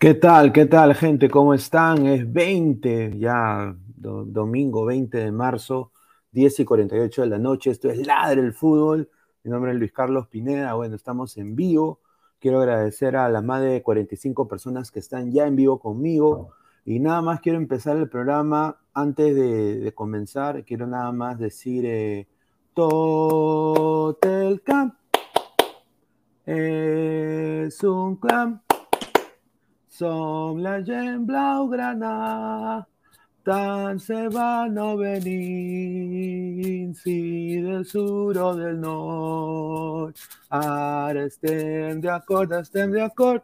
¿Qué 0.00 0.14
tal? 0.14 0.50
¿Qué 0.50 0.64
tal, 0.64 0.94
gente? 0.94 1.28
¿Cómo 1.28 1.52
están? 1.52 2.06
Es 2.06 2.32
20, 2.32 3.18
ya 3.18 3.76
domingo 3.96 4.86
20 4.86 5.18
de 5.18 5.30
marzo, 5.30 5.92
10 6.32 6.60
y 6.60 6.64
48 6.64 7.20
de 7.20 7.28
la 7.28 7.38
noche. 7.38 7.70
Esto 7.70 7.90
es 7.90 8.06
Ladre 8.06 8.40
el 8.40 8.54
Fútbol. 8.54 9.10
Mi 9.44 9.50
nombre 9.50 9.72
es 9.72 9.78
Luis 9.78 9.92
Carlos 9.92 10.26
Pineda. 10.28 10.72
Bueno, 10.72 10.96
estamos 10.96 11.36
en 11.36 11.54
vivo. 11.54 12.00
Quiero 12.38 12.60
agradecer 12.60 13.14
a 13.14 13.28
las 13.28 13.44
más 13.44 13.60
de 13.60 13.82
45 13.82 14.48
personas 14.48 14.90
que 14.90 15.00
están 15.00 15.32
ya 15.32 15.46
en 15.46 15.54
vivo 15.54 15.78
conmigo. 15.78 16.54
Y 16.86 16.98
nada 16.98 17.20
más 17.20 17.40
quiero 17.40 17.58
empezar 17.58 17.98
el 17.98 18.08
programa. 18.08 18.80
Antes 18.94 19.36
de, 19.36 19.92
comenzar, 19.94 20.64
quiero 20.64 20.86
nada 20.86 21.12
más 21.12 21.38
decir: 21.38 21.84
eh, 21.84 22.26
Totelcam 22.72 24.96
es 26.46 27.84
un 27.84 28.16
clan 28.16 28.62
som 30.00 30.56
gent 30.86 31.26
blaugrana, 31.28 32.86
tant 33.44 34.00
se 34.00 34.28
van 34.32 34.72
no 34.74 34.96
venir, 34.96 36.94
si 36.96 37.60
del 37.60 37.84
sur 37.84 38.38
o 38.38 38.54
del 38.56 38.80
nord. 38.80 40.16
Ara 40.48 41.26
estem 41.26 42.00
d'acord, 42.00 42.52
estem 42.62 42.92
d'acord, 42.96 43.42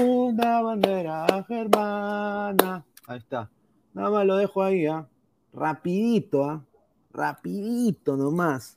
una 0.00 0.62
bandera 0.62 1.44
germana. 1.48 2.84
Ahí 3.06 3.18
está. 3.18 3.50
Nada 3.92 4.10
más 4.10 4.26
lo 4.26 4.36
dejo 4.36 4.62
ahí, 4.62 4.86
¿ah? 4.86 5.06
Rapidito, 5.52 6.44
¿ah? 6.44 6.64
Rapidito 7.12 8.16
nomás. 8.16 8.76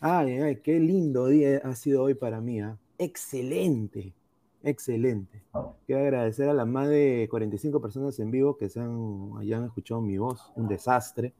Ay, 0.00 0.38
ay, 0.38 0.56
qué 0.62 0.78
lindo 0.78 1.26
día 1.26 1.60
ha 1.64 1.74
sido 1.74 2.04
hoy 2.04 2.14
para 2.14 2.40
mí, 2.40 2.60
¿ah? 2.60 2.78
Excelente. 2.96 4.14
Excelente. 4.66 5.44
Quiero 5.86 6.02
agradecer 6.02 6.48
a 6.48 6.52
las 6.52 6.66
más 6.66 6.88
de 6.88 7.28
45 7.30 7.80
personas 7.80 8.18
en 8.18 8.32
vivo 8.32 8.56
que 8.56 8.68
se 8.68 8.80
han, 8.80 9.30
hayan 9.38 9.64
escuchado 9.64 10.00
mi 10.00 10.18
voz, 10.18 10.50
un 10.56 10.66
desastre. 10.66 11.34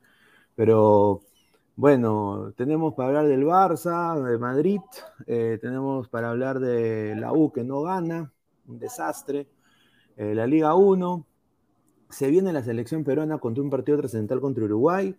Pero 0.55 1.23
bueno, 1.75 2.53
tenemos 2.57 2.95
para 2.95 3.09
hablar 3.09 3.27
del 3.27 3.45
Barça, 3.45 4.23
de 4.23 4.39
Madrid, 4.39 4.81
eh, 5.27 5.59
tenemos 5.61 6.09
para 6.09 6.31
hablar 6.31 6.61
de 6.61 7.17
la 7.17 7.33
U 7.33 7.51
que 7.53 7.65
no 7.65 7.83
gana, 7.83 8.33
un 8.69 8.79
desastre, 8.79 9.49
eh, 10.17 10.33
la 10.37 10.47
Liga 10.47 10.77
1, 10.77 11.27
se 12.09 12.31
viene 12.31 12.53
la 12.53 12.63
selección 12.63 13.03
peruana 13.03 13.39
contra 13.39 13.65
un 13.65 13.71
partido 13.71 13.99
trascendental 13.99 14.41
contra 14.41 14.65
Uruguay, 14.65 15.17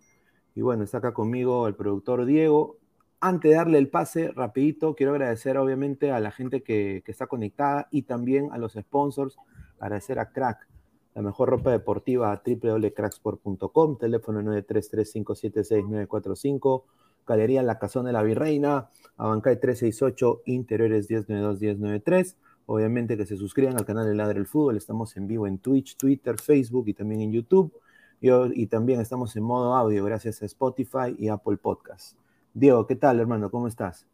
y 0.54 0.62
bueno, 0.62 0.82
está 0.82 0.98
acá 0.98 1.12
conmigo 1.12 1.68
el 1.68 1.74
productor 1.74 2.24
Diego, 2.24 2.77
antes 3.20 3.50
de 3.50 3.56
darle 3.56 3.78
el 3.78 3.88
pase, 3.88 4.30
rapidito, 4.32 4.94
quiero 4.94 5.12
agradecer 5.12 5.56
obviamente 5.58 6.12
a 6.12 6.20
la 6.20 6.30
gente 6.30 6.62
que, 6.62 7.02
está 7.06 7.26
conectada 7.26 7.88
y 7.90 8.02
también 8.02 8.50
a 8.52 8.58
los 8.58 8.74
sponsors, 8.74 9.38
agradecer 9.80 10.18
a 10.18 10.30
Crack, 10.30 10.68
la 11.14 11.22
mejor 11.22 11.48
ropa 11.48 11.70
deportiva 11.72 12.30
a 12.32 12.42
www.cracksport.com, 12.44 13.96
teléfono 13.98 14.42
933-576-945, 14.42 16.82
Galería 17.26 17.62
La 17.62 17.78
Cazón 17.78 18.04
de 18.06 18.12
la 18.12 18.22
Virreina, 18.22 18.88
Abancay 19.16 19.58
368, 19.58 20.42
Interiores 20.46 21.10
1092-1093. 21.10 22.36
Obviamente 22.66 23.16
que 23.16 23.26
se 23.26 23.36
suscriban 23.36 23.76
al 23.76 23.84
canal 23.84 24.06
de 24.06 24.14
Ladre 24.14 24.38
el 24.38 24.46
Fútbol, 24.46 24.76
estamos 24.76 25.16
en 25.16 25.26
vivo 25.26 25.46
en 25.46 25.58
Twitch, 25.58 25.96
Twitter, 25.96 26.38
Facebook 26.38 26.88
y 26.88 26.94
también 26.94 27.22
en 27.22 27.32
YouTube. 27.32 27.72
Y, 28.20 28.30
y 28.30 28.66
también 28.66 29.00
estamos 29.00 29.34
en 29.36 29.42
modo 29.42 29.74
audio 29.74 30.04
gracias 30.04 30.42
a 30.42 30.46
Spotify 30.46 31.16
y 31.18 31.28
Apple 31.28 31.56
Podcasts. 31.56 32.16
Diego, 32.54 32.86
¿qué 32.86 32.96
tal, 32.96 33.20
hermano? 33.20 33.50
¿Cómo 33.50 33.68
estás? 33.68 34.06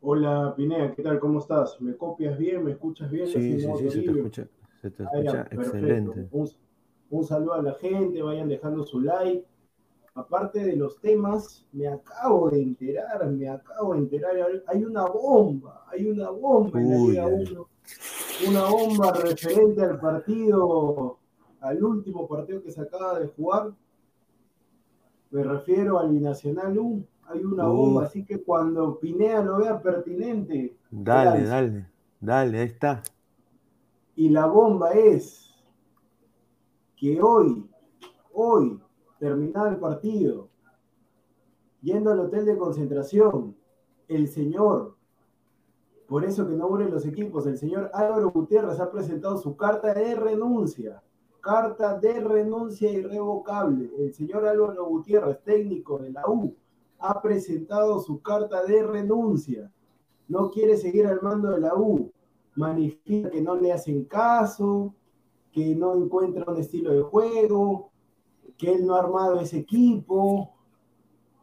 Hola, 0.00 0.54
Pinea, 0.56 0.92
¿qué 0.94 1.02
tal? 1.02 1.18
¿Cómo 1.18 1.40
estás? 1.40 1.80
¿Me 1.80 1.96
copias 1.96 2.38
bien? 2.38 2.62
¿Me 2.64 2.72
escuchas 2.72 3.10
bien? 3.10 3.26
Sí, 3.26 3.60
sí, 3.60 3.60
sí, 3.60 3.90
se 3.90 4.02
te 4.02 4.10
escucha, 4.10 4.48
se 4.80 4.90
te 4.90 5.02
escucha 5.02 5.48
excelente. 5.50 6.28
Un, 6.30 6.48
un, 7.10 7.24
saludo 7.24 7.54
a 7.54 7.62
la 7.62 7.74
gente, 7.74 8.22
vayan 8.22 8.48
dejando 8.48 8.84
su 8.84 9.00
like. 9.00 9.44
Aparte 10.14 10.64
de 10.64 10.76
los 10.76 10.98
temas, 11.00 11.66
me 11.72 11.88
acabo 11.88 12.48
de 12.50 12.62
enterar, 12.62 13.28
me 13.30 13.48
acabo 13.48 13.94
de 13.94 13.98
enterar, 13.98 14.34
hay 14.66 14.84
una 14.84 15.04
bomba, 15.06 15.84
hay 15.88 16.08
una 16.08 16.30
bomba 16.30 16.80
en 16.80 16.90
la 16.90 16.96
Liga 16.96 17.26
1, 17.26 17.68
una 18.48 18.64
bomba 18.70 19.12
referente 19.12 19.82
al 19.82 19.98
partido, 20.00 21.18
al 21.60 21.84
último 21.84 22.26
partido 22.26 22.62
que 22.62 22.70
se 22.70 22.80
acaba 22.80 23.18
de 23.18 23.26
jugar. 23.26 23.72
Me 25.30 25.42
refiero 25.42 25.98
al 25.98 26.10
Binacional 26.10 26.78
1 26.78 27.15
hay 27.28 27.44
una 27.44 27.66
bomba, 27.66 28.04
así 28.04 28.24
que 28.24 28.42
cuando 28.42 28.98
Pinea 28.98 29.42
lo 29.42 29.58
vea 29.58 29.80
pertinente. 29.80 30.76
Dale, 30.90 31.44
dale, 31.44 31.86
dale, 32.20 32.58
ahí 32.60 32.66
está. 32.66 33.02
Y 34.14 34.28
la 34.30 34.46
bomba 34.46 34.92
es 34.92 35.54
que 36.96 37.20
hoy, 37.20 37.68
hoy, 38.32 38.80
terminado 39.18 39.68
el 39.68 39.76
partido, 39.76 40.48
yendo 41.82 42.10
al 42.10 42.20
hotel 42.20 42.46
de 42.46 42.56
concentración, 42.56 43.56
el 44.08 44.28
señor, 44.28 44.96
por 46.06 46.24
eso 46.24 46.46
que 46.46 46.54
no 46.54 46.66
abren 46.66 46.90
los 46.90 47.04
equipos, 47.04 47.46
el 47.46 47.58
señor 47.58 47.90
Álvaro 47.92 48.30
Gutiérrez 48.30 48.80
ha 48.80 48.90
presentado 48.90 49.36
su 49.38 49.56
carta 49.56 49.92
de 49.92 50.14
renuncia. 50.14 51.02
Carta 51.40 51.98
de 51.98 52.20
renuncia 52.20 52.90
irrevocable. 52.90 53.90
El 53.98 54.14
señor 54.14 54.46
Álvaro 54.46 54.84
Gutiérrez, 54.86 55.42
técnico 55.42 55.98
de 55.98 56.10
la 56.10 56.28
U, 56.28 56.56
ha 56.98 57.20
presentado 57.20 58.00
su 58.00 58.20
carta 58.20 58.64
de 58.64 58.82
renuncia. 58.82 59.70
No 60.28 60.50
quiere 60.50 60.76
seguir 60.76 61.06
al 61.06 61.22
mando 61.22 61.50
de 61.50 61.60
la 61.60 61.74
U. 61.74 62.10
Manifiesta 62.56 63.30
que 63.30 63.42
no 63.42 63.54
le 63.56 63.72
hacen 63.72 64.04
caso, 64.04 64.94
que 65.52 65.74
no 65.74 65.94
encuentra 65.94 66.44
un 66.46 66.56
estilo 66.56 66.92
de 66.92 67.02
juego, 67.02 67.90
que 68.56 68.74
él 68.74 68.86
no 68.86 68.94
ha 68.94 69.00
armado 69.00 69.40
ese 69.40 69.58
equipo, 69.58 70.54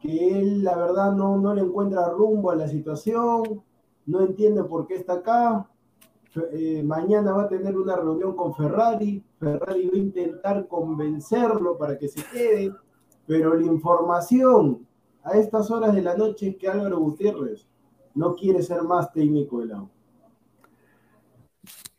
que 0.00 0.38
él 0.38 0.64
la 0.64 0.76
verdad 0.76 1.12
no, 1.12 1.36
no 1.38 1.54
le 1.54 1.62
encuentra 1.62 2.10
rumbo 2.10 2.50
a 2.50 2.56
la 2.56 2.68
situación, 2.68 3.62
no 4.06 4.20
entiende 4.20 4.64
por 4.64 4.86
qué 4.86 4.96
está 4.96 5.14
acá. 5.14 5.70
Eh, 6.52 6.82
mañana 6.84 7.32
va 7.32 7.44
a 7.44 7.48
tener 7.48 7.76
una 7.76 7.96
reunión 7.96 8.34
con 8.34 8.54
Ferrari. 8.54 9.24
Ferrari 9.38 9.86
va 9.86 9.94
a 9.94 9.98
intentar 9.98 10.66
convencerlo 10.66 11.78
para 11.78 11.96
que 11.96 12.08
se 12.08 12.22
quede, 12.24 12.72
pero 13.26 13.54
la 13.54 13.64
información 13.64 14.86
a 15.24 15.38
estas 15.38 15.70
horas 15.70 15.94
de 15.94 16.02
la 16.02 16.16
noche 16.16 16.56
que 16.56 16.68
Álvaro 16.68 16.98
Gutiérrez 16.98 17.66
no 18.14 18.34
quiere 18.36 18.62
ser 18.62 18.82
más 18.82 19.12
técnico 19.12 19.60
del 19.60 19.72
agua. 19.72 19.90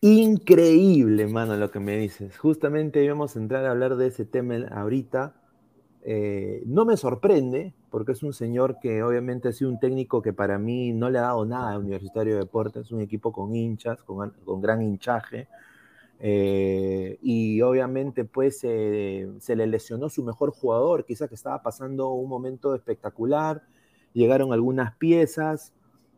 Increíble, 0.02 1.28
mano, 1.28 1.58
lo 1.58 1.72
que 1.72 1.80
me 1.80 1.98
dices. 1.98 2.38
Justamente 2.38 3.04
íbamos 3.04 3.36
a 3.36 3.40
entrar 3.40 3.66
a 3.66 3.72
hablar 3.72 3.96
de 3.96 4.08
ese 4.08 4.24
tema 4.24 4.56
ahorita. 4.70 5.36
Eh, 6.04 6.62
no 6.68 6.86
me 6.86 6.96
sorprende, 6.96 7.74
porque 7.90 8.12
es 8.12 8.22
un 8.22 8.34
señor 8.34 8.78
que 8.80 9.02
obviamente 9.02 9.48
ha 9.48 9.52
sido 9.52 9.72
un 9.72 9.80
técnico 9.80 10.22
que 10.22 10.32
para 10.32 10.60
mí 10.60 10.94
no 10.94 11.10
le 11.10 11.18
ha 11.18 11.24
dado 11.24 11.46
nada 11.46 11.74
a 11.74 11.80
Universitario 11.80 12.34
de 12.34 12.42
Deportes, 12.42 12.86
es 12.86 12.92
un 12.92 13.02
equipo 13.02 13.32
con 13.32 13.56
hinchas, 13.56 14.04
con, 14.04 14.30
con 14.46 14.62
gran 14.62 14.84
hinchaje, 14.84 15.48
eh, 16.20 17.18
y 17.22 17.62
obviamente 17.62 18.26
pues 18.26 18.60
se 18.60 19.56
le 19.56 19.68
lesionó 19.68 20.10
su 20.10 20.24
mejor 20.24 20.52
jugador, 20.52 21.06
quizá 21.06 21.28
que 21.28 21.36
estaba 21.36 21.62
pasando 21.62 22.10
un 22.10 22.30
momento 22.30 22.74
espectacular, 22.76 23.64
llegaron 24.14 24.54
algunas 24.54 24.96
piezas, 24.96 25.74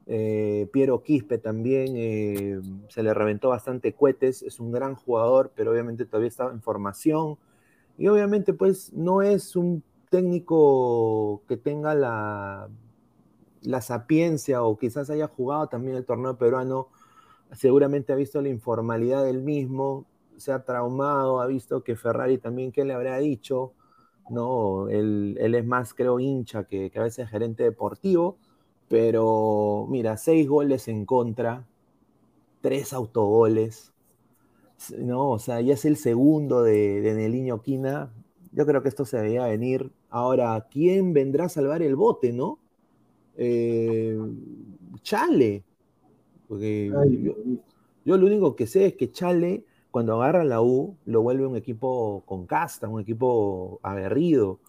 eh, 0.10 0.70
Piero 0.72 1.04
Quispe 1.04 1.38
también 1.38 1.94
eh, 1.98 2.62
se 2.88 3.04
le 3.04 3.14
reventó 3.14 3.50
bastante 3.50 3.94
cohetes, 3.94 4.42
es 4.42 4.60
un 4.60 4.72
gran 4.72 4.96
jugador, 4.96 5.52
pero 5.54 5.72
obviamente 5.72 6.06
todavía 6.06 6.30
está 6.30 6.50
en 6.50 6.62
formación. 6.62 7.38
Y 7.98 8.08
obviamente 8.08 8.54
pues 8.54 8.94
no 8.94 9.22
es 9.22 9.56
un 9.56 9.84
técnico 10.10 11.42
que 11.48 11.58
tenga 11.58 11.94
la, 11.94 12.70
la 13.64 13.82
sapiencia 13.82 14.64
o 14.64 14.78
quizás 14.78 15.10
haya 15.10 15.28
jugado 15.28 15.68
también 15.68 15.98
el 15.98 16.06
torneo 16.06 16.38
peruano 16.38 16.88
seguramente 17.54 18.14
ha 18.14 18.16
visto 18.16 18.42
la 18.42 18.50
informalidad 18.50 19.24
del 19.24 19.42
mismo, 19.42 20.06
se 20.38 20.52
ha 20.52 20.64
traumado, 20.64 21.42
ha 21.42 21.48
visto 21.48 21.84
que 21.84 21.96
Ferrari 21.96 22.38
también, 22.38 22.72
¿qué 22.72 22.86
le 22.86 22.94
habrá 22.94 23.18
dicho? 23.18 23.74
No, 24.30 24.90
él, 24.90 25.38
es 25.40 25.66
más, 25.66 25.94
creo, 25.94 26.20
hincha 26.20 26.66
que, 26.66 26.92
que, 26.92 27.00
a 27.00 27.04
veces 27.04 27.30
gerente 27.30 27.64
deportivo, 27.64 28.38
pero 28.90 29.88
mira, 29.90 30.18
seis 30.18 30.48
goles 30.48 30.88
en 30.88 31.06
contra, 31.06 31.66
tres 32.62 32.94
autogoles, 32.94 33.94
no, 34.98 35.32
o 35.32 35.40
sea, 35.40 35.62
ya 35.62 35.74
es 35.74 35.86
el 35.86 35.98
segundo 35.98 36.64
de, 36.64 37.02
de 37.02 37.14
Neliño 37.16 37.62
Quina, 37.62 38.12
yo 38.52 38.66
creo 38.66 38.82
que 38.82 38.90
esto 38.90 39.06
se 39.06 39.18
debía 39.18 39.46
venir. 39.46 39.92
Ahora, 40.10 40.68
¿quién 40.72 41.14
vendrá 41.14 41.46
a 41.46 41.50
salvar 41.50 41.82
el 41.82 41.96
bote, 41.96 42.34
no? 42.34 42.60
Eh, 43.36 44.18
Chale, 45.02 45.64
porque 46.48 46.92
yo, 48.06 48.18
lo 48.18 48.26
único 48.26 48.56
que 48.56 48.68
sé 48.68 48.88
es 48.88 48.94
que 48.96 49.12
Chale, 49.12 49.66
cuando 49.92 50.22
agarra 50.22 50.44
la 50.44 50.62
U, 50.62 50.96
lo 51.06 51.22
vuelve 51.22 51.46
un 51.46 51.56
equipo 51.56 52.24
con 52.26 52.46
casta, 52.46 52.88
un 52.88 53.02
equipo 53.02 53.80
aguerrido. 53.84 54.60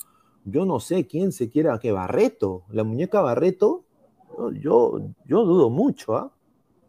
Yo 0.44 0.64
no 0.64 0.80
sé 0.80 1.06
quién 1.06 1.32
se 1.32 1.48
quiera 1.48 1.78
que 1.78 1.92
Barreto, 1.92 2.62
la 2.70 2.84
muñeca 2.84 3.20
Barreto, 3.20 3.84
yo, 4.60 5.00
yo 5.26 5.44
dudo 5.44 5.70
mucho, 5.70 6.16
¿ah? 6.16 6.32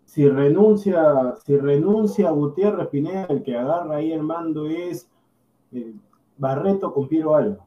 Si 0.06 0.28
renuncia, 0.28 1.36
si 1.46 1.56
renuncia 1.56 2.31
Gutiérrez 2.31 2.88
Pineda, 2.88 3.26
el 3.30 3.44
que 3.44 3.56
agarra 3.56 3.98
ahí 3.98 4.12
el 4.12 4.24
mando 4.24 4.68
es 4.68 5.08
eh, 5.72 5.94
Barreto 6.36 6.92
con 6.94 7.08
Piero 7.08 7.36
Alba. 7.36 7.64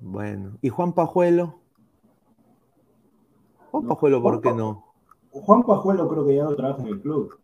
Bueno, 0.00 0.52
¿y 0.62 0.70
Juan 0.70 0.94
Pajuelo? 0.94 1.56
Juan 3.70 3.86
Pajuelo, 3.86 4.22
¿por 4.22 4.40
qué 4.40 4.54
no? 4.54 4.89
Juan 5.30 5.62
Pajuelo 5.62 6.08
creo 6.08 6.26
que 6.26 6.36
ya 6.36 6.44
no 6.44 6.54
trabaja 6.54 6.82
en 6.82 6.88
el 6.88 7.00
club. 7.00 7.38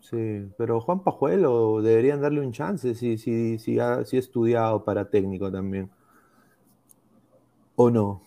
Sí, 0.00 0.50
pero 0.58 0.80
Juan 0.80 1.02
Pajuelo 1.02 1.80
deberían 1.80 2.20
darle 2.20 2.40
un 2.40 2.52
chance 2.52 2.94
si, 2.94 3.16
si, 3.16 3.58
si, 3.58 3.78
ha, 3.78 4.00
estudiado 4.00 4.84
para 4.84 5.08
técnico 5.08 5.50
también. 5.50 5.90
¿O 7.74 7.90
no? 7.90 8.20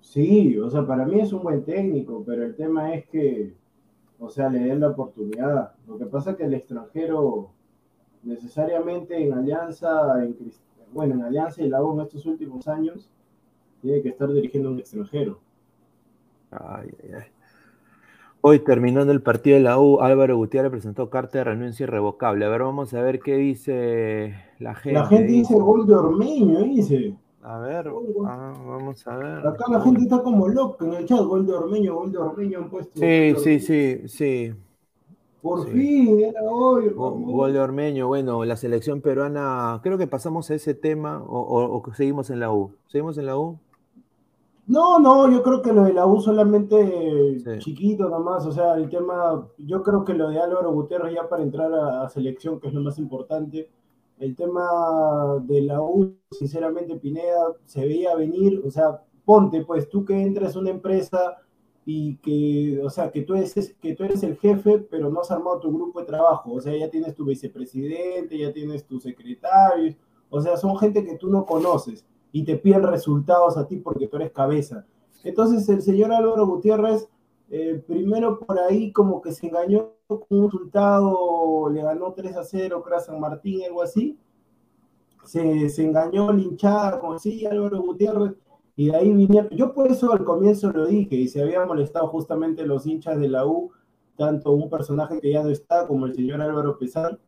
Sí, 0.00 0.58
o 0.58 0.68
sea, 0.68 0.86
para 0.86 1.06
mí 1.06 1.20
es 1.20 1.32
un 1.32 1.42
buen 1.42 1.64
técnico, 1.64 2.22
pero 2.24 2.44
el 2.44 2.54
tema 2.54 2.94
es 2.94 3.06
que, 3.06 3.54
o 4.20 4.28
sea, 4.28 4.50
le 4.50 4.60
den 4.60 4.80
la 4.80 4.90
oportunidad. 4.90 5.72
Lo 5.86 5.96
que 5.96 6.06
pasa 6.06 6.32
es 6.32 6.36
que 6.36 6.44
el 6.44 6.54
extranjero, 6.54 7.50
necesariamente 8.22 9.16
en 9.16 9.32
Alianza, 9.32 10.22
en, 10.22 10.36
bueno, 10.92 11.14
en 11.14 11.22
Alianza 11.22 11.62
y 11.62 11.68
la 11.68 11.82
U 11.82 11.94
en 11.94 12.06
estos 12.06 12.26
últimos 12.26 12.68
años, 12.68 13.08
tiene 13.80 14.02
que 14.02 14.10
estar 14.10 14.30
dirigiendo 14.30 14.68
a 14.68 14.72
un 14.72 14.78
extranjero. 14.80 15.40
Hoy 18.44 18.58
terminando 18.58 19.12
el 19.12 19.22
partido 19.22 19.56
de 19.56 19.62
la 19.62 19.78
U, 19.78 20.00
Álvaro 20.00 20.36
Gutiérrez 20.36 20.72
presentó 20.72 21.08
carta 21.10 21.38
de 21.38 21.44
renuncia 21.44 21.84
irrevocable. 21.84 22.44
A 22.44 22.48
ver, 22.48 22.62
vamos 22.62 22.92
a 22.92 23.00
ver 23.00 23.20
qué 23.20 23.36
dice 23.36 24.34
la 24.58 24.74
gente. 24.74 24.98
La 24.98 25.06
gente 25.06 25.32
dice 25.32 25.54
gol 25.54 25.86
de 25.86 25.94
Ormeño, 25.94 26.60
dice. 26.64 27.14
A 27.44 27.58
ver, 27.58 27.88
ah, 28.26 28.52
vamos 28.66 29.06
a 29.06 29.16
ver. 29.16 29.46
Acá 29.46 29.64
la 29.70 29.80
gente 29.80 30.02
está 30.02 30.22
como 30.22 30.48
loca 30.48 30.84
en 30.84 30.94
el 30.94 31.06
chat, 31.06 31.20
gol 31.20 31.46
de 31.46 31.52
Ormeño, 31.52 31.94
gol 31.94 32.10
de 32.10 32.18
Ormeño 32.18 32.58
han 32.58 32.70
puesto. 32.70 32.98
Sí, 32.98 33.34
sí, 33.36 33.60
sí, 33.60 34.08
sí. 34.08 34.52
Por 35.40 35.68
fin, 35.68 36.20
era 36.20 36.42
hoy. 36.42 36.88
Gol 36.94 37.52
de 37.52 37.60
Ormeño, 37.60 38.08
bueno, 38.08 38.44
la 38.44 38.56
selección 38.56 39.00
peruana, 39.00 39.80
creo 39.84 39.98
que 39.98 40.06
pasamos 40.08 40.50
a 40.50 40.54
ese 40.54 40.74
tema 40.74 41.22
o 41.24 41.82
seguimos 41.94 42.30
en 42.30 42.40
la 42.40 42.52
U. 42.52 42.72
¿Seguimos 42.86 43.18
en 43.18 43.26
la 43.26 43.36
U? 43.36 43.58
No, 44.72 44.98
no, 44.98 45.30
yo 45.30 45.42
creo 45.42 45.60
que 45.60 45.70
lo 45.70 45.84
de 45.84 45.92
la 45.92 46.06
U 46.06 46.18
solamente 46.22 47.36
chiquito 47.58 48.08
nomás, 48.08 48.46
o 48.46 48.52
sea, 48.52 48.72
el 48.76 48.88
tema, 48.88 49.46
yo 49.58 49.82
creo 49.82 50.02
que 50.02 50.14
lo 50.14 50.30
de 50.30 50.40
Álvaro 50.40 50.72
Gutiérrez 50.72 51.12
ya 51.14 51.28
para 51.28 51.42
entrar 51.42 51.70
a, 51.74 52.08
selección, 52.08 52.58
que 52.58 52.68
es 52.68 52.72
lo 52.72 52.80
más 52.80 52.98
importante, 52.98 53.68
el 54.18 54.34
tema 54.34 54.64
de 55.42 55.60
la 55.60 55.82
U, 55.82 56.16
sinceramente, 56.30 56.96
Pineda, 56.96 57.54
se 57.66 57.84
veía 57.84 58.14
venir, 58.14 58.62
o 58.64 58.70
sea, 58.70 59.02
ponte, 59.26 59.62
pues 59.62 59.90
tú 59.90 60.06
que 60.06 60.18
entras 60.18 60.56
a 60.56 60.60
una 60.60 60.70
empresa 60.70 61.36
y 61.84 62.16
que, 62.16 62.80
o 62.82 62.88
sea, 62.88 63.10
que 63.10 63.20
tú, 63.22 63.34
eres, 63.34 63.76
que 63.78 63.94
tú 63.94 64.04
eres 64.04 64.22
el 64.22 64.38
jefe, 64.38 64.78
pero 64.78 65.10
no 65.10 65.20
has 65.20 65.30
armado 65.30 65.60
tu 65.60 65.70
grupo 65.70 66.00
de 66.00 66.06
trabajo. 66.06 66.54
O 66.54 66.60
sea, 66.62 66.74
ya 66.74 66.88
tienes 66.88 67.14
tu 67.14 67.26
vicepresidente, 67.26 68.38
ya 68.38 68.50
tienes 68.50 68.86
tu 68.86 68.98
secretario. 68.98 69.94
O 70.30 70.40
sea, 70.40 70.56
son 70.56 70.78
gente 70.78 71.04
que 71.04 71.18
tú 71.18 71.28
no 71.28 71.44
conoces 71.44 72.06
y 72.32 72.44
te 72.44 72.56
piden 72.56 72.82
resultados 72.82 73.56
a 73.56 73.66
ti 73.66 73.76
porque 73.76 74.08
tú 74.08 74.16
eres 74.16 74.32
cabeza. 74.32 74.86
Entonces, 75.22 75.68
el 75.68 75.82
señor 75.82 76.12
Álvaro 76.12 76.46
Gutiérrez, 76.46 77.08
eh, 77.50 77.82
primero 77.86 78.40
por 78.40 78.58
ahí 78.58 78.90
como 78.90 79.20
que 79.20 79.32
se 79.32 79.46
engañó 79.46 79.90
con 80.08 80.24
un 80.30 80.50
resultado, 80.50 81.68
le 81.70 81.82
ganó 81.82 82.12
3 82.12 82.36
a 82.36 82.44
0 82.44 82.84
a 82.96 83.00
San 83.00 83.20
Martín, 83.20 83.62
algo 83.64 83.82
así. 83.82 84.18
Se, 85.24 85.68
se 85.68 85.84
engañó 85.84 86.32
linchada 86.32 86.98
con 86.98 87.20
sí, 87.20 87.46
Álvaro 87.46 87.80
Gutiérrez 87.80 88.32
y 88.74 88.86
de 88.86 88.96
ahí 88.96 89.12
vinieron, 89.12 89.50
yo 89.50 89.74
por 89.74 89.90
eso 89.90 90.12
al 90.12 90.24
comienzo 90.24 90.72
lo 90.72 90.86
dije, 90.86 91.14
y 91.14 91.28
se 91.28 91.42
habían 91.42 91.68
molestado 91.68 92.08
justamente 92.08 92.66
los 92.66 92.86
hinchas 92.86 93.20
de 93.20 93.28
la 93.28 93.46
U, 93.46 93.70
tanto 94.16 94.52
un 94.52 94.70
personaje 94.70 95.20
que 95.20 95.32
ya 95.32 95.42
no 95.42 95.50
está 95.50 95.86
como 95.86 96.06
el 96.06 96.14
señor 96.14 96.40
Álvaro 96.40 96.78
Pesar, 96.78 97.18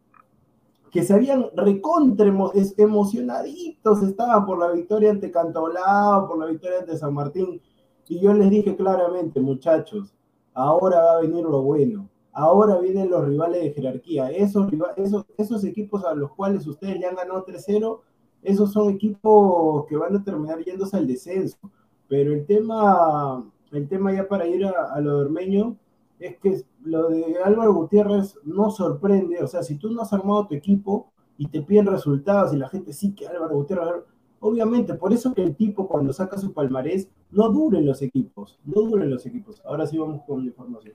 que 0.95 1.03
se 1.03 1.13
habían 1.13 1.47
recontra 1.57 2.33
emocionaditos, 2.77 4.01
estaban 4.05 4.47
por 4.47 4.61
la 4.61 4.71
victoria 4.71 5.11
ante 5.11 5.29
Cantolao, 5.29 6.29
por 6.29 6.39
la 6.39 6.47
victoria 6.47 6.79
ante 6.79 6.97
San 6.97 7.13
Martín, 7.13 7.61
y 8.07 8.21
yo 8.21 8.33
les 8.33 8.49
dije 8.49 8.77
claramente, 8.77 9.41
muchachos, 9.41 10.15
ahora 10.53 11.01
va 11.03 11.13
a 11.15 11.21
venir 11.23 11.43
lo 11.43 11.63
bueno, 11.63 12.09
ahora 12.31 12.79
vienen 12.79 13.11
los 13.11 13.27
rivales 13.27 13.61
de 13.61 13.73
jerarquía, 13.73 14.31
esos, 14.31 14.69
esos, 14.97 15.25
esos 15.37 15.65
equipos 15.65 16.05
a 16.05 16.15
los 16.15 16.31
cuales 16.31 16.65
ustedes 16.65 16.97
le 17.01 17.07
han 17.07 17.17
ganado 17.17 17.45
3-0, 17.45 17.99
esos 18.45 18.73
son 18.73 18.91
equipos 18.91 19.87
que 19.87 19.97
van 19.97 20.15
a 20.15 20.23
terminar 20.23 20.63
yéndose 20.63 20.97
al 20.97 21.09
descenso. 21.09 21.59
Pero 22.07 22.33
el 22.33 22.47
tema, 22.47 23.45
el 23.73 23.89
tema 23.89 24.13
ya 24.13 24.29
para 24.29 24.47
ir 24.47 24.65
a, 24.65 25.01
lo 25.01 25.17
de 25.17 25.25
Ormeño 25.25 25.77
es 26.21 26.37
que 26.39 26.63
lo 26.85 27.09
de 27.09 27.37
Álvaro 27.43 27.75
Gutiérrez 27.75 28.38
no 28.45 28.71
sorprende. 28.71 29.43
O 29.43 29.47
sea, 29.47 29.62
si 29.62 29.76
tú 29.76 29.91
no 29.91 30.03
has 30.03 30.12
armado 30.12 30.47
tu 30.47 30.55
equipo 30.55 31.12
y 31.37 31.49
te 31.49 31.62
piden 31.62 31.87
resultados 31.87 32.53
y 32.53 32.59
la 32.59 32.69
gente 32.69 32.93
sí 32.93 33.14
que 33.14 33.26
Álvaro 33.26 33.57
Gutiérrez, 33.57 34.05
obviamente, 34.41 34.95
por 34.95 35.12
eso 35.12 35.35
que 35.35 35.43
el 35.43 35.57
tipo 35.57 35.88
cuando 35.88 36.12
saca 36.12 36.38
su 36.38 36.53
palmarés 36.53 37.09
no 37.31 37.49
duren 37.49 37.87
los 37.87 38.03
equipos, 38.03 38.59
no 38.64 38.83
duren 38.83 39.11
los 39.11 39.26
equipos. 39.26 39.62
Ahora 39.64 39.87
sí 39.87 39.99
vamos 39.99 40.23
con 40.26 40.41
la 40.41 40.47
información. 40.47 40.95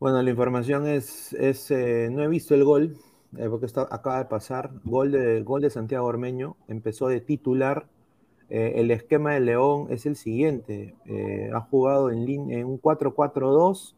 Bueno, 0.00 0.22
la 0.22 0.30
información 0.30 0.86
es, 0.86 1.32
es 1.32 1.70
eh, 1.70 2.08
no 2.12 2.22
he 2.22 2.28
visto 2.28 2.54
el 2.54 2.64
gol, 2.64 2.96
eh, 3.36 3.48
porque 3.48 3.66
está, 3.66 3.86
acaba 3.90 4.18
de 4.18 4.26
pasar, 4.26 4.70
gol 4.84 5.12
de, 5.12 5.42
gol 5.42 5.60
de 5.60 5.70
Santiago 5.70 6.06
Ormeño, 6.06 6.56
empezó 6.68 7.08
de 7.08 7.20
titular. 7.20 7.88
Eh, 8.50 8.74
el 8.76 8.90
esquema 8.90 9.34
de 9.34 9.40
León 9.40 9.88
es 9.90 10.06
el 10.06 10.16
siguiente, 10.16 10.94
ha 11.52 11.60
jugado 11.60 12.10
en, 12.10 12.50
en 12.50 12.66
un 12.66 12.80
4-4-2 12.80 13.94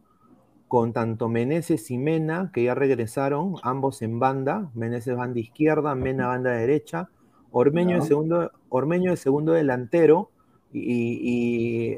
con 0.70 0.92
tanto 0.92 1.28
Meneses 1.28 1.90
y 1.90 1.98
Mena, 1.98 2.52
que 2.54 2.62
ya 2.62 2.76
regresaron, 2.76 3.56
ambos 3.64 4.02
en 4.02 4.20
banda, 4.20 4.70
Meneses 4.74 5.16
banda 5.16 5.40
izquierda, 5.40 5.96
Mena 5.96 6.28
banda 6.28 6.52
derecha, 6.52 7.08
Ormeño, 7.50 7.96
es 7.96 8.06
segundo, 8.06 8.52
Ormeño 8.68 9.16
segundo 9.16 9.50
delantero 9.50 10.30
y, 10.72 11.96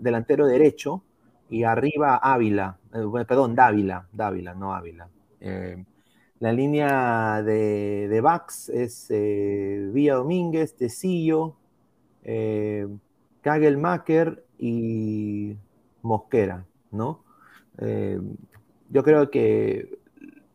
delantero 0.00 0.48
derecho, 0.48 1.04
y 1.50 1.62
arriba 1.62 2.16
Ávila, 2.16 2.78
perdón, 3.28 3.54
Dávila, 3.54 4.08
Dávila, 4.12 4.54
no 4.54 4.74
Ávila. 4.74 5.08
La 6.40 6.52
línea 6.52 7.44
de, 7.44 8.08
de 8.08 8.20
backs 8.20 8.70
es 8.70 9.06
eh, 9.10 9.88
Villa 9.92 10.14
Domínguez, 10.14 10.74
Tecillo, 10.74 11.54
eh, 12.24 12.88
Kagelmacher 13.40 14.44
y 14.58 15.54
Mosquera, 16.02 16.66
¿no? 16.90 17.29
Eh, 17.80 18.20
yo 18.90 19.02
creo 19.02 19.30
que 19.30 19.98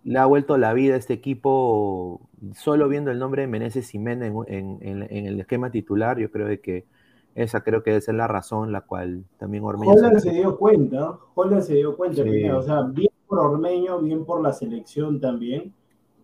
le 0.03 0.19
ha 0.19 0.25
vuelto 0.25 0.57
la 0.57 0.73
vida 0.73 0.93
a 0.93 0.97
este 0.97 1.13
equipo 1.13 2.21
solo 2.53 2.87
viendo 2.87 3.11
el 3.11 3.19
nombre 3.19 3.41
de 3.41 3.47
Meneses 3.47 3.93
y 3.95 3.97
en, 3.97 4.21
en, 4.47 5.11
el 5.11 5.39
esquema 5.39 5.71
titular. 5.71 6.19
Yo 6.19 6.29
creo 6.29 6.47
que 6.61 6.85
esa 7.33 7.61
creo 7.61 7.83
que 7.83 7.95
es 7.95 8.07
la 8.07 8.27
razón 8.27 8.71
la 8.71 8.81
cual 8.81 9.25
también 9.37 9.63
Ormeño. 9.63 9.91
Holland 9.91 10.19
se, 10.19 10.31
dio 10.31 10.57
cuenta, 10.57 11.17
Holland 11.33 11.63
se 11.63 11.75
dio 11.75 11.97
cuenta, 11.97 12.23
o 12.55 12.61
sea, 12.61 12.83
bien 12.83 13.09
por 13.27 13.39
Ormeño, 13.39 13.99
bien 13.99 14.25
por 14.25 14.41
la 14.41 14.53
selección 14.53 15.19
también, 15.19 15.73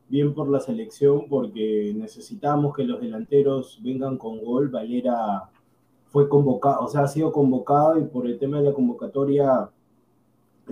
bien 0.10 0.34
por 0.34 0.48
la 0.48 0.60
selección 0.60 1.28
porque 1.28 1.94
necesitamos 1.96 2.76
que 2.76 2.84
los 2.84 3.02
delanteros 3.02 3.82
vengan 3.84 4.18
con 4.18 4.44
gol. 4.44 4.70
Valera 4.70 5.50
fue 6.06 6.30
convocado, 6.30 6.86
o 6.86 6.88
sea, 6.88 7.02
ha 7.02 7.08
sido 7.08 7.32
convocado 7.32 8.00
y 8.00 8.04
por 8.04 8.28
el 8.28 8.38
tema 8.38 8.58
de 8.58 8.70
la 8.70 8.74
convocatoria 8.74 9.70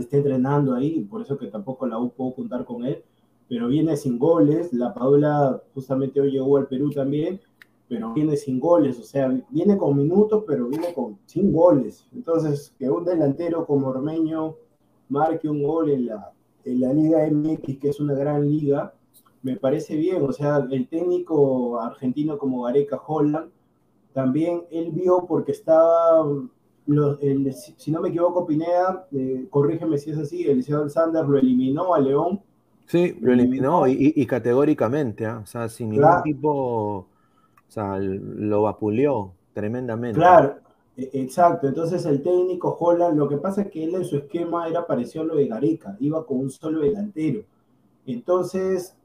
está 0.02 0.18
entrenando 0.18 0.74
ahí, 0.74 1.02
por 1.02 1.22
eso 1.22 1.38
que 1.38 1.48
tampoco 1.48 1.88
la 1.88 1.98
U 2.00 2.12
puedo 2.12 2.36
contar 2.36 2.66
con 2.66 2.86
él, 2.86 3.04
pero 3.48 3.68
viene 3.68 3.98
sin 3.98 4.20
goles. 4.20 4.74
La 4.74 4.94
Paula 4.94 5.62
justamente 5.74 6.22
hoy 6.22 6.32
llegó 6.32 6.58
al 6.58 6.68
Perú 6.68 6.92
también, 6.92 7.42
pero 7.88 8.14
viene 8.14 8.38
sin 8.38 8.60
goles, 8.60 9.00
o 9.00 9.04
sea, 9.04 9.28
viene 9.50 9.78
con 9.78 9.98
minutos, 9.98 10.44
pero 10.48 10.68
viene 10.68 10.94
con 10.94 11.18
sin 11.26 11.52
goles. 11.52 12.06
Entonces, 12.14 12.74
que 12.78 12.90
un 12.90 13.04
delantero 13.04 13.66
como 13.66 13.88
Ormeño 13.88 14.56
marque 15.10 15.50
un 15.50 15.64
gol 15.64 15.90
en 15.90 16.06
la, 16.06 16.32
en 16.66 16.80
la 16.82 16.94
Liga 16.94 17.28
MX, 17.30 17.80
que 17.80 17.90
es 17.90 18.00
una 18.00 18.14
gran 18.14 18.48
liga, 18.48 18.94
me 19.42 19.56
parece 19.56 19.96
bien. 19.96 20.24
O 20.24 20.32
sea, 20.32 20.68
el 20.70 20.88
técnico 20.88 21.80
argentino 21.80 22.38
como 22.38 22.64
Gareca 22.64 23.02
Holland, 23.06 23.50
también 24.14 24.64
él 24.70 24.92
vio 24.92 25.26
porque 25.28 25.52
estaba, 25.52 26.26
si 27.78 27.92
no 27.92 28.02
me 28.02 28.10
equivoco, 28.10 28.46
Pineda, 28.46 29.08
eh, 29.12 29.48
corrígeme 29.50 29.98
si 29.98 30.12
es 30.12 30.18
así, 30.18 30.44
el 30.48 30.64
señor 30.64 30.90
Sanders 30.90 31.28
lo 31.28 31.38
eliminó 31.38 31.94
a 31.94 32.00
León. 32.00 32.42
Sí, 32.86 33.16
lo 33.22 33.32
eliminó 33.32 33.88
y, 33.88 34.26
categóricamente, 34.26 35.26
¿ah? 35.26 35.42
o 35.44 35.46
sea, 35.46 35.70
sin 35.70 35.92
ningún 35.92 36.24
tipo, 36.24 36.50
o 36.50 37.08
sea, 37.68 38.00
lo 38.00 38.64
vapuleó 38.64 39.34
tremendamente. 39.54 40.20
Claro, 40.20 40.56
e, 40.98 41.10
Exacto, 41.14 41.68
entonces 41.68 42.04
el 42.06 42.24
técnico 42.24 42.76
Holland, 42.80 43.18
lo 43.18 43.30
que 43.30 43.38
pasa 43.38 43.62
es 43.62 43.68
que 43.70 43.84
él 43.84 43.94
en 43.94 44.06
su 44.06 44.18
esquema 44.18 44.68
era 44.68 44.88
parecido 44.88 45.24
a 45.24 45.28
lo 45.28 45.36
de 45.36 45.48
Gareca, 45.48 45.96
iba 46.00 46.26
con 46.26 46.40
un 46.40 46.50
solo 46.50 46.82
delantero. 46.82 47.44
Entonces, 48.08 48.96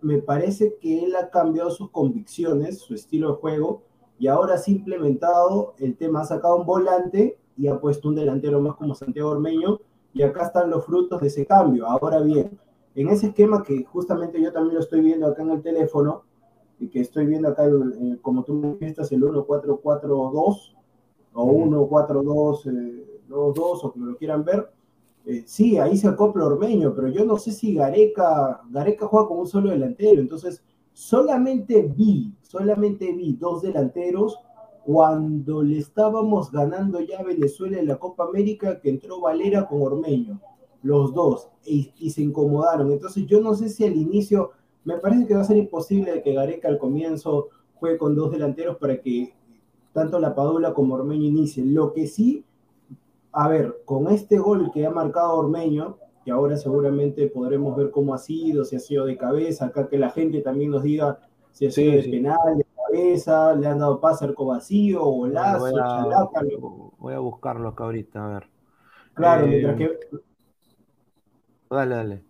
me 0.00 0.18
parece 0.18 0.76
que 0.80 1.04
él 1.04 1.16
ha 1.16 1.30
cambiado 1.30 1.70
sus 1.70 1.90
convicciones, 1.90 2.78
su 2.78 2.94
estilo 2.94 3.32
de 3.32 3.36
juego, 3.38 3.82
y 4.18 4.26
ahora 4.26 4.54
ha 4.54 4.70
implementado 4.70 5.74
el 5.78 5.96
tema, 5.96 6.20
ha 6.20 6.24
sacado 6.24 6.56
un 6.56 6.66
volante 6.66 7.38
y 7.56 7.68
ha 7.68 7.78
puesto 7.78 8.08
un 8.08 8.14
delantero 8.14 8.60
más 8.60 8.76
como 8.76 8.94
Santiago 8.94 9.30
Ormeño, 9.30 9.80
y 10.12 10.22
acá 10.22 10.44
están 10.44 10.70
los 10.70 10.84
frutos 10.84 11.20
de 11.20 11.26
ese 11.28 11.46
cambio. 11.46 11.86
Ahora 11.86 12.20
bien, 12.20 12.58
en 12.94 13.08
ese 13.08 13.28
esquema 13.28 13.62
que 13.62 13.84
justamente 13.84 14.40
yo 14.40 14.52
también 14.52 14.74
lo 14.76 14.80
estoy 14.80 15.00
viendo 15.00 15.26
acá 15.26 15.42
en 15.42 15.50
el 15.50 15.62
teléfono, 15.62 16.22
y 16.78 16.88
que 16.88 17.00
estoy 17.00 17.26
viendo 17.26 17.48
acá, 17.48 17.64
como 18.22 18.44
tú 18.44 18.54
me 18.54 18.76
dijiste, 18.78 19.14
el 19.14 19.22
1-4-4-2, 19.22 20.74
o 21.32 21.52
1-4-2-2, 21.52 22.66
eh, 22.66 23.06
o 23.30 23.92
como 23.92 24.06
lo 24.06 24.16
quieran 24.16 24.44
ver, 24.44 24.70
eh, 25.26 25.44
sí, 25.46 25.78
ahí 25.78 25.96
se 25.96 26.08
acopla 26.08 26.44
Ormeño, 26.44 26.94
pero 26.94 27.08
yo 27.08 27.24
no 27.24 27.38
sé 27.38 27.52
si 27.52 27.74
Gareca, 27.74 28.60
Gareca 28.70 29.06
juega 29.06 29.26
como 29.26 29.40
un 29.40 29.46
solo 29.46 29.70
delantero, 29.70 30.20
entonces 30.20 30.62
solamente 30.94 31.82
vi, 31.82 32.32
solamente 32.40 33.12
vi 33.12 33.34
dos 33.34 33.60
delanteros 33.60 34.38
cuando 34.82 35.62
le 35.62 35.78
estábamos 35.78 36.50
ganando 36.50 37.00
ya 37.00 37.18
a 37.18 37.24
Venezuela 37.24 37.78
en 37.78 37.88
la 37.88 37.96
Copa 37.96 38.24
América 38.24 38.80
que 38.80 38.88
entró 38.88 39.20
Valera 39.20 39.66
con 39.66 39.82
Ormeño, 39.82 40.40
los 40.82 41.12
dos, 41.12 41.50
y, 41.66 41.92
se 42.10 42.22
incomodaron. 42.22 42.90
Entonces 42.90 43.26
yo 43.26 43.42
no 43.42 43.54
sé 43.54 43.68
si 43.68 43.84
al 43.84 43.96
inicio, 43.96 44.52
me 44.84 44.96
parece 44.96 45.26
que 45.26 45.34
va 45.34 45.42
a 45.42 45.44
ser 45.44 45.58
imposible 45.58 46.22
que 46.22 46.32
Gareca 46.32 46.68
al 46.68 46.78
comienzo 46.78 47.48
juegue 47.74 47.98
con 47.98 48.14
dos 48.14 48.30
delanteros 48.32 48.78
para 48.78 49.00
que 49.02 49.34
tanto 49.92 50.18
la 50.18 50.34
Padula 50.34 50.72
como 50.72 50.94
Ormeño 50.94 51.26
inicien. 51.26 51.74
Lo 51.74 51.92
que 51.92 52.06
sí 52.06 52.44
a 53.34 53.48
ver, 53.48 53.82
con 53.84 54.08
este 54.08 54.38
gol 54.38 54.70
que 54.72 54.86
ha 54.86 54.90
marcado 54.90 55.34
Ormeño, 55.34 55.98
que 56.24 56.30
ahora 56.30 56.56
seguramente 56.56 57.28
podremos 57.28 57.76
ver 57.76 57.90
cómo 57.90 58.14
ha 58.14 58.18
sido, 58.18 58.64
si 58.64 58.76
ha 58.76 58.80
sido 58.80 59.04
de 59.04 59.16
cabeza, 59.16 59.66
acá 59.66 59.88
que 59.88 59.98
la 59.98 60.10
gente 60.10 60.40
también 60.40 60.70
nos 60.70 60.82
diga 60.82 61.18
si 61.52 61.66
ha 61.66 61.70
sido 61.70 61.92
de 61.92 62.02
penal, 62.02 62.56
de 62.56 62.66
cabeza, 62.74 63.54
le 63.54 63.66
han 63.66 63.78
dado 63.78 64.00
pase 64.00 64.24
arco 64.24 64.46
vacío, 64.46 65.04
golazo, 65.04 65.60
voy 65.60 65.72
a, 65.80 66.18
Voy 66.98 67.14
a 67.14 67.18
buscarlo 67.18 67.68
acá 67.68 67.84
ahorita, 67.84 68.24
a 68.24 68.34
ver. 68.34 68.48
Claro, 69.14 69.46
mientras 69.46 69.80
eh, 69.80 69.98
que. 70.10 70.18
Dale, 71.70 71.94
dale. 71.94 72.24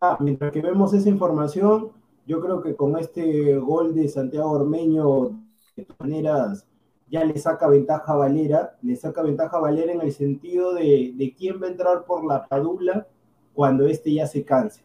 Ah, 0.00 0.16
mientras 0.20 0.52
que 0.52 0.60
vemos 0.60 0.92
esa 0.92 1.08
información, 1.08 1.92
yo 2.26 2.40
creo 2.40 2.62
que 2.62 2.76
con 2.76 2.96
este 2.98 3.56
gol 3.56 3.94
de 3.94 4.08
Santiago 4.08 4.50
Ormeño, 4.50 5.30
de 5.76 5.84
todas 5.84 6.00
maneras, 6.00 6.66
ya 7.08 7.24
le 7.24 7.38
saca 7.38 7.68
ventaja 7.68 8.12
a 8.12 8.16
Valera, 8.16 8.76
le 8.82 8.96
saca 8.96 9.22
ventaja 9.22 9.56
a 9.56 9.60
Valera 9.60 9.92
en 9.92 10.00
el 10.00 10.12
sentido 10.12 10.74
de, 10.74 11.34
quién 11.38 11.60
va 11.62 11.66
a 11.66 11.70
entrar 11.70 12.04
por 12.04 12.24
la 12.24 12.46
padula 12.46 13.06
cuando 13.54 13.86
este 13.86 14.12
ya 14.12 14.26
se 14.26 14.44
canse. 14.44 14.82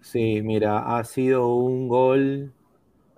Sí, 0.00 0.40
mira, 0.42 0.96
ha 0.96 1.04
sido 1.04 1.54
un 1.54 1.88
gol 1.88 2.52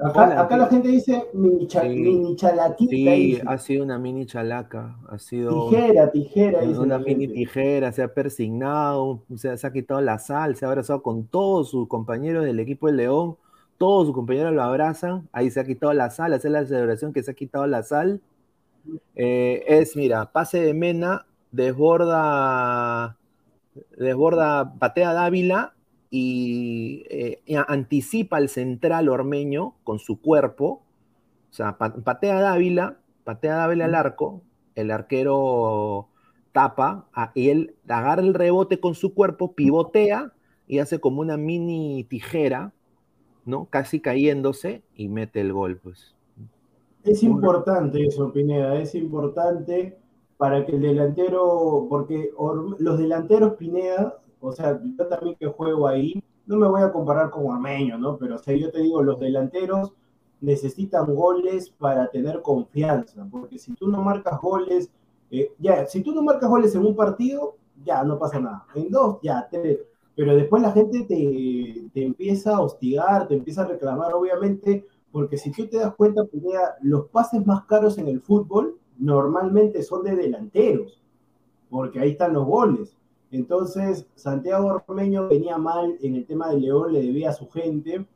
Acá, 0.00 0.56
la 0.56 0.66
gente 0.68 0.88
dice 0.88 1.26
mini, 1.32 1.66
chalatita. 1.66 2.90
Sí, 2.90 3.40
ha 3.44 3.58
sido 3.58 3.82
una 3.82 3.98
mini 3.98 4.26
chalaca. 4.26 4.96
Ha 5.08 5.18
sido 5.18 5.70
tijera, 5.70 6.10
tijera. 6.12 6.60
Una 6.60 6.98
mini 6.98 7.26
tijera, 7.26 7.90
se 7.90 8.04
ha 8.04 8.14
persignado, 8.14 9.22
se, 9.34 9.56
se, 9.58 9.66
ha 9.66 9.72
quitado 9.72 10.00
la 10.00 10.20
sal, 10.20 10.54
se 10.54 10.64
ha 10.64 10.68
abrazado 10.68 11.02
con 11.02 11.26
todos 11.26 11.70
sus 11.70 11.88
compañeros 11.88 12.44
del 12.44 12.60
equipo 12.60 12.86
de 12.86 12.92
León. 12.92 13.36
Todos 13.76 14.06
sus 14.06 14.14
compañeros 14.14 14.52
lo 14.52 14.62
abrazan. 14.62 15.28
Ahí 15.32 15.50
se 15.50 15.58
ha 15.58 15.64
quitado 15.64 15.92
la 15.92 16.10
sal, 16.10 16.32
hace 16.32 16.48
la 16.48 16.64
celebración 16.64 17.12
que 17.12 17.24
se 17.24 17.32
ha 17.32 17.34
quitado 17.34 17.66
la 17.66 17.82
sal. 17.82 18.20
Eh, 19.16 19.64
es, 19.66 19.96
mira, 19.96 20.30
pase 20.30 20.60
de 20.60 20.74
Mena, 20.74 21.26
desborda, 21.50 23.16
desborda, 23.96 24.74
patea 24.78 25.12
Dávila 25.12 25.74
eh, 26.10 27.42
y 27.44 27.54
anticipa 27.54 28.36
al 28.36 28.48
central 28.48 29.08
ormeño 29.08 29.74
con 29.84 29.98
su 29.98 30.20
cuerpo, 30.20 30.82
o 31.50 31.52
sea, 31.52 31.76
patea 31.78 32.40
Dávila, 32.40 32.98
patea 33.24 33.56
Dávila 33.56 33.86
al 33.86 33.94
arco, 33.94 34.42
el 34.74 34.90
arquero 34.90 36.08
tapa 36.52 37.08
y 37.34 37.50
él 37.50 37.74
agarra 37.88 38.22
el 38.22 38.34
rebote 38.34 38.80
con 38.80 38.94
su 38.94 39.14
cuerpo, 39.14 39.52
pivotea 39.52 40.32
y 40.66 40.78
hace 40.78 40.98
como 41.00 41.20
una 41.20 41.36
mini 41.36 42.04
tijera, 42.04 42.72
¿no? 43.44 43.66
Casi 43.70 44.00
cayéndose 44.00 44.82
y 44.94 45.08
mete 45.08 45.40
el 45.40 45.52
gol, 45.52 45.78
pues. 45.78 46.14
Es 47.04 47.22
importante 47.22 48.04
eso, 48.04 48.32
Pineda, 48.32 48.78
es 48.80 48.94
importante 48.94 49.98
para 50.38 50.64
que 50.64 50.72
el 50.72 50.80
delantero, 50.80 51.86
porque 51.90 52.30
los 52.78 52.98
delanteros 52.98 53.54
Pineda 53.54 54.18
o 54.40 54.52
sea, 54.52 54.80
yo 54.82 55.06
también 55.08 55.36
que 55.36 55.46
juego 55.46 55.86
ahí, 55.88 56.22
no 56.46 56.56
me 56.56 56.68
voy 56.68 56.82
a 56.82 56.92
comparar 56.92 57.30
con 57.30 57.46
Ormeño, 57.46 57.98
¿no? 57.98 58.16
Pero, 58.16 58.36
o 58.36 58.38
sea, 58.38 58.56
yo 58.56 58.70
te 58.70 58.80
digo, 58.80 59.02
los 59.02 59.18
delanteros 59.20 59.92
necesitan 60.40 61.14
goles 61.14 61.70
para 61.70 62.08
tener 62.10 62.42
confianza, 62.42 63.26
porque 63.30 63.58
si 63.58 63.74
tú 63.74 63.88
no 63.88 64.02
marcas 64.02 64.40
goles, 64.40 64.90
eh, 65.30 65.52
ya, 65.58 65.86
si 65.86 66.02
tú 66.02 66.12
no 66.12 66.22
marcas 66.22 66.48
goles 66.48 66.74
en 66.74 66.86
un 66.86 66.94
partido, 66.94 67.56
ya 67.84 68.02
no 68.04 68.18
pasa 68.18 68.40
nada. 68.40 68.66
En 68.74 68.90
dos, 68.90 69.18
ya, 69.22 69.48
tres. 69.50 69.80
Pero 70.14 70.34
después 70.34 70.62
la 70.62 70.72
gente 70.72 71.04
te, 71.04 71.90
te 71.92 72.04
empieza 72.04 72.56
a 72.56 72.60
hostigar, 72.60 73.28
te 73.28 73.34
empieza 73.34 73.62
a 73.62 73.66
reclamar, 73.66 74.14
obviamente, 74.14 74.86
porque 75.12 75.36
si 75.36 75.50
tú 75.52 75.66
te 75.66 75.78
das 75.78 75.94
cuenta, 75.94 76.22
los 76.82 77.06
pases 77.08 77.44
más 77.46 77.64
caros 77.64 77.98
en 77.98 78.08
el 78.08 78.20
fútbol 78.20 78.78
normalmente 78.98 79.82
son 79.82 80.02
de 80.02 80.16
delanteros, 80.16 81.00
porque 81.70 82.00
ahí 82.00 82.10
están 82.10 82.34
los 82.34 82.46
goles. 82.46 82.96
Entonces, 83.30 84.06
Santiago 84.14 84.82
Ormeño 84.86 85.28
venía 85.28 85.58
mal 85.58 85.96
en 86.00 86.16
el 86.16 86.26
tema 86.26 86.50
de 86.50 86.60
León, 86.60 86.92
le 86.92 87.02
debía 87.02 87.30
a 87.30 87.34
su 87.34 87.48
gente. 87.48 88.06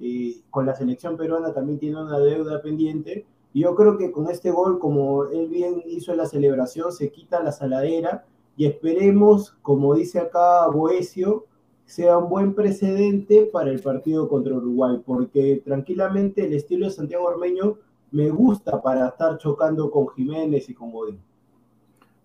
Eh, 0.00 0.40
con 0.50 0.66
la 0.66 0.74
selección 0.74 1.16
peruana 1.16 1.52
también 1.52 1.78
tiene 1.78 2.00
una 2.00 2.18
deuda 2.18 2.62
pendiente. 2.62 3.26
Yo 3.54 3.74
creo 3.74 3.98
que 3.98 4.10
con 4.10 4.28
este 4.28 4.50
gol, 4.50 4.78
como 4.78 5.24
él 5.24 5.48
bien 5.48 5.82
hizo 5.86 6.12
en 6.12 6.18
la 6.18 6.26
celebración, 6.26 6.92
se 6.92 7.10
quita 7.10 7.42
la 7.42 7.52
saladera 7.52 8.24
y 8.56 8.66
esperemos, 8.66 9.56
como 9.62 9.94
dice 9.94 10.20
acá 10.20 10.66
Boesio, 10.68 11.46
sea 11.84 12.16
un 12.18 12.30
buen 12.30 12.54
precedente 12.54 13.50
para 13.52 13.70
el 13.70 13.80
partido 13.80 14.28
contra 14.28 14.54
Uruguay, 14.54 15.02
porque 15.04 15.60
tranquilamente 15.64 16.46
el 16.46 16.54
estilo 16.54 16.86
de 16.86 16.92
Santiago 16.92 17.24
Ormeño 17.24 17.76
me 18.12 18.30
gusta 18.30 18.80
para 18.80 19.08
estar 19.08 19.38
chocando 19.38 19.90
con 19.90 20.08
Jiménez 20.08 20.68
y 20.68 20.74
con 20.74 20.92
Godín. 20.92 21.20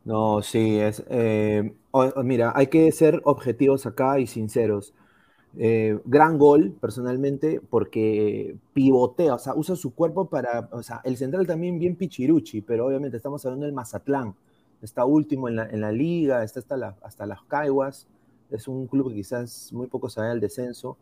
No, 0.04 0.42
sí, 0.42 0.80
es. 0.80 1.04
Eh, 1.10 1.74
mira, 2.24 2.54
hay 2.56 2.68
que 2.68 2.92
ser 2.92 3.22
objetivos 3.26 3.86
acá 3.86 4.20
y 4.20 4.28
sinceros. 4.28 4.94
Eh, 5.58 6.00
gran 6.06 6.38
gol, 6.38 6.78
personalmente, 6.80 7.62
porque 7.70 8.56
pivotea, 8.74 9.36
o 9.36 9.40
sea, 9.40 9.56
usa 9.56 9.76
su 9.76 9.94
cuerpo 9.94 10.30
para. 10.30 10.70
O 10.72 10.84
sea, 10.84 11.02
el 11.04 11.18
central 11.18 11.48
también 11.48 11.80
bien 11.80 11.96
pichiruchi, 11.96 12.62
pero 12.62 12.86
obviamente 12.86 13.18
estamos 13.18 13.46
hablando 13.46 13.66
del 13.66 13.74
Mazatlán. 13.74 14.36
Está 14.82 15.06
último 15.06 15.50
en 15.50 15.56
la, 15.56 15.92
liga, 15.92 16.44
está 16.44 16.60
hasta, 16.60 16.96
hasta 17.02 17.26
las 17.26 17.42
Caiguas. 17.44 18.08
Es 18.52 18.68
un 18.68 18.88
club 18.88 19.10
que 19.10 19.16
quizás 19.16 19.74
muy 19.74 19.88
poco 19.88 20.10
se 20.10 20.22
al 20.22 20.40
descenso. 20.40 20.98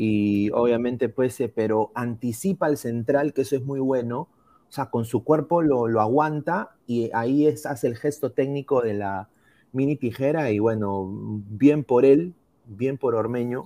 Y 0.00 0.50
obviamente, 0.52 1.08
pues, 1.08 1.40
eh, 1.40 1.52
pero 1.54 1.90
anticipa 1.94 2.66
al 2.66 2.76
central, 2.76 3.32
que 3.32 3.42
eso 3.42 3.56
es 3.56 3.64
muy 3.64 3.80
bueno 3.80 4.28
o 4.68 4.72
sea, 4.72 4.86
con 4.86 5.04
su 5.04 5.24
cuerpo 5.24 5.62
lo, 5.62 6.00
aguanta 6.00 6.76
y 6.86 7.10
ahí 7.14 7.46
es, 7.46 7.64
hace 7.64 7.86
el 7.86 7.96
gesto 7.96 8.32
técnico 8.32 8.82
de 8.82 8.94
la 8.94 9.28
mini 9.72 9.96
tijera 9.96 10.50
y 10.50 10.58
bueno, 10.58 11.08
bien 11.10 11.84
por 11.84 12.04
él, 12.04 12.34
bien 12.66 12.98
por 12.98 13.14
Ormeño. 13.14 13.64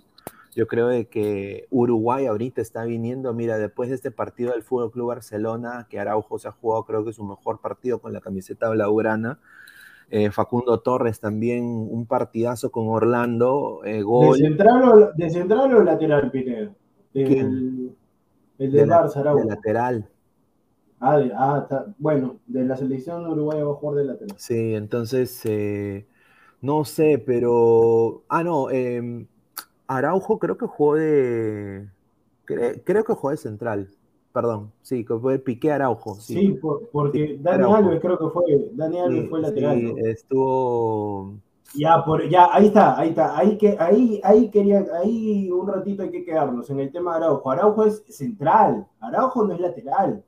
Yo 0.54 0.66
creo 0.66 0.88
de 0.88 1.06
que 1.06 1.66
Uruguay 1.70 2.26
ahorita 2.26 2.60
está 2.60 2.84
viniendo, 2.84 3.32
mira, 3.32 3.58
después 3.58 3.88
de 3.88 3.96
este 3.96 4.10
partido 4.10 4.52
del 4.52 4.62
Fútbol 4.62 4.92
Club 4.92 5.08
Barcelona, 5.08 5.86
que 5.88 5.98
Araujo 5.98 6.38
se 6.38 6.46
ha 6.46 6.52
jugado, 6.52 6.84
creo 6.84 7.04
que 7.04 7.12
su 7.12 7.24
mejor 7.24 7.60
partido 7.60 8.00
con 8.00 8.12
la 8.12 8.20
camiseta 8.20 8.68
blaugrana. 8.68 9.40
Eh, 10.14 10.30
Facundo 10.30 10.78
Torres 10.80 11.20
también 11.20 11.64
un 11.64 12.04
partidazo 12.04 12.70
con 12.70 12.86
Orlando. 12.88 13.80
Eh, 13.82 14.02
gol. 14.02 14.38
¿De, 14.38 15.30
central 15.30 15.74
o, 15.74 15.82
lateral, 15.82 16.30
Pineda? 16.30 16.70
El, 17.14 17.96
el 18.58 18.72
de, 18.72 18.86
Barça, 18.86 19.16
Araujo. 19.16 19.40
De 19.40 19.46
lateral. 19.46 20.06
Ah, 21.00 21.18
ah 21.34 21.86
bueno, 21.96 22.36
de 22.46 22.62
la 22.62 22.76
selección 22.76 23.26
uruguaya 23.26 23.64
va 23.64 23.72
a 23.72 23.76
jugar 23.76 23.96
de 23.96 24.04
lateral. 24.04 24.36
Sí, 24.36 24.74
entonces, 24.74 25.40
eh, 25.46 26.06
no 26.60 26.84
sé, 26.84 27.16
pero. 27.16 28.22
Ah, 28.28 28.44
no, 28.44 28.68
em, 28.68 29.26
Araujo 29.86 30.38
creo 30.38 30.58
que 30.58 30.66
jugó 30.66 30.96
de. 30.96 31.88
creo 32.44 33.04
que 33.04 33.14
jugó 33.14 33.30
de 33.30 33.38
central. 33.38 33.88
Perdón, 34.32 34.72
sí, 34.80 35.04
que 35.04 35.18
fue 35.18 35.38
Piqué 35.38 35.72
Araujo. 35.72 36.14
Sí, 36.14 36.58
porque 36.90 37.38
Dani 37.40 37.72
Alves 37.72 38.00
creo 38.00 38.18
que 38.18 38.28
fue. 38.30 38.70
Dani 38.72 38.98
Alves 38.98 39.28
fue 39.28 39.40
lateral. 39.40 39.78
Sí, 39.78 39.94
estuvo. 40.04 41.34
Ya, 41.74 42.04
por, 42.04 42.28
ya, 42.28 42.48
ahí 42.52 42.66
está, 42.66 42.98
ahí 42.98 43.10
está. 43.10 43.36
Ahí, 43.36 43.56
que, 43.58 43.76
ahí, 43.78 44.20
ahí 44.24 44.50
quería, 44.50 44.84
ahí 45.02 45.50
un 45.50 45.66
ratito 45.66 46.02
hay 46.02 46.10
que 46.10 46.24
quedarnos 46.24 46.68
en 46.70 46.80
el 46.80 46.90
tema 46.90 47.12
de 47.12 47.24
Araujo. 47.24 47.50
Araujo 47.50 47.84
es 47.84 48.02
central, 48.08 48.86
Araujo 49.00 49.44
no 49.44 49.54
es 49.54 49.60
lateral. 49.60 50.24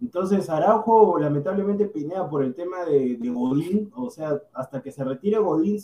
Entonces 0.00 0.48
Araujo 0.48 1.18
lamentablemente 1.18 1.86
pinea 1.86 2.28
por 2.28 2.44
el 2.44 2.54
tema 2.54 2.84
de, 2.84 3.18
Godín, 3.32 3.90
o 3.96 4.10
sea, 4.10 4.40
hasta 4.52 4.80
que 4.80 4.92
se 4.92 5.04
retire 5.04 5.38
Godín, 5.38 5.78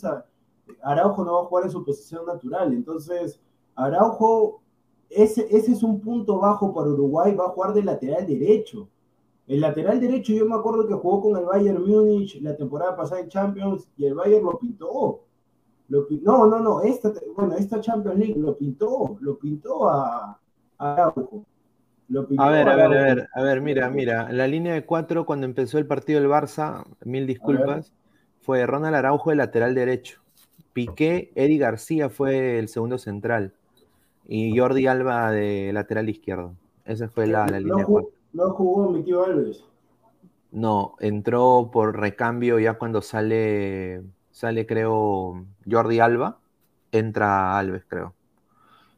Araujo 0.81 1.25
no 1.25 1.33
va 1.33 1.41
a 1.41 1.45
jugar 1.45 1.65
en 1.65 1.71
su 1.71 1.83
posición 1.83 2.25
natural. 2.25 2.73
Entonces 2.73 3.41
Araujo, 3.75 4.61
ese, 5.09 5.47
ese 5.49 5.71
es 5.71 5.83
un 5.83 6.01
punto 6.01 6.39
bajo 6.39 6.73
para 6.73 6.89
Uruguay, 6.89 7.33
va 7.33 7.45
a 7.45 7.49
jugar 7.49 7.73
de 7.73 7.83
lateral 7.83 8.25
derecho. 8.25 8.89
El 9.47 9.61
lateral 9.61 9.99
derecho, 9.99 10.33
yo 10.33 10.45
me 10.45 10.55
acuerdo 10.55 10.87
que 10.87 10.93
jugó 10.95 11.21
con 11.21 11.37
el 11.37 11.45
Bayern 11.45 11.83
Múnich 11.85 12.41
la 12.41 12.55
temporada 12.55 12.95
pasada 12.95 13.21
en 13.21 13.29
Champions 13.29 13.87
y 13.95 14.05
el 14.05 14.15
Bayern 14.15 14.43
lo 14.43 14.57
pintó. 14.57 15.21
Lo, 15.87 16.07
no, 16.23 16.47
no, 16.47 16.59
no, 16.59 16.81
esta, 16.81 17.13
bueno, 17.35 17.55
esta 17.55 17.79
Champions 17.79 18.17
League 18.17 18.39
lo 18.39 18.57
pintó, 18.57 19.17
lo 19.19 19.37
pintó 19.37 19.87
a 19.87 20.39
Araujo. 20.79 21.45
A 22.37 22.49
ver, 22.49 22.69
a 22.69 22.75
ver, 22.75 22.85
a 22.85 22.87
ver, 22.87 23.29
a 23.33 23.41
ver, 23.41 23.61
mira, 23.61 23.89
mira, 23.89 24.31
la 24.31 24.47
línea 24.47 24.73
de 24.73 24.85
cuatro 24.85 25.25
cuando 25.25 25.45
empezó 25.45 25.77
el 25.77 25.87
partido 25.87 26.19
del 26.19 26.29
Barça, 26.29 26.85
mil 27.03 27.25
disculpas, 27.25 27.93
fue 28.41 28.65
Ronald 28.65 28.95
Araujo 28.95 29.31
de 29.31 29.35
lateral 29.37 29.73
derecho, 29.73 30.21
Piqué, 30.73 31.31
Eddie 31.35 31.57
García 31.57 32.09
fue 32.09 32.59
el 32.59 32.67
segundo 32.67 32.97
central 32.97 33.53
y 34.27 34.57
Jordi 34.57 34.87
Alba 34.87 35.31
de 35.31 35.71
lateral 35.73 36.09
izquierdo. 36.09 36.55
Esa 36.85 37.07
fue 37.09 37.27
la, 37.27 37.45
línea 37.47 37.77
de 37.77 37.85
cuatro. 37.85 38.11
¿No 38.33 38.49
jugó 38.51 38.91
mi 38.91 39.03
tío 39.03 39.23
Alves? 39.23 39.63
No, 40.51 40.95
entró 40.99 41.69
por 41.71 41.99
recambio 41.99 42.59
ya 42.59 42.75
cuando 42.75 43.01
sale, 43.01 44.03
sale 44.31 44.65
creo 44.65 45.45
Jordi 45.69 45.99
Alba, 45.99 46.39
entra 46.91 47.57
Alves 47.57 47.85
creo. 47.87 48.13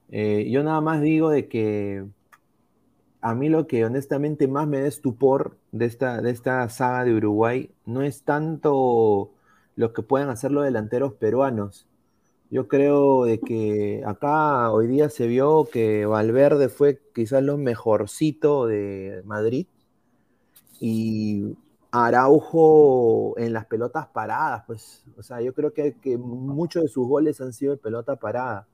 Eh, 0.09 0.49
yo 0.49 0.63
nada 0.63 0.81
más 0.81 1.01
digo 1.01 1.29
de 1.29 1.47
que 1.47 2.05
a 3.21 3.35
mí 3.35 3.49
lo 3.49 3.67
que 3.67 3.85
honestamente 3.85 4.47
más 4.47 4.67
me 4.67 4.81
da 4.81 4.87
estupor 4.87 5.57
de 5.71 5.85
esta, 5.85 6.21
de 6.21 6.31
esta 6.31 6.67
saga 6.69 7.03
de 7.03 7.15
Uruguay 7.15 7.71
no 7.85 8.01
es 8.01 8.23
tanto 8.23 9.31
lo 9.75 9.93
que 9.93 10.01
puedan 10.01 10.29
hacer 10.29 10.51
los 10.51 10.63
delanteros 10.63 11.13
peruanos. 11.13 11.86
Yo 12.49 12.67
creo 12.67 13.25
de 13.25 13.39
que 13.39 14.03
acá 14.05 14.71
hoy 14.71 14.87
día 14.87 15.09
se 15.09 15.27
vio 15.27 15.65
que 15.71 16.05
Valverde 16.05 16.69
fue 16.69 17.01
quizás 17.13 17.43
lo 17.43 17.57
mejorcito 17.57 18.65
de 18.67 19.21
Madrid 19.25 19.67
y 20.79 21.57
Araujo 21.91 23.33
en 23.37 23.53
las 23.53 23.65
pelotas 23.65 24.07
paradas, 24.07 24.63
pues, 24.67 25.03
o 25.17 25.23
sea, 25.23 25.41
yo 25.41 25.53
creo 25.53 25.73
que, 25.73 25.95
que 25.95 26.17
muchos 26.17 26.83
de 26.83 26.89
sus 26.89 27.07
goles 27.07 27.41
han 27.41 27.53
sido 27.53 27.73
de 27.73 27.77
pelota 27.77 28.15
parada. 28.15 28.67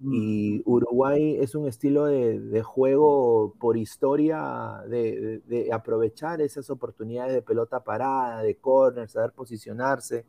Y 0.00 0.62
Uruguay 0.66 1.36
es 1.40 1.54
un 1.54 1.66
estilo 1.66 2.06
de, 2.06 2.62
juego 2.62 3.54
por 3.58 3.76
historia 3.76 4.82
de, 4.88 5.70
aprovechar 5.72 6.40
esas 6.40 6.68
oportunidades 6.68 7.32
de 7.32 7.42
pelota 7.42 7.82
parada, 7.82 8.42
de 8.42 8.56
corner, 8.56 9.08
saber 9.08 9.32
posicionarse. 9.32 10.26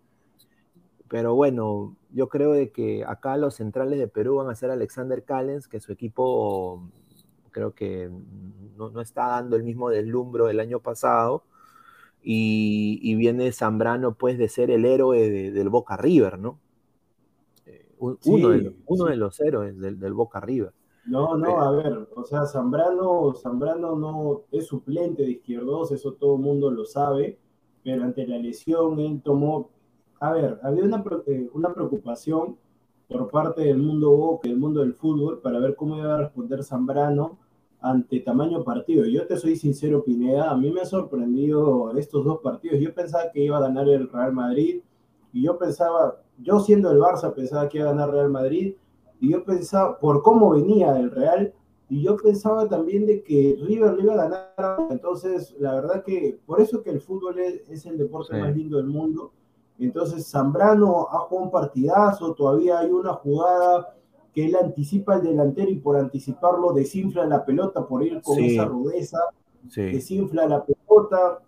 Pero 1.10 1.36
bueno, 1.36 1.96
yo 2.16 2.30
creo 2.30 2.54
de 2.54 2.72
que 2.72 3.04
acá 3.04 3.36
los 3.36 3.56
centrales 3.56 4.00
de 4.00 4.08
Perú 4.08 4.38
van 4.38 4.50
a 4.50 4.56
ser 4.56 4.72
Alexander 4.72 5.26
Callens, 5.26 5.68
que 5.68 5.82
su 5.82 5.92
equipo 5.92 6.90
creo 7.52 7.76
que 7.76 8.10
no, 8.78 9.02
está 9.02 9.28
dando 9.28 9.58
el 9.58 9.64
mismo 9.64 9.90
deslumbro 9.90 10.46
del 10.46 10.62
año 10.62 10.80
pasado. 10.80 11.44
Y, 12.24 13.14
viene 13.16 13.52
Zambrano, 13.52 14.16
pues, 14.16 14.38
de 14.38 14.48
ser 14.48 14.72
el 14.72 14.86
héroe 14.86 15.52
del 15.52 15.70
Boca 15.70 15.98
River, 15.98 16.40
¿no? 16.40 16.58
Eh, 17.66 17.86
uno, 18.00 18.50
de 18.50 18.62
los, 18.62 18.74
uno 18.86 19.06
de 19.06 19.18
los 19.18 19.40
héroes 19.42 19.78
del, 19.78 20.00
del 20.00 20.14
Boca 20.14 20.40
River. 20.40 20.72
No, 21.06 21.38
no, 21.38 21.62
a 21.62 21.72
ver, 21.72 22.10
o 22.16 22.24
sea, 22.24 22.46
Zambrano, 22.46 23.34
Zambrano 23.36 23.96
no 23.96 24.44
es 24.52 24.68
suplente 24.68 25.22
de 25.24 25.32
izquierdos, 25.32 25.92
eso 25.92 26.14
todo 26.14 26.38
el 26.38 26.42
mundo 26.42 26.72
lo 26.72 26.86
sabe, 26.86 27.38
pero 27.84 28.04
ante 28.04 28.26
la 28.26 28.40
lesión 28.40 29.00
él 29.00 29.22
tomó, 29.22 29.70
a 30.20 30.32
ver, 30.32 30.60
había 30.64 30.84
una, 30.84 31.04
eh, 31.28 31.50
una 31.54 31.74
preocupación 31.74 32.58
por 33.08 33.30
parte 33.30 33.64
del 33.64 33.78
mundo 33.78 34.12
Boca, 34.12 34.48
del 34.48 34.58
mundo 34.58 34.82
del 34.82 34.94
fútbol, 34.94 35.42
para 35.42 35.60
ver 35.60 35.76
cómo 35.76 35.98
iba 35.98 36.16
a 36.16 36.18
responder 36.20 36.64
Zambrano 36.64 37.38
ante 37.82 38.20
tamaño 38.20 38.64
partido. 38.64 39.06
Yo 39.06 39.28
te 39.28 39.38
soy 39.38 39.56
sincero, 39.56 40.04
Pineda, 40.04 40.50
a 40.50 40.58
mí 40.58 40.72
me 40.72 40.82
ha 40.82 40.86
sorprendido 40.86 41.96
estos 41.98 42.26
dos 42.26 42.40
partidos. 42.40 42.80
Yo 42.80 42.94
pensaba 42.94 43.32
que 43.32 43.44
iba 43.44 43.58
a 43.58 43.62
ganar 43.62 43.88
el 43.88 44.10
Real 44.10 44.34
Madrid 44.34 44.82
y 45.32 45.44
yo 45.44 45.58
pensaba, 45.58 46.22
yo 46.40 46.60
siendo 46.60 46.92
el 46.92 47.00
Barça 47.00 47.34
pensaba 47.34 47.70
que 47.70 47.78
iba 47.78 47.90
a 47.90 47.92
ganar 47.92 48.10
Real 48.10 48.30
Madrid 48.30 48.76
y 49.20 49.32
yo 49.32 49.44
pensaba, 49.44 50.00
por 50.00 50.24
cómo 50.24 50.52
venía 50.52 50.98
el 50.98 51.12
Real, 51.12 51.54
y 51.90 52.02
yo 52.02 52.18
pensaba 52.18 52.68
también 52.68 53.06
de 53.06 53.22
que 53.24 53.58
River 53.62 53.94
lo 53.94 54.02
iba 54.02 54.14
a 54.14 54.28
ganar. 54.28 54.88
Entonces, 54.90 55.56
la 55.60 55.74
verdad 55.76 56.04
que 56.04 56.40
por 56.46 56.60
eso 56.60 56.82
que 56.82 56.90
el 56.90 57.00
fútbol 57.00 57.40
es, 57.40 57.86
el 57.86 57.98
deporte 57.98 58.38
más 58.38 58.56
lindo 58.56 58.78
del 58.78 58.88
mundo. 58.88 59.32
Entonces, 59.80 60.30
Zambrano 60.30 61.08
ha 61.12 61.20
jugado 61.20 61.46
un 61.46 61.52
partidazo, 61.52 62.34
todavía 62.34 62.80
hay 62.80 62.92
una 62.92 63.14
jugada 63.14 63.96
que 64.34 64.46
él 64.46 64.56
anticipa 64.56 65.16
al 65.16 65.24
delantero 65.24 65.70
y 65.70 65.78
por 65.78 65.98
anticiparlo 65.98 66.74
desinfla 66.74 67.26
la 67.26 67.46
pelota, 67.46 67.88
por 67.88 68.04
ir 68.04 68.22
con 68.22 68.38
esa 68.40 68.66
rudeza, 68.66 69.20
desinfla 69.74 70.48
la 70.48 70.64
pelota. 70.64 71.42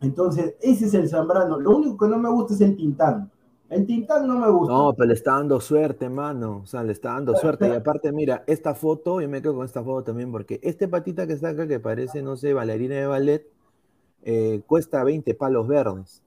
Entonces, 0.00 0.56
ese 0.60 0.86
es 0.86 0.94
el 0.94 1.08
Zambrano. 1.08 1.58
Lo 1.58 1.76
único 1.76 1.96
que 1.96 2.10
no 2.10 2.18
me 2.18 2.30
gusta 2.30 2.54
es 2.54 2.60
el 2.60 2.76
Tintán. 2.76 3.30
El 3.68 3.86
Tintán 3.86 4.26
no 4.26 4.38
me 4.38 4.50
gusta. 4.50 4.72
No, 4.72 4.94
pero 4.94 5.08
le 5.08 5.14
está 5.14 5.32
dando 5.32 5.60
suerte, 5.60 6.08
mano. 6.08 6.62
O 6.62 6.66
sea, 6.66 6.82
le 6.82 6.92
está 6.92 7.12
dando 7.12 7.36
suerte. 7.36 7.68
Y 7.68 7.72
aparte, 7.72 8.12
mira, 8.12 8.42
esta 8.46 8.74
foto, 8.74 9.20
yo 9.20 9.28
me 9.28 9.42
quedo 9.42 9.56
con 9.56 9.64
esta 9.64 9.82
foto 9.82 10.04
también, 10.04 10.32
porque 10.32 10.58
este 10.62 10.88
patita 10.88 11.26
que 11.26 11.34
está 11.34 11.50
acá, 11.50 11.66
que 11.66 11.78
parece, 11.78 12.22
no 12.22 12.36
sé, 12.36 12.54
bailarina 12.54 12.94
de 12.94 13.06
ballet, 13.06 13.46
eh, 14.22 14.62
cuesta 14.66 15.04
20 15.04 15.34
palos 15.34 15.68
verdes. 15.68 16.22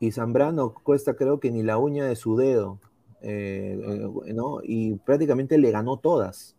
Y 0.00 0.12
Zambrano 0.12 0.74
cuesta, 0.74 1.14
creo 1.14 1.40
que 1.40 1.50
ni 1.50 1.62
la 1.62 1.78
uña 1.78 2.06
de 2.06 2.16
su 2.16 2.36
dedo. 2.36 2.78
Eh, 3.20 3.80
eh, 4.26 4.32
¿no? 4.32 4.60
Y 4.62 4.94
prácticamente 4.96 5.58
le 5.58 5.70
ganó 5.70 5.96
todas. 5.98 6.56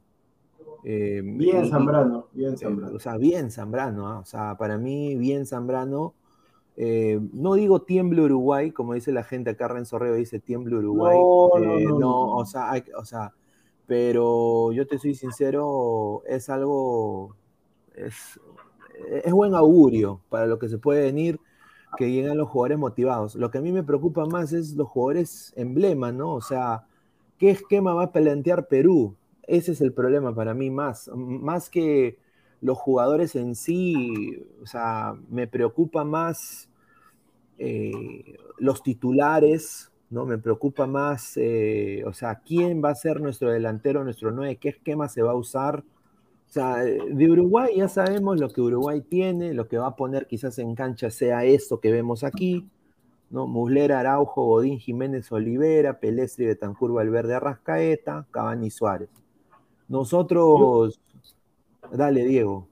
bien 0.84 1.70
Zambrano, 1.70 2.28
bien 2.34 2.58
Zambrano. 2.58 2.96
o 2.96 3.00
sea, 3.00 3.18
bien 3.18 3.52
Zambrano. 3.52 4.08
¿ah? 4.08 4.20
O 4.20 4.26
sea, 4.26 4.58
para 4.58 4.78
mí, 4.78 5.16
bien 5.16 5.46
Zambrano. 5.46 6.14
Eh, 6.82 7.20
no 7.34 7.56
digo 7.56 7.82
tiemble 7.82 8.22
Uruguay, 8.22 8.72
como 8.72 8.94
dice 8.94 9.12
la 9.12 9.26
gente 9.26 9.50
acá, 9.50 9.68
Renzo 9.68 10.00
Reo 10.00 10.14
dice 10.14 10.40
tiemble 10.40 10.78
Uruguay. 10.78 11.18
Eh, 11.18 11.84
no, 11.86 12.00
no, 12.00 12.38
o, 12.38 12.46
sea, 12.46 12.82
o 12.98 13.04
sea, 13.04 13.34
pero 13.86 14.72
yo 14.72 14.88
te 14.88 14.98
soy 14.98 15.14
sincero, 15.14 16.24
es 16.26 16.48
algo, 16.50 17.36
es, 17.96 18.40
buen 19.30 19.56
augurio 19.56 20.22
para 20.30 20.48
lo 20.48 20.58
que 20.58 20.70
se 20.70 20.78
puede 20.78 21.02
venir, 21.02 21.42
que 21.98 22.12
lleguen 22.12 22.38
los 22.38 22.50
jugadores 22.50 22.80
motivados. 22.80 23.36
Lo 23.36 23.52
que 23.52 23.58
a 23.58 23.62
mí 23.62 23.72
me 23.72 23.84
preocupa 23.84 24.26
más 24.26 24.54
es 24.54 24.74
los 24.76 24.88
jugadores 24.88 25.54
emblema, 25.56 26.12
¿no? 26.12 26.34
O 26.34 26.42
sea, 26.42 26.86
¿qué 27.38 27.50
esquema 27.50 27.94
va 27.94 28.06
a 28.06 28.12
plantear 28.12 28.68
Perú? 28.68 29.16
Ese 29.44 29.72
es 29.72 29.82
el 29.82 29.94
problema 29.94 30.34
para 30.34 30.54
mí 30.54 30.70
más, 30.70 31.10
más 31.16 31.70
que 31.70 32.18
los 32.62 32.78
jugadores 32.78 33.36
en 33.36 33.56
sí, 33.56 34.44
o 34.62 34.66
sea, 34.66 35.16
me 35.30 35.48
preocupa 35.48 36.04
más 36.04 36.70
eh, 37.58 38.38
los 38.58 38.84
titulares, 38.84 39.92
¿no? 40.10 40.26
Me 40.26 40.38
preocupa 40.38 40.88
más, 40.88 41.38
eh, 41.38 42.04
o 42.06 42.14
sea, 42.14 42.42
quién 42.46 42.84
va 42.84 42.90
a 42.90 42.96
ser 42.96 43.22
nuestro 43.22 43.52
delantero, 43.52 44.04
nuestro 44.04 44.32
9, 44.32 44.58
qué 44.58 44.70
esquema 44.70 45.08
se 45.08 45.22
va 45.22 45.32
a 45.32 45.36
usar. 45.36 45.84
O 46.50 46.52
sea, 46.52 46.78
de 46.78 47.32
Uruguay 47.32 47.76
ya 47.78 47.88
sabemos 47.88 48.40
lo 48.40 48.50
que 48.50 48.62
Uruguay 48.62 49.02
tiene, 49.02 49.54
lo 49.54 49.68
que 49.68 49.78
va 49.78 49.88
a 49.88 49.96
poner 49.96 50.26
quizás 50.26 50.58
en 50.58 50.74
cancha 50.74 51.12
sea 51.12 51.46
esto 51.46 51.80
que 51.80 51.92
vemos 51.92 52.24
aquí, 52.24 52.68
¿no? 53.30 53.46
Muslera, 53.46 54.00
Araujo, 54.00 54.46
Godín, 54.46 54.80
Jiménez, 54.80 55.32
Olivera, 55.32 56.00
Pelestri, 56.00 56.48
Betancur, 56.48 56.92
Valverde, 56.92 57.36
Arrascaeta, 57.36 58.26
Cavani, 58.32 58.72
Suárez. 58.72 59.10
Nosotros, 59.88 61.00
dale, 61.92 62.26
Diego 62.26 62.68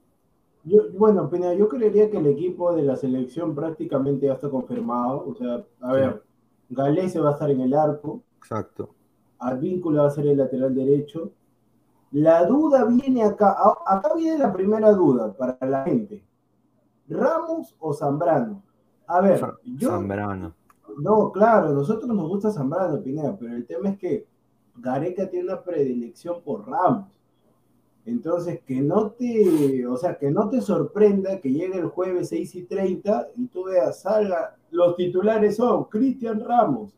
bueno, 0.94 1.28
Peña, 1.30 1.54
yo 1.54 1.68
creería 1.68 2.10
que 2.10 2.18
el 2.18 2.26
equipo 2.26 2.74
de 2.74 2.82
la 2.82 2.96
selección 2.96 3.54
prácticamente 3.54 4.26
ya 4.26 4.34
está 4.34 4.50
confirmado. 4.50 5.24
O 5.26 5.34
sea, 5.34 5.64
a 5.80 5.92
ver, 5.92 6.22
Galese 6.68 7.20
va 7.20 7.30
a 7.30 7.32
estar 7.32 7.50
en 7.50 7.60
el 7.60 7.74
arco. 7.74 8.22
Exacto. 8.38 8.90
Advíncula 9.38 10.02
va 10.02 10.08
a 10.08 10.12
ser 10.12 10.26
el 10.26 10.36
lateral 10.36 10.74
derecho. 10.74 11.30
La 12.10 12.44
duda 12.46 12.84
viene 12.84 13.22
acá. 13.24 13.56
Acá 13.86 14.10
viene 14.16 14.38
la 14.38 14.52
primera 14.52 14.92
duda 14.92 15.32
para 15.32 15.58
la 15.66 15.84
gente. 15.84 16.24
¿Ramos 17.08 17.74
o 17.78 17.92
Zambrano? 17.92 18.62
A 19.06 19.20
ver, 19.20 19.40
yo. 19.64 19.90
Zambrano. 19.90 20.54
No, 20.98 21.30
claro, 21.30 21.72
nosotros 21.72 22.08
nos 22.08 22.28
gusta 22.28 22.50
Zambrano, 22.50 23.00
Pineda, 23.02 23.36
pero 23.38 23.54
el 23.54 23.66
tema 23.66 23.90
es 23.90 23.98
que 23.98 24.26
Gareca 24.76 25.28
tiene 25.28 25.52
una 25.52 25.62
predilección 25.62 26.42
por 26.42 26.68
Ramos. 26.68 27.18
Entonces, 28.04 28.60
que 28.62 28.80
no 28.80 29.10
te, 29.10 29.86
o 29.86 29.96
sea, 29.96 30.16
que 30.16 30.30
no 30.30 30.48
te 30.48 30.62
sorprenda 30.62 31.40
que 31.40 31.52
llegue 31.52 31.78
el 31.78 31.88
jueves 31.88 32.30
6 32.30 32.54
y 32.54 32.62
30 32.62 33.28
y 33.36 33.46
tú 33.48 33.64
veas, 33.64 34.00
salga, 34.00 34.56
los 34.70 34.96
titulares 34.96 35.56
son 35.56 35.84
Cristian 35.84 36.40
Ramos. 36.40 36.96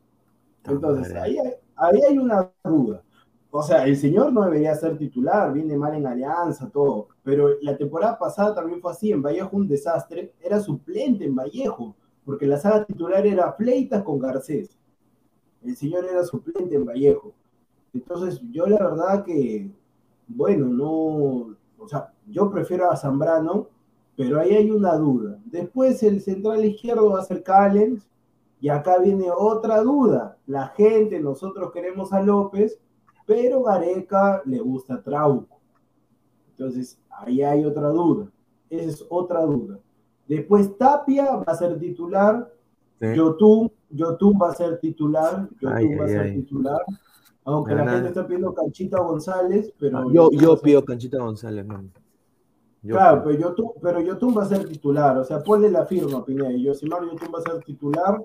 Entonces, 0.65 1.13
ahí 1.15 1.37
hay, 1.39 1.53
ahí 1.75 2.01
hay 2.09 2.19
una 2.19 2.51
duda. 2.63 3.03
O 3.51 3.63
sea, 3.63 3.85
el 3.85 3.97
señor 3.97 4.33
no 4.33 4.43
debería 4.45 4.75
ser 4.75 4.97
titular, 4.97 5.53
viene 5.53 5.77
mal 5.77 5.95
en 5.95 6.07
alianza, 6.07 6.71
todo. 6.71 7.09
Pero 7.23 7.49
la 7.63 7.77
temporada 7.77 8.19
pasada 8.19 8.55
también 8.55 8.81
fue 8.81 8.93
así, 8.93 9.11
en 9.11 9.23
Vallejo 9.23 9.57
un 9.57 9.67
desastre, 9.67 10.35
era 10.41 10.61
suplente 10.61 11.25
en 11.25 11.35
Vallejo, 11.35 11.97
porque 12.25 12.47
la 12.47 12.59
saga 12.59 12.85
titular 12.85 13.27
era 13.27 13.53
Fleitas 13.53 14.03
con 14.05 14.19
Garcés. 14.19 14.79
El 15.63 15.77
señor 15.77 16.05
era 16.05 16.25
suplente 16.25 16.77
en 16.77 16.85
Vallejo. 16.85 17.33
Entonces, 17.93 18.41
yo 18.53 18.67
la 18.67 18.79
verdad 18.79 19.25
que 19.25 19.71
bueno, 20.35 20.67
no, 20.67 21.57
o 21.79 21.89
sea, 21.89 22.13
yo 22.27 22.51
prefiero 22.51 22.91
a 22.91 22.97
Zambrano, 22.97 23.69
pero 24.17 24.39
ahí 24.41 24.55
hay 24.55 24.71
una 24.71 24.95
duda. 24.95 25.39
Después 25.45 26.03
el 26.03 26.21
central 26.21 26.65
izquierdo 26.65 27.11
va 27.11 27.21
a 27.21 27.25
ser 27.25 27.43
Callens, 27.43 28.07
y 28.61 28.69
acá 28.69 28.99
viene 28.99 29.31
otra 29.35 29.81
duda. 29.81 30.37
La 30.47 30.69
gente, 30.69 31.19
nosotros 31.19 31.73
queremos 31.73 32.13
a 32.13 32.21
López, 32.21 32.79
pero 33.27 33.63
Gareca 33.63 34.43
le 34.45 34.59
gusta 34.59 35.03
Trauco. 35.03 35.61
Entonces, 36.51 36.99
ahí 37.11 37.43
hay 37.43 37.65
otra 37.65 37.89
duda. 37.89 38.31
Esa 38.69 38.89
es 38.89 39.07
otra 39.09 39.43
duda. 39.43 39.79
Después 40.29 40.77
Tapia 40.79 41.37
va 41.37 41.45
a 41.47 41.57
ser 41.57 41.79
titular. 41.79 42.53
Yotun, 43.01 43.73
Yotun 43.91 44.39
va 44.41 44.51
a 44.51 44.55
ser 44.55 44.79
titular. 44.79 45.49
Yotun 45.61 45.99
va 45.99 46.05
a 46.05 46.09
ser 46.09 46.35
titular. 46.35 46.81
Aunque 47.45 47.75
la 47.75 47.91
gente 47.91 48.09
está 48.09 48.27
pidiendo 48.27 48.55
Canchita 48.55 49.01
González, 49.01 49.73
pero. 49.79 49.99
Ah, 49.99 50.05
yo, 50.13 50.31
yo 50.31 50.61
pido 50.61 50.85
Canchita 50.85 51.19
González, 51.19 51.67
man. 51.67 51.91
claro, 52.83 53.23
pero 53.25 53.39
Yotun, 53.39 53.71
pero 53.81 54.01
Yotun 54.01 54.37
va 54.37 54.43
a 54.43 54.47
ser 54.47 54.69
titular, 54.69 55.17
o 55.17 55.25
sea, 55.25 55.43
ponle 55.43 55.71
la 55.71 55.87
firma, 55.87 56.25
Pineda. 56.25 56.53
Yosimar 56.53 57.03
Yotun 57.03 57.29
va 57.35 57.39
a 57.39 57.43
ser 57.43 57.65
titular. 57.65 58.23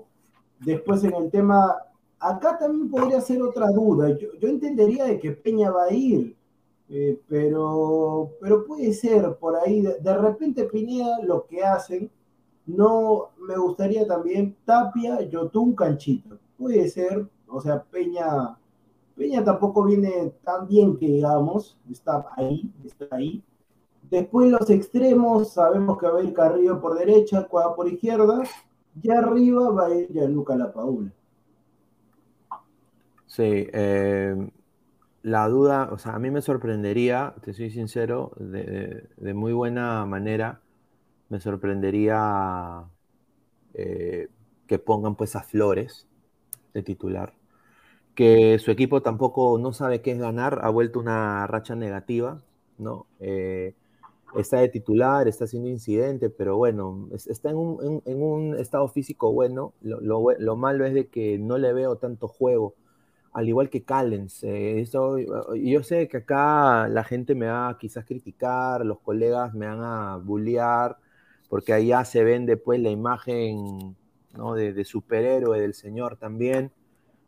Después 0.60 1.02
en 1.04 1.14
el 1.14 1.30
tema, 1.30 1.74
acá 2.18 2.58
también 2.58 2.90
podría 2.90 3.20
ser 3.20 3.42
otra 3.42 3.70
duda. 3.70 4.16
Yo, 4.16 4.48
entendería 4.48 5.04
de 5.04 5.18
que 5.18 5.32
Peña 5.32 5.70
va 5.70 5.84
a 5.84 5.92
ir, 5.92 6.36
eh, 6.88 7.20
pero, 7.28 8.30
pero 8.40 8.64
puede 8.64 8.92
ser 8.92 9.36
por 9.36 9.56
ahí. 9.56 9.82
De, 9.82 10.16
repente, 10.16 10.64
Pineda, 10.64 11.20
lo 11.22 11.46
que 11.46 11.62
hacen, 11.62 12.10
no 12.66 13.30
me 13.38 13.56
gustaría 13.56 14.06
también 14.06 14.56
Tapia, 14.64 15.22
Yotun, 15.22 15.74
Canchita. 15.74 16.36
Puede 16.58 16.88
ser, 16.88 17.28
o 17.48 17.60
sea, 17.60 17.82
Peña 17.82 18.56
Peña 19.16 19.42
tampoco 19.42 19.84
viene 19.84 20.34
tan 20.44 20.68
bien 20.68 20.96
que 20.98 21.06
digamos, 21.06 21.78
está 21.90 22.26
ahí, 22.36 22.70
está 22.84 23.06
ahí. 23.16 23.42
Después 24.10 24.50
los 24.50 24.68
extremos, 24.68 25.54
sabemos 25.54 25.98
que 25.98 26.06
va 26.06 26.20
a 26.20 26.22
ir 26.22 26.34
Carrillo 26.34 26.80
por 26.80 26.98
derecha, 26.98 27.48
Cuadra 27.48 27.74
por 27.74 27.88
izquierda, 27.88 28.42
y 29.02 29.10
arriba 29.10 29.70
va 29.70 29.86
a 29.86 29.94
ir 29.94 30.12
Gianluca 30.12 30.54
Lapaula. 30.54 31.10
Sí, 33.36 33.42
eh, 33.72 34.34
la 35.22 35.48
duda, 35.48 35.90
o 35.92 35.98
sea, 35.98 36.14
a 36.14 36.18
mí 36.18 36.30
me 36.30 36.40
sorprendería, 36.40 37.34
te 37.42 37.52
soy 37.52 37.70
sincero, 37.70 38.32
de, 38.38 39.34
muy 39.34 39.52
buena 39.52 40.06
manera, 40.06 40.62
me 41.28 41.38
sorprendería 41.40 42.84
eh, 43.74 44.28
que 44.66 44.78
pongan 44.78 45.16
pues 45.16 45.36
a 45.36 45.42
Flores 45.42 46.06
de 46.72 46.82
titular 46.82 47.34
que 48.16 48.58
su 48.58 48.70
equipo 48.70 49.02
tampoco 49.02 49.58
no 49.58 49.72
sabe 49.74 50.00
qué 50.02 50.12
es 50.12 50.18
ganar, 50.18 50.60
ha 50.62 50.70
vuelto 50.70 50.98
una 50.98 51.46
racha 51.46 51.76
negativa. 51.76 52.42
¿no? 52.78 53.06
Eh, 53.20 53.74
está 54.36 54.60
de 54.60 54.68
titular, 54.68 55.28
está 55.28 55.44
haciendo 55.44 55.68
incidente, 55.68 56.30
pero 56.30 56.56
bueno, 56.56 57.08
está 57.12 57.50
en 57.50 57.56
un, 57.56 58.56
estado 58.58 58.88
físico 58.88 59.32
bueno. 59.32 59.74
Lo, 59.82 60.56
malo 60.56 60.86
es 60.86 60.94
de 60.94 61.08
que 61.08 61.38
no 61.38 61.58
le 61.58 61.72
veo 61.72 61.96
tanto 61.96 62.26
juego, 62.26 62.74
al 63.36 63.48
igual 63.48 63.68
que 63.70 63.82
Callens. 63.82 64.42
Eh, 64.44 64.84
yo 65.62 65.82
sé 65.82 66.08
que 66.08 66.18
acá 66.18 66.88
la 66.88 67.04
gente 67.04 67.34
me 67.34 67.46
va 67.46 67.68
a 67.68 67.78
quizás 67.78 68.04
criticar, 68.04 68.84
los 68.84 69.00
colegas 69.00 69.54
me 69.54 69.66
van 69.66 69.82
a 69.82 70.16
bullear, 70.16 70.96
porque 71.48 71.72
allá 71.72 72.04
se 72.04 72.24
vende 72.24 72.56
pues 72.56 72.80
la 72.80 72.90
imagen 72.90 73.96
de, 74.56 74.84
superhéroe 74.84 75.60
del 75.60 75.74
señor 75.74 76.16
también. 76.16 76.72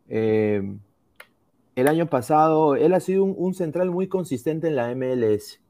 Eh, 0.08 0.62
el 1.76 1.88
año 1.88 2.06
pasado, 2.06 2.74
él 2.74 2.94
ha 2.94 3.00
sido 3.00 3.24
un 3.24 3.54
central 3.54 3.90
muy 3.90 4.08
consistente 4.08 4.68
en 4.68 4.76
la 4.76 4.94
MLS 4.94 5.60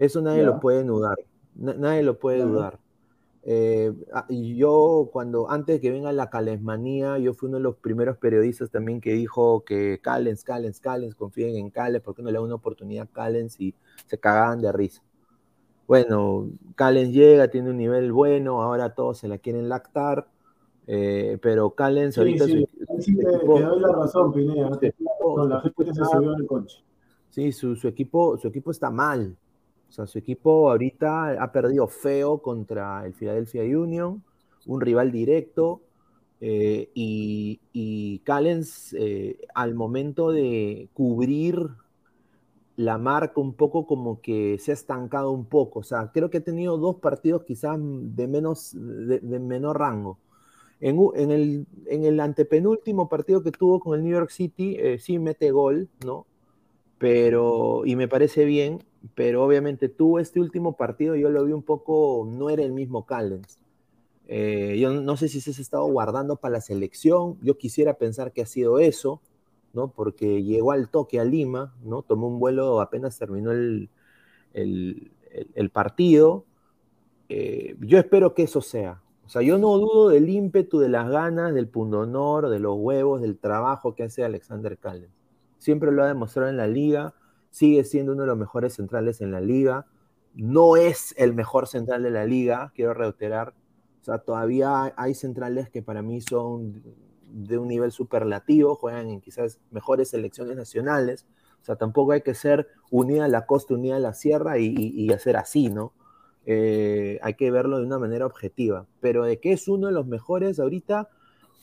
eso 0.00 0.22
nadie 0.22 0.42
lo 0.42 0.58
puede 0.58 0.82
dudar. 0.82 1.18
nadie 1.54 2.02
lo 2.02 2.18
puede 2.18 2.40
dudar. 2.40 2.78
Eh, 3.42 3.92
ah, 4.12 4.26
y 4.28 4.56
yo, 4.56 5.08
cuando 5.12 5.50
antes 5.50 5.76
de 5.76 5.80
que 5.80 5.90
venga 5.90 6.12
la 6.12 6.28
calensmanía, 6.28 7.18
yo 7.18 7.32
fui 7.32 7.48
uno 7.48 7.56
de 7.56 7.62
los 7.62 7.76
primeros 7.76 8.18
periodistas 8.18 8.70
también 8.70 9.00
que 9.00 9.12
dijo 9.12 9.64
que 9.64 9.98
Calens, 10.02 10.44
Calens, 10.44 10.80
Calens, 10.80 11.14
confíen 11.14 11.56
en 11.56 11.70
Calens, 11.70 12.04
porque 12.04 12.22
no 12.22 12.28
le 12.28 12.34
da 12.34 12.42
una 12.42 12.56
oportunidad 12.56 13.08
a 13.10 13.12
Calens 13.12 13.58
y 13.60 13.74
se 14.06 14.18
cagaban 14.18 14.60
de 14.60 14.72
risa. 14.72 15.02
Bueno, 15.86 16.50
Calens 16.76 17.12
llega, 17.12 17.48
tiene 17.48 17.70
un 17.70 17.78
nivel 17.78 18.12
bueno, 18.12 18.62
ahora 18.62 18.94
todos 18.94 19.18
se 19.18 19.28
la 19.28 19.38
quieren 19.38 19.68
lactar, 19.68 20.28
eh, 20.86 21.38
pero 21.40 21.70
Calens 21.70 22.18
ahorita. 22.18 22.44
Sí, 22.44 22.66
sí, 23.00 23.16
te, 23.16 23.24
doy 23.24 23.80
la 23.80 23.92
razón, 23.92 24.32
Pineda. 24.32 24.70
la 24.70 25.60
gente 25.60 25.94
se 25.94 26.04
subió 26.04 26.34
en 26.34 26.40
el 26.40 26.46
coche. 26.46 26.84
Sí, 27.30 27.52
su, 27.52 27.74
su, 27.76 27.88
equipo, 27.88 28.36
su 28.36 28.48
equipo 28.48 28.70
está 28.70 28.90
mal. 28.90 29.36
O 29.90 29.92
sea, 29.92 30.06
su 30.06 30.18
equipo 30.18 30.70
ahorita 30.70 31.42
ha 31.42 31.50
perdido 31.50 31.88
feo 31.88 32.38
contra 32.38 33.04
el 33.04 33.12
Philadelphia 33.12 33.62
Union, 33.64 34.22
un 34.66 34.80
rival 34.80 35.10
directo, 35.10 35.82
eh, 36.40 36.90
y, 36.94 37.60
y, 37.72 38.20
Callens 38.20 38.94
eh, 38.96 39.36
al 39.52 39.74
momento 39.74 40.30
de 40.30 40.88
cubrir 40.94 41.70
la 42.76 42.98
marca 42.98 43.40
un 43.40 43.52
poco 43.52 43.84
como 43.84 44.20
que 44.22 44.58
se 44.58 44.70
ha 44.70 44.74
estancado 44.74 45.32
un 45.32 45.44
poco. 45.44 45.80
O 45.80 45.82
sea, 45.82 46.12
creo 46.14 46.30
que 46.30 46.38
ha 46.38 46.44
tenido 46.44 46.78
dos 46.78 46.96
partidos 46.96 47.42
quizás 47.42 47.76
de, 47.80 48.28
menos, 48.28 48.74
de, 48.74 49.20
menor 49.40 49.80
rango. 49.80 50.18
En, 50.80 50.98
el, 51.32 51.66
en, 51.86 52.04
el, 52.04 52.20
antepenúltimo 52.20 53.08
partido 53.08 53.42
que 53.42 53.50
tuvo 53.50 53.80
con 53.80 53.98
el 53.98 54.04
New 54.04 54.12
York 54.12 54.30
City, 54.30 54.76
eh, 54.78 54.98
sí 55.00 55.18
mete 55.18 55.50
gol, 55.50 55.90
¿no? 56.06 56.26
Pero, 56.96 57.82
y 57.84 57.96
me 57.96 58.08
parece 58.08 58.46
bien, 58.46 58.82
pero 59.14 59.44
obviamente 59.44 59.88
tuvo 59.88 60.18
este 60.18 60.40
último 60.40 60.76
partido, 60.76 61.16
yo 61.16 61.30
lo 61.30 61.44
vi 61.44 61.52
un 61.52 61.62
poco, 61.62 62.28
no 62.30 62.50
era 62.50 62.62
el 62.62 62.72
mismo 62.72 63.06
Callens. 63.06 63.58
Eh, 64.28 64.78
yo 64.78 64.92
no 64.92 65.16
sé 65.16 65.28
si 65.28 65.40
se 65.40 65.50
ha 65.50 65.60
estado 65.60 65.86
guardando 65.86 66.36
para 66.36 66.52
la 66.52 66.60
selección, 66.60 67.38
yo 67.42 67.58
quisiera 67.58 67.94
pensar 67.94 68.32
que 68.32 68.42
ha 68.42 68.46
sido 68.46 68.78
eso, 68.78 69.20
¿no? 69.72 69.88
Porque 69.88 70.42
llegó 70.42 70.72
al 70.72 70.88
toque 70.88 71.18
a 71.18 71.24
Lima, 71.24 71.74
¿no? 71.82 72.02
Tomó 72.02 72.28
un 72.28 72.38
vuelo 72.38 72.80
apenas 72.80 73.18
terminó 73.18 73.52
el, 73.52 73.90
el, 74.52 75.70
partido. 75.70 76.44
Eh, 77.28 77.76
yo 77.80 77.98
espero 77.98 78.34
que 78.34 78.44
eso 78.44 78.60
sea. 78.60 79.02
O 79.26 79.28
sea, 79.28 79.42
yo 79.42 79.58
no 79.58 79.78
dudo 79.78 80.08
del 80.08 80.28
ímpetu, 80.28 80.78
de 80.80 80.88
las 80.88 81.08
ganas, 81.08 81.54
del 81.54 81.68
pundonor, 81.68 82.48
de 82.48 82.58
los 82.58 82.76
huevos, 82.76 83.20
del 83.20 83.38
trabajo 83.38 83.94
que 83.94 84.04
hace 84.04 84.24
Alexander 84.24 84.76
Callens. 84.76 85.14
Siempre 85.58 85.92
lo 85.92 86.02
ha 86.02 86.08
demostrado 86.08 86.48
en 86.48 86.56
la 86.56 86.66
liga 86.66 87.14
sigue 87.50 87.84
siendo 87.84 88.12
uno 88.12 88.22
de 88.22 88.28
los 88.28 88.38
mejores 88.38 88.74
centrales 88.74 89.20
en 89.20 89.32
la 89.32 89.40
liga. 89.40 89.86
No 90.34 90.76
es 90.76 91.14
el 91.18 91.34
mejor 91.34 91.66
central 91.66 92.02
de 92.02 92.10
la 92.10 92.24
liga, 92.24 92.72
quiero 92.74 92.94
reiterar. 92.94 93.54
O 94.00 94.04
sea, 94.04 94.18
todavía 94.18 94.94
hay 94.96 95.14
centrales 95.14 95.68
que 95.68 95.82
para 95.82 96.02
mí 96.02 96.20
son 96.20 96.82
de 97.32 97.58
un 97.58 97.68
nivel 97.68 97.92
superlativo, 97.92 98.74
juegan 98.74 99.08
en 99.08 99.20
quizás 99.20 99.60
mejores 99.70 100.10
selecciones 100.10 100.56
nacionales. 100.56 101.26
O 101.60 101.64
sea, 101.64 101.76
tampoco 101.76 102.12
hay 102.12 102.22
que 102.22 102.34
ser 102.34 102.68
unida 102.90 103.26
a 103.26 103.28
la 103.28 103.46
costa, 103.46 103.74
unida 103.74 103.96
a 103.96 104.00
la 104.00 104.14
sierra 104.14 104.58
y, 104.58 105.10
hacer 105.12 105.36
así, 105.36 105.68
¿no? 105.68 105.92
Eh, 106.46 107.18
hay 107.22 107.34
que 107.34 107.50
verlo 107.50 107.78
de 107.78 107.84
una 107.84 107.98
manera 107.98 108.24
objetiva. 108.24 108.86
Pero 109.00 109.24
de 109.24 109.40
que 109.40 109.52
es 109.52 109.68
uno 109.68 109.88
de 109.88 109.92
los 109.92 110.06
mejores 110.06 110.58
ahorita, 110.58 111.10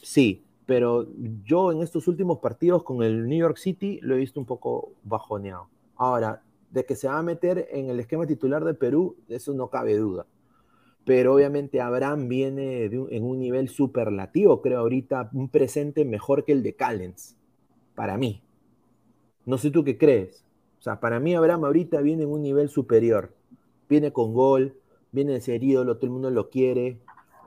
sí 0.03 0.43
pero 0.67 1.07
yo 1.45 1.71
en 1.71 1.81
estos 1.81 2.07
últimos 2.09 2.39
partidos 2.39 2.83
con 2.83 3.01
el 3.01 3.27
New 3.27 3.39
York 3.39 3.57
City 3.57 3.99
lo 4.03 4.15
he 4.15 4.17
visto 4.19 4.39
un 4.39 4.45
poco 4.45 4.91
bajoneado. 5.03 5.69
Ahora, 5.97 6.43
de 6.71 6.85
que 6.85 6.95
se 6.95 7.07
va 7.07 7.17
a 7.17 7.23
meter 7.23 7.67
en 7.71 7.89
el 7.89 7.99
esquema 7.99 8.27
titular 8.27 8.63
de 8.63 8.73
Perú, 8.73 9.15
eso 9.29 9.53
no 9.53 9.69
cabe 9.69 9.95
duda. 9.97 10.25
Pero 11.05 11.33
obviamente 11.33 11.79
Abraham 11.79 12.27
viene 12.27 12.83
en 12.85 13.23
un 13.23 13.39
nivel 13.39 13.69
superlativo, 13.69 14.61
creo 14.61 14.79
ahorita, 14.79 15.29
un 15.33 15.49
presente 15.49 16.03
mejor 16.03 16.43
que 16.43 16.51
el 16.51 16.63
de 16.63 16.75
Callens, 16.75 17.37
para 17.95 18.17
mí. 18.17 18.43
No 19.45 19.57
sé 19.57 19.71
tú 19.71 19.83
qué 19.85 19.97
crees. 19.97 20.43
O 20.79 20.81
sea, 20.81 20.99
para 20.99 21.19
mí 21.19 21.33
Abraham 21.33 21.65
ahorita 21.65 22.01
viene 22.01 22.23
en 22.23 22.29
un 22.29 22.41
nivel 22.41 22.69
superior. 22.69 23.33
Viene 23.89 24.11
con 24.11 24.33
gol, 24.33 24.75
viene 25.11 25.31
de 25.31 25.41
ser 25.41 25.63
ídolo, 25.63 25.95
todo 25.95 26.07
el 26.07 26.11
mundo 26.11 26.29
lo 26.29 26.49
quiere, 26.49 26.99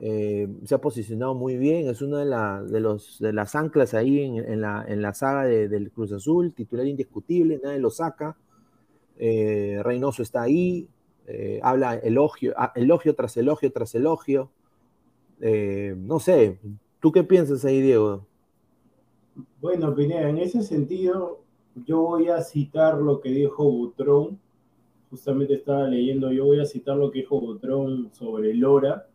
eh, 0.02 0.48
se 0.64 0.74
ha 0.74 0.80
posicionado 0.80 1.34
muy 1.34 1.58
bien, 1.58 1.86
es 1.86 2.00
una 2.00 2.20
de, 2.20 2.72
de, 2.72 2.80
los, 2.80 3.18
de 3.18 3.34
las 3.34 3.54
anclas 3.54 3.92
ahí 3.92 4.22
en, 4.22 4.62
la, 4.62 4.82
en 4.88 5.02
la, 5.02 5.12
saga 5.12 5.44
del 5.44 5.90
Cruz 5.90 6.10
Azul, 6.12 6.54
titular 6.54 6.86
indiscutible, 6.86 7.60
nadie 7.62 7.78
lo 7.78 7.90
saca. 7.90 8.34
Eh, 9.18 9.78
Reynoso 9.82 10.22
está 10.22 10.40
ahí, 10.40 10.88
eh, 11.26 11.60
habla 11.62 11.96
elogio, 11.96 12.54
ah, 12.56 12.72
elogio 12.74 13.14
tras 13.14 13.36
elogio 13.36 13.70
tras 13.70 13.94
elogio. 13.94 14.50
no 15.38 16.18
sé, 16.18 16.58
¿tú 17.00 17.12
qué 17.12 17.22
piensas 17.22 17.62
ahí, 17.66 17.82
Diego? 17.82 18.24
Bueno, 19.60 19.94
Pineda, 19.94 20.30
en 20.30 20.38
ese 20.38 20.62
sentido, 20.62 21.42
yo 21.74 22.00
voy 22.00 22.28
a 22.28 22.40
citar 22.40 22.96
lo 22.96 23.20
que 23.20 23.28
dijo 23.28 23.70
Butrón. 23.70 24.38
Justamente 25.10 25.54
estaba 25.54 25.86
leyendo, 25.88 26.32
yo 26.32 26.46
voy 26.46 26.60
a 26.60 26.64
citar 26.64 26.96
lo 26.96 27.10
que 27.10 27.18
dijo 27.18 27.38
Butrón 27.38 28.10
sobre 28.14 28.54
Lora 28.54 29.09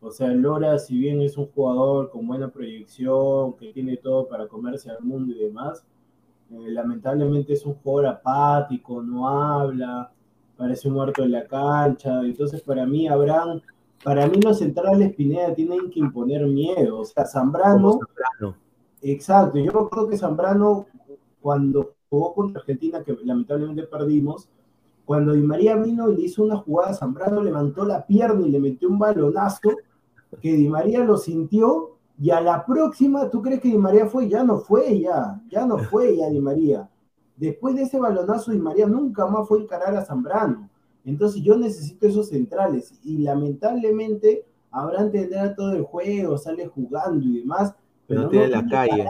o 0.00 0.10
sea, 0.10 0.28
Lora, 0.28 0.78
si 0.78 0.96
bien 0.98 1.20
es 1.20 1.36
un 1.36 1.46
jugador 1.46 2.10
con 2.10 2.26
buena 2.26 2.48
proyección, 2.48 3.54
que 3.54 3.72
tiene 3.72 3.96
todo 3.96 4.28
para 4.28 4.46
comerse 4.46 4.90
al 4.90 5.02
mundo 5.02 5.32
y 5.32 5.38
demás, 5.38 5.84
eh, 6.50 6.70
lamentablemente 6.70 7.52
es 7.52 7.66
un 7.66 7.74
jugador 7.74 8.06
apático, 8.06 9.02
no 9.02 9.28
habla, 9.28 10.10
parece 10.56 10.88
muerto 10.88 11.24
en 11.24 11.32
la 11.32 11.46
cancha. 11.46 12.20
Entonces, 12.22 12.62
para 12.62 12.86
mí, 12.86 13.08
Abraham, 13.08 13.60
para 14.04 14.26
mí 14.28 14.40
los 14.40 14.58
centrales 14.58 15.14
Pineda 15.14 15.52
tienen 15.54 15.90
que 15.90 15.98
imponer 15.98 16.46
miedo. 16.46 17.00
O 17.00 17.04
sea, 17.04 17.26
Zambrano. 17.26 17.98
Exacto, 19.02 19.58
yo 19.58 19.88
creo 19.90 20.08
que 20.08 20.16
Zambrano, 20.16 20.86
cuando 21.40 21.94
jugó 22.08 22.34
contra 22.34 22.60
Argentina, 22.60 23.02
que 23.02 23.16
lamentablemente 23.24 23.82
perdimos, 23.84 24.48
cuando 25.04 25.32
Di 25.32 25.42
María 25.42 25.76
vino 25.76 26.10
y 26.10 26.16
le 26.16 26.22
hizo 26.22 26.42
una 26.42 26.56
jugada, 26.56 26.94
Zambrano 26.94 27.42
levantó 27.42 27.84
la 27.84 28.06
pierna 28.06 28.46
y 28.46 28.50
le 28.50 28.60
metió 28.60 28.88
un 28.88 28.98
balonazo 28.98 29.70
que 30.40 30.52
Di 30.54 30.68
María 30.68 31.04
lo 31.04 31.16
sintió 31.16 31.96
y 32.20 32.30
a 32.30 32.40
la 32.40 32.66
próxima, 32.66 33.30
¿tú 33.30 33.42
crees 33.42 33.60
que 33.60 33.68
Di 33.68 33.78
María 33.78 34.06
fue? 34.06 34.28
Ya 34.28 34.42
no 34.42 34.58
fue, 34.58 35.00
ya, 35.00 35.40
ya 35.50 35.66
no 35.66 35.78
fue 35.78 36.16
ya 36.16 36.28
Di 36.28 36.40
María. 36.40 36.88
Después 37.36 37.76
de 37.76 37.82
ese 37.82 37.98
balonazo, 37.98 38.50
Di 38.50 38.58
María 38.58 38.86
nunca 38.86 39.26
más 39.26 39.46
fue 39.46 39.60
a 39.60 39.62
encarar 39.62 39.96
a 39.96 40.04
Zambrano. 40.04 40.68
Entonces 41.04 41.42
yo 41.42 41.56
necesito 41.56 42.06
esos 42.06 42.28
centrales 42.28 42.92
y 43.02 43.18
lamentablemente 43.18 44.44
Abraham 44.70 45.10
tendrá 45.10 45.54
todo 45.54 45.72
el 45.72 45.82
juego, 45.82 46.36
sale 46.36 46.66
jugando 46.66 47.24
y 47.24 47.40
demás, 47.40 47.74
pero 48.06 48.22
no, 48.22 48.28
tiene 48.28 48.48
la 48.48 48.66
calle. 48.66 49.06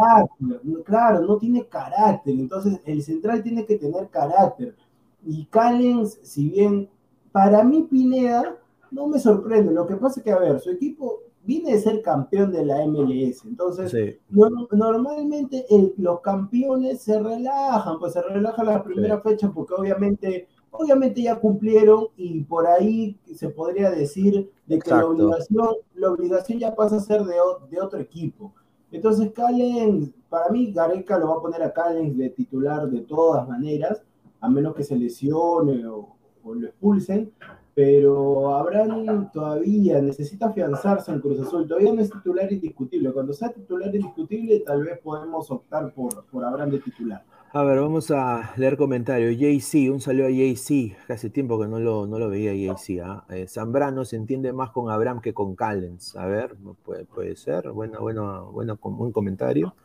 claro, 0.84 1.20
no 1.20 1.38
tiene 1.38 1.64
carácter. 1.66 2.34
Entonces 2.34 2.80
el 2.84 3.02
central 3.02 3.42
tiene 3.42 3.64
que 3.64 3.78
tener 3.78 4.08
carácter. 4.08 4.76
Y 5.24 5.46
Callens, 5.46 6.18
si 6.22 6.50
bien 6.50 6.88
para 7.32 7.64
mí 7.64 7.86
Pineda 7.90 8.56
no 8.90 9.06
me 9.06 9.18
sorprende. 9.18 9.72
Lo 9.72 9.86
que 9.86 9.96
pasa 9.96 10.20
es 10.20 10.24
que, 10.24 10.32
a 10.32 10.38
ver, 10.38 10.60
su 10.60 10.70
equipo 10.70 11.20
viene 11.44 11.72
de 11.72 11.80
ser 11.80 12.02
campeón 12.02 12.52
de 12.52 12.64
la 12.64 12.86
MLS. 12.86 13.44
Entonces, 13.46 14.18
normalmente 14.30 15.66
los 15.96 16.20
campeones 16.20 17.00
se 17.00 17.18
relajan, 17.18 17.98
pues 17.98 18.12
se 18.12 18.22
relajan 18.22 18.66
la 18.66 18.82
primera 18.82 19.20
fecha 19.20 19.50
porque 19.50 19.74
obviamente, 19.74 20.46
obviamente 20.70 21.22
ya 21.22 21.40
cumplieron 21.40 22.08
y 22.16 22.42
por 22.44 22.66
ahí 22.66 23.18
se 23.34 23.48
podría 23.48 23.90
decir 23.90 24.50
de 24.66 24.78
que 24.78 24.90
la 24.90 25.06
obligación, 25.06 25.68
la 25.94 26.10
obligación 26.10 26.58
ya 26.58 26.74
pasa 26.74 26.96
a 26.96 27.00
ser 27.00 27.22
de, 27.22 27.36
de 27.70 27.80
otro 27.80 27.98
equipo. 27.98 28.52
Entonces, 28.90 29.32
Callens, 29.32 30.10
para 30.28 30.50
mí, 30.50 30.72
Gareca 30.72 31.18
lo 31.18 31.28
va 31.28 31.36
a 31.36 31.42
poner 31.42 31.62
a 31.62 31.72
Callens 31.72 32.16
de 32.16 32.30
titular 32.30 32.88
de 32.90 33.00
todas 33.00 33.48
maneras, 33.48 34.02
a 34.40 34.48
menos 34.48 34.74
que 34.74 34.84
se 34.84 34.96
lesione 34.96 35.86
o, 35.86 36.14
o 36.42 36.54
lo 36.54 36.66
expulsen 36.66 37.32
pero 37.78 38.56
Abraham 38.56 39.30
todavía 39.30 40.02
necesita 40.02 40.46
afianzarse 40.46 41.12
en 41.12 41.20
Cruz 41.20 41.38
Azul, 41.38 41.68
todavía 41.68 41.92
no 41.92 42.00
es 42.00 42.10
titular 42.10 42.52
indiscutible. 42.52 43.12
Cuando 43.12 43.32
sea 43.32 43.52
titular 43.52 43.94
indiscutible, 43.94 44.58
tal 44.66 44.82
vez 44.82 44.98
podemos 44.98 45.48
optar 45.48 45.94
por, 45.94 46.24
por 46.24 46.44
Abraham 46.44 46.70
de 46.70 46.80
titular. 46.80 47.22
A 47.52 47.62
ver, 47.62 47.78
vamos 47.78 48.10
a 48.10 48.52
leer 48.56 48.76
comentarios. 48.76 49.36
JC, 49.36 49.92
un 49.92 50.00
saludo 50.00 50.26
a 50.26 50.30
JC. 50.30 50.96
Hace 51.08 51.30
tiempo 51.30 51.56
que 51.60 51.68
no 51.68 51.78
lo, 51.78 52.08
no 52.08 52.18
lo 52.18 52.28
veía 52.28 52.52
JC. 52.52 52.98
¿ah? 53.00 53.24
Eh, 53.28 53.46
Zambrano 53.46 54.04
se 54.04 54.16
entiende 54.16 54.52
más 54.52 54.70
con 54.70 54.90
Abraham 54.90 55.20
que 55.20 55.32
con 55.32 55.54
Callens. 55.54 56.16
A 56.16 56.26
ver, 56.26 56.56
puede, 56.84 57.04
puede 57.04 57.36
ser. 57.36 57.70
Bueno, 57.70 58.00
bueno, 58.00 58.50
bueno, 58.50 58.76
buen 58.82 59.12
comentario. 59.12 59.76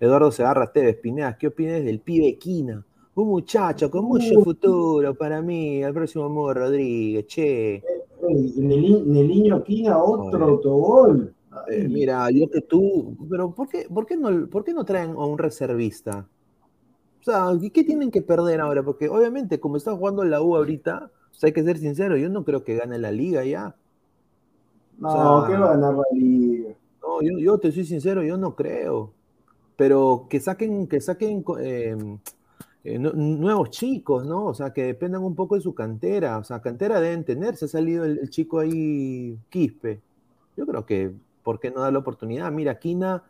Eduardo 0.00 0.32
Segarra 0.32 0.72
Tevez, 0.72 0.96
Pineda, 0.96 1.38
¿qué 1.38 1.46
opinas 1.46 1.84
del 1.84 2.00
pibe 2.00 2.38
Quina? 2.38 2.84
Un 3.16 3.28
muchacho 3.28 3.90
con 3.90 4.04
mucho 4.04 4.42
futuro 4.42 5.14
para 5.14 5.40
mí, 5.40 5.82
al 5.82 5.94
próximo 5.94 6.28
modo 6.28 6.52
Rodríguez, 6.52 7.26
che. 7.26 7.82
El, 8.28 8.68
niño 9.28 9.64
Quina, 9.64 10.02
otro 10.02 10.44
autogol. 10.44 11.34
Eh, 11.70 11.88
mira, 11.88 12.30
yo 12.30 12.50
que 12.50 12.60
tú, 12.60 13.16
pero 13.30 13.50
¿por 13.52 13.68
qué, 13.68 13.86
por, 13.92 14.04
qué 14.04 14.18
no, 14.18 14.46
¿por 14.48 14.64
qué 14.64 14.74
no 14.74 14.84
traen 14.84 15.12
a 15.12 15.24
un 15.24 15.38
reservista? 15.38 16.28
O 17.20 17.24
sea, 17.24 17.48
¿qué 17.72 17.84
tienen 17.84 18.10
que 18.10 18.20
perder 18.20 18.60
ahora? 18.60 18.82
Porque 18.82 19.08
obviamente, 19.08 19.58
como 19.58 19.78
está 19.78 19.96
jugando 19.96 20.22
la 20.22 20.42
U 20.42 20.54
ahorita, 20.54 21.10
hay 21.42 21.52
que 21.52 21.62
ser 21.62 21.78
sincero, 21.78 22.18
yo 22.18 22.28
no 22.28 22.44
creo 22.44 22.64
que 22.64 22.76
gane 22.76 22.98
la 22.98 23.12
liga 23.12 23.44
ya. 23.44 23.74
No, 24.98 25.44
¿qué 25.46 25.54
va 25.54 25.72
a 25.72 25.76
ganar 25.76 25.94
la 25.94 26.04
liga? 26.12 26.74
No, 27.00 27.22
yo, 27.22 27.38
yo, 27.38 27.58
te 27.58 27.72
soy 27.72 27.86
sincero, 27.86 28.22
yo 28.22 28.36
no 28.36 28.54
creo. 28.54 29.12
Pero 29.76 30.26
que 30.28 30.38
saquen, 30.38 30.86
que 30.86 31.00
saquen 31.00 31.42
em, 31.60 32.18
eh, 32.86 32.98
nuevos 32.98 33.70
chicos, 33.70 34.24
¿no? 34.24 34.46
O 34.46 34.54
sea, 34.54 34.72
que 34.72 34.84
dependan 34.84 35.22
un 35.24 35.34
poco 35.34 35.56
de 35.56 35.60
su 35.60 35.74
cantera. 35.74 36.38
O 36.38 36.44
sea, 36.44 36.60
cantera 36.60 37.00
deben 37.00 37.24
tener. 37.24 37.56
Se 37.56 37.64
ha 37.64 37.68
salido 37.68 38.04
el 38.04 38.30
chico 38.30 38.60
ahí, 38.60 39.38
Quispe. 39.50 40.00
Yo 40.56 40.66
creo 40.66 40.86
que 40.86 41.12
¿por 41.46 41.60
qué 41.60 41.70
no 41.70 41.80
dar 41.80 41.92
la 41.92 42.00
oportunidad? 42.00 42.50
Mira, 42.50 42.76
Quina, 42.80 43.22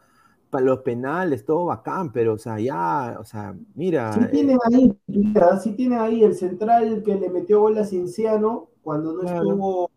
para 0.48 0.64
los 0.64 0.78
penales, 0.78 1.44
todo 1.44 1.66
bacán, 1.66 2.12
pero, 2.12 2.32
o 2.32 2.38
sea, 2.38 2.58
ya, 2.58 3.18
o 3.20 3.24
sea, 3.24 3.54
mira. 3.74 4.10
Sí 4.14 4.20
tienen 4.30 4.58
ahí, 4.64 4.96
sí 5.62 5.72
tienen 5.72 5.98
ahí 5.98 6.24
el 6.24 6.34
central 6.34 7.02
que 7.02 7.14
le 7.14 7.28
metió 7.28 7.60
gol 7.60 7.76
a 7.76 7.84
Cinciano 7.84 8.68
cuando 8.82 9.12
no 9.12 9.22
estuvo. 9.22 9.90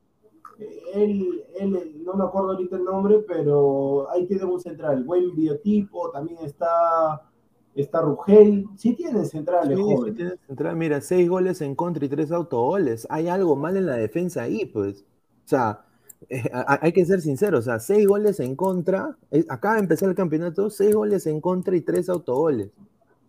Eh, 0.60 0.82
él, 0.95 1.45
él, 1.58 2.04
no 2.04 2.15
me 2.15 2.26
acuerdo 2.26 2.52
ahorita 2.52 2.76
el 2.76 2.84
nombre, 2.84 3.24
pero 3.26 4.12
ahí 4.12 4.28
tiene 4.28 4.43
un 4.43 4.60
central, 4.60 5.06
buen 5.06 5.34
biotipo, 5.34 6.12
también 6.12 6.39
está 6.43 7.29
está 7.76 8.02
Rugel, 8.02 8.66
sí 8.78 8.94
tiene 8.94 9.26
central, 9.26 9.76
sí, 9.76 9.84
sí 10.06 10.12
tiene 10.12 10.34
central, 10.48 10.76
mira, 10.76 11.02
seis 11.02 11.30
goles 11.30 11.62
en 11.62 11.76
contra 11.76 12.06
y 12.06 12.10
tres 12.10 12.32
autogoles, 12.32 13.08
hay 13.10 13.28
algo 13.28 13.56
mal 13.56 13.78
en 13.78 13.86
la 13.86 13.96
defensa 13.96 14.44
ahí, 14.44 14.66
pues, 14.66 15.06
o 15.46 15.48
sea, 15.48 15.86
eh, 16.30 16.44
hay 16.54 16.92
que 16.92 17.06
ser 17.06 17.22
sinceros, 17.22 17.62
o 17.62 17.64
sea, 17.64 17.80
seis 17.80 18.06
goles 18.06 18.40
en 18.40 18.56
contra, 18.56 19.18
eh, 19.32 19.46
acaba 19.50 19.76
de 19.76 19.82
empezar 19.82 20.10
el 20.10 20.16
campeonato, 20.16 20.70
seis 20.70 20.94
goles 20.94 21.26
en 21.28 21.40
contra 21.40 21.76
y 21.76 21.82
tres 21.82 22.10
autogoles. 22.10 22.72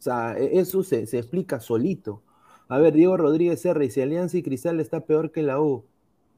O 0.01 0.03
sea, 0.03 0.37
e, 0.39 0.59
eso 0.59 0.83
se, 0.83 1.03
explica 1.03 1.61
solito. 1.61 2.23
A 2.69 2.79
ver, 2.79 2.95
Diego 2.95 3.17
Rodríguez 3.17 3.65
R, 3.65 3.91
si 3.91 4.01
Alianza 4.01 4.39
y 4.39 4.43
Cristal 4.43 4.81
está 4.81 5.01
peor 5.01 5.31
que 5.31 5.43
la 5.43 5.61
U. 5.61 5.85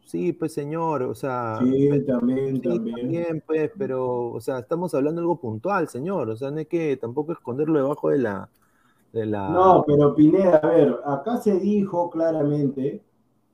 Sí, 0.04 0.32
pues 0.32 0.52
señor, 0.52 1.02
o 1.02 1.14
sea. 1.14 1.58
Sí, 1.60 2.04
también, 2.06 2.60
también. 2.60 3.42
pues, 3.46 3.70
pero, 3.78 4.30
o 4.32 4.40
sea, 4.40 4.58
estamos 4.58 4.94
hablando 4.94 5.20
de 5.20 5.24
algo 5.24 5.40
puntual, 5.40 5.88
señor. 5.88 6.28
O 6.30 6.36
sea, 6.36 6.50
no 6.50 6.58
hay 6.58 6.66
que 6.66 6.96
tampoco 6.96 7.32
esconderlo 7.32 7.78
debajo 7.78 8.10
de 8.10 8.18
la. 8.18 8.48
De 9.12 9.26
la... 9.26 9.48
No, 9.48 9.84
pero 9.86 10.14
Pineda, 10.14 10.56
a 10.56 10.66
ver, 10.68 10.96
acá 11.04 11.36
se 11.36 11.58
dijo 11.58 12.08
claramente, 12.10 13.02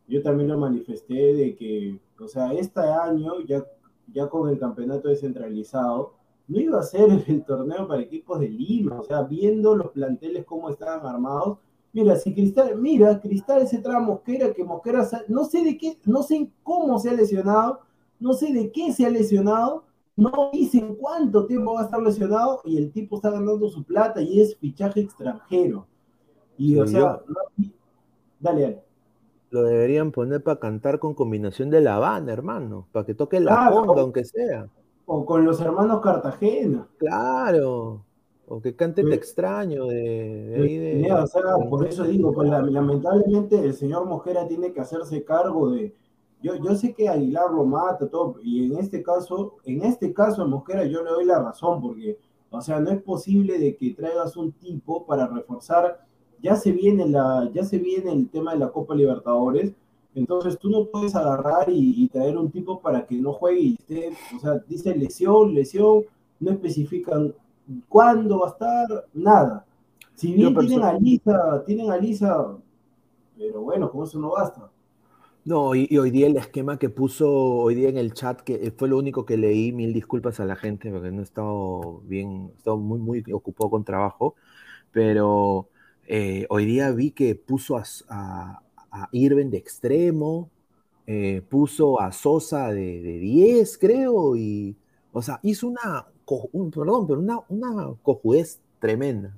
yo 0.06 0.22
también 0.22 0.48
lo 0.48 0.58
manifesté, 0.58 1.34
de 1.34 1.56
que 1.56 1.98
o 2.20 2.26
sea, 2.26 2.52
este 2.52 2.80
año, 2.80 3.40
ya, 3.46 3.64
ya 4.12 4.28
con 4.28 4.48
el 4.48 4.58
campeonato 4.58 5.08
descentralizado, 5.08 6.14
no 6.48 6.60
iba 6.60 6.80
a 6.80 6.82
ser 6.82 7.08
el 7.26 7.44
torneo 7.44 7.86
para 7.86 8.02
equipos 8.02 8.40
de 8.40 8.48
Lima, 8.48 9.00
o 9.00 9.04
sea, 9.04 9.22
viendo 9.22 9.76
los 9.76 9.90
planteles 9.90 10.44
cómo 10.44 10.70
estaban 10.70 11.06
armados. 11.06 11.58
Mira, 11.92 12.16
si 12.16 12.34
Cristal, 12.34 12.76
mira, 12.76 13.20
Cristal 13.20 13.66
se 13.66 13.78
trae 13.78 13.96
a 13.96 14.00
Mosquera, 14.00 14.52
que 14.52 14.62
Mosquera, 14.64 15.08
no 15.28 15.44
sé 15.44 15.64
de 15.64 15.78
qué, 15.78 15.98
no 16.04 16.22
sé 16.22 16.50
cómo 16.62 16.98
se 16.98 17.10
ha 17.10 17.14
lesionado, 17.14 17.80
no 18.20 18.34
sé 18.34 18.52
de 18.52 18.70
qué 18.70 18.92
se 18.92 19.06
ha 19.06 19.10
lesionado, 19.10 19.84
no 20.16 20.50
dicen 20.52 20.96
cuánto 20.96 21.46
tiempo 21.46 21.74
va 21.74 21.82
a 21.82 21.84
estar 21.84 22.02
lesionado 22.02 22.60
y 22.64 22.76
el 22.76 22.92
tipo 22.92 23.16
está 23.16 23.30
ganando 23.30 23.68
su 23.68 23.84
plata 23.84 24.20
y 24.20 24.40
es 24.40 24.56
fichaje 24.56 25.00
extranjero. 25.00 25.86
Y, 26.56 26.76
o 26.78 26.86
sea, 26.86 27.22
dale, 27.26 27.72
dale 28.40 28.88
lo 29.50 29.62
deberían 29.62 30.12
poner 30.12 30.42
para 30.42 30.60
cantar 30.60 30.98
con 30.98 31.14
combinación 31.14 31.70
de 31.70 31.80
La 31.80 31.96
Habana, 31.96 32.32
hermano, 32.32 32.86
para 32.92 33.06
que 33.06 33.14
toque 33.14 33.40
la 33.40 33.70
conga, 33.70 34.02
aunque 34.02 34.24
sea. 34.24 34.68
O 35.06 35.24
con 35.24 35.44
los 35.44 35.60
hermanos 35.60 36.00
Cartagena. 36.02 36.86
Claro. 36.98 38.04
O 38.48 38.60
que 38.60 38.74
cante 38.74 39.04
Te 39.04 39.14
extraño 39.14 39.86
de, 39.86 41.06
o 41.12 41.26
sea, 41.26 41.42
por 41.68 41.86
eso 41.86 42.04
digo, 42.04 42.32
pues, 42.32 42.48
lamentablemente 42.48 43.58
el 43.58 43.74
señor 43.74 44.06
Mosquera 44.06 44.46
tiene 44.48 44.72
que 44.72 44.80
hacerse 44.80 45.24
cargo 45.24 45.70
de. 45.70 45.94
Yo, 46.40 46.54
yo 46.56 46.74
sé 46.76 46.94
que 46.94 47.08
Aguilar 47.08 47.50
lo 47.50 47.64
mata, 47.64 48.08
todo, 48.08 48.36
y 48.42 48.66
en 48.66 48.78
este 48.78 49.02
caso, 49.02 49.56
en 49.64 49.82
este 49.82 50.12
caso 50.12 50.46
Mosquera 50.46 50.84
yo 50.84 51.02
le 51.02 51.10
doy 51.10 51.24
la 51.24 51.40
razón, 51.40 51.80
porque, 51.82 52.16
o 52.50 52.60
sea, 52.60 52.78
no 52.78 52.90
es 52.90 53.02
posible 53.02 53.58
de 53.58 53.76
que 53.76 53.92
traigas 53.94 54.36
un 54.36 54.52
tipo 54.52 55.04
para 55.04 55.26
reforzar 55.26 56.06
ya 56.42 56.56
se 56.56 56.72
viene 56.72 57.06
la, 57.08 57.50
ya 57.52 57.64
se 57.64 57.78
viene 57.78 58.12
el 58.12 58.28
tema 58.28 58.52
de 58.52 58.58
la 58.58 58.70
Copa 58.70 58.94
Libertadores, 58.94 59.72
entonces 60.14 60.58
tú 60.58 60.70
no 60.70 60.86
puedes 60.86 61.14
agarrar 61.14 61.66
y, 61.68 62.08
traer 62.08 62.36
un 62.36 62.50
tipo 62.50 62.80
para 62.80 63.06
que 63.06 63.16
no 63.16 63.32
juegue 63.32 63.60
y 63.60 63.74
esté, 63.74 64.10
o 64.36 64.40
sea, 64.40 64.54
dice 64.66 64.94
lesión, 64.96 65.54
lesión, 65.54 66.04
no 66.40 66.50
especifican 66.50 67.34
cuándo 67.88 68.40
va 68.40 68.48
a 68.48 68.50
estar, 68.50 69.06
nada. 69.14 69.64
Si 70.14 70.32
bien 70.32 70.54
tienen 70.56 70.82
a 70.82 70.92
Lisa, 70.94 71.62
tienen 71.64 71.90
a 71.90 71.96
Lisa, 71.96 72.56
pero 73.36 73.60
bueno, 73.62 73.90
con 73.90 74.04
eso 74.04 74.18
no 74.18 74.30
basta. 74.30 74.70
No, 75.44 75.74
y, 75.74 75.96
hoy 75.96 76.10
día 76.10 76.26
el 76.26 76.36
esquema 76.36 76.78
que 76.78 76.90
puso 76.90 77.30
hoy 77.30 77.74
día 77.74 77.88
en 77.88 77.96
el 77.96 78.12
chat, 78.12 78.40
que 78.42 78.72
fue 78.76 78.88
lo 78.88 78.98
único 78.98 79.24
que 79.24 79.36
leí, 79.36 79.72
mil 79.72 79.94
disculpas 79.94 80.40
a 80.40 80.44
la 80.44 80.56
gente 80.56 80.90
porque 80.90 81.10
no 81.10 81.20
he 81.20 81.24
estado 81.24 82.00
bien, 82.04 82.50
he 82.52 82.58
estado 82.58 82.76
muy, 82.76 82.98
muy 82.98 83.24
ocupado 83.32 83.70
con 83.70 83.84
trabajo, 83.84 84.34
pero 84.92 85.68
eh, 86.06 86.46
hoy 86.50 86.66
día 86.66 86.90
vi 86.90 87.12
que 87.12 87.34
puso 87.34 87.78
a, 87.78 87.84
a, 88.90 89.08
Irving 89.12 89.50
de 89.50 89.58
extremo, 89.58 90.50
eh, 91.06 91.42
puso 91.48 92.00
a 92.00 92.12
Sosa 92.12 92.68
de, 92.72 93.00
10, 93.00 93.78
creo, 93.78 94.36
y, 94.36 94.76
o 95.12 95.22
sea, 95.22 95.40
hizo 95.42 95.68
una, 95.68 96.08
perdón, 96.74 97.06
pero 97.06 97.20
una, 97.20 97.40
una 97.48 97.94
cojudez 98.02 98.60
tremenda, 98.78 99.36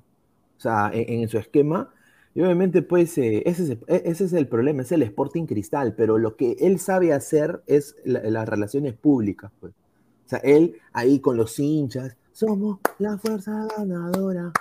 o 0.57 0.59
sea, 0.59 0.91
en, 0.93 1.27
su 1.27 1.37
esquema. 1.37 1.93
Y 2.33 2.41
obviamente, 2.41 2.81
pues, 2.81 3.17
eh, 3.17 3.43
ese, 3.45 3.63
es 3.63 3.69
e, 3.71 4.01
ese, 4.05 4.25
es 4.25 4.33
el, 4.33 4.47
problema, 4.47 4.83
es 4.83 4.91
el 4.91 5.03
Sporting 5.03 5.45
Cristal, 5.45 5.95
pero 5.95 6.17
lo 6.17 6.35
que 6.35 6.55
él 6.59 6.79
sabe 6.79 7.13
hacer 7.13 7.61
es 7.67 7.95
las 8.05 8.47
relaciones 8.47 8.93
públicas, 8.93 9.51
pues. 9.59 9.73
O 10.25 10.29
sea, 10.31 10.39
él 10.39 10.75
ahí 10.93 11.19
con 11.19 11.35
los 11.35 11.59
hinchas, 11.59 12.15
somos 12.31 12.79
la 12.99 13.17
fuerza 13.17 13.67
ganadora, 13.77 14.53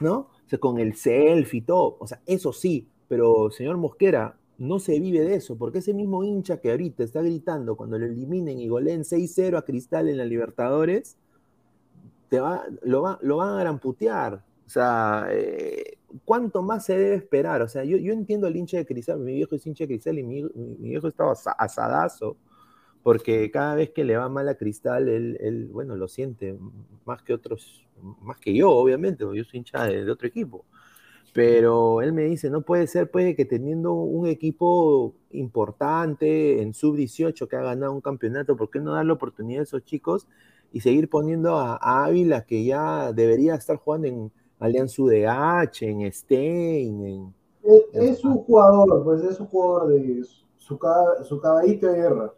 ¿no? 0.00 0.28
con 0.58 0.78
el 0.78 0.94
selfie 0.94 1.60
y 1.60 1.62
todo, 1.62 1.96
o 1.98 2.06
sea, 2.06 2.20
eso 2.26 2.52
sí, 2.52 2.88
pero 3.08 3.50
señor 3.50 3.76
Mosquera, 3.76 4.36
no 4.58 4.78
se 4.78 5.00
vive 5.00 5.20
de 5.20 5.34
eso, 5.34 5.56
porque 5.56 5.78
ese 5.78 5.94
mismo 5.94 6.22
hincha 6.22 6.60
que 6.60 6.70
ahorita 6.70 7.02
está 7.02 7.22
gritando 7.22 7.76
cuando 7.76 7.98
lo 7.98 8.06
eliminen 8.06 8.58
y 8.58 8.68
goleen 8.68 9.02
6-0 9.02 9.58
a 9.58 9.62
Cristal 9.62 10.08
en 10.08 10.18
la 10.18 10.24
Libertadores, 10.24 11.16
te 12.34 12.40
va, 12.40 12.64
lo, 12.82 13.02
va, 13.02 13.18
lo 13.22 13.36
van 13.36 13.56
a 13.56 13.60
gramputear. 13.60 14.42
O 14.66 14.68
sea, 14.68 15.28
eh, 15.30 15.98
¿cuánto 16.24 16.62
más 16.62 16.84
se 16.84 16.98
debe 16.98 17.14
esperar? 17.14 17.62
O 17.62 17.68
sea, 17.68 17.84
yo, 17.84 17.96
yo 17.96 18.12
entiendo 18.12 18.48
al 18.48 18.56
hincha 18.56 18.76
de 18.76 18.86
Cristal, 18.86 19.20
mi 19.20 19.34
viejo 19.34 19.54
es 19.54 19.64
hincha 19.64 19.84
de 19.84 19.88
Cristal 19.88 20.18
y 20.18 20.24
mi, 20.24 20.42
mi 20.42 20.88
viejo 20.88 21.06
estaba 21.06 21.32
asadazo, 21.32 22.36
porque 23.04 23.52
cada 23.52 23.76
vez 23.76 23.90
que 23.90 24.02
le 24.02 24.16
va 24.16 24.28
mal 24.28 24.48
a 24.48 24.56
Cristal, 24.56 25.08
él, 25.08 25.38
él, 25.40 25.68
bueno, 25.68 25.94
lo 25.94 26.08
siente 26.08 26.58
más 27.04 27.22
que 27.22 27.34
otros 27.34 27.86
más 28.22 28.40
que 28.40 28.52
yo, 28.52 28.70
obviamente, 28.70 29.24
porque 29.24 29.38
yo 29.38 29.44
soy 29.44 29.58
hincha 29.58 29.84
de, 29.84 30.10
otro 30.10 30.26
equipo. 30.26 30.64
Pero 31.32 32.02
él 32.02 32.12
me 32.12 32.24
dice, 32.24 32.50
no 32.50 32.62
puede 32.62 32.88
ser, 32.88 33.10
puede 33.12 33.36
que 33.36 33.44
teniendo 33.44 33.92
un 33.92 34.26
equipo 34.26 35.14
importante 35.30 36.62
en 36.62 36.74
sub-18 36.74 37.46
que 37.46 37.56
ha 37.56 37.62
ganado 37.62 37.92
un 37.92 38.00
campeonato, 38.00 38.56
¿por 38.56 38.70
qué 38.70 38.80
no 38.80 38.92
dar 38.92 39.06
la 39.06 39.12
oportunidad 39.12 39.60
a 39.60 39.64
esos 39.64 39.84
chicos 39.84 40.26
y 40.74 40.80
seguir 40.80 41.08
poniendo 41.08 41.56
a, 41.56 42.04
Ávila, 42.04 42.44
que 42.44 42.64
ya 42.64 43.12
debería 43.12 43.54
estar 43.54 43.76
jugando 43.76 44.08
en 44.08 44.32
Alianza 44.58 45.00
UDH, 45.00 45.82
en 45.82 46.12
Stein? 46.12 47.04
En, 47.06 47.34
es, 47.92 48.24
un 48.24 48.38
jugador, 48.38 49.04
pues 49.04 49.22
es 49.22 49.38
un 49.38 49.46
jugador 49.46 49.94
de 49.94 50.24
su, 50.24 50.76
su 51.22 51.40
caballito 51.40 51.86
de 51.86 51.96
guerra. 51.96 52.32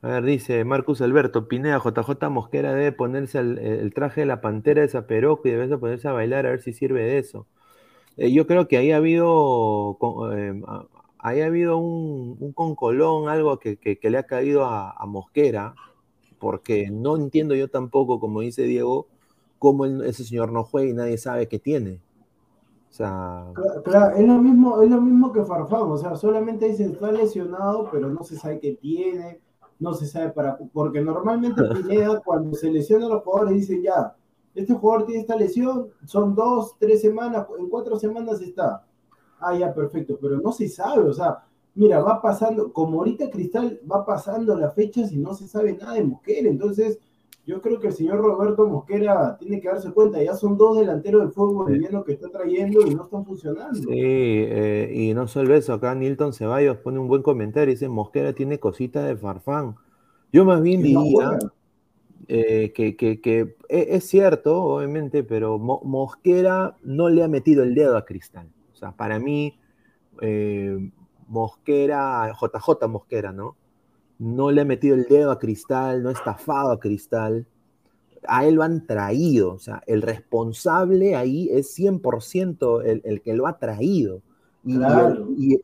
A 0.00 0.08
ver, 0.08 0.24
dice 0.24 0.64
Marcus 0.64 1.00
Alberto, 1.00 1.48
Pineda, 1.48 1.82
JJ 1.84 2.30
Mosquera 2.30 2.72
debe 2.72 2.92
ponerse 2.92 3.40
el, 3.40 3.92
traje 3.92 4.20
de 4.20 4.26
la 4.28 4.40
pantera 4.40 4.82
de 4.82 4.88
Zaperoco 4.88 5.48
y 5.48 5.50
debe 5.50 5.76
ponerse 5.78 6.06
a 6.06 6.12
bailar 6.12 6.46
a 6.46 6.50
ver 6.50 6.62
si 6.62 6.72
sirve 6.72 7.02
de 7.02 7.18
eso. 7.18 7.48
Eh, 8.16 8.32
yo 8.32 8.46
creo 8.46 8.68
que 8.68 8.76
ahí 8.76 8.92
ha 8.92 8.98
habido, 8.98 9.98
eh, 10.32 10.62
ha 11.18 11.28
habido 11.30 11.78
un, 11.78 12.36
un 12.38 12.52
concolón, 12.52 13.28
algo 13.28 13.58
que, 13.58 13.98
le 14.00 14.18
ha 14.18 14.22
caído 14.22 14.64
a, 14.64 15.04
Mosquera, 15.06 15.74
porque 16.38 16.90
no 16.90 17.16
entiendo 17.16 17.54
yo 17.54 17.68
tampoco, 17.68 18.20
como 18.20 18.40
dice 18.40 18.62
Diego, 18.62 19.06
cómo 19.58 19.84
ese 19.86 20.24
señor 20.24 20.52
no 20.52 20.64
juega 20.64 20.90
y 20.90 20.94
nadie 20.94 21.18
sabe 21.18 21.48
qué 21.48 21.58
tiene. 21.58 22.00
O 22.88 22.92
sea... 22.92 23.46
Claro, 23.84 24.16
es, 24.16 24.26
lo 24.26 24.38
mismo, 24.38 24.80
es 24.82 24.90
lo 24.90 25.00
mismo 25.00 25.32
que 25.32 25.44
Farfán, 25.44 25.82
o 25.82 25.98
sea, 25.98 26.16
solamente 26.16 26.68
dicen 26.68 26.92
está 26.92 27.12
lesionado, 27.12 27.88
pero 27.90 28.08
no 28.08 28.22
se 28.22 28.36
sabe 28.36 28.60
qué 28.60 28.74
tiene, 28.74 29.40
no 29.78 29.94
se 29.94 30.06
sabe 30.06 30.30
para... 30.30 30.58
Porque 30.72 31.00
normalmente 31.00 31.62
Pineda, 31.74 32.20
cuando 32.24 32.56
se 32.56 32.70
lesionan 32.70 33.10
los 33.10 33.22
jugadores, 33.22 33.54
dicen 33.54 33.82
ya, 33.82 34.14
este 34.54 34.74
jugador 34.74 35.06
tiene 35.06 35.20
esta 35.20 35.36
lesión, 35.36 35.88
son 36.04 36.34
dos, 36.34 36.76
tres 36.78 37.00
semanas, 37.00 37.46
en 37.58 37.68
cuatro 37.68 37.98
semanas 37.98 38.40
está. 38.40 38.84
Ah, 39.38 39.54
ya, 39.56 39.72
perfecto, 39.72 40.18
pero 40.20 40.40
no 40.40 40.50
se 40.50 40.68
sabe, 40.68 41.08
o 41.08 41.12
sea, 41.12 41.44
mira, 41.74 42.00
va 42.00 42.20
pasando, 42.20 42.72
como 42.72 42.98
ahorita 42.98 43.30
Cristal 43.30 43.80
va 43.90 44.04
pasando 44.04 44.56
las 44.56 44.74
fechas 44.74 45.12
y 45.12 45.16
no 45.18 45.34
se 45.34 45.46
sabe 45.46 45.74
nada 45.74 45.94
de 45.94 46.04
Mosquera, 46.04 46.48
entonces 46.48 46.98
yo 47.48 47.62
creo 47.62 47.80
que 47.80 47.86
el 47.86 47.94
señor 47.94 48.18
Roberto 48.18 48.68
Mosquera 48.68 49.38
tiene 49.38 49.58
que 49.60 49.68
darse 49.68 49.90
cuenta, 49.92 50.22
ya 50.22 50.34
son 50.34 50.58
dos 50.58 50.78
delanteros 50.78 51.22
del 51.22 51.32
fútbol 51.32 51.64
boliviano 51.64 52.04
que 52.04 52.12
está 52.12 52.28
trayendo 52.28 52.86
y 52.86 52.94
no 52.94 53.04
están 53.04 53.24
funcionando. 53.24 53.74
Sí, 53.74 53.88
eh, 53.90 54.92
y 54.94 55.14
no 55.14 55.26
solo 55.28 55.54
eso, 55.54 55.72
acá 55.72 55.94
Nilton 55.94 56.34
Ceballos 56.34 56.76
pone 56.76 56.98
un 56.98 57.08
buen 57.08 57.22
comentario, 57.22 57.72
dice 57.72 57.88
Mosquera 57.88 58.34
tiene 58.34 58.58
cositas 58.58 59.06
de 59.06 59.16
farfán. 59.16 59.76
Yo 60.30 60.44
más 60.44 60.60
bien 60.60 60.82
diría 60.82 61.38
eh, 62.26 62.72
que, 62.74 63.56
e, 63.70 63.86
es 63.96 64.04
cierto, 64.04 64.62
obviamente, 64.62 65.24
pero 65.24 65.58
Mosquera 65.58 66.76
no 66.82 67.08
le 67.08 67.24
ha 67.24 67.28
metido 67.28 67.62
el 67.62 67.74
dedo 67.74 67.96
a 67.96 68.04
Cristal. 68.04 68.48
O 68.74 68.76
sea, 68.76 68.92
para 68.92 69.18
mí, 69.18 69.58
eh, 70.20 70.90
Mosquera, 71.28 72.32
JJ 72.32 72.88
Mosquera, 72.88 73.32
¿no? 73.32 73.56
no 74.18 74.50
le 74.50 74.62
ha 74.62 74.64
metido 74.64 74.94
el 74.94 75.04
dedo 75.04 75.30
a 75.30 75.38
Cristal, 75.38 76.02
no 76.02 76.08
ha 76.08 76.12
estafado 76.12 76.72
a 76.72 76.80
Cristal. 76.80 77.46
A 78.26 78.44
él 78.46 78.56
lo 78.56 78.64
han 78.64 78.84
traído, 78.84 79.52
o 79.54 79.58
sea, 79.58 79.82
el 79.86 80.02
responsable 80.02 81.14
ahí 81.14 81.48
es 81.50 81.78
100% 81.78 82.82
el, 82.84 83.00
el 83.04 83.22
que 83.22 83.34
lo 83.34 83.46
ha 83.46 83.58
traído. 83.58 84.22
Y, 84.64 84.76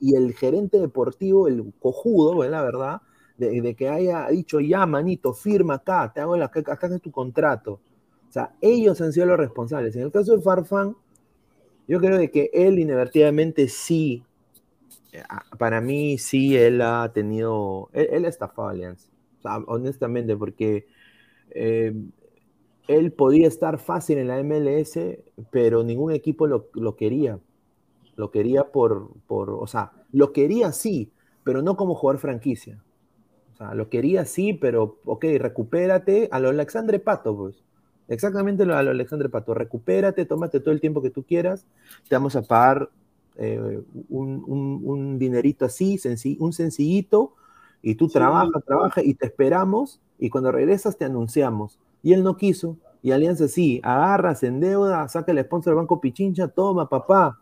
y, 0.00 0.14
el, 0.14 0.32
gerente 0.32 0.78
deportivo, 0.78 1.46
el 1.48 1.74
cojudo, 1.78 2.42
la 2.48 2.62
verdad, 2.62 3.02
de, 3.36 3.74
que 3.74 3.88
haya 3.88 4.28
dicho, 4.28 4.60
ya, 4.60 4.86
manito, 4.86 5.34
firma 5.34 5.74
acá, 5.74 6.10
te 6.14 6.20
hago 6.20 6.36
la, 6.36 6.46
acá 6.46 6.86
es 6.86 7.02
tu 7.02 7.10
contrato. 7.10 7.80
O 8.28 8.32
sea, 8.32 8.54
ellos 8.60 9.00
han 9.00 9.12
sido 9.12 9.26
los 9.26 9.36
responsables. 9.36 9.94
En 9.96 10.02
el 10.02 10.12
caso 10.12 10.36
de 10.36 10.42
Farfán, 10.42 10.96
yo 11.86 12.00
creo 12.00 12.16
de 12.16 12.30
que 12.30 12.50
él 12.54 12.78
inadvertidamente 12.78 13.68
sí 13.68 14.24
para 15.58 15.80
mí 15.80 16.18
sí, 16.18 16.56
él 16.56 16.80
ha 16.82 17.10
tenido, 17.12 17.90
él, 17.92 18.24
ha 18.24 18.28
estafado 18.28 18.68
a 18.68 18.70
Alianza, 18.72 19.08
honestamente, 19.66 20.36
porque 20.36 20.86
eh, 21.50 21.94
él 22.88 23.12
podía 23.12 23.48
estar 23.48 23.78
fácil 23.78 24.18
en 24.18 24.28
la 24.28 24.42
MLS, 24.42 24.98
pero 25.50 25.82
ningún 25.84 26.12
equipo 26.12 26.46
lo, 26.46 26.96
quería. 26.96 27.38
Lo 28.16 28.30
quería 28.30 28.64
por, 28.64 29.10
por, 29.26 29.50
o 29.50 29.66
sea, 29.66 29.92
lo 30.12 30.32
quería 30.32 30.72
sí, 30.72 31.12
pero 31.42 31.62
no 31.62 31.76
como 31.76 31.94
jugador 31.94 32.20
franquicia. 32.20 32.82
O 33.54 33.56
sea, 33.56 33.74
lo 33.74 33.88
quería 33.88 34.24
sí, 34.24 34.52
pero, 34.52 34.98
ok, 35.04 35.24
recupérate 35.38 36.28
a 36.30 36.40
lo 36.40 36.48
Alexandre 36.48 36.98
Pato, 36.98 37.36
pues. 37.36 37.62
Exactamente 38.06 38.64
a 38.64 38.66
lo 38.66 38.90
Alexandre 38.90 39.28
Pato. 39.28 39.54
Recupérate, 39.54 40.26
tómate 40.26 40.60
todo 40.60 40.72
el 40.72 40.80
tiempo 40.80 41.00
que 41.00 41.10
tú 41.10 41.22
quieras, 41.22 41.66
te 42.08 42.16
vamos 42.16 42.36
a 42.36 42.42
pagar 42.42 42.90
eh, 43.36 43.82
un, 44.08 45.18
dinerito 45.18 45.64
así, 45.64 46.00
un 46.38 46.52
sencillito, 46.52 47.34
y 47.82 47.96
tú 47.96 48.08
trabajas, 48.08 48.64
trabajas 48.64 49.04
y 49.04 49.14
te 49.14 49.26
esperamos, 49.26 50.00
y 50.18 50.30
cuando 50.30 50.52
regresas 50.52 50.96
te 50.96 51.04
anunciamos. 51.04 51.78
Y 52.02 52.12
él 52.12 52.22
no 52.22 52.36
quiso, 52.36 52.78
y 53.04 53.12
Alianza 53.12 53.48
sí, 53.48 53.82
agarra, 53.82 54.34
se 54.34 54.46
endeuda, 54.46 55.06
saca 55.08 55.30
el 55.30 55.40
sponsor 55.44 55.72
del 55.72 55.76
Banco 55.76 56.00
Pichincha, 56.00 56.48
toma, 56.48 56.88
papá. 56.88 57.38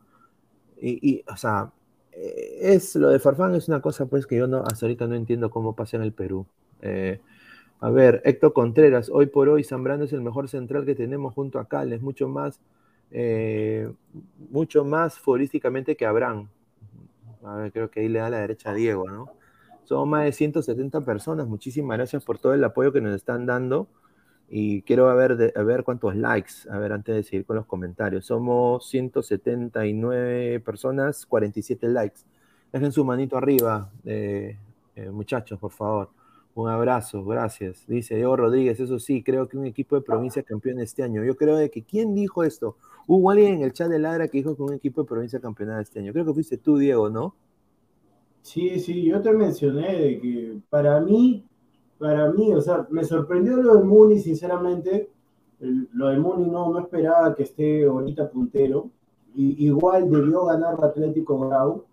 Y, 0.81 1.23
o 1.31 1.37
sea, 1.37 1.71
eh, 2.11 2.59
es 2.61 2.97
lo 2.97 3.11
de 3.11 3.21
Farfán 3.21 3.55
es 3.55 3.69
una 3.69 3.81
cosa 3.81 4.07
pues 4.07 4.27
que 4.27 4.35
yo 4.35 4.49
no, 4.49 4.59
hasta 4.59 4.87
ahorita 4.87 5.07
no 5.07 5.15
entiendo 5.15 5.51
cómo 5.51 5.77
pasa 5.77 5.97
en 5.97 6.03
el 6.03 6.13
Perú. 6.13 6.47
Eh, 6.81 7.21
a 7.79 7.91
ver, 7.91 8.23
Héctor 8.25 8.53
Contreras, 8.53 9.09
hoy 9.09 9.27
por 9.27 9.49
hoy 9.49 9.63
Zambrano 9.63 10.03
es 10.03 10.13
el 10.13 10.21
mejor 10.21 10.49
central 10.49 10.85
que 10.85 10.97
tenemos 10.97 11.33
junto 11.33 11.61
a 11.61 11.69
Cal, 11.69 11.93
es 11.93 12.03
mucho 12.03 12.29
más 12.29 12.59
eh, 13.13 13.93
mucho 14.51 14.85
más 14.85 15.19
futbolísticamente 15.19 15.97
que 15.97 16.07
Abraham. 16.07 16.49
A 17.45 17.57
ver, 17.57 17.73
creo 17.73 17.91
que 17.91 18.01
ahí 18.01 18.09
le 18.09 18.21
da 18.21 18.31
la 18.31 18.41
derecha 18.41 18.71
a 18.71 18.75
Diego, 18.75 19.09
¿no? 19.11 19.29
Somos 19.85 20.09
más 20.09 20.25
de 20.25 20.33
170 20.33 21.05
personas. 21.05 21.47
Muchísimas 21.47 21.99
gracias 21.99 22.25
por 22.25 22.39
todo 22.39 22.55
el 22.55 22.65
apoyo 22.65 22.93
que 22.93 23.01
nos 23.01 23.15
están 23.15 23.47
dando. 23.47 23.89
Y 24.49 24.83
quiero 24.83 25.15
ver, 25.17 25.37
ver 25.37 25.83
cuántos 25.83 26.15
likes, 26.15 26.53
a 26.71 26.79
ver, 26.79 26.93
antes 26.93 27.15
de 27.15 27.23
seguir 27.23 27.47
con 27.47 27.57
los 27.57 27.67
comentarios. 27.67 28.27
Somos 28.27 28.89
179 28.89 30.61
personas, 30.61 31.27
47 31.27 31.89
likes. 31.89 32.21
Dejen 32.73 32.93
su 32.93 33.05
manito 33.05 33.37
arriba, 33.37 33.91
eh, 34.05 34.59
eh, 34.95 35.11
muchachos, 35.11 35.59
por 35.59 35.73
favor. 35.73 36.11
Un 36.55 36.69
abrazo, 36.69 37.25
gracias. 37.25 37.87
Dice 37.87 38.15
Diego 38.15 38.37
Rodríguez, 38.37 38.79
eso 38.79 38.99
sí, 38.99 39.23
creo 39.23 39.49
que 39.49 39.57
un 39.57 39.65
equipo 39.65 39.97
de 39.97 40.03
provincia 40.03 40.43
campeón 40.43 40.81
este 40.81 41.03
año. 41.03 41.25
Yo 41.25 41.35
creo 41.35 41.57
de 41.57 41.71
que, 41.71 41.83
¿quién 41.83 42.15
dijo 42.15 42.45
esto? 42.45 42.77
Hubo 43.07 43.31
alguien 43.31 43.55
en 43.55 43.63
el 43.63 43.73
chat 43.73 43.89
de 43.89 43.99
Ladra 43.99 44.29
que 44.29 44.39
dijo 44.39 44.57
que 44.57 44.63
un 44.63 44.75
equipo 44.75 45.03
de 45.03 45.09
provincia 45.09 45.41
campeonada 45.41 45.81
este 45.81 46.01
año. 46.01 46.13
Creo 46.13 46.25
que 46.25 46.35
fuiste 46.35 46.59
tú, 46.59 46.79
Diego, 46.79 47.11
¿no? 47.11 47.35
Sí, 48.43 48.81
sí, 48.81 49.05
yo 49.05 49.21
te 49.21 49.33
mencioné 49.33 49.97
de 49.97 50.21
que 50.21 50.59
para 50.69 51.01
mí, 51.01 51.45
para 51.99 52.31
mí, 52.31 52.53
o 52.53 52.61
sea, 52.61 52.87
me 52.91 53.05
sorprendió 53.05 53.57
lo 53.57 53.77
de 53.77 53.85
Muni, 53.85 54.19
sinceramente. 54.19 55.11
lo 55.61 56.09
de 56.09 56.19
Muni 56.19 56.49
no, 56.49 56.73
no 56.73 56.81
esperaba 56.81 57.35
que 57.35 57.45
esté 57.45 57.85
ahorita 57.85 58.31
puntero. 58.31 58.91
Y, 59.35 59.67
igual 59.67 60.11
debió 60.11 60.45
ganar 60.45 60.77
Atlético 60.83 61.39
Grau 61.39 61.85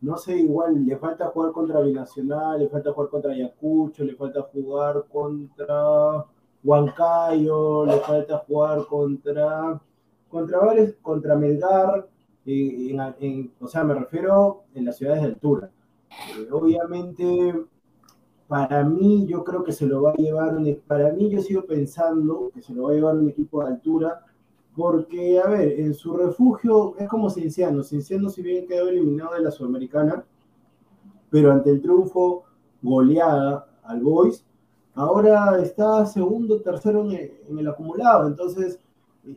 no 0.00 0.16
sé, 0.16 0.38
igual 0.38 0.84
le 0.86 0.96
falta 0.96 1.26
jugar 1.26 1.52
contra 1.52 1.80
Binacional, 1.80 2.60
le 2.60 2.68
falta 2.68 2.92
jugar 2.92 3.10
contra 3.10 3.32
Ayacucho, 3.32 4.04
le 4.04 4.14
falta 4.14 4.42
jugar 4.42 5.04
contra 5.10 6.24
Huancayo, 6.62 7.84
le 7.84 7.98
falta 8.00 8.38
jugar 8.46 8.86
contra 8.86 9.80
contra 10.28 10.58
varios, 10.58 10.94
contra 11.02 11.36
Melgar, 11.36 12.08
eh, 12.46 13.50
o 13.60 13.66
sea, 13.66 13.84
me 13.84 13.94
refiero 13.94 14.64
en 14.74 14.84
las 14.86 14.96
ciudades 14.96 15.22
de 15.22 15.28
altura. 15.28 15.70
Eh, 16.38 16.48
obviamente, 16.50 17.54
para 18.46 18.82
mí, 18.84 19.26
yo 19.26 19.44
creo 19.44 19.62
que 19.62 19.72
se 19.72 19.86
lo 19.86 20.02
va 20.02 20.12
a 20.12 20.16
llevar, 20.16 20.56
para 20.86 21.12
mí 21.12 21.28
yo 21.28 21.42
sigo 21.42 21.64
pensando 21.66 22.50
que 22.54 22.62
se 22.62 22.72
lo 22.72 22.84
va 22.84 22.92
a 22.92 22.94
llevar 22.94 23.16
un 23.16 23.28
equipo 23.28 23.62
de 23.62 23.68
altura, 23.68 24.24
porque, 24.74 25.38
a 25.38 25.48
ver, 25.48 25.80
en 25.80 25.92
su 25.92 26.16
refugio 26.16 26.94
es 26.98 27.08
como 27.08 27.28
Cienciano. 27.30 27.82
Cienciano, 27.82 28.30
si 28.30 28.42
bien 28.42 28.66
quedó 28.66 28.88
eliminado 28.88 29.34
de 29.34 29.42
la 29.42 29.50
Sudamericana, 29.50 30.24
pero 31.30 31.52
ante 31.52 31.70
el 31.70 31.82
triunfo 31.82 32.44
goleada 32.80 33.68
al 33.82 34.00
Boys, 34.00 34.46
ahora 34.94 35.60
está 35.60 36.06
segundo, 36.06 36.60
tercero 36.60 37.10
en 37.10 37.58
el, 37.58 37.68
acumulado. 37.68 38.28
Entonces, 38.28 38.80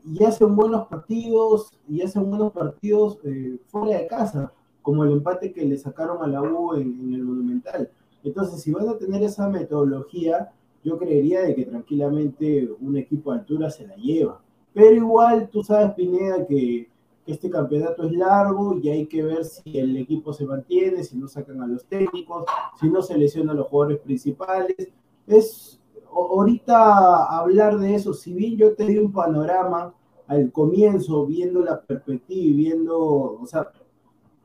y 0.06 0.24
hacen 0.24 0.56
buenos 0.56 0.88
partidos, 0.88 1.72
y 1.88 2.02
hacen 2.02 2.30
buenos 2.30 2.52
partidos 2.52 3.20
eh, 3.24 3.60
fuera 3.68 4.00
de 4.00 4.08
casa, 4.08 4.54
como 4.82 5.04
el 5.04 5.12
empate 5.12 5.52
que 5.52 5.66
le 5.66 5.78
sacaron 5.78 6.24
a 6.24 6.28
la 6.28 6.42
U 6.42 6.74
en, 6.76 7.14
el 7.14 7.24
Monumental. 7.24 7.92
Entonces, 8.24 8.62
si 8.62 8.72
van 8.72 8.88
a 8.90 8.98
tener 8.98 9.22
esa 9.24 9.50
metodología, 9.50 10.52
yo 10.84 10.98
creería 10.98 11.42
de 11.42 11.56
que 11.56 11.66
tranquilamente 11.66 12.70
un 12.80 12.98
equipo 12.98 13.32
de 13.32 13.40
altura 13.40 13.70
se 13.70 13.88
la 13.88 13.96
lleva. 13.96 14.42
Pero 14.74 14.96
igual 14.96 15.50
tú 15.50 15.64
sabes, 15.64 15.94
Pineda, 15.94 16.46
que, 16.46 16.90
este 17.26 17.50
campeonato 17.50 18.04
es 18.04 18.12
largo 18.14 18.78
y 18.78 18.90
hay 18.90 19.06
que 19.06 19.24
ver 19.24 19.46
si 19.46 19.78
el 19.78 19.96
equipo 19.98 20.34
se 20.34 20.46
mantiene, 20.46 21.04
si 21.04 21.18
no 21.18 21.28
sacan 21.28 21.62
a 21.62 21.68
los 21.68 21.86
técnicos, 21.86 22.46
si 22.80 22.90
no 22.90 23.02
se 23.02 23.18
lesionan 23.18 23.56
a 23.56 23.60
los 23.60 23.68
jugadores 23.68 24.00
principales. 24.00 24.92
Es 25.28 25.80
ahorita 26.12 27.26
hablar 27.26 27.80
de 27.80 27.96
eso, 27.96 28.14
si 28.14 28.34
bien 28.34 28.58
yo 28.58 28.76
te 28.76 28.86
di 28.86 28.98
un 28.98 29.12
panorama 29.12 29.94
al 30.28 30.52
comienzo, 30.52 31.26
viendo 31.26 31.62
la 31.62 31.82
perspectiva 31.82 32.42
y 32.42 32.54
viendo, 32.54 33.00
o 33.00 33.46
sea, 33.46 33.70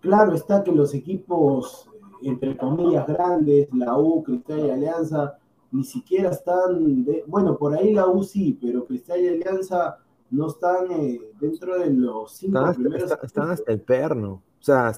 claro 0.01 0.35
está 0.35 0.63
que 0.65 0.73
los 0.73 0.95
equipos, 0.95 1.89
entre 2.23 2.57
comillas, 2.57 3.07
grandes, 3.07 3.69
la 3.73 3.97
U, 3.97 4.23
Cristal 4.23 4.67
y 4.67 4.71
Alianza, 4.71 5.39
ni 5.73 5.85
siquiera 5.85 6.31
están, 6.31 7.05
de, 7.05 7.25
bueno, 7.27 7.57
por 7.57 7.75
ahí 7.75 7.93
la 7.93 8.07
U 8.07 8.23
sí, 8.25 8.59
pero 8.61 8.85
Cristal 8.85 9.21
y 9.21 9.29
Alianza 9.29 9.99
no 10.31 10.49
están 10.49 10.91
eh, 10.91 11.21
dentro 11.39 11.79
de 11.79 11.91
los 11.91 12.33
cinco 12.33 12.59
están 12.59 12.75
primeros. 12.75 13.13
están 13.23 13.51
hasta 13.51 13.73
el 13.73 13.81
perno. 13.81 14.43
O 14.61 14.65
sea, 14.65 14.93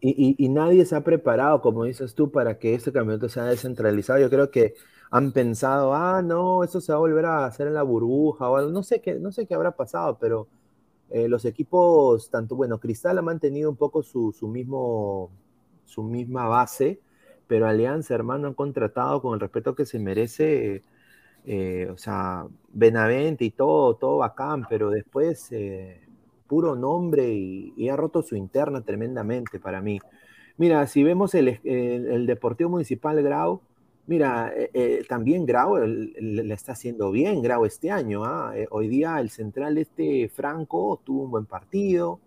y, 0.00 0.48
nadie 0.48 0.84
se 0.84 0.94
ha 0.94 1.02
preparado, 1.02 1.60
como 1.60 1.84
dices 1.84 2.14
tú, 2.14 2.30
para 2.30 2.58
que 2.58 2.74
este 2.74 2.92
campeonato 2.92 3.28
sea 3.28 3.44
descentralizado. 3.44 4.20
Yo 4.20 4.30
creo 4.30 4.50
que 4.50 4.74
han 5.10 5.32
pensado, 5.32 5.94
ah, 5.94 6.22
no, 6.22 6.64
eso 6.64 6.80
se 6.80 6.92
va 6.92 6.96
a 6.96 7.00
volver 7.00 7.26
a 7.26 7.46
hacer 7.46 7.66
en 7.68 7.74
la 7.74 7.82
burbuja 7.82 8.50
o. 8.50 8.70
No 8.70 8.82
sé 8.82 9.00
qué, 9.00 9.14
no 9.14 9.32
sé 9.32 9.46
qué 9.46 9.54
habrá 9.54 9.76
pasado, 9.76 10.18
pero 10.18 10.48
eh, 11.10 11.28
los 11.28 11.44
equipos, 11.44 12.30
tanto, 12.30 12.56
bueno, 12.56 12.80
Cristal 12.80 13.18
ha 13.18 13.22
mantenido 13.22 13.70
un 13.70 13.76
poco 13.76 14.02
su, 14.02 14.32
su, 14.32 14.48
mismo, 14.48 15.30
su 15.84 16.02
misma 16.02 16.48
base, 16.48 17.00
pero 17.46 17.66
Alianza, 17.66 18.14
hermano, 18.14 18.48
han 18.48 18.54
contratado 18.54 19.22
con 19.22 19.34
el 19.34 19.40
respeto 19.40 19.74
que 19.74 19.86
se 19.86 19.98
merece 19.98 20.82
eh, 21.44 21.88
o 21.92 21.96
sea, 21.98 22.46
Benavente 22.72 23.44
y 23.44 23.50
todo, 23.50 23.94
todo 23.96 24.18
bacán, 24.18 24.66
pero 24.68 24.90
después, 24.90 25.52
eh, 25.52 26.00
puro 26.46 26.74
nombre 26.74 27.28
y, 27.32 27.88
ha 27.88 27.96
roto 27.96 28.22
su 28.22 28.36
interna 28.36 28.82
tremendamente 28.82 29.60
para 29.60 29.80
mí. 29.80 30.00
Mira, 30.56 30.86
si 30.86 31.02
vemos 31.04 31.34
el, 31.34 31.60
el, 31.64 32.26
Deportivo 32.26 32.70
Municipal 32.70 33.22
Grau, 33.22 33.60
mira, 34.06 34.52
eh, 34.54 34.70
eh, 34.74 35.04
también 35.08 35.46
Grau 35.46 35.76
le 35.76 36.54
está 36.54 36.72
haciendo 36.72 37.10
bien, 37.10 37.42
Grau 37.42 37.64
este 37.64 37.90
año. 37.90 38.24
¿ah? 38.24 38.52
Eh, 38.54 38.66
hoy 38.70 38.88
día 38.88 39.20
el 39.20 39.30
central 39.30 39.78
este 39.78 40.28
Franco 40.28 41.00
tuvo 41.04 41.22
un 41.22 41.30
buen 41.30 41.46
partido, 41.46 42.20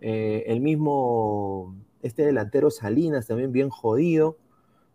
el 0.00 0.60
mismo, 0.60 1.74
este 2.02 2.26
delantero 2.26 2.70
Salinas 2.70 3.26
también 3.26 3.52
bien 3.52 3.70
jodido. 3.70 4.36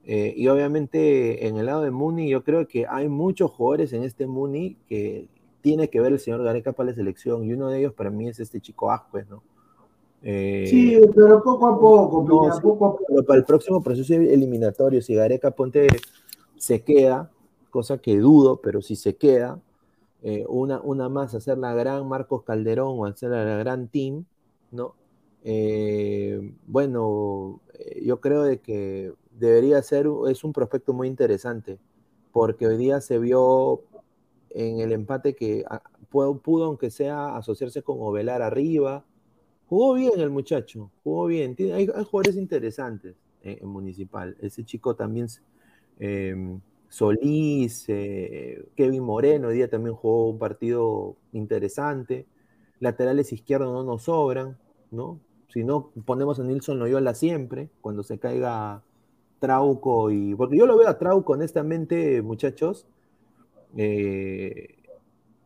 y 0.05 0.47
obviamente 0.47 1.47
en 1.47 1.57
el 1.57 1.65
lado 1.65 1.81
de 1.81 1.91
Muni, 1.91 2.29
yo 2.29 2.43
creo 2.43 2.67
que 2.67 2.85
hay 2.87 3.09
muchos 3.09 3.49
jugadores 3.51 3.93
en 3.93 4.03
este 4.03 4.27
Muni 4.27 4.77
que 4.87 5.27
tiene 5.61 5.89
que 5.89 5.99
ver 5.99 6.13
el 6.13 6.19
señor 6.19 6.43
Gareca 6.43 6.73
para 6.73 6.91
la 6.91 6.95
selección, 6.95 7.43
y 7.43 7.53
uno 7.53 7.69
de 7.69 7.79
ellos 7.79 7.93
para 7.93 8.11
mí 8.11 8.27
es 8.27 8.39
este 8.39 8.61
chico 8.61 8.91
Ascuez, 8.91 9.27
¿no? 9.29 9.41
Eh, 10.21 10.65
sí, 10.69 10.99
pero 11.15 11.41
poco 11.41 11.67
a 11.67 11.79
poco, 11.79 12.25
poco 12.25 12.51
a 12.51 12.61
poco. 12.61 12.99
Pero 13.07 13.25
para 13.25 13.39
el 13.39 13.45
próximo 13.45 13.81
proceso 13.81 14.13
eliminatorio, 14.13 15.01
si 15.01 15.15
Gareca 15.15 15.51
Ponte 15.51 15.87
se 16.59 16.83
queda, 16.83 17.31
cosa 17.71 17.97
que 17.97 18.17
dudo, 18.19 18.61
pero 18.61 18.81
si 18.81 18.95
se 18.95 19.15
queda, 19.15 19.59
eh, 20.21 20.45
una, 20.47 20.79
una 20.81 21.09
más, 21.09 21.33
hacer 21.33 21.57
la 21.57 21.73
gran 21.73 22.07
Marcos 22.07 22.43
Calderón 22.43 22.99
o 22.99 23.05
hacer 23.05 23.31
la 23.31 23.43
gran 23.57 23.87
team, 23.87 24.25
¿no? 24.71 24.95
Eh, 25.43 26.53
bueno, 26.67 27.61
yo 28.03 28.19
creo 28.19 28.43
de 28.43 28.59
que 28.59 29.13
debería 29.31 29.81
ser, 29.81 30.07
es 30.29 30.43
un 30.43 30.53
prospecto 30.53 30.93
muy 30.93 31.07
interesante, 31.07 31.79
porque 32.31 32.67
hoy 32.67 32.77
día 32.77 33.01
se 33.01 33.17
vio 33.17 33.81
en 34.49 34.79
el 34.79 34.91
empate 34.91 35.35
que 35.35 35.63
ah, 35.69 35.81
pudo, 36.09 36.65
aunque 36.65 36.89
sea, 36.89 37.35
asociarse 37.35 37.81
con 37.83 37.97
Ovelar 37.99 38.41
arriba. 38.41 39.05
Jugó 39.67 39.93
bien 39.93 40.19
el 40.19 40.29
muchacho, 40.29 40.91
jugó 41.03 41.27
bien. 41.27 41.55
hay, 41.73 41.87
jugadores 41.87 42.35
interesantes 42.35 43.15
en, 43.43 43.67
Municipal. 43.67 44.35
Ese 44.41 44.63
chico 44.63 44.95
también, 44.95 45.27
em, 45.99 46.61
Solís, 46.89 47.85
eh, 47.87 48.65
Kevin 48.75 49.03
Moreno, 49.03 49.49
hoy 49.49 49.55
día 49.55 49.69
también 49.69 49.95
jugó 49.95 50.29
un 50.29 50.39
partido 50.39 51.15
interesante. 51.33 52.25
Laterales 52.79 53.31
izquierdos 53.33 53.71
no 53.71 53.83
nos 53.83 54.03
sobran, 54.03 54.57
¿no? 54.91 55.19
Si 55.49 55.63
no, 55.63 55.91
ponemos 56.05 56.39
a 56.39 56.43
Nilson 56.43 56.79
Loyola 56.79 57.13
siempre, 57.13 57.69
cuando 57.81 58.03
se 58.03 58.19
caiga 58.19 58.83
Trauco 59.39 60.11
y. 60.11 60.35
Porque 60.35 60.57
yo 60.57 60.65
lo 60.65 60.77
veo 60.77 60.87
a 60.87 60.97
Trauco, 60.97 61.33
honestamente, 61.33 62.21
muchachos 62.21 62.87
eh, 63.77 64.75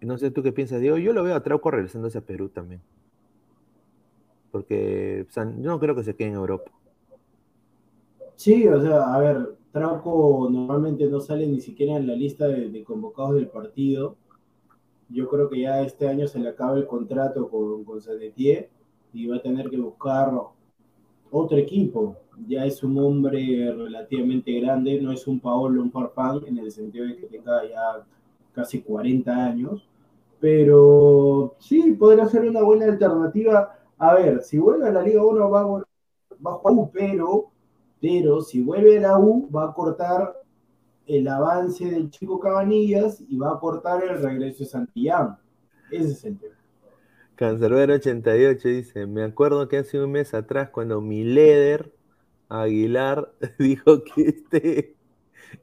no 0.02 0.18
sé 0.18 0.32
tú 0.32 0.44
qué 0.44 0.52
piensas, 0.52 0.82
Diego. 0.82 0.98
Yo 0.98 1.14
lo 1.14 1.24
veo 1.24 1.36
a 1.36 1.44
Trauco 1.44 1.72
regresando 1.72 2.08
a 2.08 2.22
Perú 2.22 2.50
también. 2.50 2.82
Porque 4.52 5.26
yo 5.36 5.46
no 5.46 5.80
creo 5.80 5.96
que 5.96 6.04
se 6.04 6.16
quede 6.16 6.30
en 6.30 6.36
Europa. 6.36 6.72
Sí, 8.36 8.68
o 8.68 8.82
sea, 8.82 9.14
a 9.14 9.20
ver, 9.20 9.56
Trauco 9.74 10.50
normalmente 10.52 11.08
no 11.08 11.20
sale 11.20 11.48
ni 11.48 11.60
siquiera 11.60 11.98
en 11.98 12.06
la 12.06 12.14
lista 12.14 12.48
de, 12.48 12.84
convocados 12.84 13.34
del 13.34 13.48
partido. 13.48 14.16
Yo 15.10 15.28
creo 15.28 15.50
que 15.50 15.62
ya 15.62 15.82
este 15.82 16.08
año 16.08 16.28
se 16.28 16.40
le 16.40 16.50
acaba 16.50 16.78
el 16.78 16.86
contrato 16.86 17.50
con, 17.50 17.84
con 17.84 18.00
Sanetier 18.00 18.70
y 19.14 19.26
va 19.26 19.38
a 19.38 19.42
tener 19.42 19.72
que 19.72 19.78
buscar 19.78 20.32
otro 21.32 21.58
equipo. 21.58 22.16
Ya 22.48 22.66
es 22.66 22.84
un 22.84 23.00
hombre 23.00 23.74
relativamente 23.76 24.60
grande, 24.60 25.02
no 25.02 25.12
es 25.12 25.26
un 25.26 25.40
Paolo, 25.40 25.82
un 25.82 25.92
Farfán, 25.92 26.42
en 26.46 26.60
el 26.60 26.72
sentido 26.72 27.08
de 27.08 27.18
que 27.18 27.26
tenga 27.26 27.68
ya 27.68 28.06
casi 28.54 28.82
40 28.82 29.46
años, 29.46 29.90
pero 30.40 31.56
sí, 31.58 31.94
podría 31.94 32.28
ser 32.28 32.48
una 32.48 32.62
buena 32.62 32.86
alternativa. 32.86 33.76
A 33.98 34.14
ver, 34.14 34.44
si 34.44 34.60
vuelve 34.60 34.88
a 34.88 34.92
la 34.92 35.02
Liga 35.02 35.26
1 35.26 35.50
va, 35.50 35.64
va 35.66 36.52
a 36.52 36.54
jugar 36.54 36.90
pero, 36.94 37.53
pero 38.04 38.42
si 38.42 38.60
vuelve 38.60 38.98
a 38.98 39.02
la 39.02 39.18
U 39.18 39.50
va 39.50 39.70
a 39.70 39.74
cortar 39.74 40.36
el 41.06 41.26
avance 41.26 41.86
del 41.86 42.10
chico 42.10 42.38
Cabanillas 42.38 43.24
y 43.30 43.38
va 43.38 43.54
a 43.54 43.60
cortar 43.62 44.04
el 44.04 44.22
regreso 44.22 44.66
de 44.66 44.70
Santillán. 44.70 45.38
Ese 45.90 46.12
es 46.12 46.26
el 46.26 46.38
tema. 46.38 46.56
Cancerbero 47.36 47.94
88 47.94 48.68
dice, 48.68 49.08
me 49.08 49.24
acuerdo 49.24 49.70
que 49.70 49.78
hace 49.78 50.04
un 50.04 50.12
mes 50.12 50.34
atrás 50.34 50.70
cuando 50.70 51.00
mi 51.00 51.24
líder 51.24 51.94
Aguilar 52.50 53.32
dijo 53.58 54.04
que 54.04 54.28
este, 54.28 54.96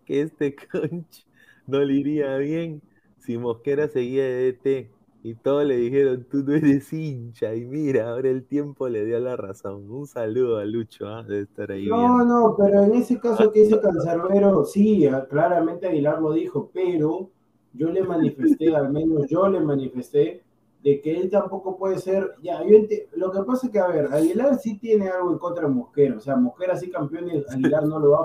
que 0.07 0.23
este 0.23 0.57
conch 0.57 1.27
no 1.67 1.81
le 1.81 1.93
iría 1.93 2.39
bien 2.39 2.81
si 3.19 3.37
Mosquera 3.37 3.87
seguía 3.87 4.25
de 4.25 4.53
DT 4.53 4.91
y 5.23 5.35
todos 5.35 5.65
le 5.65 5.77
dijeron, 5.77 6.27
tú 6.31 6.43
no 6.43 6.55
eres 6.55 6.93
hincha. 6.93 7.55
Y 7.55 7.67
mira, 7.67 8.11
ahora 8.11 8.31
el 8.31 8.45
tiempo 8.45 8.89
le 8.89 9.05
dio 9.05 9.21
la 9.21 9.37
razón. 9.37 9.91
Un 9.91 10.07
saludo 10.07 10.59
a 10.59 10.65
Lucho, 10.65 11.09
¿ah? 11.09 11.23
de 11.23 11.43
estar 11.43 11.71
ahí. 11.71 11.87
No, 11.87 12.25
no, 12.25 12.55
pero 12.57 12.85
en 12.85 12.95
ese 12.95 13.19
caso 13.19 13.53
que 13.53 13.65
hizo 13.65 13.81
Cancerbero, 13.81 14.65
sí, 14.65 15.07
claramente 15.29 15.87
Aguilar 15.87 16.23
lo 16.23 16.33
dijo, 16.33 16.71
pero 16.73 17.29
yo 17.75 17.91
le 17.91 18.03
manifesté, 18.03 18.75
al 18.75 18.91
menos 18.93 19.27
yo 19.29 19.47
le 19.49 19.61
manifesté, 19.61 20.43
de 20.83 21.01
que 21.03 21.15
él 21.21 21.29
tampoco 21.29 21.77
puede 21.77 21.99
ser, 21.99 22.37
ya, 22.43 22.65
yo 22.65 22.79
lo 23.13 23.31
que 23.31 23.43
pasa 23.43 23.67
es 23.67 23.73
que, 23.73 23.79
a 23.79 23.89
ver, 23.89 24.07
Aguilar 24.11 24.59
sí 24.59 24.79
tiene 24.79 25.09
algo 25.09 25.33
en 25.33 25.39
contra 25.39 25.69
de 25.69 25.75
Mosquera, 25.75 26.17
o 26.17 26.21
sea, 26.21 26.37
Mosquera 26.37 26.75
sí 26.77 26.91
campeón 26.91 27.29
y 27.29 27.45
Aguilar 27.53 27.87
no 27.87 27.99
lo 27.99 28.13
va 28.13 28.21
a, 28.21 28.25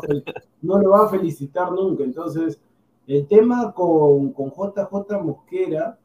no 0.61 0.79
lo 0.79 0.91
va 0.91 1.05
a 1.05 1.09
felicitar 1.09 1.73
nunca, 1.73 2.05
entonces 2.05 2.61
el 3.07 3.27
tema 3.27 3.73
con, 3.73 4.31
con 4.31 4.51
JJ 4.51 5.21
Mosquera 5.21 5.99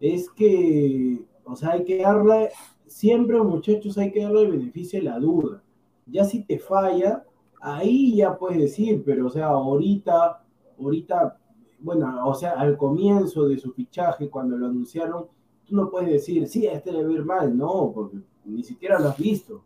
es 0.00 0.28
que, 0.30 1.24
o 1.44 1.56
sea, 1.56 1.72
hay 1.72 1.84
que 1.84 2.02
darle, 2.02 2.50
siempre 2.86 3.40
muchachos 3.40 3.96
hay 3.98 4.12
que 4.12 4.22
darle 4.22 4.42
el 4.42 4.52
beneficio 4.52 4.98
de 4.98 5.06
la 5.06 5.18
duda. 5.18 5.62
Ya 6.06 6.24
si 6.24 6.44
te 6.44 6.58
falla, 6.58 7.24
ahí 7.60 8.16
ya 8.16 8.36
puedes 8.36 8.58
decir, 8.58 9.02
pero 9.04 9.26
o 9.26 9.30
sea, 9.30 9.46
ahorita, 9.46 10.42
ahorita, 10.78 11.38
bueno, 11.80 12.26
o 12.26 12.34
sea, 12.34 12.52
al 12.52 12.76
comienzo 12.76 13.48
de 13.48 13.58
su 13.58 13.72
fichaje, 13.72 14.28
cuando 14.28 14.56
lo 14.56 14.66
anunciaron, 14.66 15.26
tú 15.64 15.74
no 15.74 15.90
puedes 15.90 16.10
decir, 16.10 16.46
sí, 16.46 16.66
este 16.66 16.92
debe 16.92 17.14
ir 17.14 17.24
mal, 17.24 17.56
no, 17.56 17.90
porque 17.94 18.18
ni 18.44 18.62
siquiera 18.62 18.98
lo 18.98 19.08
has 19.08 19.18
visto. 19.18 19.62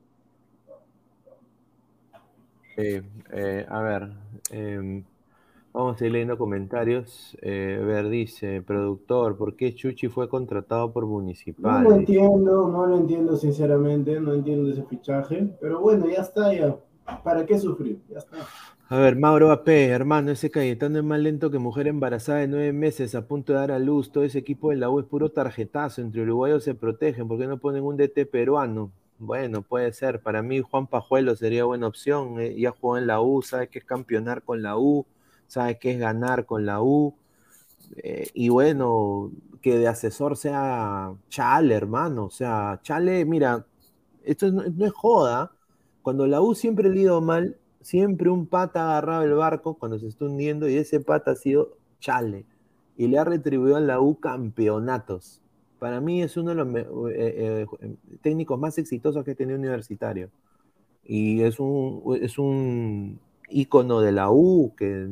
Eh, 2.77 3.67
a 3.69 3.83
ver, 3.83 4.11
em, 4.51 5.05
Vamos 5.73 6.01
a 6.01 6.07
ir 6.07 6.13
leyendo 6.13 6.37
comentarios. 6.37 7.37
Eh, 7.43 7.81
ver, 7.85 8.09
dice, 8.09 8.61
productor, 8.61 9.37
¿por 9.37 9.55
qué 9.55 9.73
Chuchi 9.73 10.09
fue 10.09 10.29
contratado 10.29 10.93
por 10.93 11.07
Municipal? 11.07 11.85
No 11.85 11.91
lo 11.91 11.97
entiendo, 11.97 12.69
no 12.69 12.87
lo 12.87 12.97
entiendo 12.97 13.37
sinceramente, 13.37 14.21
no 14.21 14.35
entiendo 14.35 14.71
ese 14.71 14.83
fichaje, 14.83 15.49
pero 15.61 15.81
bueno, 15.81 16.09
ya 16.09 16.23
está, 16.23 16.53
ya. 16.53 16.77
¿Para 17.23 17.47
qué 17.47 17.59
sufrir? 17.59 18.01
Ya 18.09 18.19
está. 18.19 18.39
A 18.89 18.99
ver, 18.99 19.15
Mauro 19.15 19.53
AP, 19.53 19.69
hermano, 19.69 20.33
ese 20.33 20.51
Cayetano 20.51 20.99
es 20.99 21.05
más 21.05 21.21
lento 21.21 21.53
que 21.53 21.61
mujer 21.61 21.87
embarazada 21.87 22.41
de 22.41 22.49
nueve 22.49 22.73
meses 22.73 23.15
a 23.15 23.27
punto 23.27 23.53
de 23.53 23.61
dar 23.61 23.71
a 23.71 23.79
luz. 23.79 24.11
Todo 24.11 24.25
ese 24.25 24.41
equipo 24.41 24.71
de 24.71 24.77
la 24.77 24.91
U 24.91 24.99
es 24.99 25.07
puro 25.07 25.31
tarjetazo. 25.31 26.03
Entre 26.03 26.23
uruguayos 26.23 26.65
se 26.65 26.75
protegen. 26.75 27.29
¿Por 27.29 27.39
qué 27.39 27.47
no 27.47 27.59
ponen 27.59 27.85
un 27.85 27.97
DT 27.97 28.27
peruano? 28.27 28.91
Bueno, 29.21 29.63
puede 29.63 29.93
ser. 29.93 30.21
Para 30.21 30.43
mí, 30.43 30.61
Juan 30.61 30.89
Pajuelo 30.89 31.37
sería 31.37 31.65
buena 31.65 31.87
opción. 31.87 32.41
Eh, 32.41 32.57
ya 32.59 32.73
jugó 32.73 32.99
en 32.99 33.07
la 33.07 33.21
U, 33.21 33.43
sabe 33.43 33.69
que 33.69 33.79
es 33.79 33.85
campeonar 33.85 34.43
con 34.43 34.61
la 34.61 34.77
U 34.77 35.07
sabe 35.51 35.79
qué 35.79 35.93
es 35.93 35.99
ganar 35.99 36.47
con 36.47 36.65
la 36.65 36.81
U. 36.83 37.15
Eh, 37.97 38.29
y 38.35 38.49
bueno, 38.51 39.33
que 39.61 39.79
de 39.79 39.89
asesor 39.89 40.37
sea 40.37 41.13
Chale, 41.29 41.75
hermano. 41.75 42.27
O 42.27 42.31
sea, 42.31 42.81
Chale, 42.83 43.25
mira, 43.25 43.67
esto 44.25 44.51
no, 44.53 44.63
es 44.63 44.93
joda. 44.93 45.53
Cuando 46.03 46.27
la 46.27 46.41
U 46.41 46.55
siempre 46.55 46.89
ha 46.89 46.95
ido 46.95 47.21
mal, 47.21 47.59
siempre 47.81 48.31
un 48.31 48.47
pata 48.47 48.83
ha 48.83 48.91
agarrado 48.99 49.25
el 49.25 49.35
barco 49.35 49.75
cuando 49.75 49.99
se 49.99 50.07
está 50.07 50.25
hundiendo 50.27 50.69
y 50.69 50.77
ese 50.77 51.01
pata 51.01 51.33
ha 51.33 51.37
sido 51.37 51.77
Chale. 51.99 52.47
Y 52.97 53.09
le 53.09 53.19
ha 53.19 53.25
retribuido 53.25 53.77
a 53.77 53.81
la 53.81 54.01
U 54.01 54.21
campeonatos. 54.21 55.43
Para 55.81 56.01
mí 56.01 56.23
es 56.23 56.37
uno 56.37 56.51
de 56.51 56.57
los 56.57 56.69
eh, 56.77 56.85
eh, 57.17 57.67
técnicos 58.23 58.59
más 58.59 58.79
exitosos 58.79 59.25
que 59.25 59.33
ha 59.33 59.35
tenido 59.35 59.59
universitario. 59.59 60.31
Y 61.05 61.43
es 61.43 61.59
un, 61.59 62.03
es 62.21 62.39
un 62.39 63.19
ícono 63.51 64.01
de 64.01 64.13
la 64.13 64.31
U 64.31 64.75
que 64.77 65.09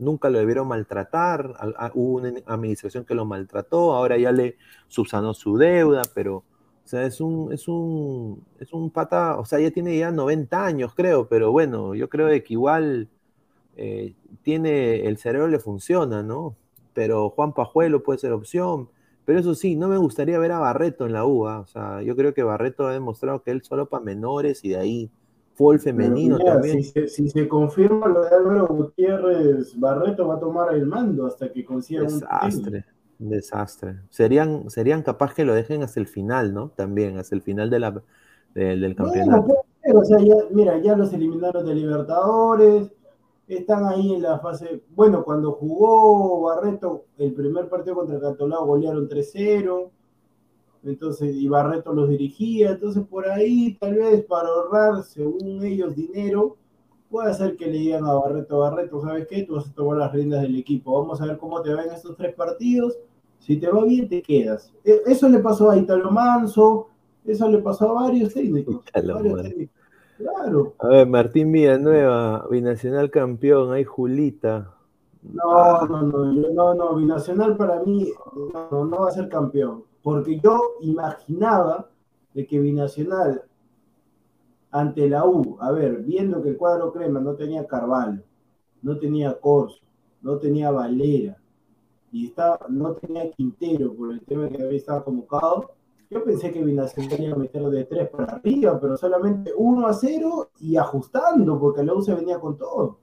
nunca 0.00 0.30
lo 0.30 0.38
debieron 0.38 0.66
maltratar, 0.68 1.54
hubo 1.94 2.16
una 2.16 2.32
administración 2.46 3.04
que 3.04 3.14
lo 3.14 3.24
maltrató, 3.24 3.94
ahora 3.94 4.18
ya 4.18 4.32
le 4.32 4.56
subsanó 4.88 5.34
su 5.34 5.56
deuda, 5.56 6.02
pero, 6.14 6.36
o 6.36 6.44
sea, 6.84 7.04
es 7.04 7.20
un, 7.20 7.52
es 7.52 7.68
un, 7.68 8.44
es 8.58 8.72
un 8.72 8.90
pata, 8.90 9.38
o 9.38 9.44
sea, 9.44 9.60
ya 9.60 9.70
tiene 9.70 9.96
ya 9.98 10.10
90 10.10 10.64
años, 10.64 10.94
creo, 10.94 11.28
pero 11.28 11.52
bueno, 11.52 11.94
yo 11.94 12.08
creo 12.08 12.28
que 12.28 12.44
igual 12.48 13.08
eh, 13.76 14.14
tiene, 14.42 15.06
el 15.06 15.18
cerebro 15.18 15.48
le 15.48 15.58
funciona, 15.60 16.22
¿no? 16.22 16.56
Pero 16.94 17.30
Juan 17.30 17.52
Pajuelo 17.54 18.02
puede 18.02 18.18
ser 18.18 18.32
opción, 18.32 18.90
pero 19.24 19.38
eso 19.38 19.54
sí, 19.54 19.76
no 19.76 19.88
me 19.88 19.98
gustaría 19.98 20.38
ver 20.38 20.52
a 20.52 20.58
Barreto 20.58 21.06
en 21.06 21.12
la 21.12 21.24
UA, 21.24 21.60
o 21.60 21.66
sea, 21.66 22.02
yo 22.02 22.16
creo 22.16 22.34
que 22.34 22.42
Barreto 22.42 22.86
ha 22.86 22.92
demostrado 22.92 23.42
que 23.42 23.50
él 23.52 23.62
solo 23.62 23.88
para 23.88 24.04
menores 24.04 24.64
y 24.64 24.70
de 24.70 24.76
ahí 24.78 25.10
fue 25.54 25.74
el 25.74 25.80
femenino 25.80 26.38
también. 26.38 26.82
Si 26.82 27.28
se, 27.28 27.48
confirma 27.48 28.08
lo 28.08 28.22
de 28.22 28.34
Álvaro 28.34 28.66
Gutiérrez, 28.68 29.78
Barreto 29.78 30.28
va 30.28 30.36
a 30.36 30.40
tomar 30.40 30.74
el 30.74 30.86
mando 30.86 31.26
hasta 31.26 31.52
que 31.52 31.64
consiga 31.64 32.02
Desastre. 32.02 32.84
Un 33.18 33.28
desastre. 33.28 33.96
Serían, 34.08 34.70
serían 34.70 35.02
capaz 35.02 35.34
que 35.34 35.44
lo 35.44 35.52
dejen 35.52 35.82
hasta 35.82 36.00
el 36.00 36.06
final, 36.06 36.54
¿no? 36.54 36.70
También, 36.70 37.18
hasta 37.18 37.34
el 37.34 37.42
final 37.42 37.68
de 37.68 37.78
la, 37.78 38.02
del 38.54 38.94
campeonato. 38.96 39.54
o 39.92 40.04
sea, 40.04 40.18
ya, 40.20 40.36
mira, 40.50 40.78
ya 40.78 40.96
los 40.96 41.12
eliminaron 41.12 41.66
de 41.66 41.74
Libertadores, 41.74 42.90
están 43.46 43.84
ahí 43.86 44.14
en 44.14 44.22
la 44.22 44.38
fase. 44.38 44.82
Bueno, 44.94 45.24
cuando 45.24 45.52
jugó 45.52 46.42
Barreto 46.42 47.04
el 47.18 47.34
primer 47.34 47.68
partido 47.68 47.96
contra 47.96 48.20
Catolao 48.20 48.66
golearon 48.66 49.08
3-0. 49.08 49.90
Entonces, 50.82 51.34
y 51.34 51.48
Barreto 51.48 51.92
los 51.92 52.08
dirigía. 52.08 52.70
Entonces, 52.70 53.04
por 53.06 53.28
ahí, 53.28 53.76
tal 53.80 53.94
vez 53.94 54.24
para 54.24 54.48
ahorrar, 54.48 55.02
según 55.02 55.64
ellos, 55.64 55.94
dinero, 55.94 56.56
puede 57.10 57.34
ser 57.34 57.56
que 57.56 57.66
le 57.66 57.78
digan 57.78 58.04
a 58.04 58.14
Barreto, 58.14 58.58
Barreto, 58.58 59.00
¿sabes 59.02 59.26
qué? 59.28 59.42
Tú 59.42 59.56
vas 59.56 59.68
a 59.68 59.72
tomar 59.72 59.98
las 59.98 60.12
riendas 60.12 60.42
del 60.42 60.56
equipo. 60.56 61.00
Vamos 61.00 61.20
a 61.20 61.26
ver 61.26 61.38
cómo 61.38 61.60
te 61.60 61.74
van 61.74 61.90
estos 61.90 62.16
tres 62.16 62.34
partidos. 62.34 62.98
Si 63.38 63.56
te 63.56 63.68
va 63.68 63.84
bien, 63.84 64.08
te 64.08 64.22
quedas. 64.22 64.72
E, 64.84 65.02
eso 65.06 65.28
le 65.28 65.38
pasó 65.40 65.70
a 65.70 65.76
Italo 65.76 66.10
Manso, 66.10 66.88
eso 67.24 67.48
le 67.48 67.58
pasó 67.58 67.90
a 67.90 68.02
varios 68.02 68.32
técnicos. 68.32 68.82
Varios 68.94 69.42
técnicos. 69.42 69.76
Claro. 70.18 70.74
A 70.78 70.88
ver, 70.88 71.06
Martín 71.06 71.50
Villanueva, 71.50 72.46
binacional 72.50 73.10
campeón, 73.10 73.72
hay 73.72 73.84
Julita. 73.84 74.74
No, 75.22 75.86
no, 75.86 76.02
no, 76.02 76.32
no, 76.32 76.74
no, 76.74 76.94
binacional 76.96 77.56
para 77.56 77.82
mí 77.82 78.10
no, 78.52 78.84
no 78.84 78.98
va 78.98 79.08
a 79.08 79.12
ser 79.12 79.28
campeón. 79.28 79.84
Porque 80.02 80.40
yo 80.40 80.76
imaginaba 80.80 81.90
de 82.34 82.46
que 82.46 82.58
binacional 82.58 83.44
ante 84.70 85.08
la 85.08 85.26
U, 85.26 85.58
a 85.60 85.72
ver, 85.72 86.02
viendo 86.02 86.42
que 86.42 86.50
el 86.50 86.56
cuadro 86.56 86.92
crema 86.92 87.20
no 87.20 87.34
tenía 87.34 87.66
Carvalho, 87.66 88.22
no 88.82 88.98
tenía 88.98 89.38
Corso, 89.38 89.80
no 90.22 90.38
tenía 90.38 90.70
Valera, 90.70 91.36
y 92.12 92.26
estaba, 92.26 92.66
no 92.68 92.92
tenía 92.94 93.30
Quintero 93.30 93.94
por 93.94 94.12
el 94.12 94.20
tema 94.22 94.48
que 94.48 94.62
había 94.62 94.78
estado 94.78 95.04
convocado, 95.04 95.72
yo 96.08 96.24
pensé 96.24 96.52
que 96.52 96.62
Binacional 96.62 97.20
iba 97.20 97.36
a 97.36 97.38
meter 97.38 97.62
de 97.62 97.84
3 97.84 98.08
para 98.10 98.34
arriba, 98.34 98.80
pero 98.80 98.96
solamente 98.96 99.52
1 99.56 99.86
a 99.86 99.94
0 99.94 100.50
y 100.60 100.76
ajustando, 100.76 101.58
porque 101.58 101.84
la 101.84 101.94
U 101.94 102.02
se 102.02 102.14
venía 102.14 102.40
con 102.40 102.58
todo. 102.58 102.98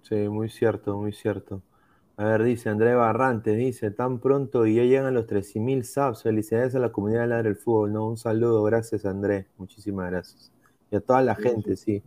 Sí, 0.00 0.28
muy 0.28 0.48
cierto, 0.48 0.96
muy 0.96 1.12
cierto. 1.12 1.60
A 2.18 2.24
ver, 2.24 2.44
dice 2.44 2.70
André 2.70 2.94
Barrante, 2.94 3.54
dice, 3.54 3.90
tan 3.90 4.20
pronto 4.20 4.66
y 4.66 4.76
ya 4.76 4.84
llegan 4.84 5.12
los 5.12 5.26
13.000 5.26 5.82
subs. 5.82 6.22
Felicidades 6.22 6.74
a 6.74 6.78
la 6.78 6.90
comunidad 6.90 7.22
de 7.22 7.26
Ladre 7.26 7.48
del 7.50 7.56
Fútbol, 7.56 7.92
¿no? 7.92 8.08
Un 8.08 8.16
saludo, 8.16 8.62
gracias 8.62 9.04
André, 9.04 9.48
muchísimas 9.58 10.10
gracias. 10.10 10.50
Y 10.90 10.96
a 10.96 11.00
toda 11.00 11.20
la 11.20 11.34
gente, 11.34 11.76
sí, 11.76 12.02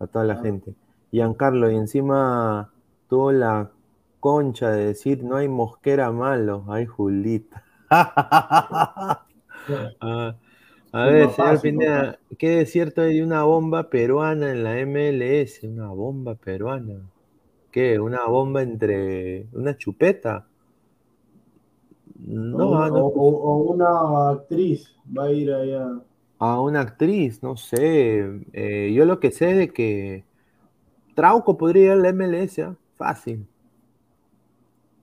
a 0.00 0.08
toda 0.08 0.24
la 0.24 0.34
ah. 0.34 0.42
gente. 0.42 0.74
Giancarlo, 1.12 1.70
y 1.70 1.76
encima 1.76 2.72
tuvo 3.08 3.30
la 3.30 3.70
concha 4.18 4.70
de 4.70 4.86
decir, 4.86 5.22
no 5.22 5.36
hay 5.36 5.46
mosquera 5.46 6.10
malo, 6.10 6.64
hay 6.68 6.86
Julita. 6.86 7.64
Ah, 9.98 10.36
a 10.92 11.06
ver, 11.06 11.30
señor 11.30 11.60
Pineda, 11.62 12.18
¿qué 12.38 12.50
desierto 12.50 13.00
hay 13.00 13.16
de 13.16 13.24
una 13.24 13.44
bomba 13.44 13.88
peruana 13.88 14.52
en 14.52 14.62
la 14.62 14.74
MLS? 14.84 15.62
Una 15.62 15.88
bomba 15.88 16.34
peruana. 16.34 17.00
¿Qué? 17.74 17.98
¿Una 17.98 18.24
bomba 18.26 18.62
entre 18.62 19.48
una 19.52 19.76
chupeta? 19.76 20.46
No, 22.24 22.68
o, 22.68 22.88
no. 22.88 23.06
O, 23.06 23.56
una 23.64 24.30
actriz 24.30 24.94
va 25.04 25.24
a 25.24 25.32
ir 25.32 25.52
allá. 25.52 25.84
A 26.38 26.60
una 26.60 26.82
actriz, 26.82 27.42
no 27.42 27.56
sé. 27.56 28.42
Eh, 28.52 28.92
yo 28.94 29.04
lo 29.04 29.18
que 29.18 29.32
sé 29.32 29.50
es 29.50 29.56
de 29.56 29.68
que 29.70 30.24
Trauco 31.16 31.58
podría 31.58 31.86
ir 31.86 31.90
a 31.90 31.96
la 31.96 32.12
MLS, 32.12 32.60
¿ah? 32.60 32.76
fácil. 32.96 33.44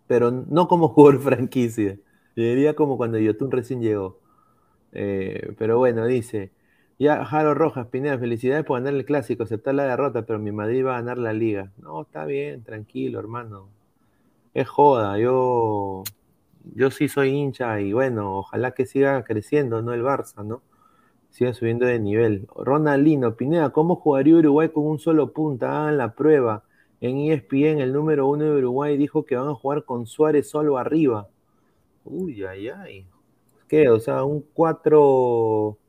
Pero 0.07 0.31
no 0.31 0.69
como 0.69 0.87
jugador 0.87 1.19
franquicia. 1.21 1.99
Diría 2.37 2.73
como 2.73 2.95
cuando 2.95 3.17
Yotun 3.19 3.51
recién 3.51 3.81
llegó. 3.81 4.17
Eh, 4.93 5.55
pero 5.57 5.77
bueno, 5.77 6.05
dice. 6.05 6.51
Ya, 7.01 7.25
Jaro 7.25 7.55
Rojas, 7.55 7.87
Pineda, 7.87 8.19
felicidades 8.19 8.63
por 8.63 8.77
ganar 8.77 8.93
el 8.93 9.05
clásico, 9.05 9.41
aceptar 9.41 9.73
la 9.73 9.85
derrota, 9.85 10.21
pero 10.21 10.37
mi 10.37 10.51
Madrid 10.51 10.85
va 10.85 10.91
a 10.91 11.01
ganar 11.01 11.17
la 11.17 11.33
liga. 11.33 11.71
No, 11.79 12.03
está 12.03 12.25
bien, 12.25 12.61
tranquilo, 12.61 13.17
hermano. 13.17 13.69
Es 14.53 14.69
joda, 14.69 15.17
yo, 15.17 16.03
yo 16.75 16.91
sí 16.91 17.07
soy 17.07 17.29
hincha 17.29 17.81
y 17.81 17.91
bueno, 17.91 18.37
ojalá 18.37 18.75
que 18.75 18.85
siga 18.85 19.23
creciendo, 19.23 19.81
¿no? 19.81 19.93
El 19.93 20.03
Barça, 20.03 20.45
¿no? 20.45 20.61
Siga 21.31 21.55
subiendo 21.55 21.87
de 21.87 21.97
nivel. 21.99 22.47
Ronaldino, 22.55 23.35
Pineda, 23.35 23.71
¿cómo 23.71 23.95
jugaría 23.95 24.35
Uruguay 24.35 24.69
con 24.69 24.85
un 24.85 24.99
solo 24.99 25.33
punta? 25.33 25.81
Hagan 25.81 25.97
la 25.97 26.13
prueba. 26.13 26.65
En 26.99 27.17
ESPN, 27.17 27.81
el 27.81 27.93
número 27.93 28.27
uno 28.27 28.43
de 28.43 28.51
Uruguay 28.51 28.95
dijo 28.95 29.25
que 29.25 29.35
van 29.35 29.47
a 29.49 29.55
jugar 29.55 29.85
con 29.85 30.05
Suárez 30.05 30.51
solo 30.51 30.77
arriba. 30.77 31.27
Uy, 32.05 32.43
ay, 32.43 32.69
ay. 32.69 33.07
¿Qué? 33.67 33.89
O 33.89 33.99
sea, 33.99 34.23
un 34.23 34.45
4 34.53 35.79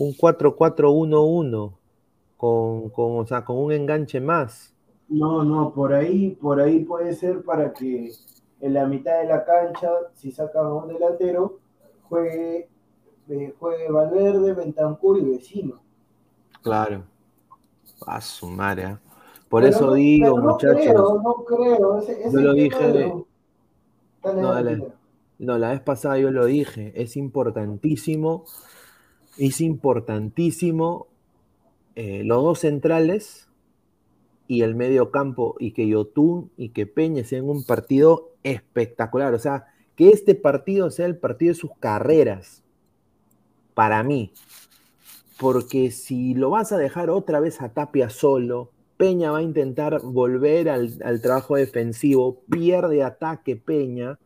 un 0.00 0.14
4-4-1-1 0.14 1.72
con, 2.38 2.88
con, 2.88 3.18
o 3.18 3.26
sea, 3.26 3.44
con 3.44 3.58
un 3.58 3.70
enganche 3.70 4.18
más. 4.18 4.74
No, 5.08 5.44
no, 5.44 5.74
por 5.74 5.92
ahí, 5.92 6.30
por 6.30 6.58
ahí 6.58 6.84
puede 6.84 7.14
ser 7.14 7.42
para 7.42 7.74
que 7.74 8.10
en 8.60 8.74
la 8.74 8.86
mitad 8.86 9.20
de 9.20 9.26
la 9.26 9.44
cancha, 9.44 9.90
si 10.14 10.30
sacan 10.30 10.64
a 10.64 10.74
un 10.74 10.88
delantero, 10.88 11.58
juegue, 12.08 12.70
eh, 13.28 13.54
juegue 13.58 13.90
Valverde, 13.90 14.54
Bentancur 14.54 15.18
y 15.18 15.32
Vecino. 15.32 15.82
Claro. 16.62 17.02
A 18.06 18.22
su 18.22 18.48
madre. 18.48 18.84
¿eh? 18.84 18.96
Por 19.50 19.64
eso 19.64 19.92
digo, 19.92 20.38
no 20.38 20.52
muchachos. 20.52 20.80
Creo, 20.80 21.22
no 21.22 21.44
creo. 21.44 21.98
Ese, 21.98 22.22
yo 22.32 22.40
lo 22.40 22.54
dije. 22.54 23.12
no, 25.38 25.58
la 25.58 25.70
vez 25.70 25.80
pasada 25.80 26.16
yo 26.16 26.30
lo 26.30 26.46
dije. 26.46 26.92
Es 26.94 27.18
importantísimo 27.18 28.44
es 29.38 29.60
importantísimo 29.60 31.06
eh, 31.94 32.22
los 32.24 32.42
dos 32.42 32.60
centrales 32.60 33.48
y 34.46 34.62
el 34.62 34.74
medio 34.74 35.10
campo 35.10 35.56
y 35.58 35.72
que 35.72 35.86
Yotun 35.86 36.50
y 36.56 36.70
que 36.70 36.86
Peña 36.86 37.24
sean 37.24 37.48
un 37.48 37.64
partido 37.64 38.30
espectacular. 38.42 39.32
O 39.34 39.38
sea, 39.38 39.66
que 39.96 40.10
este 40.10 40.34
partido 40.34 40.90
sea 40.90 41.06
el 41.06 41.16
partido 41.16 41.52
de 41.52 41.60
sus 41.60 41.70
carreras, 41.78 42.62
para 43.74 44.02
mí. 44.02 44.32
Porque 45.38 45.90
si 45.90 46.34
lo 46.34 46.50
vas 46.50 46.72
a 46.72 46.78
dejar 46.78 47.10
otra 47.10 47.40
vez 47.40 47.62
a 47.62 47.70
Tapia 47.70 48.10
solo, 48.10 48.70
Peña 48.96 49.30
va 49.30 49.38
a 49.38 49.42
intentar 49.42 50.00
volver 50.02 50.68
al, 50.68 50.98
al 51.04 51.22
trabajo 51.22 51.56
defensivo, 51.56 52.42
pierde 52.50 53.02
ataque 53.02 53.56
Peña, 53.56 54.18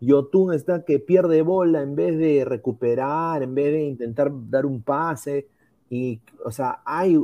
Yotun 0.00 0.54
está 0.54 0.84
que 0.84 0.98
pierde 0.98 1.42
bola 1.42 1.82
en 1.82 1.94
vez 1.94 2.18
de 2.18 2.44
recuperar, 2.44 3.42
en 3.42 3.54
vez 3.54 3.72
de 3.72 3.82
intentar 3.82 4.32
dar 4.48 4.64
un 4.64 4.82
pase. 4.82 5.46
Y, 5.90 6.20
o 6.44 6.50
sea, 6.50 6.80
hay, 6.84 7.18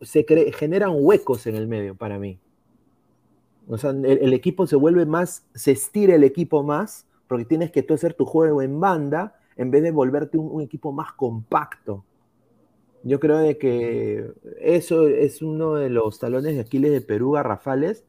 se 0.00 0.24
generan 0.54 0.92
huecos 0.94 1.46
en 1.46 1.56
el 1.56 1.68
medio 1.68 1.94
para 1.94 2.18
mí. 2.18 2.38
O 3.68 3.78
sea, 3.78 3.90
el, 3.90 4.32
equipo 4.32 4.66
se 4.66 4.76
vuelve 4.76 5.06
más, 5.06 5.46
se 5.54 5.72
estira 5.72 6.14
el 6.14 6.24
equipo 6.24 6.62
más, 6.62 7.06
porque 7.28 7.44
tienes 7.44 7.70
que 7.70 7.82
tú 7.82 7.94
hacer 7.94 8.14
tu 8.14 8.24
juego 8.24 8.62
en 8.62 8.80
banda 8.80 9.38
en 9.56 9.70
vez 9.70 9.82
de 9.82 9.90
volverte 9.90 10.38
un, 10.38 10.50
un 10.50 10.62
equipo 10.62 10.90
más 10.92 11.12
compacto. 11.12 12.04
Yo 13.04 13.20
creo 13.20 13.38
de 13.38 13.58
que 13.58 14.32
eso 14.60 15.06
es 15.06 15.42
uno 15.42 15.74
de 15.74 15.90
los 15.90 16.18
talones 16.18 16.54
de 16.54 16.60
Aquiles 16.60 16.92
de 16.92 17.00
Perú, 17.00 17.32
Garrafales, 17.32 18.04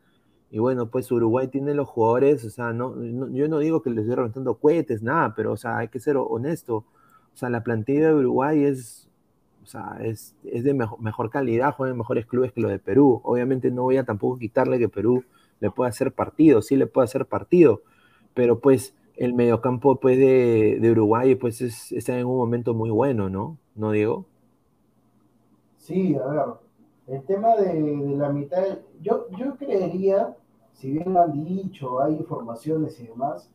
y 0.54 0.60
bueno, 0.60 0.86
pues 0.86 1.12
Uruguay 1.12 1.48
tiene 1.48 1.74
los 1.74 1.90
jugadores, 1.90 2.46
o 2.46 2.50
sea, 2.52 2.74
no, 2.74 2.94
yo 3.32 3.48
no 3.48 3.58
digo 3.58 3.82
que 3.82 3.90
les 3.90 4.02
estoy 4.02 4.18
reventando 4.18 4.54
cohetes, 4.54 5.02
nada, 5.02 5.34
pero 5.36 5.54
o 5.54 5.58
sea, 5.58 5.80
hay 5.80 5.88
que 5.88 6.00
ser 6.00 6.16
honesto. 6.16 6.76
O 6.76 7.36
sea, 7.36 7.50
la 7.50 7.64
plantilla 7.64 8.10
de 8.10 8.14
Uruguay 8.14 8.64
es, 8.64 9.10
o 9.64 9.66
sea, 9.66 9.98
es, 10.02 10.36
es 10.44 10.64
de 10.64 10.76
mejor, 10.76 11.32
calidad, 11.32 11.74
juegan 11.74 11.98
mejores 11.98 12.28
clubes 12.28 12.52
que 12.52 12.62
los 12.62 12.70
de 12.70 12.78
Perú. 12.78 13.20
Obviamente 13.24 13.72
no 13.72 13.82
voy 13.82 13.98
a 13.98 14.04
tampoco 14.04 14.38
quitarle 14.38 14.78
que 14.78 14.90
Perú 14.90 15.24
le 15.60 15.72
pueda 15.72 15.90
hacer 15.90 16.12
partido, 16.12 16.62
sí 16.62 16.76
le 16.76 16.86
puede 16.86 17.06
hacer 17.06 17.26
partido, 17.26 17.82
pero 18.36 18.60
pues 18.60 18.94
el 19.16 19.34
mediocampo 19.34 20.00
pues, 20.00 20.20
de, 20.20 20.78
de 20.80 20.92
Uruguay 20.92 21.34
pues 21.34 21.62
es, 21.62 21.92
está 21.94 22.20
en 22.20 22.28
un 22.28 22.38
momento 22.38 22.76
muy 22.76 22.92
bueno, 22.92 23.28
¿no? 23.28 23.58
¿No, 23.74 23.90
Diego? 23.90 24.28
Sí, 25.80 26.16
a 26.16 26.28
ver, 26.28 26.42
el 27.08 27.24
tema 27.24 27.56
de, 27.56 27.74
de 27.74 28.18
la 28.18 28.30
mitad, 28.30 28.62
yo, 29.02 29.26
yo 29.36 29.56
creería 29.56 30.38
si 30.84 30.92
bien 30.92 31.16
han 31.16 31.46
dicho, 31.46 32.02
hay 32.02 32.14
informaciones 32.16 33.00
y 33.00 33.08
demás, 33.08 33.50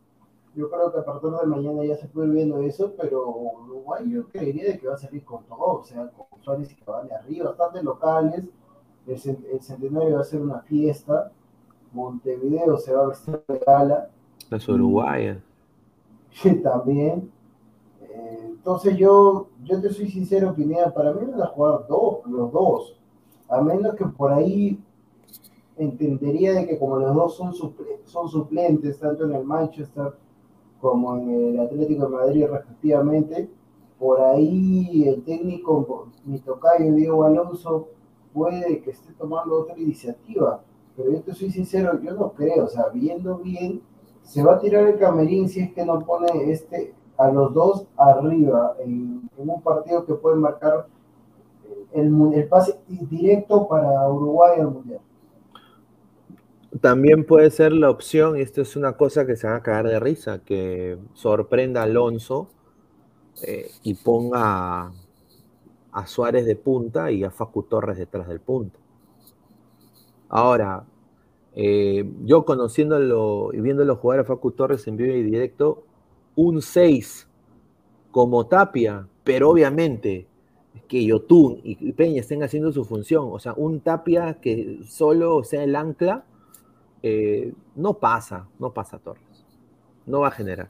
yo 0.54 0.70
creo 0.70 0.90
que 0.90 1.00
a 1.00 1.04
partir 1.04 1.28
de 1.28 1.46
mañana 1.46 1.84
ya 1.84 1.94
se 1.94 2.08
puede 2.08 2.28
ir 2.28 2.32
viendo 2.32 2.62
eso, 2.62 2.94
pero 2.98 3.28
Uruguay 3.28 4.10
yo 4.10 4.26
creería 4.28 4.64
de 4.64 4.78
que 4.78 4.88
va 4.88 4.94
a 4.94 4.96
salir 4.96 5.22
con 5.26 5.44
todo, 5.44 5.80
o 5.80 5.84
sea, 5.84 6.08
con 6.08 6.40
Suárez 6.40 6.72
y 6.72 6.76
Cavani 6.76 7.10
arriba, 7.10 7.50
bastante 7.50 7.82
locales, 7.82 8.44
el, 9.06 9.20
centenario 9.60 10.14
va 10.14 10.22
a 10.22 10.24
ser 10.24 10.40
una 10.40 10.60
fiesta, 10.60 11.30
Montevideo 11.92 12.78
se 12.78 12.94
va 12.94 13.02
a 13.02 13.08
vestir 13.08 13.44
de 13.46 13.58
gala. 13.58 14.08
Las 14.48 14.66
Uruguayas. 14.66 15.36
También. 16.62 17.30
Eh, 18.08 18.40
entonces 18.46 18.96
yo, 18.96 19.48
yo 19.64 19.82
te 19.82 19.90
soy 19.90 20.08
sincero, 20.08 20.54
Pineda, 20.54 20.94
para 20.94 21.12
mí 21.12 21.26
van 21.30 21.42
a 21.42 21.48
jugar 21.48 21.86
dos, 21.90 22.20
los 22.24 22.50
dos, 22.50 22.98
a 23.50 23.60
menos 23.60 23.94
que 23.96 24.06
por 24.06 24.32
ahí 24.32 24.82
entendería 25.78 26.54
de 26.54 26.66
que 26.66 26.78
como 26.78 26.98
los 26.98 27.14
dos 27.14 27.36
son, 27.36 27.52
son 28.04 28.28
suplentes, 28.28 28.98
tanto 28.98 29.24
en 29.24 29.34
el 29.34 29.44
Manchester 29.44 30.12
como 30.80 31.16
en 31.16 31.30
el 31.30 31.60
Atlético 31.60 32.04
de 32.04 32.16
Madrid 32.16 32.46
respectivamente, 32.50 33.48
por 33.98 34.20
ahí 34.20 35.08
el 35.08 35.24
técnico, 35.24 36.08
mi 36.24 36.38
tocayo 36.38 36.92
Diego 36.92 37.24
Alonso, 37.24 37.88
puede 38.32 38.80
que 38.80 38.90
esté 38.90 39.12
tomando 39.14 39.62
otra 39.62 39.76
iniciativa. 39.76 40.62
Pero 40.96 41.12
yo 41.12 41.20
te 41.22 41.34
soy 41.34 41.50
sincero, 41.50 41.98
yo 42.00 42.12
no 42.14 42.32
creo, 42.32 42.64
o 42.64 42.68
sea, 42.68 42.88
viendo 42.92 43.38
bien, 43.38 43.82
se 44.22 44.42
va 44.42 44.54
a 44.54 44.58
tirar 44.60 44.86
el 44.86 44.98
camerín 44.98 45.48
si 45.48 45.60
es 45.60 45.72
que 45.72 45.84
no 45.84 46.00
pone 46.00 46.50
este 46.50 46.94
a 47.16 47.30
los 47.30 47.52
dos 47.52 47.86
arriba 47.96 48.76
en, 48.78 49.28
un 49.36 49.62
partido 49.62 50.04
que 50.04 50.14
puede 50.14 50.36
marcar 50.36 50.86
el, 51.92 52.12
el 52.34 52.48
pase 52.48 52.78
directo 52.86 53.66
para 53.66 54.08
Uruguay 54.08 54.60
al 54.60 54.70
Mundial. 54.70 55.00
También 56.80 57.24
puede 57.24 57.50
ser 57.50 57.72
la 57.72 57.88
opción, 57.88 58.36
y 58.36 58.42
esto 58.42 58.60
es 58.60 58.76
una 58.76 58.92
cosa 58.92 59.26
que 59.26 59.36
se 59.36 59.48
va 59.48 59.56
a 59.56 59.62
caer 59.62 59.86
de 59.86 59.98
risa, 59.98 60.44
que 60.44 60.98
sorprenda 61.14 61.80
a 61.80 61.84
Alonso 61.84 62.50
eh, 63.42 63.70
y 63.82 63.94
ponga 63.94 64.92
a 65.92 66.06
Suárez 66.06 66.44
de 66.44 66.56
punta 66.56 67.10
y 67.10 67.24
a 67.24 67.30
Facu 67.30 67.62
Torres 67.62 67.96
detrás 67.96 68.28
del 68.28 68.40
punto. 68.40 68.78
Ahora, 70.28 70.84
eh, 71.54 72.04
yo 72.24 72.44
conociéndolo 72.44 73.50
y 73.54 73.60
viéndolo 73.60 73.96
jugar 73.96 74.20
a 74.20 74.24
Facu 74.24 74.50
Torres 74.50 74.86
en 74.86 74.98
vivo 74.98 75.14
y 75.14 75.22
directo, 75.22 75.84
un 76.36 76.60
6 76.60 77.28
como 78.10 78.46
Tapia, 78.46 79.08
pero 79.24 79.48
obviamente 79.50 80.26
que 80.86 81.04
Yotun 81.04 81.60
y 81.64 81.92
Peña 81.92 82.20
estén 82.20 82.42
haciendo 82.42 82.72
su 82.72 82.84
función, 82.84 83.28
o 83.30 83.38
sea, 83.38 83.54
un 83.54 83.80
Tapia 83.80 84.34
que 84.34 84.80
solo 84.86 85.42
sea 85.44 85.64
el 85.64 85.74
ancla, 85.74 86.24
eh, 87.02 87.52
no 87.76 87.94
pasa, 87.94 88.48
no 88.58 88.72
pasa 88.72 88.98
Torres, 88.98 89.46
no 90.06 90.20
va 90.20 90.28
a 90.28 90.32
generar. 90.32 90.68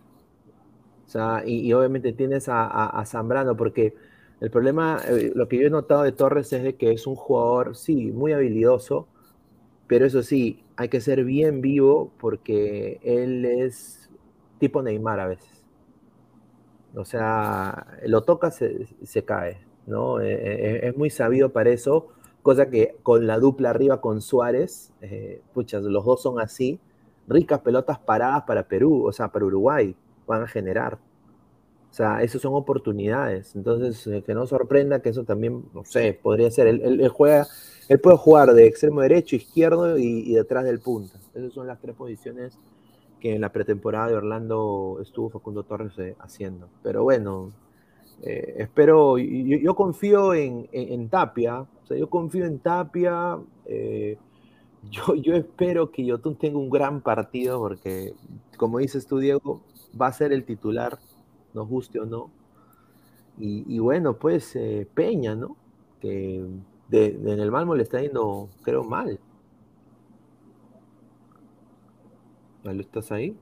O 1.07 1.11
sea, 1.11 1.43
y, 1.47 1.73
obviamente 1.73 2.13
tienes 2.13 2.49
a, 2.51 3.03
Zambrano, 3.07 3.57
porque 3.57 3.95
el 4.41 4.51
problema, 4.51 5.01
eh, 5.09 5.33
lo 5.35 5.49
que 5.49 5.59
yo 5.59 5.67
he 5.67 5.71
notado 5.71 6.03
de 6.03 6.13
Torres 6.13 6.53
es 6.53 6.63
de 6.63 6.77
que 6.77 6.93
es 6.93 7.07
un 7.07 7.15
jugador, 7.15 7.77
sí, 7.77 8.13
muy 8.13 8.33
habilidoso, 8.33 9.09
pero 9.87 10.05
eso 10.05 10.23
sí, 10.23 10.63
hay 10.77 10.91
que 10.91 11.01
ser 11.01 11.25
bien 11.25 11.63
vivo 11.63 12.13
porque 12.21 13.01
él 13.03 13.47
es 13.47 14.11
tipo 14.59 14.83
Neymar 14.83 15.21
a 15.21 15.29
veces. 15.29 15.65
O 16.95 17.05
sea, 17.05 17.87
lo 18.07 18.23
toca, 18.25 18.51
se, 18.51 18.87
se 19.03 19.25
cae, 19.25 19.61
¿no? 19.87 20.21
Eh, 20.21 20.87
es 20.89 20.97
muy 20.97 21.09
sabido 21.09 21.53
para 21.53 21.71
eso, 21.71 22.09
cosa 22.49 22.71
que 22.71 22.97
con 23.03 23.27
la 23.27 23.39
dupla 23.39 23.69
arriba 23.69 24.01
con 24.01 24.23
Suárez, 24.23 24.91
eh, 25.03 25.43
los 25.55 26.05
dos 26.07 26.23
son 26.23 26.41
así, 26.41 26.81
ricas 27.27 27.61
pelotas 27.61 27.99
paradas 27.99 28.45
para 28.45 28.67
Perú, 28.67 29.05
o 29.07 29.13
sea, 29.13 29.29
para 29.29 29.45
Uruguay, 29.45 29.95
van 30.27 30.45
a 30.45 30.49
generar. 30.49 30.95
O 31.91 31.93
sea, 31.93 32.23
esas 32.23 32.41
son 32.41 32.55
oportunidades. 32.55 33.55
Entonces, 33.55 34.25
que 34.25 34.33
no 34.33 34.47
sorprenda 34.47 35.03
que 35.03 35.11
eso 35.11 35.25
también, 35.25 35.63
no 35.75 35.85
sé, 35.85 36.19
podría 36.23 36.51
ser. 36.51 36.69
Él, 36.69 37.07
juega, 37.09 37.47
él 37.87 38.01
puede 38.01 38.17
jugar 38.17 38.55
de 38.55 38.67
extremo 38.67 39.03
derecho, 39.03 39.37
izquierdo 39.37 39.99
y, 39.99 40.33
detrás 40.33 40.65
del 40.65 40.81
punta. 40.81 41.19
Esas 41.35 41.53
son 41.53 41.67
las 41.67 41.79
tres 41.79 41.95
posiciones 41.95 42.59
que 43.21 43.35
en 43.35 43.43
la 43.43 43.53
pretemporada 43.53 44.09
de 44.09 44.15
Orlando 44.15 45.01
estuvo 45.03 45.29
Facundo 45.29 45.65
Torres 45.65 45.93
eh, 45.99 46.17
haciendo. 46.19 46.71
Pero 46.83 47.03
bueno, 47.03 47.53
eh, 48.23 48.55
espero, 48.57 49.19
yo, 49.19 49.75
confío 49.75 50.33
en, 50.33 51.11
Tapia, 51.11 51.61
o 51.61 51.78
sea, 51.89 51.99
yo 51.99 52.09
confío 52.09 52.45
en 52.45 52.59
Tapia, 52.59 53.39
eh, 53.67 54.19
yo, 54.91 55.15
yo 55.15 55.35
espero 55.35 55.91
que 55.91 56.05
Yotun 56.05 56.37
tenga 56.37 56.59
un 56.59 56.71
gran 56.71 57.01
partido 57.01 57.59
porque, 57.59 58.15
como 58.57 58.79
dices 58.79 59.07
tú, 59.07 59.19
Diego, 59.19 59.63
va 60.01 60.07
a 60.07 60.13
ser 60.13 60.33
el 60.33 60.45
titular, 60.45 60.99
nos 61.55 61.69
guste 61.69 62.01
o 62.01 62.07
no. 62.07 62.31
Y, 63.41 63.79
bueno, 63.79 64.15
pues 64.19 64.59
Peña, 64.95 65.37
¿no? 65.37 65.57
Que 66.01 66.45
en 66.91 67.29
el 67.29 67.51
Malmo 67.53 67.77
le 67.77 67.85
está 67.85 68.01
yendo, 68.01 68.49
creo, 68.65 68.83
mal. 68.83 69.21
¿Estás 72.65 73.13
ahí? 73.13 73.35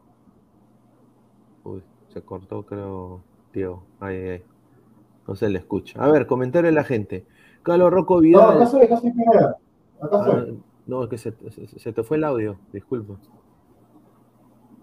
Uy, 1.65 1.83
se 2.09 2.23
cortó, 2.23 2.63
creo, 2.63 3.23
tío. 3.53 3.83
Ay, 3.99 4.43
No 5.27 5.35
se 5.35 5.49
le 5.49 5.59
escucha. 5.59 6.01
A 6.01 6.11
ver, 6.11 6.27
comentario 6.27 6.71
de 6.71 6.75
la 6.75 6.85
gente. 6.85 7.27
Carlos 7.67 7.93
Rocco 7.93 8.21
Vidal. 8.21 8.43
No, 8.43 8.51
acá 8.51 8.65
estoy, 8.65 8.83
acá 8.85 8.95
estoy 8.95 9.11
primero. 9.11 9.57
Acá 10.01 10.25
ah, 10.25 10.45
no, 10.87 11.03
es 11.03 11.11
que 11.11 11.19
se, 11.19 11.33
te 11.93 12.03
fue 12.03 12.17
el 12.17 12.25
audio, 12.25 12.57
disculpa. 12.73 13.15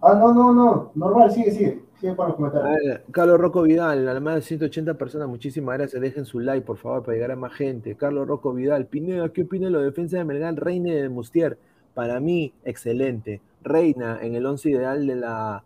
Ah, 0.01 0.15
no, 0.15 0.34
no, 0.34 0.53
no. 0.53 0.91
Normal, 0.93 1.31
sigue, 1.31 1.51
sigue. 1.51 1.84
Sigue 1.95 2.13
para 2.13 2.29
los 2.29 2.36
comentarios. 2.36 2.99
Carlos 3.11 3.39
Rocco 3.39 3.61
Vidal, 3.61 4.07
a 4.07 4.19
más 4.19 4.36
de 4.36 4.41
180 4.41 4.95
personas, 4.95 5.29
muchísimas 5.29 5.77
gracias. 5.77 6.01
Dejen 6.01 6.25
su 6.25 6.41
like, 6.41 6.65
por 6.65 6.75
favor, 6.75 7.03
para 7.03 7.15
llegar 7.15 7.31
a 7.31 7.38
más 7.38 7.53
gente. 7.53 7.95
Carlos 7.95 8.27
Rocco 8.27 8.53
Vidal, 8.53 8.88
Pineda, 8.88 9.29
¿qué 9.29 9.43
opina 9.43 9.67
de 9.67 9.71
la 9.71 9.79
defensa 9.79 10.17
de 10.17 10.25
Melgar, 10.25 10.55
Reine 10.55 10.93
de 10.93 11.07
Mustier? 11.07 11.57
Para 11.93 12.19
mí, 12.19 12.53
excelente 12.65 13.41
reina 13.63 14.19
en 14.21 14.36
el 14.36 14.45
once 14.45 14.69
ideal 14.69 15.07
de 15.07 15.15
la, 15.15 15.63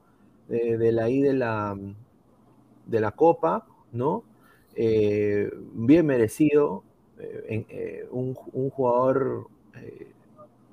de, 0.47 0.91
la, 0.91 1.05
de 1.05 1.33
la, 1.33 1.77
de 2.85 2.99
la 2.99 3.11
Copa, 3.11 3.65
¿no? 3.91 4.23
Eh, 4.75 5.49
bien 5.73 6.05
merecido, 6.05 6.83
eh, 7.19 7.65
eh, 7.69 8.07
un, 8.11 8.33
jugador 8.33 9.47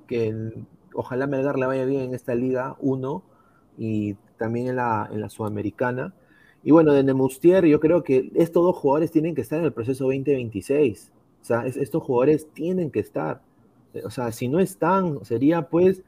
que 0.07 0.53
ojalá 0.93 1.27
Melgar 1.27 1.57
le 1.57 1.65
vaya 1.65 1.85
bien 1.85 2.01
en 2.01 2.13
esta 2.13 2.35
liga, 2.35 2.75
uno, 2.79 3.23
y 3.77 4.15
también 4.37 4.67
en 4.67 4.77
la, 4.77 5.09
en 5.11 5.21
la 5.21 5.29
Sudamericana. 5.29 6.13
Y 6.63 6.71
bueno, 6.71 6.93
de 6.93 7.03
Nemustier, 7.03 7.65
yo 7.65 7.79
creo 7.79 8.03
que 8.03 8.31
estos 8.35 8.63
dos 8.63 8.75
jugadores 8.75 9.11
tienen 9.11 9.35
que 9.35 9.41
estar 9.41 9.59
en 9.59 9.65
el 9.65 9.73
proceso 9.73 10.05
2026. 10.05 11.11
O 11.41 11.45
sea, 11.45 11.65
estos 11.67 12.01
jugadores 12.01 12.47
tienen 12.53 12.89
que 12.89 12.99
estar. 12.99 13.41
O 14.03 14.09
sea, 14.09 14.31
si 14.31 14.47
no 14.47 14.59
están, 14.59 15.23
sería 15.23 15.69
pues 15.69 16.01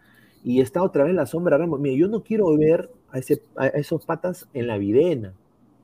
y 0.44 0.62
está 0.62 0.82
otra 0.82 1.04
vez 1.04 1.14
la 1.14 1.26
sombra 1.26 1.58
Ramos. 1.58 1.80
Mira, 1.80 1.96
yo 1.96 2.08
no 2.08 2.24
quiero 2.24 2.56
ver 2.58 2.90
a, 3.12 3.20
ese, 3.20 3.42
a 3.56 3.68
esos 3.68 4.06
patas 4.06 4.48
en 4.54 4.68
la 4.68 4.78
videna. 4.78 5.34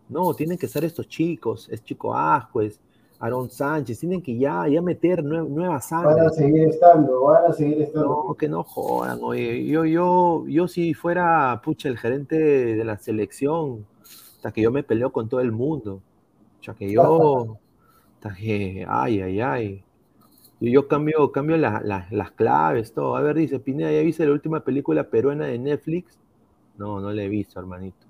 No, 0.10 0.34
tienen 0.34 0.58
que 0.58 0.68
ser 0.68 0.84
estos 0.86 1.08
chicos, 1.08 1.70
es 1.72 1.84
Chico 1.84 2.16
Ascuez, 2.16 2.80
Aaron 3.24 3.50
Sánchez, 3.50 4.00
tienen 4.00 4.22
que 4.22 4.38
ya, 4.38 4.68
ya 4.68 4.82
meter 4.82 5.24
nuevas 5.24 5.88
sangre. 5.88 6.14
Van 6.14 6.28
a 6.28 6.30
seguir 6.30 6.68
estando, 6.68 7.22
van 7.22 7.52
a 7.52 7.54
seguir 7.54 7.82
estando. 7.84 8.26
No, 8.28 8.34
que 8.34 8.50
no 8.50 8.64
jodan, 8.64 9.20
oye. 9.22 9.66
Yo, 9.66 9.86
yo, 9.86 10.46
yo 10.48 10.68
si 10.68 10.94
fuera, 10.94 11.62
pucha, 11.64 11.88
el 11.88 11.98
gerente 11.98 12.36
de 12.36 12.84
la 12.84 12.98
selección, 12.98 13.86
hasta 14.36 14.52
que 14.52 14.62
yo 14.62 14.72
me 14.72 14.84
peleo 14.84 15.14
con 15.14 15.30
todo 15.30 15.40
el 15.40 15.54
mundo. 15.54 16.02
O 16.60 16.64
sea, 16.64 16.74
que 16.74 16.92
yo, 16.92 17.58
hasta 18.16 18.36
que, 18.36 18.86
ay, 18.90 19.22
ay, 19.22 19.40
ay 19.40 19.84
yo 20.60 20.88
cambio, 20.90 21.32
cambio 21.32 21.56
las 21.56 22.32
claves, 22.32 22.94
todo. 22.94 23.16
A 23.16 23.22
ver, 23.22 23.36
dice, 23.38 23.60
Pineda, 23.60 23.92
¿ya 23.92 24.02
viste 24.02 24.26
la 24.26 24.34
última 24.34 24.62
película 24.66 25.10
peruana 25.10 25.46
de 25.46 25.60
Netflix? 25.60 26.20
No, 26.78 27.00
no 27.00 27.12
la 27.12 27.24
he 27.24 27.30
visto, 27.30 27.60
hermanito. 27.60 28.03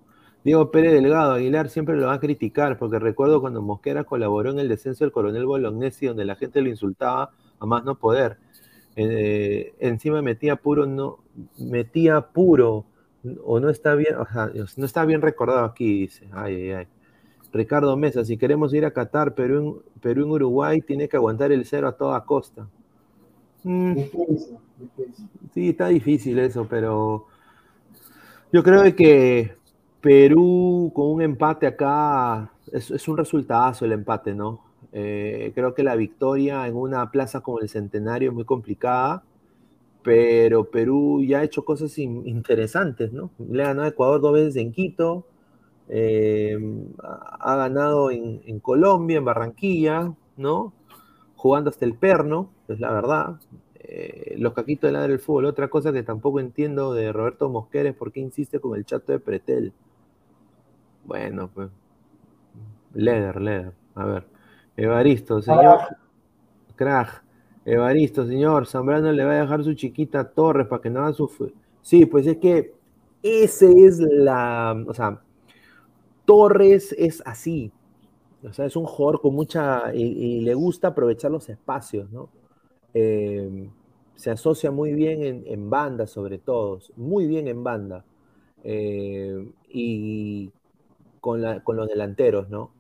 Diego 0.44 0.72
Pérez 0.72 0.92
Delgado, 0.92 1.34
Aguilar 1.34 1.70
siempre 1.70 1.96
lo 1.96 2.08
va 2.08 2.14
a 2.14 2.20
criticar, 2.20 2.78
porque 2.78 3.00
recuerdo 3.00 3.40
cuando 3.40 3.62
Mosquera 3.62 4.04
colaboró 4.04 4.52
en 4.52 4.60
el 4.60 4.68
descenso 4.68 5.04
del 5.04 5.14
coronel 5.14 5.46
Bolognesi, 5.46 6.08
donde 6.08 6.26
la 6.26 6.36
gente 6.36 6.62
lo 6.62 6.70
insultaba 6.70 7.32
a 7.60 7.66
más 7.66 7.86
no 7.86 7.96
poder. 7.96 8.38
Eh, 8.96 9.74
encima 9.80 10.22
metía 10.22 10.58
puro, 10.58 10.86
no, 10.86 11.20
metía 11.58 12.22
puro, 12.22 12.86
o 13.44 13.60
no 13.60 13.70
está 13.70 13.96
bien, 13.96 14.16
o 14.16 14.26
sea, 14.26 14.52
no 14.76 14.86
está 14.86 15.06
bien 15.06 15.22
recordado 15.22 15.64
aquí, 15.64 16.02
dice. 16.02 16.28
Ay, 16.34 16.56
ay, 16.56 16.72
ay. 16.72 16.88
Ricardo 17.54 17.96
Mesa, 17.96 18.26
si 18.26 18.36
queremos 18.36 18.74
ir 18.74 18.84
a 18.84 18.92
Qatar, 18.92 19.36
Perú 19.36 19.84
en, 19.96 20.02
Perú 20.02 20.26
en 20.26 20.32
Uruguay, 20.32 20.82
tiene 20.82 21.08
que 21.08 21.18
aguantar 21.18 21.52
el 21.52 21.66
cero 21.66 21.88
a 21.88 21.96
toda 21.96 22.26
costa. 22.26 22.68
Mm. 23.64 23.94
Sí, 25.54 25.70
está 25.70 25.88
difícil 25.88 26.38
eso, 26.40 26.68
pero 26.70 27.28
yo 28.52 28.64
creo 28.64 28.84
que 28.96 29.56
Perú 30.04 30.92
con 30.94 31.08
un 31.12 31.22
empate 31.22 31.66
acá 31.66 32.52
es, 32.74 33.08
un 33.08 33.16
resultado 33.16 33.86
el 33.86 33.94
empate, 33.94 34.36
¿no? 34.36 34.60
Eh, 34.92 35.54
creo 35.56 35.74
que 35.74 35.82
la 35.82 35.96
victoria 35.96 36.68
en 36.68 36.76
una 36.76 37.10
plaza 37.10 37.40
como 37.40 37.62
el 37.62 37.70
Centenario 37.70 38.32
es 38.32 38.36
muy 38.36 38.44
complicada, 38.44 39.24
pero 40.04 40.66
Perú 40.66 41.24
ya 41.26 41.40
ha 41.40 41.44
hecho 41.46 41.64
cosas 41.64 41.98
interesantes, 41.98 43.14
¿no? 43.14 43.32
Le 43.50 43.64
ganó 43.64 43.84
a 43.84 43.88
Ecuador 43.88 44.20
dos 44.20 44.34
veces 44.34 44.58
en 44.58 44.74
Quito, 44.74 45.26
eh, 45.88 46.58
ha 47.02 47.56
ganado 47.56 48.12
en, 48.12 48.60
Colombia, 48.60 49.20
en 49.20 49.26
Barranquilla, 49.26 50.14
¿no? 50.36 50.74
Jugando 51.38 51.70
hasta 51.70 51.86
el 51.86 51.96
perno, 51.96 52.50
es 52.68 52.82
la 52.82 52.92
verdad. 52.92 53.40
Eh, 53.76 54.36
los 54.38 54.52
caquitos 54.52 54.90
de 54.90 54.92
la 54.92 55.08
del 55.08 55.20
fútbol. 55.20 55.46
Otra 55.46 55.70
cosa 55.70 55.94
que 55.94 56.04
tampoco 56.04 56.42
entiendo 56.42 56.94
de 56.94 57.14
Roberto 57.14 57.50
Mosquera 57.50 57.90
es 57.90 57.96
por 57.96 58.12
qué 58.12 58.20
insiste 58.20 58.60
con 58.60 58.76
el 58.78 58.86
chato 58.86 59.14
de 59.14 59.20
Pretel. 59.20 59.72
Bueno, 61.06 61.50
pues. 61.54 61.70
Leder, 62.94 63.42
Leder. 63.42 63.74
A 63.96 64.06
ver. 64.06 64.26
Evaristo, 64.78 65.42
señor. 65.42 65.80
Crack. 66.76 67.24
Evaristo, 67.66 68.26
señor, 68.26 68.68
Zambrano 68.68 69.12
le 69.12 69.24
va 69.24 69.32
a 69.34 69.42
dejar 69.42 69.64
su 69.64 69.74
chiquita 69.74 70.20
a 70.20 70.30
Torres 70.30 70.68
para 70.68 70.82
que 70.82 70.90
no 70.90 71.00
haga 71.02 71.14
su... 71.14 71.54
Sí, 71.82 72.06
pues 72.06 72.28
es 72.28 72.38
que 72.38 72.74
ese 73.22 73.72
es 73.86 74.00
la... 74.00 74.76
O 74.86 74.94
sea, 74.94 75.22
Torres 76.26 76.94
es 76.98 77.24
así. 77.26 77.72
O 78.44 78.52
sea, 78.52 78.66
es 78.66 78.76
un 78.76 78.86
jugador 78.86 79.22
con 79.22 79.34
mucha... 79.34 79.94
Y, 79.96 80.42
le 80.42 80.54
gusta 80.54 80.90
aprovechar 80.90 81.32
los 81.32 81.48
espacios, 81.48 82.12
¿no? 82.12 82.30
Eh, 82.94 83.70
se 84.16 84.30
asocia 84.30 84.70
muy 84.70 84.94
bien 84.94 85.44
en, 85.46 85.70
banda, 85.70 86.06
sobre 86.06 86.40
todo. 86.40 86.80
Muy 86.98 87.28
bien 87.28 87.48
en 87.48 87.64
banda. 87.64 88.04
Eh, 88.66 89.50
y 89.70 90.52
con, 91.24 91.62
con, 91.62 91.78
los 91.78 91.88
delanteros, 91.88 92.50
¿no? 92.50 92.72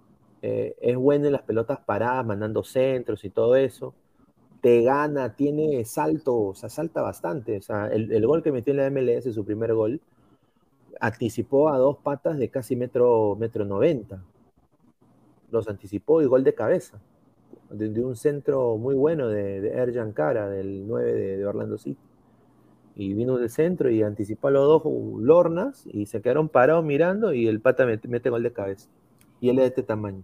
Eh, 0.41 0.75
es 0.81 0.97
bueno 0.97 1.27
en 1.27 1.31
las 1.31 1.43
pelotas 1.43 1.79
paradas, 1.79 2.25
mandando 2.25 2.63
centros 2.63 3.23
y 3.23 3.29
todo 3.29 3.55
eso 3.55 3.93
te 4.63 4.81
gana, 4.81 5.35
tiene 5.35 5.83
salto, 5.83 6.37
o 6.37 6.55
sea, 6.55 6.69
salta 6.69 7.01
bastante. 7.01 7.57
O 7.57 7.61
sea, 7.61 7.87
el, 7.87 8.25
gol 8.25 8.41
que 8.41 8.53
metió 8.53 8.71
en 8.71 8.77
la 8.77 8.89
MLS, 8.89 9.33
su 9.33 9.43
primer 9.43 9.73
gol, 9.73 9.99
anticipó 11.01 11.67
a 11.67 11.77
dos 11.77 11.97
patas 11.97 12.37
de 12.37 12.47
casi 12.47 12.77
metro, 12.77 13.35
metro 13.37 13.65
90. 13.65 14.23
Los 15.51 15.67
anticipó 15.67 16.21
y 16.21 16.27
gol 16.27 16.45
de 16.45 16.53
cabeza. 16.53 16.97
De, 17.71 17.89
un 18.05 18.15
centro 18.15 18.77
muy 18.77 18.95
bueno 18.95 19.27
de, 19.27 19.59
de 19.59 19.69
Erjan 19.69 20.13
Cara, 20.13 20.47
del 20.47 20.87
9 20.87 21.13
de, 21.13 21.45
Orlando 21.45 21.77
City. 21.77 21.99
Y 22.95 23.13
vino 23.13 23.37
del 23.37 23.49
centro 23.49 23.89
y 23.89 24.03
anticipó 24.03 24.49
a 24.49 24.51
los 24.51 24.67
dos 24.67 24.83
Lornas 25.19 25.87
y 25.91 26.05
se 26.05 26.21
quedaron 26.21 26.49
parados 26.49 26.85
mirando 26.85 27.33
y 27.33 27.47
el 27.47 27.59
pata 27.59 27.85
mete, 27.85 28.29
gol 28.29 28.43
de 28.43 28.53
cabeza. 28.53 28.89
Y 29.41 29.49
él 29.49 29.57
es 29.57 29.63
de 29.63 29.67
este 29.69 29.83
tamaño. 29.83 30.23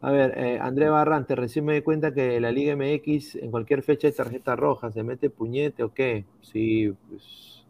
A 0.00 0.10
ver, 0.10 0.36
eh, 0.36 0.58
André 0.60 0.88
Barrante, 0.88 1.36
recién 1.36 1.64
me 1.64 1.74
di 1.74 1.82
cuenta 1.82 2.12
que 2.12 2.40
la 2.40 2.50
Liga 2.50 2.74
MX 2.74 3.36
en 3.36 3.50
cualquier 3.50 3.82
fecha 3.82 4.08
de 4.08 4.12
tarjeta 4.12 4.56
roja, 4.56 4.90
¿se 4.90 5.02
mete 5.04 5.30
puñete 5.30 5.84
o 5.84 5.94
qué? 5.94 6.24
Sí, 6.40 6.92
pues, 7.08 7.64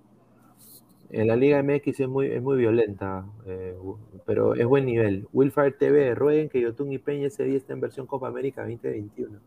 en 1.12 1.26
la 1.28 1.36
Liga 1.36 1.62
MX 1.62 2.00
es 2.00 2.08
muy, 2.08 2.28
es 2.28 2.42
muy 2.42 2.56
violenta, 2.56 3.26
eh, 3.46 3.76
pero 4.24 4.54
es 4.54 4.64
buen 4.64 4.86
nivel. 4.86 5.28
Wilfire 5.34 5.72
TV, 5.72 6.14
rueguen 6.14 6.48
que 6.48 6.62
Yotun 6.62 6.90
y 6.90 6.98
Peña 6.98 7.26
ese 7.26 7.44
día 7.44 7.58
esté 7.58 7.74
en 7.74 7.80
versión 7.80 8.06
Copa 8.06 8.28
América 8.28 8.62
2021. 8.62 9.38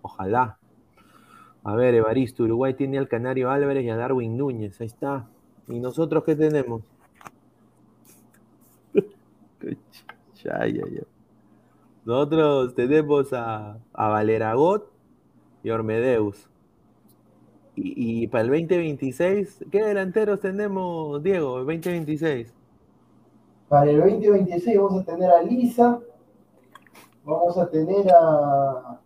Ojalá. 0.00 0.58
A 1.64 1.74
ver, 1.74 1.94
Evaristo, 1.94 2.44
Uruguay 2.44 2.74
tiene 2.74 2.98
al 2.98 3.08
Canario 3.08 3.50
Álvarez 3.50 3.84
y 3.84 3.88
a 3.88 3.96
Darwin 3.96 4.36
Núñez, 4.36 4.78
ahí 4.82 4.86
está. 4.86 5.26
¿Y 5.66 5.80
nosotros 5.80 6.22
qué 6.24 6.36
tenemos? 6.36 6.82
ya, 10.44 10.66
ya, 10.66 10.82
ya. 10.86 11.02
Nosotros 12.04 12.74
tenemos 12.74 13.32
a, 13.32 13.78
a 13.94 14.08
Valeragot 14.08 14.92
y 15.62 15.70
Ormedeus. 15.70 16.50
Y, 17.76 18.28
para 18.28 18.44
el 18.44 18.50
2026, 18.50 19.64
¿qué 19.72 19.82
delanteros 19.82 20.38
tenemos, 20.38 21.20
Diego, 21.22 21.58
el 21.58 21.66
2026? 21.66 22.52
Para 23.68 23.90
el 23.90 23.98
2026 23.98 24.78
vamos 24.78 25.02
a 25.02 25.04
tener 25.04 25.30
a 25.30 25.42
Lisa, 25.42 25.98
vamos 27.24 27.58
a 27.58 27.68
tener 27.68 28.06
a 28.12 29.00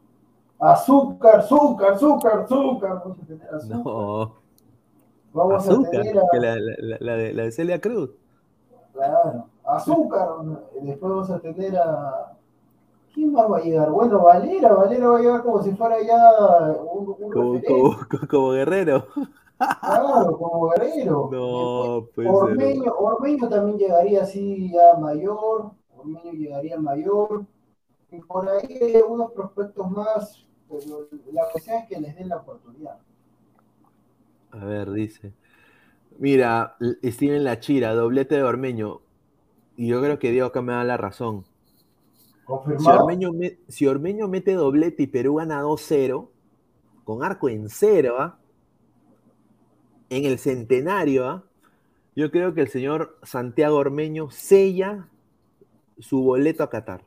Azúcar, 0.59 1.41
Azúcar, 1.41 1.93
Azúcar, 1.93 2.41
Azúcar, 2.41 3.03
vamos 3.05 3.19
a 3.19 3.27
tener 3.27 3.55
Azúcar. 3.55 3.79
No. 3.85 4.35
Vamos 5.33 5.69
a 5.69 5.91
tener 5.91 6.19
a... 6.19 6.23
La, 6.33 6.57
la, 7.01 7.17
de, 7.17 7.33
la 7.33 7.43
de 7.45 7.53
Celia 7.53 7.81
Cruz. 7.81 8.11
Claro, 8.93 9.47
Azúcar. 9.65 10.29
Después 10.83 11.13
vamos 11.13 11.31
a 11.31 11.39
tener 11.41 11.77
a 11.77 12.39
¿Quién 13.19 13.33
más 13.33 13.51
va 13.51 13.59
a 13.59 13.61
llegar? 13.61 13.91
Bueno, 13.91 14.23
Valera, 14.23 14.73
Valera 14.75 15.09
va 15.09 15.19
a 15.19 15.21
llegar 15.21 15.43
como 15.43 15.63
si 15.63 15.73
fuera 15.73 16.01
ya 16.03 16.73
un, 16.93 17.07
como, 17.33 17.61
como, 18.29 18.51
guerrero. 18.53 19.07
Claro, 19.81 20.39
como 20.39 20.69
guerrero. 20.69 21.29
No, 21.33 22.09
pues. 22.15 22.29
Ormeño, 22.31 22.93
Ormeño 22.97 23.49
también 23.49 23.79
llegaría 23.79 24.23
así 24.23 24.71
ya 24.71 24.97
mayor. 24.99 25.73
Ormeño 25.97 26.33
llegaría 26.33 26.79
mayor. 26.79 27.45
Y 28.13 28.21
por 28.21 28.49
ahí 28.49 29.03
unos 29.09 29.33
prospectos 29.33 29.91
más. 29.91 30.48
Pero 30.69 31.09
la 31.33 31.43
cuestión 31.53 31.77
es 31.79 31.89
que 31.89 32.01
les 32.01 32.17
den 32.17 32.29
la 32.29 32.37
oportunidad. 32.37 32.99
A 34.51 34.65
ver, 34.65 34.91
dice. 34.91 35.33
Mira, 36.19 36.77
Steven 37.05 37.45
Lachira, 37.45 37.95
doblete 37.95 38.37
de 38.37 38.43
Ormeño. 38.43 39.01
Y 39.77 39.87
yo 39.87 40.01
creo 40.03 40.19
que 40.19 40.31
Diego 40.31 40.49
acá 40.49 40.63
me 40.63 40.73
da 40.73 40.85
la 40.85 40.97
razón. 40.97 41.45
Si 43.69 43.87
Ormeño, 43.87 44.27
mete 44.27 44.55
doblete 44.55 45.03
y 45.03 45.07
Perú 45.07 45.37
gana 45.37 45.63
2-0, 45.63 46.29
con 47.05 47.23
arco 47.23 47.49
en 47.49 47.69
cero, 47.69 48.17
¿ah? 48.19 48.39
en 50.09 50.25
el 50.25 50.39
centenario, 50.39 51.29
¿ah? 51.29 51.45
yo 52.17 52.31
creo 52.31 52.55
que 52.55 52.63
el 52.63 52.69
señor 52.69 53.19
Santiago 53.23 53.77
Ormeño 53.77 54.31
sella 54.31 55.09
su 55.99 56.23
boleto 56.23 56.63
a 56.63 56.71
Qatar 56.71 57.05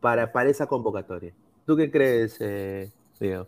para, 0.00 0.32
para 0.32 0.50
esa 0.50 0.66
convocatoria. 0.66 1.34
¿Tú 1.64 1.76
qué 1.76 1.90
crees, 1.90 2.36
eh, 2.40 2.90
Diego? 3.20 3.46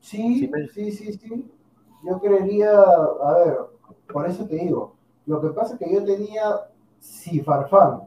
Sí, 0.00 0.50
sí, 0.72 0.92
sí, 0.92 1.12
sí. 1.12 1.50
Yo 2.04 2.20
creería, 2.20 2.70
a 2.72 3.34
ver, 3.38 3.58
por 4.12 4.28
eso 4.28 4.46
te 4.46 4.56
digo, 4.56 4.94
lo 5.26 5.40
que 5.40 5.48
pasa 5.48 5.74
es 5.74 5.78
que 5.80 5.92
yo 5.92 6.04
tenía, 6.04 6.68
si 7.00 7.40
Farfán 7.40 8.02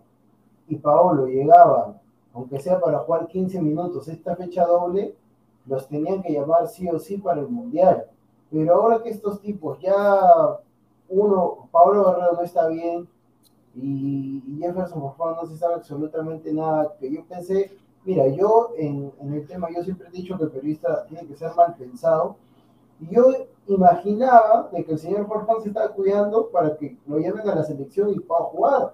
y 0.67 0.75
Paolo 0.75 1.27
llegaban, 1.27 1.99
aunque 2.33 2.59
sea 2.59 2.79
para 2.79 2.99
jugar 2.99 3.27
15 3.27 3.61
minutos 3.61 4.07
esta 4.07 4.35
fecha 4.35 4.65
doble, 4.65 5.15
los 5.65 5.87
tenían 5.87 6.21
que 6.21 6.33
llamar 6.33 6.67
sí 6.67 6.87
o 6.89 6.99
sí 6.99 7.17
para 7.17 7.41
el 7.41 7.47
Mundial. 7.47 8.05
Pero 8.51 8.75
ahora 8.75 9.01
que 9.01 9.09
estos 9.09 9.41
tipos 9.41 9.79
ya, 9.79 10.59
uno, 11.09 11.69
Paolo 11.71 12.05
Guerrero 12.05 12.33
no 12.33 12.41
está 12.41 12.67
bien 12.67 13.07
y, 13.75 14.41
Jefferson 14.59 15.01
favor 15.15 15.35
no 15.41 15.45
se 15.47 15.57
sabe 15.57 15.75
absolutamente 15.75 16.53
nada, 16.53 16.95
que 16.99 17.11
yo 17.11 17.25
pensé, 17.25 17.77
mira, 18.05 18.27
yo 18.27 18.71
en, 18.77 19.11
el 19.19 19.45
tema, 19.47 19.67
yo 19.75 19.83
siempre 19.83 20.07
he 20.07 20.11
dicho 20.11 20.37
que 20.37 20.45
el 20.45 20.51
periodista 20.51 21.05
tiene 21.07 21.27
que 21.27 21.35
ser 21.35 21.53
mal 21.55 21.75
pensado, 21.75 22.37
y 22.99 23.13
yo 23.13 23.25
imaginaba 23.67 24.69
de 24.71 24.85
que 24.85 24.93
el 24.93 24.99
señor 24.99 25.27
Forfán 25.27 25.61
se 25.61 25.69
estaba 25.69 25.89
cuidando 25.89 26.49
para 26.49 26.77
que 26.77 26.97
lo 27.07 27.19
llamen 27.19 27.49
a 27.49 27.55
la 27.55 27.63
selección 27.63 28.11
y 28.11 28.19
pueda 28.19 28.43
jugar 28.43 28.93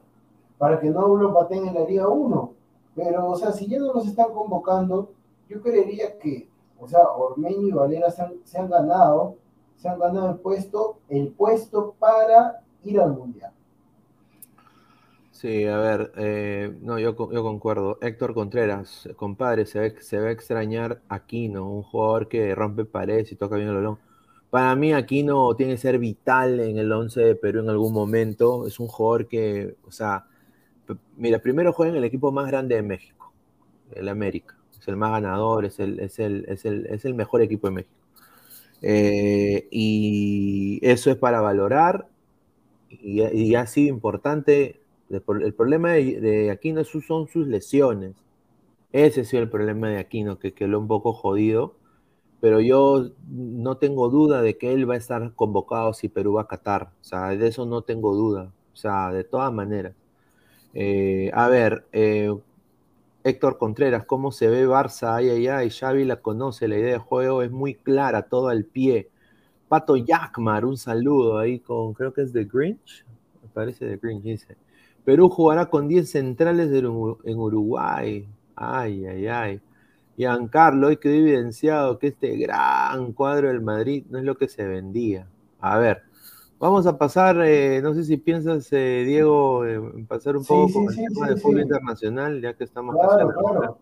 para 0.58 0.80
que 0.80 0.92
no 0.92 1.16
lo 1.16 1.34
pateen 1.34 1.68
en 1.68 1.74
la 1.74 1.86
Liga 1.86 2.08
1. 2.08 2.54
Pero, 2.94 3.30
o 3.30 3.36
sea, 3.36 3.52
si 3.52 3.68
ya 3.68 3.80
no 3.80 3.94
los 3.94 4.08
están 4.08 4.32
convocando, 4.32 5.12
yo 5.50 5.60
creería 5.60 6.20
que, 6.20 6.50
o 6.80 6.88
sea, 6.88 7.10
Ormeño 7.10 7.68
y 7.68 7.72
Valera 7.72 8.12
se 8.12 8.22
han, 8.22 8.70
ganado, 8.70 9.38
se 9.78 9.90
han 9.90 9.98
ganado 9.98 10.30
el 10.30 10.36
puesto, 10.36 10.98
el 11.10 11.30
puesto 11.30 11.96
para 11.98 12.62
ir 12.84 13.00
al 13.00 13.14
Mundial. 13.14 13.52
Sí, 15.42 15.66
a 15.66 15.78
ver, 15.78 16.12
eh, 16.18 16.78
no, 16.82 17.00
yo, 17.00 17.16
yo 17.32 17.44
concuerdo. 17.44 17.98
Héctor 18.02 18.34
Contreras, 18.36 19.10
compadre, 19.16 19.66
se, 19.66 19.80
ve, 19.80 19.96
se 20.00 20.20
va 20.20 20.28
a 20.28 20.32
extrañar 20.32 21.02
Aquino, 21.10 21.68
un 21.68 21.82
jugador 21.82 22.28
que 22.28 22.54
rompe 22.54 22.86
paredes 22.86 23.32
y 23.32 23.36
toca 23.36 23.56
bien 23.56 23.70
el 23.70 23.76
balón. 23.76 23.98
Para 24.52 24.76
mí, 24.76 24.94
Aquino 24.94 25.56
tiene 25.56 25.74
que 25.74 25.80
ser 25.80 25.98
vital 25.98 26.60
en 26.60 26.78
el 26.78 26.92
11 26.92 27.22
de 27.22 27.36
Perú 27.36 27.62
en 27.62 27.70
algún 27.70 27.94
momento. 27.94 28.68
Es 28.68 28.80
un 28.80 28.88
jugador 28.88 29.28
que, 29.28 29.76
o 29.88 29.92
sea, 29.92 30.26
Mira, 31.18 31.40
primero 31.40 31.74
juega 31.74 31.92
en 31.92 31.98
el 31.98 32.04
equipo 32.04 32.32
más 32.32 32.48
grande 32.48 32.76
de 32.76 32.82
México, 32.82 33.32
el 33.92 34.10
América. 34.10 34.56
Es 34.80 34.88
el 34.88 34.98
más 34.98 35.12
ganador, 35.12 35.66
es 35.66 35.80
el, 35.80 36.00
es 36.00 36.20
el, 36.20 36.46
es 36.48 36.66
el, 36.66 36.88
es 36.88 37.06
el 37.06 37.14
mejor 37.14 37.42
equipo 37.42 37.68
de 37.68 37.74
México. 37.74 37.96
Eh, 38.82 39.68
y 39.70 40.80
eso 40.82 41.12
es 41.12 41.18
para 41.18 41.42
valorar 41.42 42.08
y, 42.90 43.56
ha 43.56 43.68
sido 43.68 43.94
importante. 43.94 44.81
El 45.12 45.54
problema 45.54 45.92
de, 45.92 46.52
Aquino 46.52 46.84
son 46.84 47.28
sus 47.28 47.48
lesiones. 47.48 48.16
Ese 48.92 49.22
ha 49.22 49.24
sido 49.26 49.44
el 49.44 49.50
problema 49.50 49.90
de 49.90 50.00
Aquino, 50.00 50.40
que 50.40 50.54
quedó 50.54 50.80
un 50.80 50.88
poco 50.88 51.14
jodido. 51.14 51.76
Pero 52.40 52.60
yo 52.60 53.12
no 53.30 53.78
tengo 53.78 54.10
duda 54.10 54.42
de 54.42 54.58
que 54.58 54.74
él 54.74 54.90
va 54.90 54.96
a 54.96 54.98
estar 54.98 55.34
convocado 55.36 55.94
si 55.94 56.10
Perú 56.10 56.34
va 56.34 56.44
a 56.44 56.48
Qatar. 56.48 56.92
O 57.02 57.04
sea, 57.04 57.30
de 57.30 57.48
eso 57.48 57.66
no 57.66 57.84
tengo 57.84 58.16
duda. 58.16 58.52
O 58.74 58.76
sea, 58.76 59.12
de 59.12 59.24
todas 59.24 59.54
maneras. 59.54 59.94
Eh, 60.74 61.30
a 61.34 61.48
ver, 61.50 61.86
eh, 61.92 62.34
Héctor 63.24 63.58
Contreras, 63.58 64.06
¿cómo 64.06 64.32
se 64.32 64.48
ve 64.48 64.68
Barça? 64.68 65.16
Ay, 65.16 65.30
ay, 65.30 65.48
ay, 65.48 65.70
Xavi 65.70 66.06
la 66.06 66.18
conoce, 66.18 66.68
la 66.68 66.78
idea 66.78 66.94
de 66.94 66.98
juego 66.98 67.44
es 67.44 67.52
muy 67.52 67.76
clara, 67.76 68.24
todo 68.24 68.48
al 68.48 68.66
pie. 68.66 69.10
Pato 69.68 69.96
Yakmar, 69.96 70.66
un 70.66 70.78
saludo 70.78 71.38
ahí 71.38 71.60
con, 71.60 71.94
creo 71.94 72.14
que 72.14 72.22
es 72.24 72.34
de 72.34 72.46
Grinch, 72.46 73.06
me 73.44 73.50
parece 73.50 73.86
de 73.86 73.98
Grinch, 73.98 74.24
dice. 74.24 74.58
Perú 75.04 75.30
jugará 75.30 75.68
con 75.68 75.88
10 75.88 76.10
centrales 76.10 76.72
en 76.72 77.40
Uruguay. 77.40 78.28
Ay, 78.56 79.06
ay, 79.06 79.28
ay. 79.28 79.62
Giancarlo, 80.18 80.88
hoy 80.88 80.98
quedó 80.98 81.14
evidenciado 81.14 81.98
que 81.98 82.08
este 82.08 82.36
gran 82.38 83.14
cuadro 83.14 83.48
del 83.48 83.62
Madrid 83.62 84.06
no 84.10 84.20
es 84.20 84.24
lo 84.24 84.38
que 84.38 84.48
se 84.48 84.66
vendía. 84.66 85.28
A 85.60 85.78
ver, 85.78 86.04
Vamos 86.62 86.86
a 86.86 86.96
pasar, 86.96 87.42
eh, 87.44 87.82
no 87.82 87.96
sé 87.96 88.04
si 88.04 88.18
piensas, 88.18 88.72
eh, 88.72 89.04
Diego, 89.04 89.64
pasar 90.08 90.38
un 90.38 90.46
poco 90.46 90.72
con 90.72 90.90
el 90.90 90.96
tema 90.96 91.28
de 91.30 91.36
fútbol 91.38 91.62
internacional, 91.62 92.40
ya 92.40 92.54
que 92.54 92.66
estamos 92.66 92.96
claro, 92.96 93.32
claro. 93.34 93.78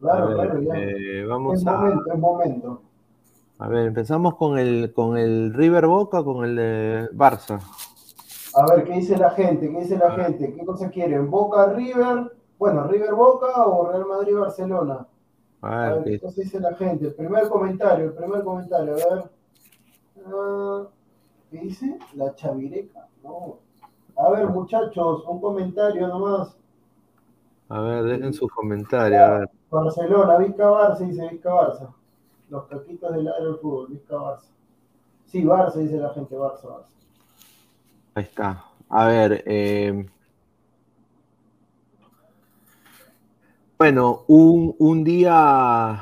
Claro, 0.00 0.34
claro, 0.34 0.60
ya. 0.60 0.74
Eh, 0.74 1.24
vamos 1.24 1.60
es 1.60 1.66
a. 1.68 1.76
momento, 1.76 2.12
es 2.12 2.18
momento. 2.18 2.82
A 3.60 3.68
ver, 3.68 3.86
empezamos 3.86 4.34
con 4.34 4.58
el, 4.58 4.92
con 4.92 5.16
el 5.16 5.54
River 5.54 5.86
Boca, 5.86 6.24
con 6.24 6.44
el 6.44 6.56
de 6.56 7.08
Barça. 7.12 7.60
A 8.56 8.66
ver, 8.74 8.84
¿qué 8.84 8.92
dice 8.94 9.16
la 9.16 9.30
gente? 9.30 9.70
¿Qué 9.70 9.80
dice 9.80 9.96
la 9.98 10.12
gente? 10.12 10.54
¿Qué 10.54 10.64
cosa 10.64 10.88
quieren? 10.90 11.30
¿Boca 11.30 11.72
River? 11.72 12.32
Bueno, 12.58 12.86
River 12.86 13.14
Boca 13.14 13.66
o 13.66 13.88
Real 13.90 14.06
Madrid 14.06 14.36
Barcelona. 14.36 15.06
A 15.62 15.86
A 15.86 15.94
ver, 15.94 16.04
¿qué- 16.04 16.10
¿qué 16.12 16.20
cosa 16.20 16.40
dice 16.40 16.60
la 16.60 16.74
gente? 16.74 17.06
El 17.06 17.14
primer 17.14 17.48
comentario, 17.48 18.06
el 18.06 18.12
primer 18.14 18.44
comentario, 18.44 18.92
a 18.92 18.96
ver. 19.14 19.24
Ah, 20.26 20.82
¿Qué 21.50 21.58
dice? 21.60 21.98
La 22.14 22.34
chavireca. 22.34 23.06
No. 23.22 23.56
A 24.16 24.30
ver, 24.30 24.46
muchachos, 24.48 25.24
un 25.26 25.40
comentario 25.40 26.06
nomás. 26.08 26.56
a 27.68 27.80
ver, 27.80 28.04
dejen 28.04 28.32
su 28.32 28.48
comentario. 28.48 29.24
A 29.24 29.38
ver. 29.40 29.50
Barcelona, 29.70 30.36
Vizca 30.38 30.70
Barça, 30.70 30.98
dice 30.98 31.28
Vizca 31.28 31.50
Barça. 31.50 31.88
Los 32.50 32.66
caquitos 32.66 33.12
del 33.12 33.26
área 33.26 33.44
del 33.46 33.56
fútbol, 33.56 33.88
Vizca 33.88 34.16
Barça. 34.16 34.50
Sí, 35.26 35.42
Barça, 35.42 35.76
dice 35.80 35.96
la 35.96 36.10
gente, 36.10 36.36
Barça, 36.36 36.62
Barça. 36.68 36.92
Ahí 38.14 38.24
está. 38.24 38.64
A 38.88 39.06
ver, 39.06 39.42
eh, 39.46 40.06
bueno, 43.78 44.24
un, 44.28 44.74
un 44.78 45.04
día, 45.04 46.00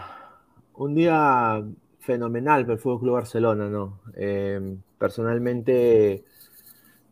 un 0.74 0.94
día 0.94 1.64
fenomenal 2.00 2.62
para 2.62 2.74
el 2.74 2.78
Fútbol 2.80 3.00
Club 3.00 3.14
Barcelona, 3.14 3.68
¿no? 3.68 4.00
Eh, 4.14 4.76
personalmente, 4.98 6.24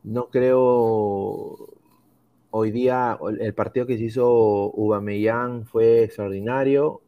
no 0.05 0.29
creo 0.29 1.69
hoy 2.51 2.71
día 2.71 3.19
el 3.41 3.55
partido 3.55 3.87
que 3.87 3.97
se 3.97 4.05
hizo 4.05 4.73
Ubameyang 4.75 5.67
fue 5.67 6.05
extraordinario. 6.05 7.03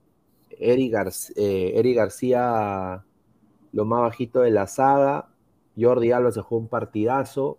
Eric, 0.50 0.94
eh, 1.36 1.72
Eric 1.76 1.96
García, 1.96 3.04
lo 3.72 3.84
más 3.84 4.02
bajito 4.02 4.40
de 4.40 4.50
la 4.50 4.66
saga. 4.66 5.28
Jordi 5.78 6.12
Alba 6.12 6.32
se 6.32 6.42
jugó 6.42 6.60
un 6.62 6.68
partidazo. 6.68 7.58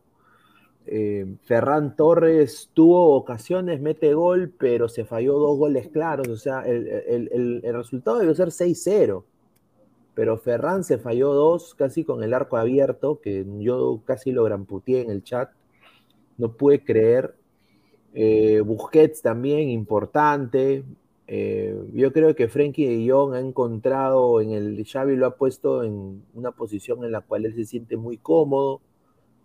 Eh, 0.85 1.25
Ferran 1.43 1.95
Torres 1.95 2.69
tuvo 2.73 3.15
ocasiones, 3.15 3.79
mete 3.81 4.13
gol, 4.13 4.53
pero 4.57 4.89
se 4.89 5.05
falló 5.05 5.39
dos 5.39 5.57
goles 5.57 5.87
claros. 5.89 6.27
O 6.27 6.37
sea, 6.37 6.61
el, 6.67 6.87
el- 6.87 7.61
el- 7.63 7.73
resultado 7.75 8.19
debió 8.19 8.35
ser 8.35 8.51
6-0. 8.51 9.23
Pero 10.15 10.37
Ferran 10.37 10.83
se 10.83 10.97
falló 10.99 11.33
dos, 11.33 11.73
casi 11.75 12.03
con 12.03 12.23
el 12.23 12.33
arco 12.33 12.57
abierto, 12.57 13.19
que 13.21 13.45
yo 13.59 14.01
casi 14.05 14.31
lo 14.31 14.43
gramputeé 14.43 15.01
en 15.01 15.09
el 15.11 15.23
chat. 15.23 15.49
No 16.37 16.53
pude 16.53 16.83
creer. 16.83 17.35
Eh, 18.13 18.61
Busquets 18.61 19.21
también, 19.21 19.69
importante. 19.69 20.83
Eh, 21.27 21.75
yo 21.93 22.11
creo 22.13 22.35
que 22.35 22.47
Frenkie 22.47 22.85
de 22.87 23.09
Jong 23.11 23.33
ha 23.33 23.39
encontrado 23.39 24.41
en 24.41 24.51
el 24.51 24.85
Xavi 24.85 25.15
lo 25.15 25.25
ha 25.27 25.35
puesto 25.37 25.83
en 25.83 26.23
una 26.33 26.51
posición 26.51 27.03
en 27.05 27.11
la 27.11 27.21
cual 27.21 27.45
él 27.45 27.55
se 27.55 27.65
siente 27.65 27.97
muy 27.97 28.17
cómodo, 28.17 28.81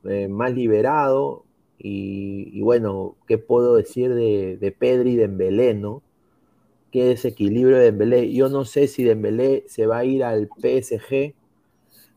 eh, 0.04 0.28
más 0.28 0.54
liberado. 0.54 1.44
Y, 1.80 2.60
bueno, 2.60 3.16
¿qué 3.26 3.38
puedo 3.38 3.76
decir 3.76 4.12
de, 4.14 4.56
de 4.56 4.72
Pedri 4.72 5.12
y 5.12 5.16
Dembélé, 5.16 5.74
no? 5.74 6.02
Qué 6.90 7.04
desequilibrio 7.04 7.76
de 7.76 7.84
Dembélé. 7.84 8.32
Yo 8.32 8.48
no 8.48 8.64
sé 8.64 8.88
si 8.88 9.04
Dembélé 9.04 9.64
se 9.68 9.86
va 9.86 9.98
a 9.98 10.04
ir 10.04 10.24
al 10.24 10.48
PSG. 10.48 11.34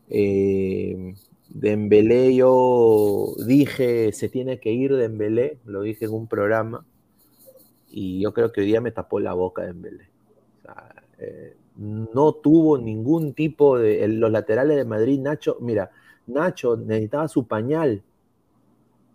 Eh, 0.09 1.15
Dembélé, 1.53 2.33
yo 2.35 3.33
dije, 3.45 4.11
se 4.13 4.29
tiene 4.29 4.59
que 4.59 4.71
ir 4.71 4.95
Dembélé, 4.95 5.57
lo 5.65 5.81
dije 5.81 6.05
en 6.05 6.11
un 6.11 6.27
programa, 6.27 6.85
y 7.89 8.21
yo 8.21 8.33
creo 8.33 8.51
que 8.51 8.61
hoy 8.61 8.67
día 8.67 8.81
me 8.81 8.91
tapó 8.91 9.19
la 9.19 9.33
boca 9.33 9.63
Dembélé. 9.63 10.05
O 10.65 10.71
eh, 11.19 11.55
no 11.77 12.33
tuvo 12.33 12.77
ningún 12.77 13.33
tipo 13.33 13.77
de... 13.77 14.03
en 14.03 14.19
los 14.19 14.31
laterales 14.31 14.77
de 14.77 14.85
Madrid, 14.85 15.19
Nacho, 15.19 15.57
mira, 15.59 15.91
Nacho 16.27 16.77
necesitaba 16.77 17.27
su 17.27 17.47
pañal, 17.47 18.03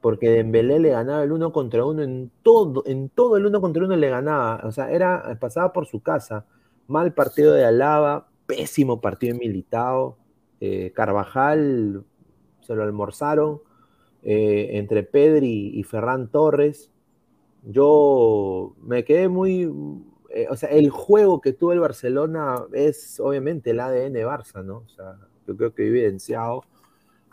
porque 0.01 0.31
Dembélé 0.31 0.79
le 0.79 0.91
ganaba 0.91 1.23
el 1.23 1.33
uno 1.33 1.53
contra 1.53 1.85
uno 1.85 2.03
en 2.03 2.31
todo, 2.43 2.83
en 2.87 3.09
todo 3.09 3.37
el 3.37 3.47
uno 3.47 3.61
contra 3.61 3.85
uno 3.85 3.97
le 3.97 4.09
ganaba, 4.09 4.61
o 4.65 4.73
sea, 4.73 4.91
era, 4.91 5.37
pasaba 5.41 5.73
por 5.73 5.87
su 5.87 6.01
casa. 6.01 6.47
Mal 6.87 7.13
partido 7.15 7.53
de 7.55 7.65
Alaba, 7.65 8.29
pésimo 8.47 9.01
partido 9.01 9.35
de 9.35 9.41
Militao, 9.41 10.17
eh, 10.61 10.93
Carvajal 10.95 12.05
se 12.61 12.75
lo 12.75 12.83
almorzaron, 12.83 13.61
eh, 14.23 14.71
entre 14.79 15.03
Pedri 15.03 15.73
y 15.75 15.83
Ferran 15.85 16.29
Torres. 16.29 16.91
Yo 17.65 18.75
me 18.83 19.05
quedé 19.05 19.29
muy, 19.29 19.73
eh, 20.31 20.47
o 20.51 20.57
sea, 20.57 20.69
el 20.71 20.91
juego 20.91 21.41
que 21.41 21.53
tuvo 21.53 21.73
el 21.73 21.81
Barcelona 21.81 22.65
es 22.73 23.21
obviamente 23.21 23.71
el 23.71 23.81
ADN 23.81 24.15
Barça, 24.25 24.65
¿no? 24.65 24.79
O 24.79 24.89
sea, 24.89 25.17
yo 25.47 25.57
creo 25.57 25.75
que 25.75 25.87
evidenciado 25.87 26.63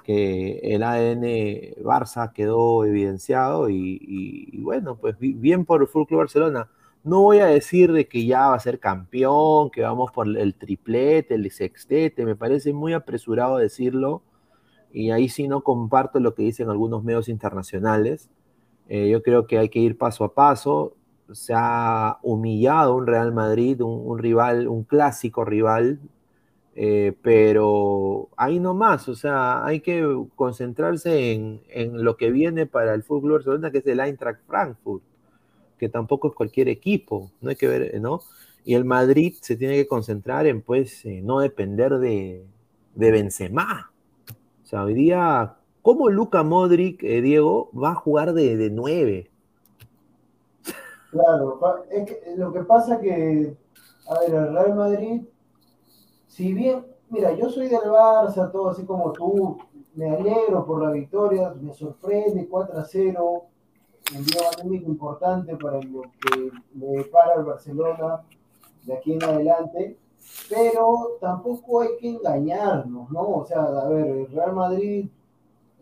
que 0.03 0.59
el 0.63 0.83
ADN 0.83 1.75
Barça 1.83 2.31
quedó 2.33 2.85
evidenciado 2.85 3.69
y, 3.69 4.59
bueno, 4.61 4.97
pues 4.97 5.17
bi- 5.19 5.33
bien 5.33 5.65
por 5.65 5.81
el 5.81 5.87
Fútbol 5.87 6.07
Club 6.07 6.19
Barcelona. 6.21 6.69
No 7.03 7.21
voy 7.21 7.39
a 7.39 7.45
decir 7.47 7.91
de 7.91 8.07
que 8.07 8.25
ya 8.25 8.49
va 8.49 8.55
a 8.55 8.59
ser 8.59 8.79
campeón, 8.79 9.69
que 9.71 9.81
vamos 9.81 10.11
por 10.11 10.27
el 10.27 10.55
triplete, 10.55 11.35
el 11.35 11.49
sextete, 11.51 12.25
me 12.25 12.35
parece 12.35 12.73
muy 12.73 12.93
apresurado 12.93 13.57
decirlo 13.57 14.21
y 14.91 15.11
ahí 15.11 15.29
sí 15.29 15.47
no 15.47 15.61
comparto 15.63 16.19
lo 16.19 16.35
que 16.35 16.43
dicen 16.43 16.69
algunos 16.69 17.03
medios 17.03 17.29
internacionales. 17.29 18.29
Eh, 18.89 19.09
yo 19.09 19.23
creo 19.23 19.47
que 19.47 19.57
hay 19.59 19.69
que 19.69 19.79
ir 19.79 19.97
paso 19.97 20.23
a 20.23 20.33
paso. 20.33 20.95
Se 21.31 21.53
ha 21.55 22.19
humillado 22.23 22.95
un 22.95 23.07
Real 23.07 23.33
Madrid, 23.33 23.81
un 23.81 24.19
rival, 24.19 24.67
un 24.67 24.83
clásico 24.83 25.45
rival, 25.45 25.99
eh, 26.75 27.13
pero 27.21 28.29
ahí 28.35 28.59
nomás, 28.59 29.07
o 29.07 29.15
sea, 29.15 29.63
hay 29.63 29.79
que 29.81 30.25
concentrarse 30.35 31.33
en, 31.33 31.61
en 31.69 32.03
lo 32.03 32.17
que 32.17 32.31
viene 32.31 32.65
para 32.65 32.93
el 32.93 33.03
Fútbol 33.03 33.33
Barcelona, 33.33 33.71
que 33.71 33.77
es 33.79 33.87
el 33.87 33.99
Eintracht 33.99 34.41
Frankfurt, 34.47 35.03
que 35.77 35.89
tampoco 35.89 36.29
es 36.29 36.33
cualquier 36.33 36.69
equipo, 36.69 37.31
no 37.41 37.49
hay 37.49 37.55
que 37.55 37.67
ver, 37.67 38.01
¿no? 38.01 38.21
Y 38.65 38.73
el 38.75 38.85
Madrid 38.85 39.35
se 39.41 39.55
tiene 39.55 39.75
que 39.75 39.87
concentrar 39.87 40.47
en, 40.47 40.61
pues, 40.61 41.05
eh, 41.05 41.21
no 41.21 41.41
depender 41.41 41.99
de, 41.99 42.45
de 42.95 43.11
Benzema. 43.11 43.91
O 44.63 44.65
sea, 44.65 44.83
hoy 44.83 44.93
día, 44.93 45.55
¿cómo 45.81 46.09
Luka 46.09 46.41
Modric, 46.43 47.03
eh, 47.03 47.21
Diego, 47.21 47.69
va 47.71 47.91
a 47.91 47.95
jugar 47.95 48.33
de, 48.33 48.57
de 48.57 48.69
9? 48.69 49.29
Claro, 51.11 51.59
es 51.91 52.05
que 52.07 52.35
lo 52.37 52.51
que 52.51 52.61
pasa 52.61 52.99
que, 52.99 53.55
a 54.07 54.19
ver, 54.21 54.33
el 54.33 54.53
Real 54.53 54.75
Madrid, 54.75 55.21
si 56.33 56.51
bien, 56.51 56.83
mira, 57.09 57.31
yo 57.33 57.47
soy 57.47 57.67
del 57.67 57.81
Barça, 57.81 58.51
todo 58.51 58.71
así 58.71 58.85
como 58.85 59.11
tú, 59.11 59.55
me 59.93 60.09
alegro 60.09 60.65
por 60.65 60.83
la 60.83 60.89
victoria, 60.89 61.53
me 61.61 61.71
sorprende 61.71 62.47
4 62.47 62.79
a 62.79 62.83
0, 62.83 63.43
un 64.17 64.25
día 64.25 64.41
anímico 64.59 64.89
importante 64.89 65.55
para 65.55 65.79
lo 65.83 66.01
que 66.01 66.49
me 66.73 66.87
depara 66.87 67.35
el 67.35 67.43
Barcelona 67.43 68.23
de 68.83 68.93
aquí 68.95 69.13
en 69.13 69.23
adelante, 69.23 69.95
pero 70.49 71.17
tampoco 71.21 71.81
hay 71.81 71.89
que 71.99 72.09
engañarnos, 72.09 73.11
¿no? 73.11 73.21
O 73.21 73.45
sea, 73.45 73.65
a 73.65 73.87
ver, 73.89 74.07
el 74.07 74.27
Real 74.31 74.53
Madrid, 74.53 75.07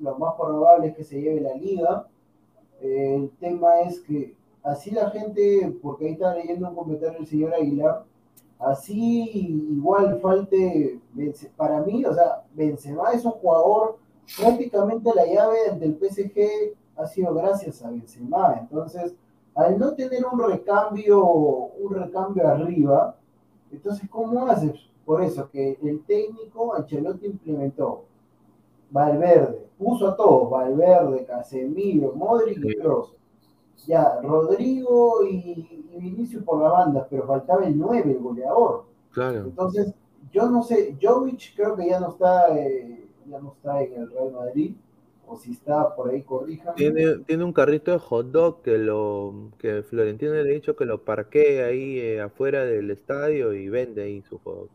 lo 0.02 0.18
más 0.18 0.34
probable 0.36 0.88
es 0.88 0.98
que 0.98 1.06
se 1.06 1.22
lleve 1.22 1.40
la 1.40 1.54
liga. 1.54 2.08
El 2.82 3.32
tema 3.40 3.80
es 3.82 4.02
que 4.02 4.36
así 4.64 4.92
la 4.92 5.12
gente, 5.12 5.74
porque 5.82 6.08
ahí 6.08 6.12
está 6.12 6.36
leyendo 6.36 6.68
un 6.68 6.76
comentario 6.76 7.20
del 7.20 7.28
señor 7.28 7.54
Aguilar, 7.54 8.04
así 8.62 9.68
igual 9.72 10.20
falte, 10.22 11.00
para 11.58 11.82
mí, 11.82 12.06
o 12.06 12.14
sea, 12.14 12.44
Benzema 12.54 13.12
es 13.12 13.26
un 13.26 13.32
jugador, 13.32 13.98
prácticamente 14.38 15.10
la 15.16 15.26
llave 15.26 15.72
del 15.80 15.98
PSG 15.98 16.76
ha 16.96 17.08
sido 17.08 17.34
gracias 17.34 17.84
a 17.84 17.90
Benzema, 17.90 18.58
entonces, 18.60 19.16
al 19.56 19.78
no 19.78 19.94
tener 19.94 20.24
un 20.26 20.40
recambio, 20.42 21.26
un 21.26 21.94
recambio 21.94 22.48
arriba, 22.48 23.16
entonces, 23.72 24.10
¿cómo 24.10 24.48
haces? 24.48 24.80
Por 25.06 25.24
eso 25.24 25.50
que 25.50 25.78
el 25.82 26.04
técnico 26.06 26.74
Ancelotti 26.76 27.26
implementó 27.26 28.04
Valverde, 28.92 29.68
puso 29.78 30.10
a 30.10 30.16
todos, 30.16 30.50
Valverde, 30.50 31.26
Casemiro, 31.26 32.14
Modric 32.14 32.58
y. 32.64 32.76
Kroos. 32.76 33.16
Ya, 33.88 34.20
Rodrigo 34.22 35.26
y, 35.26 35.88
y 35.92 36.00
Vinicius 36.00 36.44
por 36.44 36.62
la 36.62 36.70
banda, 36.70 37.08
pero 37.10 37.26
faltaba 37.26 37.66
el 37.66 37.78
9, 37.78 38.12
el 38.12 38.20
goleador. 38.20 38.86
Claro. 39.12 39.40
Entonces, 39.40 39.94
yo 40.32 40.50
no 40.50 40.64
sé, 40.64 40.96
Jovic 41.02 41.56
creo 41.56 41.76
que 41.76 41.90
ya 41.90 42.00
no 42.00 42.10
está, 42.10 42.58
eh, 42.58 43.06
ya 43.28 43.40
no 43.40 43.54
está 43.54 43.82
en 43.82 43.94
el 43.94 44.12
Real 44.12 44.32
Madrid, 44.32 44.76
o 45.28 45.36
si 45.36 45.52
está 45.52 45.96
por 45.96 46.10
ahí, 46.10 46.22
corríjame. 46.22 46.76
Tiene, 46.76 47.18
tiene 47.26 47.44
un 47.44 47.54
carrito 47.54 47.92
de 47.92 48.00
hot 48.00 48.28
dog 48.28 48.62
que 48.62 48.78
lo 48.78 49.52
que 49.58 49.84
Florentino 49.84 50.34
le 50.34 50.42
ha 50.42 50.44
dicho 50.44 50.76
que 50.76 50.86
lo 50.86 51.04
parquee 51.04 51.64
ahí 51.64 52.00
eh, 52.00 52.22
afuera 52.22 52.66
del 52.66 52.92
estadio 52.92 53.54
y 53.54 53.70
vende 53.70 54.04
ahí 54.04 54.22
su 54.22 54.38
hot 54.40 54.56
dog. 54.56 54.70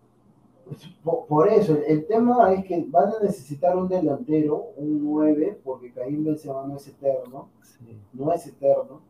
Por, 1.04 1.48
eso, 1.48 1.76
el, 1.86 2.06
tema 2.06 2.52
es 2.52 2.64
que 2.64 2.84
van 2.88 3.12
a 3.12 3.20
necesitar 3.22 3.76
un 3.76 3.88
delantero, 3.88 4.70
un 4.76 5.04
9, 5.04 5.60
porque 5.62 5.92
Karim 5.92 6.24
Benzema 6.24 6.64
no 6.66 6.76
es 6.76 6.88
eterno. 6.88 7.48
Sí. 7.62 8.00
no 8.12 8.32
es 8.32 8.46
eterno. 8.46 9.00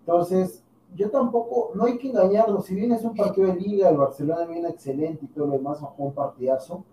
Entonces, 0.00 0.62
yo 0.94 1.10
tampoco, 1.10 1.72
no 1.74 1.84
hay 1.84 1.98
que 1.98 2.08
engañarlo, 2.10 2.60
si 2.60 2.74
bien 2.74 2.92
es 2.92 3.02
un 3.04 3.16
partido 3.16 3.48
de 3.48 3.56
liga, 3.56 3.88
el 3.88 3.96
Barcelona 3.96 4.46
viene 4.46 4.68
excelente 4.68 5.24
y 5.24 5.28
todo 5.28 5.46
lo 5.46 5.52
demás, 5.54 5.78
fue 5.78 6.06
un 6.06 6.12
partidazo, 6.12 6.84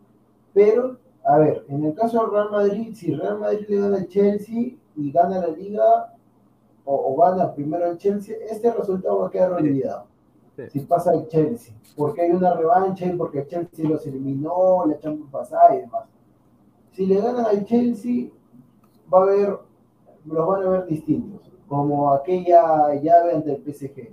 pero, 0.53 0.97
a 1.23 1.37
ver, 1.37 1.65
en 1.67 1.85
el 1.85 1.93
caso 1.93 2.21
del 2.21 2.31
Real 2.31 2.51
Madrid, 2.51 2.93
si 2.95 3.13
Real 3.13 3.39
Madrid 3.39 3.65
le 3.67 3.79
gana 3.79 3.97
al 3.97 4.07
Chelsea 4.07 4.77
y 4.95 5.11
gana 5.11 5.39
la 5.39 5.47
liga, 5.47 6.13
o, 6.85 7.15
gana 7.17 7.53
primero 7.53 7.85
el 7.91 7.97
Chelsea, 7.97 8.35
este 8.49 8.71
resultado 8.71 9.19
va 9.19 9.27
a 9.27 9.31
quedar 9.31 9.53
olvidado. 9.53 10.08
Si 10.69 10.79
pasa 10.81 11.13
el 11.13 11.27
Chelsea, 11.27 11.73
porque 11.95 12.21
hay 12.21 12.31
una 12.31 12.53
revancha 12.53 13.05
y 13.05 13.15
porque 13.15 13.39
el 13.39 13.47
Chelsea 13.47 13.87
los 13.87 14.05
eliminó, 14.05 14.85
la 14.85 14.99
Champions 14.99 15.31
pasada 15.31 15.75
y 15.75 15.81
demás. 15.81 16.05
Si 16.91 17.05
le 17.05 17.21
ganan 17.21 17.45
al 17.45 17.63
Chelsea, 17.65 18.29
va 19.13 19.19
a 19.19 19.23
haber, 19.23 19.57
los 20.25 20.47
van 20.47 20.63
a 20.63 20.69
ver 20.69 20.85
distintos 20.87 21.49
como 21.69 22.11
aquella 22.11 22.95
llave 22.95 23.35
ante 23.35 23.51
el 23.53 23.63
PSG. 23.63 24.09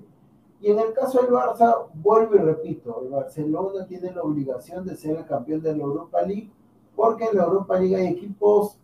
Y 0.61 0.71
en 0.71 0.79
el 0.79 0.93
caso 0.93 1.23
del 1.23 1.31
Barça, 1.31 1.87
vuelvo 1.95 2.37
y 2.37 2.39
repito, 2.39 3.03
el 3.03 3.11
Barcelona 3.11 3.87
tiene 3.87 4.13
la 4.13 4.23
obligación 4.23 4.85
de 4.87 4.95
ser 4.95 5.17
el 5.17 5.25
campeón 5.25 5.63
de 5.63 5.75
la 5.75 5.83
Europa 5.83 6.23
League, 6.23 6.51
porque 6.95 7.25
en 7.25 7.39
la 7.39 7.45
Europa 7.45 7.79
League 7.79 7.97
hay 7.97 8.07
equipos 8.09 8.79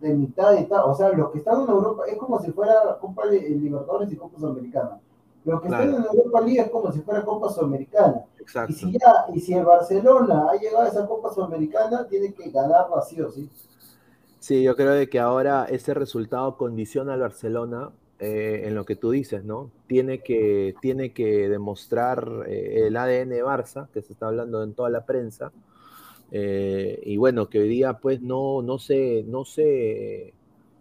de 0.00 0.14
mitad 0.14 0.58
y 0.58 0.64
tal, 0.64 0.84
o 0.88 0.94
sea, 0.94 1.10
los 1.10 1.30
que 1.30 1.38
están 1.38 1.62
en 1.62 1.68
Europa, 1.68 2.04
es 2.06 2.16
como 2.16 2.40
si 2.40 2.50
fuera 2.52 2.98
Copa 3.00 3.26
de 3.26 3.40
Libertadores 3.50 4.10
y 4.10 4.16
Copa 4.16 4.38
Sudamericana. 4.38 5.00
Los 5.44 5.60
que 5.60 5.68
están 5.68 5.94
en 5.94 6.02
la 6.02 6.06
Europa 6.12 6.40
League 6.42 6.60
es 6.60 6.70
como 6.70 6.92
si 6.92 7.00
fuera 7.00 7.24
Copa 7.24 7.50
Sudamericana. 7.50 8.24
Y 8.68 8.72
si 8.72 8.92
ya, 8.92 9.26
y 9.32 9.40
si 9.40 9.54
el 9.54 9.64
Barcelona 9.64 10.48
ha 10.50 10.56
llegado 10.56 10.84
a 10.84 10.88
esa 10.88 11.06
Copa 11.06 11.32
Sudamericana, 11.32 12.06
tiene 12.08 12.32
que 12.34 12.50
ganarla 12.50 13.00
sí 13.02 13.20
o 13.20 13.30
sí. 13.30 13.48
Sí, 14.38 14.62
yo 14.62 14.74
creo 14.74 14.92
de 14.92 15.08
que 15.08 15.20
ahora 15.20 15.66
ese 15.68 15.94
resultado 15.94 16.56
condiciona 16.56 17.14
al 17.14 17.20
Barcelona 17.20 17.90
eh, 18.18 18.62
en 18.66 18.74
lo 18.74 18.84
que 18.84 18.96
tú 18.96 19.10
dices, 19.10 19.44
¿no? 19.44 19.70
Tiene 19.86 20.22
que, 20.22 20.74
tiene 20.80 21.12
que 21.12 21.48
demostrar 21.48 22.44
eh, 22.46 22.86
el 22.86 22.96
ADN 22.96 23.30
Barça, 23.44 23.88
que 23.92 24.02
se 24.02 24.12
está 24.12 24.28
hablando 24.28 24.62
en 24.62 24.74
toda 24.74 24.90
la 24.90 25.06
prensa, 25.06 25.52
eh, 26.30 27.00
y 27.04 27.16
bueno, 27.16 27.48
que 27.48 27.60
hoy 27.60 27.68
día 27.68 27.94
pues 27.94 28.20
no, 28.20 28.62
no 28.62 28.78
sé, 28.78 29.24
no 29.26 29.44
sé, 29.44 30.32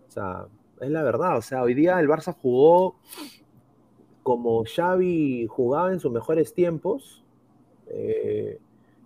o 0.07 0.11
sea, 0.11 0.45
es 0.79 0.89
la 0.89 1.01
verdad, 1.01 1.37
o 1.37 1.41
sea, 1.41 1.63
hoy 1.63 1.73
día 1.73 1.99
el 1.99 2.07
Barça 2.07 2.35
jugó 2.35 2.95
como 4.29 4.63
Xavi 4.63 5.47
jugaba 5.47 5.91
en 5.91 5.99
sus 5.99 6.11
mejores 6.11 6.53
tiempos, 6.53 7.23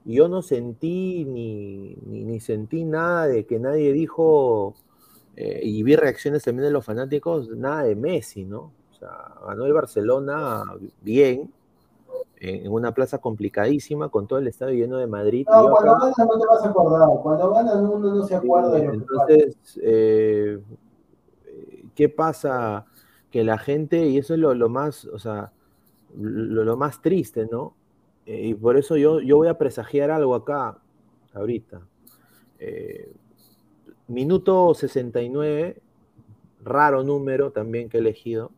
yo 0.05 0.27
no 0.27 0.41
sentí 0.41 1.25
ni, 1.25 1.95
ni, 2.05 2.39
sentí 2.39 2.83
nada 2.83 3.27
de 3.27 3.45
que 3.45 3.59
nadie 3.59 3.93
dijo, 3.93 4.75
eh, 5.35 5.61
y 5.63 5.81
vi 5.83 5.95
reacciones 5.95 6.43
también 6.43 6.65
de 6.65 6.71
los 6.71 6.85
fanáticos, 6.85 7.49
nada 7.49 7.83
de 7.83 7.95
Messi, 7.95 8.43
¿no? 8.43 8.71
O 8.91 8.95
sea, 8.99 9.35
ganó 9.47 9.65
el 9.65 9.73
Barcelona 9.73 10.63
bien, 11.01 11.51
en 12.37 12.69
una 12.69 12.93
plaza 12.93 13.19
complicadísima, 13.19 14.09
con 14.09 14.27
todo 14.27 14.39
el 14.39 14.47
estadio 14.47 14.75
lleno 14.75 14.97
de 14.97 15.07
Madrid. 15.07 15.47
No, 15.49 15.69
cuando 15.71 15.93
ganas 15.97 16.17
no 16.17 16.37
te 16.37 16.45
vas 16.47 16.65
a 16.65 16.69
acordar, 16.69 17.09
cuando 17.21 17.51
ganas 17.51 17.75
uno 17.75 18.15
no 18.15 18.23
se 18.23 18.35
acuerda. 18.35 18.77
entonces, 18.79 19.79
eh, 19.81 20.59
¿qué 21.95 22.09
pasa? 22.09 22.85
Que 23.33 23.43
la 23.43 23.57
gente, 23.57 24.05
y 24.05 24.19
eso 24.19 24.35
es 24.35 24.39
lo, 24.39 24.69
más, 24.69 25.05
o 25.05 25.17
sea, 25.17 25.51
lo, 26.15 26.77
más 26.77 27.01
triste, 27.01 27.47
¿no? 27.51 27.73
Eh, 28.27 28.49
y 28.49 28.53
por 28.53 28.77
eso 28.77 28.95
yo, 28.95 29.21
yo 29.21 29.37
voy 29.37 29.47
a 29.47 29.57
presagiar 29.57 30.11
algo 30.11 30.35
acá, 30.35 30.77
ahorita. 31.33 31.81
Eh, 32.59 33.11
minuto 34.07 34.75
69, 34.75 35.81
raro 36.63 37.03
número 37.03 37.49
también 37.49 37.89
que 37.89 37.97
he 37.97 38.01
elegido, 38.01 38.51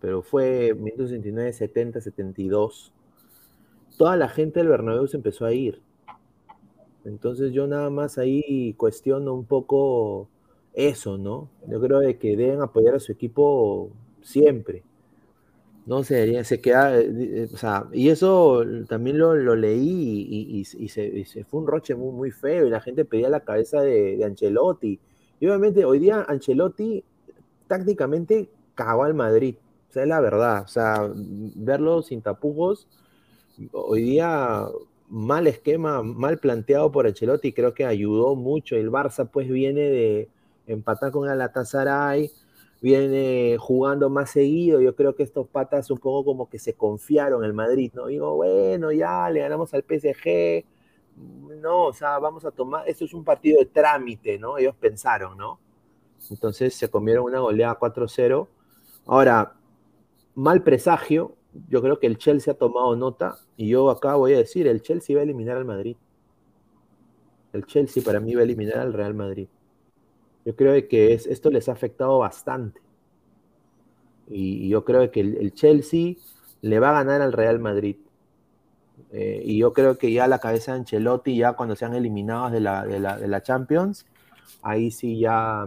pero 0.00 0.22
fue 0.22 0.72
minuto 0.72 1.08
69, 1.08 1.52
70, 1.52 2.00
72. 2.00 2.94
Toda 3.98 4.16
la 4.16 4.30
gente 4.30 4.60
del 4.60 4.70
Bernabéu 4.70 5.06
se 5.08 5.18
empezó 5.18 5.44
a 5.44 5.52
ir. 5.52 5.82
Entonces 7.04 7.52
yo 7.52 7.66
nada 7.66 7.90
más 7.90 8.16
ahí 8.16 8.72
cuestiono 8.78 9.34
un 9.34 9.44
poco 9.44 10.30
eso, 10.72 11.18
¿no? 11.18 11.50
Yo 11.68 11.80
creo 11.82 12.00
de 12.00 12.18
que 12.18 12.34
deben 12.34 12.62
apoyar 12.62 12.94
a 12.94 13.00
su 13.00 13.12
equipo 13.12 13.90
siempre. 14.26 14.82
No 15.86 16.02
se 16.02 16.44
se 16.44 16.60
queda, 16.60 16.98
eh, 16.98 17.08
eh, 17.08 17.48
o 17.52 17.56
sea, 17.56 17.86
y 17.92 18.08
eso 18.08 18.64
también 18.88 19.18
lo, 19.18 19.34
leí 19.54 20.64
y, 20.78 20.88
se, 20.88 21.44
fue 21.44 21.60
un 21.60 21.66
roche 21.68 21.94
muy, 21.94 22.12
muy 22.12 22.30
feo 22.32 22.66
y 22.66 22.70
la 22.70 22.80
gente 22.80 23.04
pedía 23.04 23.28
la 23.28 23.40
cabeza 23.40 23.82
de, 23.82 24.22
Ancelotti. 24.24 24.98
Y 25.38 25.46
obviamente 25.46 25.84
hoy 25.84 26.00
día 26.00 26.24
Ancelotti 26.28 27.04
tácticamente 27.68 28.48
cagó 28.74 29.04
al 29.04 29.14
Madrid, 29.14 29.56
o 29.90 29.92
sea, 29.92 30.02
es 30.02 30.08
la 30.08 30.20
verdad, 30.20 30.62
o 30.64 30.68
sea, 30.68 31.08
verlo 31.14 32.02
sin 32.02 32.20
tapujos, 32.20 32.88
hoy 33.72 34.02
día 34.02 34.66
mal 35.08 35.46
esquema, 35.46 36.02
mal 36.02 36.38
planteado 36.38 36.90
por 36.90 37.06
Ancelotti, 37.06 37.52
creo 37.52 37.74
que 37.74 37.84
ayudó 37.84 38.34
mucho. 38.34 38.74
El 38.76 38.90
Barça 38.90 39.28
pues 39.30 39.48
viene 39.48 39.82
de 39.82 40.28
empatar 40.66 41.12
con 41.12 41.26
Galatasaray, 41.26 42.30
viene 42.86 43.56
jugando 43.58 44.08
más 44.08 44.30
seguido. 44.30 44.80
Yo 44.80 44.94
creo 44.94 45.16
que 45.16 45.24
estos 45.24 45.48
patas 45.48 45.90
un 45.90 45.98
poco 45.98 46.24
como 46.24 46.48
que 46.48 46.60
se 46.60 46.74
confiaron 46.74 47.44
el 47.44 47.52
Madrid, 47.52 47.90
¿no? 47.94 48.06
Digo, 48.06 48.36
bueno, 48.36 48.92
ya 48.92 49.28
le 49.28 49.40
ganamos 49.40 49.74
al 49.74 49.82
PSG. 49.82 50.64
No, 51.60 51.86
o 51.86 51.92
sea, 51.92 52.20
vamos 52.20 52.44
a 52.44 52.52
tomar, 52.52 52.88
esto 52.88 53.04
es 53.04 53.12
un 53.12 53.24
partido 53.24 53.58
de 53.58 53.66
trámite, 53.66 54.38
¿no? 54.38 54.56
Ellos 54.56 54.76
pensaron, 54.78 55.36
¿no? 55.36 55.58
Entonces 56.30 56.74
se 56.76 56.88
comieron 56.88 57.24
una 57.24 57.40
goleada 57.40 57.76
4-0. 57.76 58.46
Ahora, 59.06 59.56
mal 60.36 60.62
presagio, 60.62 61.34
yo 61.68 61.82
creo 61.82 61.98
que 61.98 62.06
el 62.06 62.18
Chelsea 62.18 62.54
ha 62.54 62.56
tomado 62.56 62.94
nota 62.94 63.36
y 63.56 63.68
yo 63.68 63.90
acá 63.90 64.14
voy 64.14 64.34
a 64.34 64.38
decir, 64.38 64.68
el 64.68 64.80
Chelsea 64.80 65.16
va 65.16 65.22
a 65.22 65.24
eliminar 65.24 65.56
al 65.56 65.64
Madrid. 65.64 65.96
El 67.52 67.66
Chelsea 67.66 68.00
para 68.04 68.20
mí 68.20 68.32
va 68.36 68.42
a 68.42 68.44
eliminar 68.44 68.78
al 68.78 68.92
Real 68.92 69.14
Madrid. 69.14 69.48
Yo 70.46 70.54
creo 70.54 70.88
que 70.88 71.12
es, 71.12 71.26
esto 71.26 71.50
les 71.50 71.68
ha 71.68 71.72
afectado 71.72 72.20
bastante. 72.20 72.80
Y, 74.28 74.68
yo 74.68 74.84
creo 74.84 75.10
que 75.10 75.20
el, 75.20 75.52
Chelsea 75.54 76.14
le 76.62 76.78
va 76.78 76.90
a 76.90 77.04
ganar 77.04 77.20
al 77.20 77.32
Real 77.32 77.58
Madrid. 77.58 77.96
Eh, 79.10 79.42
y 79.44 79.58
yo 79.58 79.72
creo 79.72 79.98
que 79.98 80.12
ya 80.12 80.28
la 80.28 80.38
cabeza 80.38 80.72
de 80.72 80.78
Ancelotti, 80.78 81.36
ya 81.36 81.54
cuando 81.54 81.74
sean 81.74 81.94
eliminados 81.94 82.52
de 82.52 82.60
la, 82.60 82.86
de 82.86 83.28
la, 83.28 83.42
Champions, 83.42 84.06
ahí 84.62 84.92
sí 84.92 85.18
ya, 85.18 85.66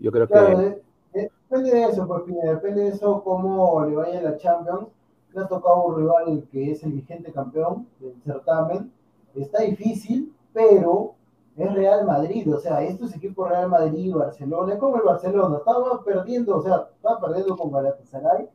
yo 0.00 0.10
creo 0.10 0.26
que... 0.26 0.34
Eh, 0.34 0.82
eh, 1.14 1.30
depende 1.48 1.70
de 1.70 1.84
eso, 1.84 2.06
porque 2.08 2.32
depende 2.32 2.82
de 2.82 2.88
eso 2.88 3.22
cómo 3.22 3.86
le 3.86 3.94
vaya 3.94 4.22
la 4.22 4.36
Champions. 4.36 4.88
Le 5.32 5.40
ha 5.40 5.46
tocado 5.46 5.84
un 5.84 5.96
rival 5.98 6.48
que 6.50 6.72
es 6.72 6.82
el 6.82 6.94
vigente 6.94 7.32
campeón 7.32 7.86
del 8.00 8.20
certamen. 8.24 8.90
Está 9.36 9.62
difícil, 9.62 10.32
pero 10.52 11.14
es 11.60 11.74
Real 11.74 12.06
Madrid, 12.06 12.52
o 12.54 12.58
sea, 12.58 12.82
estos 12.82 13.14
equipos 13.14 13.48
Real 13.48 13.68
Madrid, 13.68 14.14
Barcelona, 14.14 14.78
como 14.78 14.96
el 14.96 15.02
Barcelona, 15.02 15.58
estaba 15.58 16.02
perdiendo, 16.02 16.56
o 16.56 16.62
sea, 16.62 16.88
estaba 16.94 17.20
perdiendo 17.20 17.56
con 17.56 17.70
Galatasaray 17.70 18.48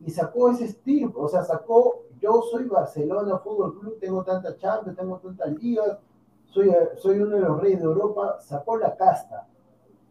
y 0.00 0.10
sacó 0.10 0.50
ese 0.50 0.64
estilo, 0.64 1.12
o 1.14 1.28
sea, 1.28 1.44
sacó, 1.44 2.02
yo 2.20 2.42
soy 2.50 2.64
Barcelona 2.64 3.38
Fútbol 3.38 3.78
Club, 3.78 3.98
tengo 4.00 4.24
tanta 4.24 4.56
Champions, 4.56 4.98
tengo 4.98 5.18
tantas 5.18 5.52
ligas, 5.62 5.98
soy, 6.46 6.72
soy 6.96 7.20
uno 7.20 7.36
de 7.36 7.42
los 7.42 7.60
reyes 7.60 7.78
de 7.78 7.84
Europa, 7.84 8.38
sacó 8.40 8.76
la 8.76 8.96
casta. 8.96 9.46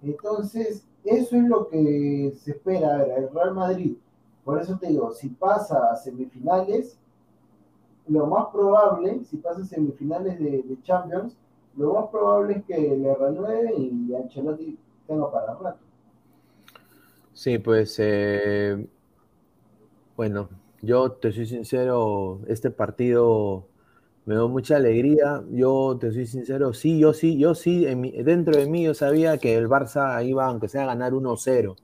Entonces, 0.01 0.87
eso 1.03 1.35
es 1.35 1.43
lo 1.43 1.67
que 1.67 2.33
se 2.37 2.51
espera, 2.51 2.95
a 2.95 2.97
ver, 2.99 3.09
el 3.17 3.29
Real 3.31 3.53
Madrid, 3.53 3.97
por 4.45 4.61
eso 4.61 4.77
te 4.79 4.87
digo, 4.87 5.11
si 5.11 5.27
pasa 5.27 5.91
a 5.91 5.97
semifinales, 5.97 6.97
lo 8.07 8.27
más 8.27 8.47
probable, 8.53 9.25
si 9.25 9.37
pasa 9.37 9.61
a 9.61 9.65
semifinales 9.65 10.39
de 10.39 10.77
Champions, 10.83 11.35
lo 11.77 11.93
más 11.93 12.09
probable 12.09 12.57
es 12.57 12.63
que 12.65 12.97
le 12.97 13.15
renueve 13.15 13.73
y 13.77 14.13
Ancelotti 14.15 14.77
tenga 15.07 15.31
para 15.31 15.53
rato. 15.53 15.79
Sí, 17.33 17.57
pues 17.57 17.95
eh, 17.99 18.85
bueno, 20.17 20.49
yo 20.81 21.11
te 21.13 21.31
soy 21.31 21.45
sincero, 21.45 22.41
este 22.47 22.69
partido 22.71 23.65
me 24.29 24.35
dio 24.35 24.47
mucha 24.47 24.75
alegría. 24.75 25.41
Yo 25.49 25.97
te 25.99 26.11
soy 26.11 26.27
sincero, 26.27 26.71
sí, 26.73 26.99
yo 26.99 27.13
sí, 27.13 27.39
yo 27.39 27.55
sí, 27.55 27.83
dentro 28.23 28.55
de 28.55 28.67
mí 28.67 28.83
yo 28.83 28.93
sabía 28.93 29.39
que 29.39 29.57
el 29.57 29.67
Barça 29.67 30.23
iba, 30.23 30.45
aunque 30.45 30.67
sea 30.67 30.83
a 30.83 30.85
ganar 30.85 31.13
1-0. 31.13 31.75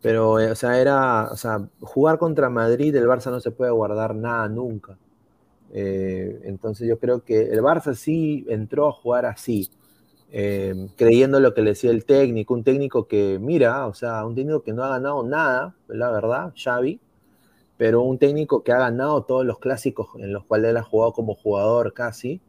Pero, 0.00 0.38
eh, 0.38 0.52
o 0.52 0.54
sea, 0.54 0.80
era, 0.80 1.30
o 1.32 1.36
sea, 1.36 1.68
jugar 1.80 2.18
contra 2.18 2.48
Madrid, 2.48 2.94
el 2.94 3.06
Barça 3.08 3.30
no 3.30 3.40
se 3.40 3.50
puede 3.50 3.72
guardar 3.72 4.14
nada 4.14 4.48
nunca. 4.48 4.96
Eh, 5.76 6.40
entonces 6.44 6.88
yo 6.88 7.00
creo 7.00 7.24
que 7.24 7.42
el 7.50 7.60
Barça 7.60 7.94
sí 7.94 8.46
entró 8.48 8.86
a 8.86 8.92
jugar 8.92 9.26
así, 9.26 9.70
eh, 10.30 10.88
creyendo 10.96 11.40
lo 11.40 11.52
que 11.52 11.62
le 11.62 11.70
decía 11.70 11.90
el 11.90 12.04
técnico, 12.04 12.54
un 12.54 12.62
técnico 12.62 13.08
que, 13.08 13.38
mira, 13.40 13.86
o 13.88 13.92
sea, 13.92 14.24
un 14.24 14.36
técnico 14.36 14.62
que 14.62 14.72
no 14.72 14.84
ha 14.84 14.90
ganado 14.90 15.24
nada, 15.24 15.74
la 15.88 16.12
verdad, 16.12 16.52
Xavi, 16.56 17.00
pero 17.76 18.02
un 18.02 18.18
técnico 18.18 18.62
que 18.62 18.70
ha 18.70 18.78
ganado 18.78 19.24
todos 19.24 19.44
los 19.44 19.58
clásicos 19.58 20.10
en 20.16 20.32
los 20.32 20.44
cuales 20.44 20.70
él 20.70 20.76
ha 20.76 20.84
jugado 20.84 21.12
como 21.12 21.34
jugador 21.34 21.92
casi, 21.92 22.40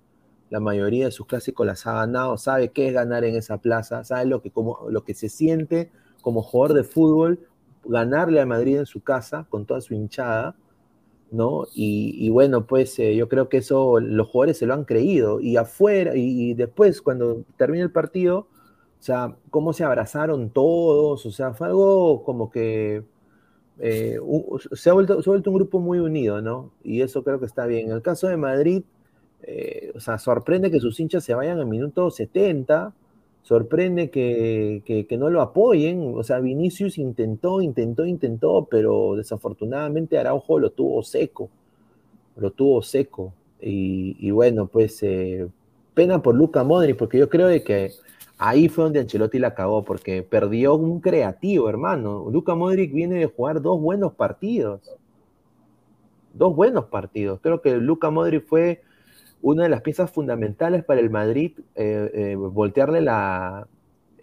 la 0.51 0.59
mayoría 0.59 1.05
de 1.05 1.11
sus 1.11 1.25
clásicos 1.25 1.65
las 1.65 1.87
ha 1.87 1.93
ganado, 1.93 2.37
sabe 2.37 2.69
qué 2.69 2.89
es 2.89 2.93
ganar 2.93 3.23
en 3.23 3.35
esa 3.35 3.57
plaza, 3.57 4.03
sabe 4.03 4.25
lo 4.25 4.43
que, 4.43 4.51
como, 4.51 4.87
lo 4.89 5.03
que 5.03 5.15
se 5.15 5.29
siente 5.29 5.89
como 6.21 6.43
jugador 6.43 6.77
de 6.77 6.83
fútbol 6.83 7.39
ganarle 7.83 8.39
a 8.39 8.45
Madrid 8.45 8.77
en 8.77 8.85
su 8.85 9.01
casa 9.01 9.47
con 9.49 9.65
toda 9.65 9.81
su 9.81 9.93
hinchada, 9.95 10.55
¿no? 11.35 11.65
Y, 11.73 12.29
bueno, 12.29 12.65
pues 12.67 12.97
eh, 12.99 13.15
yo 13.15 13.29
creo 13.29 13.49
que 13.49 13.57
eso 13.57 13.99
los 13.99 14.27
jugadores 14.27 14.57
se 14.57 14.65
lo 14.65 14.73
han 14.73 14.85
creído. 14.85 15.39
Y 15.39 15.57
afuera, 15.57 16.13
y, 16.15 16.53
después 16.53 17.01
cuando 17.01 17.43
termina 17.57 17.83
el 17.83 17.91
partido, 17.91 18.47
o 18.99 19.03
sea, 19.03 19.35
cómo 19.51 19.73
se 19.73 19.83
abrazaron 19.83 20.49
todos, 20.49 21.25
o 21.25 21.31
sea, 21.31 21.53
fue 21.53 21.67
algo 21.67 22.23
como 22.23 22.49
que 22.51 23.03
eh, 23.79 24.17
se, 24.73 24.89
ha 24.89 24.93
vuelto, 24.93 25.21
se 25.21 25.29
ha 25.29 25.31
vuelto 25.31 25.51
un 25.51 25.57
grupo 25.57 25.79
muy 25.79 25.99
unido, 25.99 26.41
¿no? 26.41 26.71
Y 26.83 27.01
eso 27.01 27.23
creo 27.23 27.39
que 27.39 27.45
está 27.45 27.65
bien. 27.67 27.87
En 27.87 27.95
el 27.95 28.01
caso 28.01 28.27
de 28.27 28.37
Madrid, 28.37 28.83
eh, 29.43 29.91
o 29.95 29.99
sea, 29.99 30.17
sorprende 30.17 30.71
que 30.71 30.79
sus 30.79 30.99
hinchas 30.99 31.23
se 31.23 31.33
vayan 31.33 31.59
al 31.59 31.67
minuto 31.67 32.09
70, 32.09 32.93
sorprende 33.45 34.09
que, 34.09 35.07
no 35.19 35.29
lo 35.29 35.39
apoyen, 35.39 36.13
o 36.15 36.23
sea, 36.23 36.39
Vinicius 36.39 36.97
intentó, 36.97 37.61
intentó, 37.61 38.07
intentó, 38.07 38.65
pero 38.65 39.15
desafortunadamente 39.15 40.17
Araujo 40.17 40.57
lo 40.57 40.71
tuvo 40.71 41.03
seco, 41.03 41.49
lo 42.37 42.49
tuvo 42.49 42.81
seco. 42.81 43.33
Y, 43.61 44.31
bueno, 44.31 44.65
pues 44.65 45.01
eh, 45.03 45.47
pena 45.93 46.23
por 46.23 46.33
Luca 46.33 46.63
Modric, 46.63 46.97
porque 46.97 47.19
yo 47.19 47.29
creo 47.29 47.47
que 47.63 47.91
ahí 48.39 48.67
fue 48.67 48.85
donde 48.85 49.01
Ancelotti 49.01 49.37
la 49.37 49.53
cagó, 49.53 49.83
porque 49.83 50.23
perdió 50.23 50.73
un 50.73 50.99
creativo, 50.99 51.69
hermano. 51.69 52.27
Luca 52.31 52.55
Modric 52.55 52.91
viene 52.91 53.19
de 53.19 53.27
jugar 53.27 53.61
dos 53.61 53.79
buenos 53.79 54.13
partidos. 54.13 54.81
Dos 56.33 56.55
buenos 56.55 56.85
partidos. 56.85 57.39
Creo 57.41 57.61
que 57.61 57.77
Luca 57.77 58.09
Modric 58.09 58.43
fue 58.43 58.81
una 59.45 59.61
de 59.61 59.69
las 59.69 59.81
piezas 59.81 60.09
fundamentales 60.09 60.83
para 60.83 60.99
el 60.99 61.11
Madrid 61.11 61.59
eh, 61.75 62.09
eh, 62.15 62.35
voltearle 62.35 62.99
la, 62.99 63.67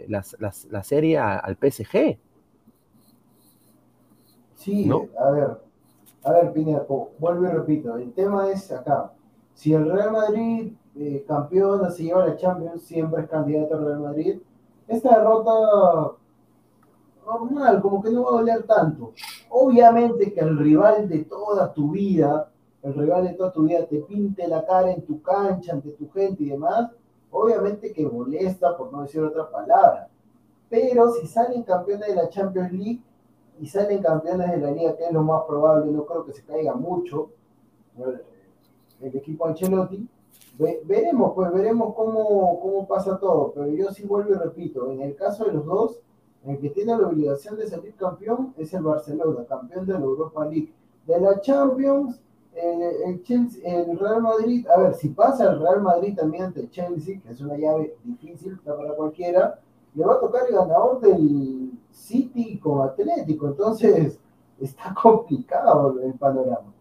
la, 0.09 0.83
serie 0.83 1.17
al 1.17 1.57
PSG. 1.57 2.19
Sí, 4.57 4.91
a 4.91 5.31
ver, 5.31 5.61
a 6.25 6.33
ver, 6.33 6.53
Pinedo, 6.53 7.11
vuelvo 7.21 7.45
y 7.45 7.51
repito, 7.51 7.97
el 7.99 8.13
tema 8.13 8.51
es 8.51 8.73
acá. 8.73 9.13
Si 9.55 9.73
el 9.73 9.89
Real 9.89 10.11
Madrid 10.11 10.73
eh, 10.97 11.25
campeón 11.29 11.89
se 11.93 12.03
lleva 12.03 12.27
la 12.27 12.37
Champions, 12.37 12.83
siempre 12.83 13.23
es 13.23 13.29
candidato 13.29 13.77
al 13.77 13.85
Real 13.87 14.01
Madrid. 14.01 14.41
Esta 14.89 15.19
derrota 15.19 15.53
normal, 17.25 17.81
como 17.81 18.03
que 18.03 18.11
no 18.11 18.25
va 18.25 18.31
a 18.31 18.41
doler 18.41 18.65
tanto. 18.65 19.13
Obviamente 19.51 20.33
que 20.33 20.41
el 20.41 20.59
rival 20.59 21.09
de 21.09 21.27
toda 21.27 21.73
tu 21.73 21.93
vida 21.93 22.52
el 22.83 22.95
rival 22.95 23.25
de 23.25 23.35
toda 23.35 23.53
tu 23.53 23.63
vida 23.63 23.87
te 23.87 23.99
pinte 24.01 24.47
la 24.49 24.65
cara 24.67 24.93
en 24.93 25.03
tu 25.03 25.23
cancha, 25.23 25.73
ante 25.73 25.93
tu 25.93 26.11
gente 26.11 26.43
y 26.43 26.51
demás, 26.51 26.91
obviamente 27.31 27.93
que 27.93 28.07
molesta, 28.07 28.77
por 28.77 28.93
no 28.93 29.03
decir 29.03 29.23
otra 29.23 29.51
palabra. 29.51 30.09
Pero 30.69 31.13
si 31.13 31.27
salen 31.27 31.63
campeones 31.63 32.09
de 32.09 32.17
la 32.17 32.29
Champions 32.29 32.73
League 32.73 33.03
y 33.61 33.67
salen 33.67 34.03
campeones 34.03 34.51
de 34.51 34.57
la 34.59 34.71
Liga, 34.71 34.97
que 34.97 35.05
es 35.05 35.13
lo 35.13 35.23
más 35.23 35.43
probable, 35.47 35.93
no 35.93 36.05
creo 36.05 36.25
que 36.25 36.33
se 36.33 36.45
caiga 36.45 36.75
mucho, 36.75 37.31
el 39.01 39.17
equipo 39.17 39.47
Ancelotti, 39.47 40.09
veremos, 40.85 41.33
pues 41.35 41.53
veremos 41.53 41.95
cómo, 41.95 42.61
cómo 42.61 42.87
pasa 42.87 43.19
todo. 43.19 43.53
Pero 43.53 43.69
yo 43.69 43.91
sí 43.91 44.05
vuelvo 44.05 44.31
y 44.31 44.35
repito, 44.35 44.91
en 44.91 45.03
el 45.03 45.15
caso 45.15 45.45
de 45.45 45.53
los 45.53 45.65
dos, 45.65 46.01
el 46.45 46.59
que 46.59 46.71
tiene 46.71 46.97
la 46.97 47.07
obligación 47.07 47.57
de 47.57 47.69
salir 47.69 47.95
campeón 47.95 48.55
es 48.57 48.73
el 48.75 48.83
Barcelona, 48.83 49.45
campeón 49.45 49.87
de 49.87 49.93
la 49.93 50.01
Europa 50.01 50.45
League. 50.45 50.73
De 51.07 51.21
la 51.21 51.41
Champions, 51.41 52.21
el, 52.55 53.21
el 53.65 53.99
Real 53.99 54.23
Madrid, 54.23 54.67
a 54.69 54.81
ver, 54.81 54.95
si 54.95 55.09
pasa 55.09 55.51
el 55.51 55.61
Real 55.61 55.83
Madrid 55.83 56.15
también 56.17 56.45
ante 56.45 56.69
Chelsea, 56.71 57.21
que 57.21 57.33
es 57.33 57.41
una 57.41 57.57
llave 57.57 57.97
difícil 58.05 58.59
para 58.59 58.95
cualquiera, 58.95 59.59
le 59.95 60.05
va 60.05 60.15
a 60.15 60.21
tocar 60.21 60.43
el 60.49 60.55
ganador 60.55 61.01
del 61.01 61.73
City 61.91 62.59
con 62.59 62.87
Atlético, 62.87 63.49
entonces 63.49 64.19
está 64.61 64.95
complicado 64.95 65.99
el 66.03 66.15
panorama. 66.15 66.73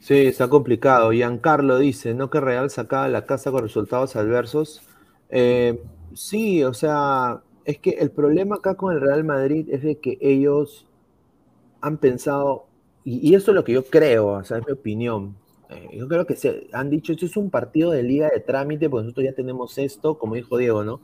Sí, 0.00 0.26
está 0.26 0.48
complicado. 0.48 1.10
Giancarlo 1.10 1.76
dice, 1.78 2.14
¿no 2.14 2.30
que 2.30 2.40
Real 2.40 2.70
sacaba 2.70 3.08
la 3.08 3.26
casa 3.26 3.50
con 3.50 3.62
resultados 3.62 4.14
adversos? 4.14 4.80
Eh, 5.28 5.82
sí, 6.14 6.62
o 6.62 6.72
sea, 6.72 7.42
es 7.64 7.78
que 7.78 7.90
el 7.90 8.10
problema 8.10 8.56
acá 8.56 8.76
con 8.76 8.94
el 8.94 9.00
Real 9.00 9.24
Madrid 9.24 9.68
es 9.70 9.82
de 9.82 9.98
que 9.98 10.16
ellos 10.20 10.86
han 11.80 11.98
pensado 11.98 12.67
y, 13.10 13.34
eso 13.34 13.52
es 13.52 13.54
lo 13.54 13.64
que 13.64 13.72
yo 13.72 13.84
creo, 13.84 14.26
o 14.28 14.44
sea, 14.44 14.58
es 14.58 14.66
mi 14.66 14.72
opinión. 14.72 15.34
Eh, 15.70 15.96
yo 15.98 16.08
creo 16.08 16.26
que 16.26 16.36
se 16.36 16.68
han 16.72 16.90
dicho, 16.90 17.12
esto 17.12 17.26
es 17.26 17.36
un 17.36 17.50
partido 17.50 17.90
de 17.90 18.02
liga 18.02 18.28
de 18.28 18.40
trámite, 18.40 18.90
porque 18.90 19.04
nosotros 19.04 19.24
ya 19.24 19.34
tenemos 19.34 19.78
esto, 19.78 20.18
como 20.18 20.34
dijo 20.34 20.58
Diego, 20.58 20.84
¿no? 20.84 21.00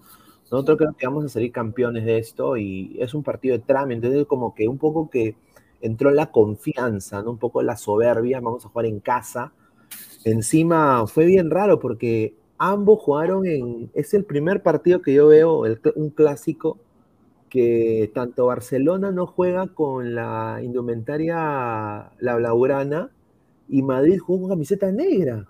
Nosotros 0.50 0.76
creo 0.78 0.92
que 0.92 1.06
vamos 1.06 1.24
a 1.24 1.28
salir 1.28 1.50
campeones 1.50 2.04
de 2.04 2.18
esto 2.18 2.56
y 2.58 2.96
es 3.00 3.14
un 3.14 3.22
partido 3.22 3.56
de 3.56 3.64
trámite, 3.64 4.06
entonces 4.06 4.26
como 4.26 4.54
que 4.54 4.68
un 4.68 4.78
poco 4.78 5.08
que 5.08 5.36
entró 5.80 6.10
la 6.10 6.30
confianza, 6.30 7.22
¿no? 7.22 7.30
Un 7.32 7.38
poco 7.38 7.62
la 7.62 7.76
soberbia, 7.76 8.40
vamos 8.40 8.64
a 8.66 8.68
jugar 8.68 8.86
en 8.86 9.00
casa. 9.00 9.52
Encima 10.24 11.06
fue 11.06 11.24
bien 11.24 11.50
raro 11.50 11.80
porque 11.80 12.34
ambos 12.58 13.00
jugaron 13.00 13.46
en, 13.46 13.90
es 13.94 14.12
el 14.14 14.24
primer 14.24 14.62
partido 14.62 15.00
que 15.00 15.14
yo 15.14 15.28
veo, 15.28 15.64
un 15.94 16.10
clásico, 16.10 16.78
que 17.54 18.10
tanto 18.12 18.46
Barcelona 18.46 19.12
no 19.12 19.28
juega 19.28 19.68
con 19.68 20.16
la 20.16 20.58
indumentaria 20.60 22.10
la 22.18 22.34
blaugrana 22.34 23.12
y 23.68 23.80
Madrid 23.80 24.18
juega 24.18 24.40
con 24.40 24.50
camiseta 24.50 24.90
negra. 24.90 25.46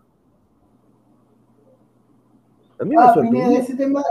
A 2.78 2.84
mí 2.84 2.94
ah, 2.98 3.14
me 3.22 3.56
ese 3.56 3.74
tema, 3.74 4.02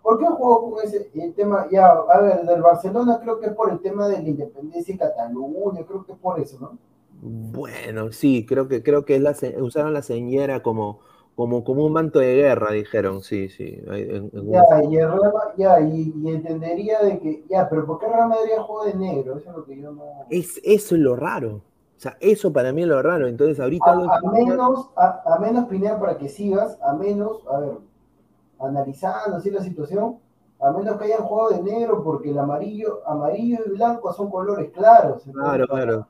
¿por 0.00 0.18
qué 0.18 0.24
jugó 0.24 0.70
con 0.70 0.82
ese 0.82 1.10
el 1.12 1.34
tema? 1.34 1.66
Ya, 1.70 1.88
a 1.88 2.20
ver, 2.22 2.46
del 2.46 2.62
Barcelona 2.62 3.20
creo 3.20 3.38
que 3.38 3.48
es 3.48 3.52
por 3.52 3.70
el 3.70 3.80
tema 3.80 4.08
de 4.08 4.22
la 4.22 4.28
independencia 4.30 4.94
y 4.94 4.96
Cataluña, 4.96 5.84
creo 5.86 6.06
que 6.06 6.12
es 6.12 6.18
por 6.18 6.40
eso, 6.40 6.58
¿no? 6.58 6.78
Bueno, 7.20 8.12
sí, 8.12 8.46
creo 8.46 8.66
que 8.66 8.82
creo 8.82 9.04
que 9.04 9.20
la, 9.20 9.36
usaron 9.60 9.92
la 9.92 10.00
señera 10.00 10.62
como 10.62 11.00
como, 11.34 11.64
como 11.64 11.84
un 11.84 11.92
manto 11.92 12.18
de 12.18 12.34
guerra, 12.34 12.72
dijeron, 12.72 13.22
sí, 13.22 13.48
sí. 13.48 13.82
ya, 13.86 14.82
y, 14.82 14.90
ya 15.56 15.80
y, 15.80 16.12
entendería 16.26 17.00
de 17.00 17.18
que, 17.20 17.44
ya, 17.48 17.68
pero 17.70 17.86
¿por 17.86 17.98
qué 17.98 18.06
Real 18.06 18.28
Madrid 18.28 18.52
juega 18.60 18.92
de 18.92 18.98
negro? 18.98 19.38
Eso 19.38 19.50
es 19.50 19.56
lo 19.56 19.64
que 19.64 19.80
yo 19.80 19.92
no... 19.92 20.04
Es, 20.28 20.60
eso 20.62 20.94
es 20.94 21.00
lo 21.00 21.16
raro. 21.16 21.62
O 21.96 22.00
sea, 22.02 22.16
eso 22.20 22.52
para 22.52 22.72
mí 22.72 22.82
es 22.82 22.88
lo 22.88 23.00
raro. 23.00 23.28
Entonces, 23.28 23.60
ahorita... 23.60 23.92
A, 23.92 24.20
menos, 24.30 24.90
a, 24.96 25.38
menos, 25.40 25.68
Pineda, 25.68 25.98
para 25.98 26.18
que 26.18 26.28
sigas, 26.28 26.78
a 26.82 26.94
menos, 26.94 27.46
a 27.50 27.60
ver, 27.60 27.78
analizando 28.60 29.36
así 29.36 29.50
la 29.50 29.62
situación, 29.62 30.18
a 30.60 30.70
menos 30.72 30.98
que 30.98 31.04
hayan 31.04 31.22
jugado 31.22 31.50
de 31.50 31.62
negro, 31.62 32.04
porque 32.04 32.30
el 32.30 32.38
amarillo, 32.38 33.00
amarillo 33.06 33.60
y 33.66 33.70
blanco 33.70 34.12
son 34.12 34.30
colores 34.30 34.70
claros. 34.70 35.22
claro, 35.32 35.66
claro. 35.66 36.06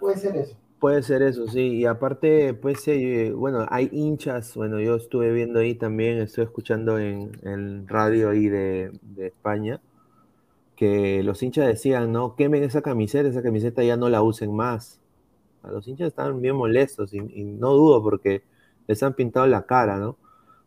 Puede 0.00 0.16
ser 0.16 0.36
eso. 0.36 0.56
Puede 0.80 1.02
ser 1.02 1.20
eso, 1.22 1.46
sí. 1.46 1.60
Y 1.60 1.84
aparte, 1.86 2.54
pues, 2.54 2.88
eh, 2.88 3.32
bueno, 3.36 3.66
hay 3.70 3.90
hinchas, 3.92 4.54
bueno, 4.56 4.80
yo 4.80 4.96
estuve 4.96 5.30
viendo 5.32 5.58
ahí 5.60 5.74
también, 5.74 6.18
estoy 6.18 6.44
escuchando 6.44 6.98
en, 6.98 7.32
el 7.42 7.86
radio 7.86 8.30
ahí 8.30 8.48
de, 8.48 8.90
España, 9.18 9.80
que 10.76 11.22
los 11.22 11.42
hinchas 11.42 11.66
decían, 11.66 12.12
no, 12.12 12.34
quemen 12.36 12.62
esa 12.64 12.82
camiseta, 12.82 13.28
esa 13.28 13.42
camiseta 13.42 13.84
ya 13.84 13.96
no 13.98 14.08
la 14.08 14.22
usen 14.22 14.54
más. 14.54 15.00
A 15.62 15.70
los 15.70 15.86
hinchas 15.86 16.08
estaban 16.08 16.40
bien 16.40 16.56
molestos 16.56 17.12
y, 17.14 17.18
y 17.18 17.44
no 17.44 17.72
dudo 17.74 18.02
porque 18.02 18.42
les 18.86 19.02
han 19.02 19.14
pintado 19.14 19.46
la 19.46 19.66
cara, 19.66 19.98
¿no? 19.98 20.16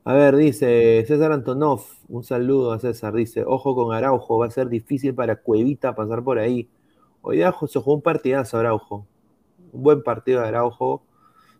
A 0.05 0.13
ver, 0.13 0.35
dice 0.35 1.03
César 1.07 1.31
Antonov, 1.31 1.81
un 2.09 2.23
saludo 2.23 2.73
a 2.73 2.79
César, 2.79 3.13
dice, 3.13 3.43
ojo 3.45 3.75
con 3.75 3.95
Araujo, 3.95 4.37
va 4.37 4.47
a 4.47 4.51
ser 4.51 4.69
difícil 4.69 5.15
para 5.15 5.37
Cuevita 5.37 5.95
pasar 5.95 6.23
por 6.23 6.39
ahí. 6.39 6.69
Hoy 7.21 7.37
día 7.37 7.55
se 7.67 7.79
jugó 7.79 7.95
un 7.95 8.01
partidazo 8.01 8.57
Araujo, 8.59 9.07
un 9.73 9.83
buen 9.83 10.03
partido 10.03 10.41
de 10.41 10.47
Araujo. 10.47 11.03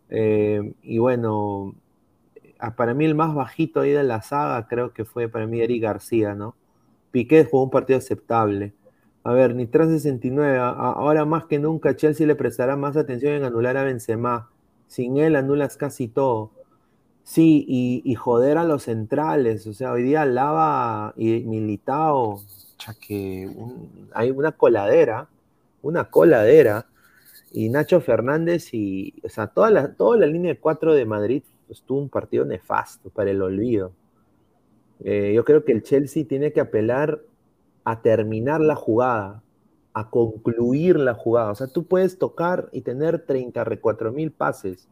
Eh, 0.08 0.74
y 0.82 0.98
bueno, 0.98 1.74
para 2.76 2.94
mí 2.94 3.04
el 3.04 3.14
más 3.14 3.34
bajito 3.34 3.80
ahí 3.80 3.90
de 3.90 4.04
la 4.04 4.22
saga 4.22 4.66
creo 4.68 4.92
que 4.92 5.04
fue 5.04 5.28
para 5.28 5.46
mí 5.46 5.60
Eric 5.60 5.82
García, 5.82 6.34
¿no? 6.34 6.54
Piqué 7.10 7.44
jugó 7.44 7.64
un 7.64 7.70
partido 7.70 7.98
aceptable. 7.98 8.74
A 9.22 9.32
ver, 9.32 9.54
Nitran 9.54 9.90
69, 9.90 10.58
ahora 10.58 11.24
más 11.24 11.46
que 11.46 11.58
nunca 11.58 11.96
Chelsea 11.96 12.26
le 12.26 12.34
prestará 12.34 12.76
más 12.76 12.96
atención 12.96 13.34
en 13.34 13.44
anular 13.44 13.76
a 13.76 13.84
Benzema. 13.84 14.50
Sin 14.86 15.16
él 15.16 15.36
anulas 15.36 15.76
casi 15.76 16.08
todo. 16.08 16.50
Sí, 17.22 17.64
y, 17.66 18.14
joder 18.16 18.58
a 18.58 18.64
los 18.64 18.82
centrales. 18.84 19.66
O 19.66 19.72
sea, 19.72 19.92
hoy 19.92 20.02
día 20.02 20.26
Lava 20.26 21.14
y 21.16 21.40
Militao, 21.40 22.42
que 23.00 23.50
hay 24.12 24.30
una 24.30 24.52
coladera, 24.52 25.28
una 25.82 26.10
coladera 26.10 26.86
y 27.56 27.68
Nacho 27.68 28.00
Fernández 28.00 28.74
y, 28.74 29.14
o 29.22 29.28
sea, 29.28 29.46
toda 29.46 29.70
la, 29.70 29.94
toda 29.94 30.18
la 30.18 30.26
línea 30.26 30.52
de 30.52 30.92
de 30.92 31.04
Madrid 31.04 31.44
estuvo 31.68 32.00
un 32.00 32.08
partido 32.08 32.44
nefasto 32.44 33.10
para 33.10 33.30
el 33.30 33.40
olvido. 33.40 33.92
Eh, 35.04 35.32
yo 35.36 35.44
creo 35.44 35.64
que 35.64 35.70
el 35.70 35.84
Chelsea 35.84 36.26
tiene 36.26 36.52
que 36.52 36.60
apelar 36.60 37.20
a 37.84 38.02
terminar 38.02 38.60
la 38.60 38.74
jugada, 38.74 39.44
a 39.92 40.10
concluir 40.10 40.98
la 40.98 41.14
jugada. 41.14 41.52
O 41.52 41.54
sea, 41.54 41.68
tú 41.68 41.86
puedes 41.86 42.18
tocar 42.18 42.68
y 42.72 42.80
tener 42.80 43.20
34 43.20 44.10
mil 44.10 44.32
pases, 44.32 44.88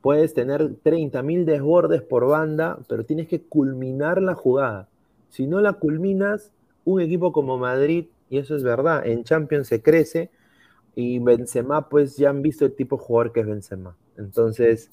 puedes 0.00 0.32
tener 0.32 0.76
30 0.82 1.22
mil 1.22 1.44
desbordes 1.44 2.00
por 2.00 2.26
banda, 2.26 2.78
pero 2.88 3.04
tienes 3.04 3.28
que 3.28 3.42
culminar 3.42 4.22
la 4.22 4.34
jugada. 4.34 4.88
Si 5.28 5.46
no 5.46 5.60
la 5.60 5.74
culminas, 5.74 6.52
un 6.86 7.02
equipo 7.02 7.32
como 7.32 7.58
Madrid 7.58 8.06
y 8.30 8.38
eso 8.38 8.56
es 8.56 8.62
verdad. 8.62 9.06
En 9.06 9.24
Champions 9.24 9.68
se 9.68 9.82
crece 9.82 10.30
y 10.94 11.18
Benzema, 11.18 11.88
pues 11.88 12.16
ya 12.16 12.30
han 12.30 12.42
visto 12.42 12.64
el 12.64 12.74
tipo 12.74 12.96
de 12.96 13.02
jugador 13.02 13.32
que 13.32 13.40
es 13.40 13.46
Benzema. 13.46 13.96
Entonces, 14.16 14.90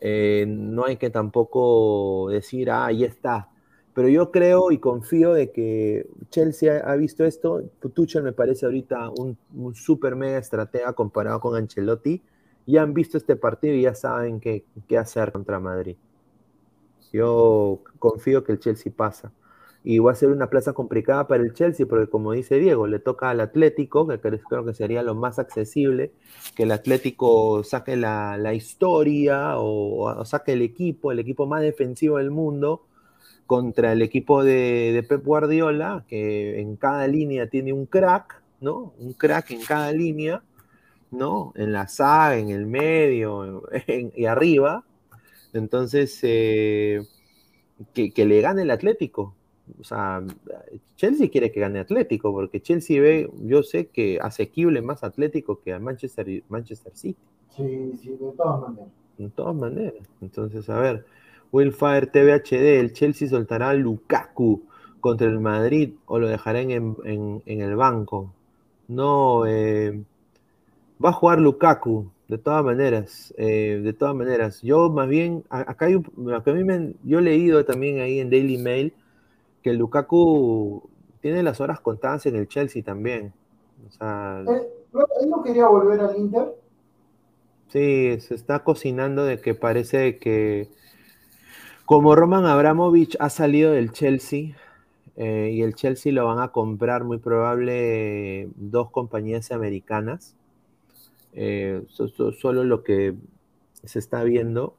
eh, 0.00 0.46
no 0.48 0.84
hay 0.84 0.96
que 0.96 1.10
tampoco 1.10 2.28
decir, 2.30 2.70
ah, 2.70 2.86
ahí 2.86 3.04
está. 3.04 3.48
Pero 3.94 4.08
yo 4.08 4.30
creo 4.30 4.70
y 4.70 4.78
confío 4.78 5.32
de 5.34 5.50
que 5.50 6.06
Chelsea 6.30 6.78
ha, 6.78 6.94
visto 6.96 7.24
esto. 7.24 7.62
Tuchel 7.92 8.22
me 8.22 8.32
parece 8.32 8.66
ahorita 8.66 9.10
un, 9.10 9.36
un 9.54 9.74
super 9.74 10.14
mega 10.14 10.38
estratega 10.38 10.92
comparado 10.92 11.40
con 11.40 11.56
Ancelotti. 11.56 12.22
Ya 12.66 12.82
han 12.82 12.94
visto 12.94 13.18
este 13.18 13.36
partido 13.36 13.74
y 13.74 13.82
ya 13.82 13.94
saben 13.94 14.38
qué, 14.40 14.64
qué 14.86 14.96
hacer 14.96 15.32
contra 15.32 15.58
Madrid. 15.58 15.96
Yo 17.12 17.80
confío 17.98 18.44
que 18.44 18.52
el 18.52 18.60
Chelsea 18.60 18.92
pasa 18.96 19.32
y 19.82 19.98
va 19.98 20.12
a 20.12 20.14
ser 20.14 20.28
una 20.30 20.50
plaza 20.50 20.74
complicada 20.74 21.26
para 21.26 21.42
el 21.42 21.54
Chelsea, 21.54 21.86
porque 21.86 22.08
como 22.10 22.32
dice 22.32 22.58
Diego, 22.58 22.86
le 22.86 22.98
toca 22.98 23.30
al 23.30 23.40
Atlético, 23.40 24.06
que 24.06 24.18
creo 24.18 24.64
que 24.64 24.74
sería 24.74 25.02
lo 25.02 25.14
más 25.14 25.38
accesible, 25.38 26.12
que 26.54 26.64
el 26.64 26.72
Atlético 26.72 27.64
saque 27.64 27.96
la, 27.96 28.54
historia 28.54 29.54
o, 29.56 30.24
saque 30.26 30.52
el 30.52 30.62
equipo, 30.62 31.12
el 31.12 31.18
equipo 31.18 31.46
más 31.46 31.62
defensivo 31.62 32.18
del 32.18 32.30
mundo, 32.30 32.86
contra 33.46 33.92
el 33.92 34.02
equipo 34.02 34.44
de, 34.44 35.04
Pep 35.08 35.24
Guardiola, 35.24 36.04
que 36.08 36.60
en 36.60 36.76
cada 36.76 37.06
línea 37.08 37.48
tiene 37.48 37.72
un 37.72 37.86
crack, 37.86 38.42
¿no? 38.60 38.92
Un 38.98 39.14
crack 39.14 39.50
en 39.52 39.62
cada 39.62 39.92
línea, 39.92 40.42
¿no? 41.10 41.52
En 41.56 41.72
la 41.72 41.88
saga, 41.88 42.36
en 42.36 42.50
el 42.50 42.66
medio 42.66 43.62
y 44.14 44.26
arriba. 44.26 44.84
Entonces, 45.52 46.18
eh, 46.22 47.02
que, 47.94 48.12
que 48.12 48.26
le 48.26 48.40
gane 48.40 48.62
el 48.62 48.70
Atlético, 48.70 49.34
o 49.78 49.84
sea, 49.84 50.22
Chelsea 50.96 51.30
quiere 51.30 51.52
que 51.52 51.60
gane 51.60 51.80
Atlético, 51.80 52.32
porque 52.32 52.60
Chelsea 52.60 53.00
ve, 53.00 53.30
yo 53.42 53.62
sé 53.62 53.88
que 53.88 54.18
asequible 54.20 54.82
más 54.82 55.04
Atlético 55.04 55.60
que 55.60 55.72
a 55.72 55.78
Manchester, 55.78 56.42
Manchester 56.48 56.92
City. 56.96 57.18
Sí, 57.56 57.92
sí, 58.02 58.10
de 58.10 58.32
todas 58.36 58.60
maneras. 58.60 58.90
De 59.18 59.28
todas 59.30 59.54
maneras. 59.54 60.08
Entonces, 60.20 60.68
a 60.70 60.80
ver, 60.80 61.04
Willfire 61.52 62.06
TVHD, 62.06 62.80
el 62.80 62.92
Chelsea 62.92 63.28
soltará 63.28 63.70
a 63.70 63.74
Lukaku 63.74 64.62
contra 65.00 65.28
el 65.28 65.40
Madrid 65.40 65.94
o 66.06 66.18
lo 66.18 66.28
dejará 66.28 66.60
en, 66.60 67.42
el 67.44 67.76
banco. 67.76 68.32
No, 68.88 69.46
eh, 69.46 70.02
va 71.02 71.10
a 71.10 71.12
jugar 71.12 71.40
Lukaku, 71.40 72.10
de 72.28 72.38
todas 72.38 72.64
maneras, 72.64 73.34
eh, 73.36 73.80
de 73.82 73.92
todas 73.92 74.14
maneras. 74.14 74.62
Yo 74.62 74.90
más 74.90 75.08
bien, 75.08 75.44
acá 75.48 75.86
hay 75.86 75.96
un, 75.96 76.32
a 76.32 76.52
mí 76.52 76.64
me, 76.64 76.94
yo 77.02 77.18
he 77.18 77.22
leído 77.22 77.64
también 77.64 78.00
ahí 78.00 78.20
en 78.20 78.30
Daily 78.30 78.58
Mail 78.58 78.92
que 79.62 79.72
Lukaku 79.72 80.88
tiene 81.20 81.42
las 81.42 81.60
horas 81.60 81.80
contadas 81.80 82.26
en 82.26 82.36
el 82.36 82.48
Chelsea 82.48 82.82
también. 82.82 83.32
O 83.88 83.90
sea, 83.92 84.42
¿Él, 84.46 85.28
no 85.28 85.42
quería 85.42 85.66
volver 85.68 86.00
al 86.00 86.16
Inter? 86.16 86.54
Sí, 87.68 88.20
se 88.20 88.34
está 88.34 88.64
cocinando 88.64 89.24
de 89.24 89.40
que 89.40 89.54
parece 89.54 90.18
que 90.18 90.68
como 91.84 92.14
Roman 92.14 92.46
Abramovich 92.46 93.16
ha 93.20 93.30
salido 93.30 93.72
del 93.72 93.92
Chelsea 93.92 94.56
eh, 95.16 95.50
y 95.52 95.62
el 95.62 95.74
Chelsea 95.74 96.12
lo 96.12 96.24
van 96.24 96.38
a 96.38 96.48
comprar 96.48 97.04
muy 97.04 97.18
probable 97.18 98.48
dos 98.56 98.90
compañías 98.90 99.52
americanas, 99.52 100.34
eh, 101.32 101.82
solo 101.88 102.64
lo 102.64 102.82
que 102.82 103.14
se 103.84 103.98
está 103.98 104.22
viendo, 104.24 104.74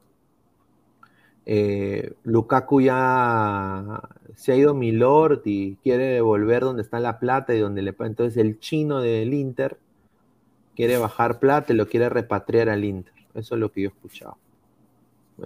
eh, 1.44 2.12
Lukaku 2.24 2.80
ya 2.82 4.00
se 4.34 4.52
ha 4.52 4.56
ido 4.56 4.74
Milord 4.74 5.42
y 5.44 5.76
quiere 5.76 6.20
volver 6.20 6.62
donde 6.62 6.82
está 6.82 7.00
la 7.00 7.18
plata 7.18 7.54
y 7.54 7.58
donde 7.58 7.82
le 7.82 7.94
entonces 7.98 8.36
el 8.36 8.60
chino 8.60 9.00
del 9.00 9.34
Inter 9.34 9.76
quiere 10.76 10.98
bajar 10.98 11.38
plata 11.38 11.72
y 11.72 11.76
lo 11.76 11.88
quiere 11.88 12.08
repatriar 12.08 12.68
al 12.68 12.84
Inter. 12.84 13.12
Eso 13.34 13.54
es 13.54 13.60
lo 13.60 13.72
que 13.72 13.82
yo 13.82 13.88
he 13.88 13.92
escuchado. 13.92 14.36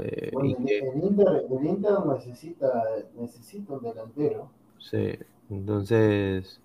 Eh, 0.01 0.31
el, 0.43 0.51
Inter, 0.51 0.85
necesita, 2.06 2.85
necesita, 3.18 3.73
un 3.73 3.82
delantero. 3.82 4.51
Sí, 4.78 5.18
entonces 5.48 6.60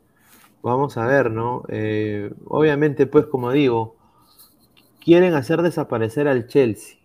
vamos 0.62 0.98
a 0.98 1.06
ver, 1.06 1.32
¿no? 1.32 1.64
Eh, 1.70 2.32
obviamente, 2.48 3.08
pues 3.08 3.26
como 3.28 3.52
digo, 3.52 3.96
quieren 5.00 5.34
hacer 5.36 5.62
desaparecer 5.62 6.28
al 6.28 6.48
Chelsea 6.48 7.01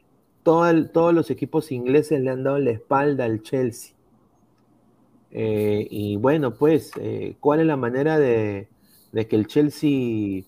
todos 0.47 1.13
los 1.13 1.31
equipos 1.31 1.73
ingleses 1.73 2.21
le 2.21 2.31
han 2.31 2.45
dado 2.45 2.59
la 2.59 2.71
espalda 2.71 3.25
al 3.25 3.43
Chelsea. 3.43 3.95
Eh, 5.33 5.89
y 5.91 6.17
bueno, 6.17 6.55
pues, 6.55 6.93
eh, 7.01 7.37
¿cuál 7.41 7.61
es 7.61 7.67
la 7.67 7.77
manera 7.77 8.17
de, 8.17 8.69
que 9.13 9.37
el 9.37 9.49
Chelsea 9.49 10.45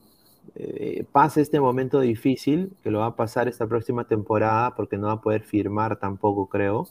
eh, 0.55 1.05
pase 1.11 1.41
este 1.41 1.59
momento 1.59 1.99
difícil, 1.99 2.73
que 2.83 2.93
lo 2.93 3.01
va 3.01 3.07
a 3.07 3.17
pasar 3.17 3.49
esta 3.49 3.67
próxima 3.67 4.05
temporada, 4.05 4.77
porque 4.77 4.97
no 4.97 5.09
va 5.09 5.15
a 5.15 5.21
poder 5.21 5.43
firmar 5.43 5.99
tampoco, 5.99 6.49
creo? 6.49 6.89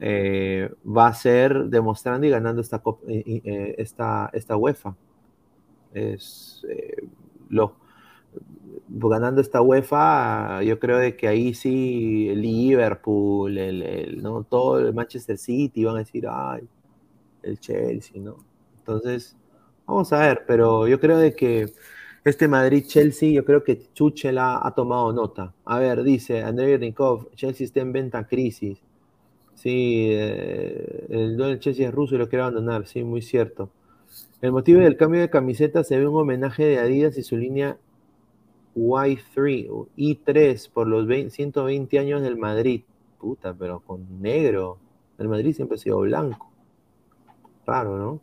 va 0.00 1.06
a 1.06 1.14
ser 1.14 1.66
demostrando 1.66 2.26
y 2.26 2.30
ganando 2.30 2.60
esta, 2.60 2.82
esta, 3.06 4.28
esta 4.32 4.56
UEFA. 4.56 4.96
Es 5.94 6.66
lo, 7.48 7.76
ganando 8.88 9.40
esta 9.40 9.62
UEFA, 9.62 10.62
yo 10.62 10.78
creo 10.78 10.98
de 10.98 11.16
que 11.16 11.28
ahí 11.28 11.54
sí 11.54 12.28
el 12.28 12.42
Liverpool, 12.42 13.56
el, 13.58 14.22
¿no? 14.22 14.44
todo 14.44 14.78
el 14.78 14.92
Manchester 14.94 15.38
City 15.38 15.84
van 15.84 15.96
a 15.96 15.98
decir, 16.00 16.26
ay, 16.30 16.62
el 17.42 17.58
Chelsea, 17.60 18.20
¿no? 18.20 18.36
Entonces, 18.78 19.36
vamos 19.86 20.12
a 20.12 20.20
ver, 20.20 20.44
pero 20.46 20.86
yo 20.86 21.00
creo 21.00 21.18
de 21.18 21.34
que 21.34 21.72
este 22.24 22.48
Madrid-Chelsea, 22.48 23.32
yo 23.32 23.44
creo 23.44 23.62
que 23.62 23.92
Chuchel 23.92 24.38
ha, 24.38 24.72
tomado 24.74 25.12
nota. 25.12 25.54
A 25.64 25.78
ver, 25.78 26.02
dice 26.02 26.42
Andrei 26.42 26.76
Rinkov, 26.76 27.30
Chelsea 27.34 27.66
está 27.66 27.80
en 27.80 27.92
venta 27.92 28.26
crisis. 28.26 28.78
Sí, 29.54 30.08
eh, 30.10 31.06
el 31.10 31.36
dueño 31.36 31.50
del 31.50 31.60
Chelsea 31.60 31.88
es 31.88 31.94
ruso 31.94 32.14
y 32.14 32.18
lo 32.18 32.28
quiere 32.28 32.42
abandonar, 32.42 32.86
sí, 32.86 33.02
muy 33.04 33.22
cierto. 33.22 33.70
El 34.40 34.52
motivo 34.52 34.80
del 34.80 34.96
cambio 34.96 35.20
de 35.20 35.30
camiseta 35.30 35.84
se 35.84 35.98
ve 35.98 36.06
un 36.06 36.16
homenaje 36.16 36.64
de 36.64 36.78
Adidas 36.78 37.16
y 37.18 37.22
su 37.22 37.36
línea 37.36 37.78
Y3, 38.74 39.88
I3 39.96 40.70
por 40.70 40.86
los 40.86 41.06
120 41.32 41.98
años 41.98 42.22
del 42.22 42.36
Madrid. 42.36 42.82
Puta, 43.18 43.54
pero 43.54 43.80
con 43.80 44.20
negro. 44.20 44.78
El 45.18 45.28
Madrid 45.28 45.54
siempre 45.54 45.76
ha 45.76 45.78
sido 45.78 46.00
blanco. 46.00 46.50
Raro, 47.66 47.96
¿no? 47.96 48.20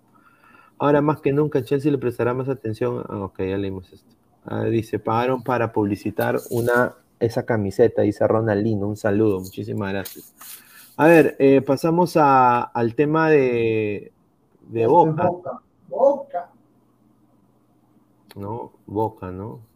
Ahora 0.78 1.02
más 1.02 1.22
que 1.22 1.32
nunca 1.32 1.64
Chelsea 1.64 1.92
le 1.92 1.98
prestará 1.98 2.34
más 2.34 2.50
atención. 2.50 3.04
Ah, 3.08 3.24
ok, 3.24 3.40
ya 3.40 3.58
leímos 3.58 3.92
esto. 3.94 4.16
Ah, 4.46 4.64
dice, 4.66 5.00
pagaron 5.00 5.44
para 5.44 5.72
publicitar 5.72 6.40
una, 6.50 6.96
esa 7.20 7.46
camiseta, 7.46 8.02
dice 8.02 8.28
Ronaldinho. 8.28 8.88
Un 8.88 8.98
saludo, 8.98 9.40
muchísimas 9.40 9.92
gracias. 9.92 10.34
A 10.98 11.08
ver, 11.08 11.36
eh, 11.40 11.62
pasamos 11.62 12.18
al 12.18 12.96
tema 12.96 13.30
de, 13.30 14.12
de 14.68 14.88
Boca. 14.88 15.28
Boca. 15.28 15.62
Boca. 15.88 16.50
No, 18.36 18.72
Boca, 18.86 19.32
¿no? 19.32 19.71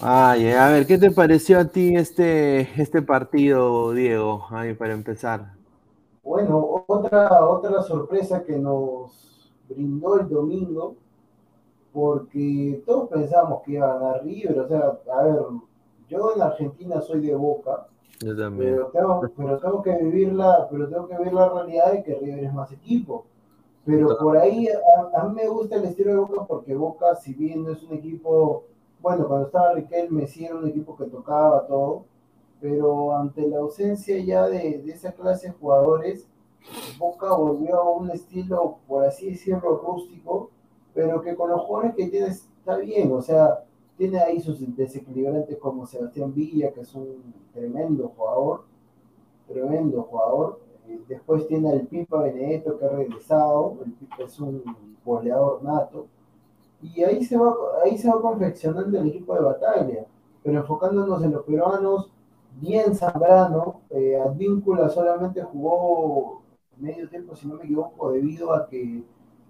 Ay, 0.00 0.52
a 0.52 0.68
ver, 0.68 0.86
¿qué 0.86 0.96
te 0.96 1.10
pareció 1.10 1.58
a 1.58 1.64
ti 1.64 1.96
este, 1.96 2.60
este 2.80 3.02
partido, 3.02 3.92
Diego? 3.92 4.44
Ahí 4.50 4.74
para 4.74 4.92
empezar. 4.92 5.54
Bueno, 6.22 6.84
otra, 6.86 7.44
otra 7.44 7.82
sorpresa 7.82 8.44
que 8.44 8.56
nos 8.58 9.50
brindó 9.68 10.20
el 10.20 10.28
domingo, 10.28 10.94
porque 11.92 12.80
todos 12.86 13.08
pensamos 13.08 13.62
que 13.62 13.72
iba 13.72 13.90
a 13.90 13.98
ganar 13.98 14.24
River, 14.24 14.60
o 14.60 14.68
sea, 14.68 14.98
a 15.12 15.22
ver, 15.24 15.40
yo 16.08 16.34
en 16.34 16.42
Argentina 16.42 17.00
soy 17.00 17.26
de 17.26 17.34
Boca, 17.34 17.88
yo 18.20 18.36
también. 18.36 18.74
Pero 18.74 18.86
tengo, 18.88 19.20
pero 19.36 19.58
tengo 19.58 19.82
que 19.82 19.96
vivir 19.96 20.32
la, 20.32 20.68
pero 20.70 20.88
tengo 20.88 21.08
que 21.08 21.16
vivir 21.16 21.32
la 21.32 21.48
realidad 21.48 21.92
de 21.92 22.02
que 22.04 22.14
River 22.14 22.44
es 22.44 22.52
más 22.52 22.70
equipo. 22.70 23.24
Pero 23.84 24.18
por 24.18 24.36
ahí 24.36 24.68
a, 24.68 25.20
a, 25.20 25.28
mí 25.28 25.34
me 25.34 25.48
gusta 25.48 25.76
el 25.76 25.84
estilo 25.84 26.10
de 26.10 26.18
Boca 26.18 26.44
porque 26.46 26.74
Boca, 26.74 27.14
si 27.16 27.32
bien 27.32 27.64
no 27.64 27.72
es 27.72 27.82
un 27.84 27.94
equipo 27.94 28.64
bueno, 29.00 29.28
cuando 29.28 29.46
estaba 29.46 29.74
Riquelme 29.74 30.26
sí 30.26 30.44
era 30.44 30.56
un 30.56 30.68
equipo 30.68 30.96
que 30.96 31.04
tocaba 31.04 31.66
todo, 31.66 32.04
pero 32.60 33.16
ante 33.16 33.46
la 33.46 33.58
ausencia 33.58 34.18
ya 34.18 34.48
de, 34.48 34.82
esa 34.90 35.12
clase 35.12 35.48
de 35.48 35.54
jugadores, 35.54 36.28
Boca 36.98 37.32
volvió 37.34 37.76
a 37.76 37.92
un 37.92 38.10
estilo, 38.10 38.78
por 38.88 39.06
así 39.06 39.30
decirlo, 39.30 39.78
rústico, 39.78 40.50
pero 40.92 41.22
que 41.22 41.36
con 41.36 41.50
los 41.50 41.62
jugadores 41.62 41.94
que 41.94 42.08
tiene 42.08 42.26
está 42.26 42.76
bien, 42.76 43.12
o 43.12 43.22
sea, 43.22 43.64
tiene 43.96 44.18
ahí 44.18 44.40
sus 44.40 44.58
desequilibrantes 44.76 45.56
como 45.58 45.86
Sebastián 45.86 46.34
Villa, 46.34 46.72
que 46.72 46.80
es 46.80 46.94
un 46.94 47.34
tremendo 47.52 48.12
jugador, 48.16 48.64
tremendo 49.46 50.02
jugador. 50.02 50.60
Eh, 50.88 51.00
después 51.08 51.46
tiene 51.46 51.70
al 51.70 51.86
Pipa 51.86 52.22
Benedetto, 52.22 52.78
que 52.78 52.84
ha 52.84 52.90
regresado, 52.90 53.78
el 53.84 53.92
Pipa 53.92 54.24
es 54.24 54.38
un 54.40 54.62
goleador 55.04 55.62
nato 55.62 56.06
y 56.82 57.02
ahí 57.02 57.24
se 57.24 57.36
va, 57.36 57.54
ahí 57.84 57.98
se 57.98 58.08
va 58.08 58.20
confeccionando 58.20 58.98
el 58.98 59.08
equipo 59.08 59.34
de 59.34 59.40
batalla. 59.40 60.06
Pero 60.42 60.60
enfocándonos 60.60 61.22
en 61.22 61.32
los 61.32 61.44
peruanos, 61.44 62.10
bien 62.60 62.94
Zambrano, 62.94 63.82
eh, 63.90 64.20
Advíncula 64.20 64.88
solamente 64.88 65.42
jugó 65.42 66.42
medio 66.76 67.08
tiempo, 67.08 67.34
si 67.34 67.48
no 67.48 67.56
me 67.56 67.64
equivoco, 67.64 68.12
debido 68.12 68.54
a 68.54 68.66
que 68.68 69.02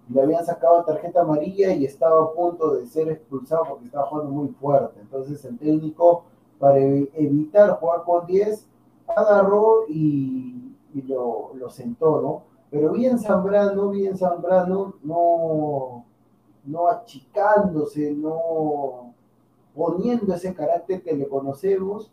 le 0.09 0.21
habían 0.21 0.45
sacado 0.45 0.83
tarjeta 0.83 1.21
amarilla 1.21 1.71
y 1.73 1.85
estaba 1.85 2.23
a 2.23 2.33
punto 2.33 2.75
de 2.75 2.87
ser 2.87 3.09
expulsado 3.09 3.65
porque 3.69 3.85
estaba 3.85 4.07
jugando 4.07 4.31
muy 4.31 4.47
fuerte. 4.49 4.99
Entonces 4.99 5.43
el 5.45 5.57
técnico, 5.57 6.23
para 6.57 6.79
evitar 6.79 7.79
jugar 7.79 8.03
con 8.03 8.25
10, 8.25 8.67
agarró 9.15 9.85
y, 9.87 10.75
lo, 11.07 11.69
sentó, 11.69 12.21
¿no? 12.21 12.43
Pero 12.71 12.93
bien 12.93 13.19
Zambrano, 13.19 13.89
bien 13.89 14.17
Zambrano, 14.17 14.95
no, 15.03 16.05
no 16.65 16.87
achicándose, 16.87 18.11
no 18.11 19.13
poniendo 19.75 20.33
ese 20.33 20.53
carácter 20.53 21.01
que 21.01 21.13
le 21.13 21.27
conocemos 21.27 22.11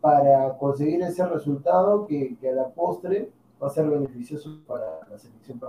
para 0.00 0.56
conseguir 0.58 1.02
ese 1.02 1.26
resultado 1.26 2.06
que, 2.06 2.36
a 2.48 2.52
la 2.52 2.68
postre 2.68 3.30
va 3.62 3.68
a 3.68 3.70
ser 3.70 3.88
beneficioso 3.88 4.58
para 4.66 5.00
la 5.10 5.18
selección 5.18 5.60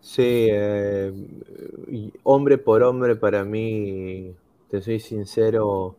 Sí, 0.00 0.48
eh, 0.50 1.12
hombre 2.22 2.56
por 2.56 2.82
hombre, 2.82 3.16
para 3.16 3.44
mí, 3.44 4.34
te 4.70 4.80
soy 4.80 5.00
sincero, 5.00 5.96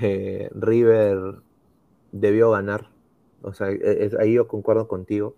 eh, 0.00 0.50
River 0.54 1.42
debió 2.12 2.50
ganar. 2.50 2.90
O 3.42 3.52
sea, 3.52 3.68
ahí 4.20 4.34
yo 4.34 4.46
concuerdo 4.46 4.88
contigo. 4.88 5.34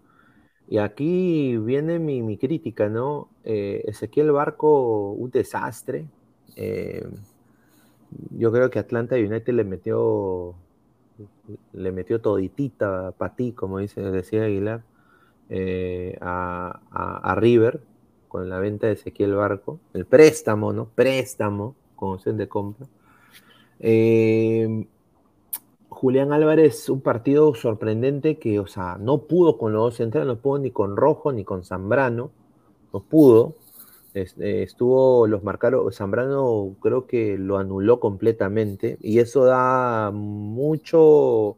Y 0.68 0.78
aquí 0.78 1.56
viene 1.56 1.98
mi, 1.98 2.38
crítica, 2.38 2.88
¿no? 2.88 3.29
Eh, 3.44 3.82
Ezequiel 3.86 4.32
Barco, 4.32 5.12
un 5.12 5.30
desastre. 5.30 6.06
yo 8.30 8.52
creo 8.52 8.70
que 8.70 8.78
Atlanta 8.78 9.16
United 9.16 9.52
le 9.54 9.64
metió 9.64 10.54
le 11.72 11.92
metió 11.92 12.20
toditita 12.20 13.12
para 13.12 13.34
ti, 13.34 13.52
como 13.52 13.78
dice, 13.78 14.00
decía 14.00 14.44
Aguilar. 14.44 14.82
Eh, 15.52 16.16
a, 16.20 17.34
River 17.36 17.80
con 18.28 18.48
la 18.48 18.60
venta 18.60 18.86
de 18.86 18.92
Ezequiel 18.92 19.34
Barco, 19.34 19.80
el 19.94 20.06
préstamo, 20.06 20.72
¿no? 20.72 20.86
Préstamo 20.94 21.74
con 21.96 22.14
opción 22.14 22.36
de 22.36 22.46
compra. 22.46 22.86
Eh, 23.80 24.86
Julián 25.88 26.32
Álvarez, 26.32 26.88
un 26.88 27.00
partido 27.00 27.52
sorprendente 27.56 28.38
que, 28.38 28.60
o 28.60 28.68
sea, 28.68 28.96
no 29.00 29.22
pudo 29.22 29.58
con 29.58 29.72
los 29.72 29.82
dos 29.82 29.96
centrales, 29.96 30.28
no 30.28 30.36
pudo 30.36 30.60
ni 30.60 30.70
con 30.70 30.96
Rojo 30.96 31.32
ni 31.32 31.42
con 31.42 31.64
Zambrano, 31.64 32.30
no 32.92 33.00
pudo. 33.00 33.54
Eh, 34.12 34.26
estuvo, 34.62 35.28
los 35.28 35.44
marcaron, 35.44 35.92
Zambrano 35.92 36.74
creo 36.80 37.06
que 37.06 37.38
lo 37.38 37.58
anuló 37.58 38.00
completamente 38.00 38.98
y 39.00 39.20
eso 39.20 39.44
da 39.44 40.10
mucho, 40.12 41.56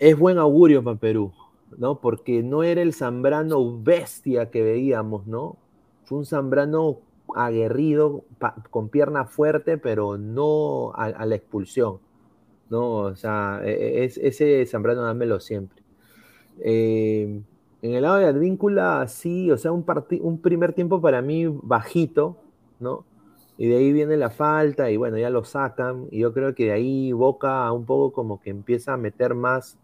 es 0.00 0.18
buen 0.18 0.38
augurio 0.38 0.82
para 0.82 0.98
Perú, 0.98 1.32
¿no? 1.78 2.00
Porque 2.00 2.42
no 2.42 2.64
era 2.64 2.82
el 2.82 2.94
Zambrano 2.94 3.80
bestia 3.80 4.50
que 4.50 4.62
veíamos, 4.62 5.28
¿no? 5.28 5.56
Fue 6.04 6.18
un 6.18 6.26
Zambrano 6.26 6.98
aguerrido, 7.36 8.24
con 8.70 8.88
pierna 8.88 9.26
fuerte, 9.26 9.78
pero 9.78 10.18
no 10.18 10.92
a, 10.94 11.26
la 11.26 11.36
expulsión, 11.36 11.98
¿no? 12.70 12.90
O 12.96 13.14
sea, 13.14 13.60
e, 13.64 14.00
e, 14.00 14.04
es, 14.04 14.18
ese 14.18 14.66
Zambrano 14.66 15.02
dámelo 15.02 15.38
siempre. 15.38 15.80
Eh, 16.58 17.40
en 17.82 17.94
el 17.94 18.02
lado 18.02 18.16
de 18.18 18.26
Advíncula, 18.26 19.06
sí, 19.08 19.50
o 19.50 19.56
sea, 19.56 19.72
un, 19.72 19.84
un 20.20 20.38
primer 20.40 20.72
tiempo 20.72 21.00
para 21.00 21.22
mí 21.22 21.46
bajito, 21.46 22.36
¿no? 22.78 23.04
Y 23.58 23.68
de 23.68 23.76
ahí 23.76 23.92
viene 23.92 24.16
la 24.16 24.30
falta 24.30 24.90
y 24.90 24.96
bueno, 24.96 25.18
ya 25.18 25.30
lo 25.30 25.44
sacan. 25.44 26.06
Y 26.10 26.20
yo 26.20 26.32
creo 26.32 26.54
que 26.54 26.66
de 26.66 26.72
ahí 26.72 27.12
Boca 27.12 27.70
un 27.72 27.84
poco 27.84 28.12
como 28.12 28.40
que 28.40 28.50
empieza 28.50 28.94
a 28.94 28.96
meter 28.96 29.34
más 29.34 29.78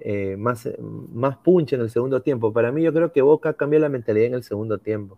eh, 0.00 0.36
más, 0.36 0.68
más 1.12 1.36
punch 1.38 1.72
en 1.72 1.80
el 1.80 1.90
segundo 1.90 2.20
tiempo. 2.22 2.52
Para 2.52 2.72
mí 2.72 2.82
yo 2.82 2.92
creo 2.92 3.12
que 3.12 3.22
Boca 3.22 3.54
cambió 3.54 3.78
la 3.78 3.88
mentalidad 3.88 4.26
en 4.26 4.34
el 4.34 4.42
segundo 4.42 4.78
tiempo. 4.78 5.16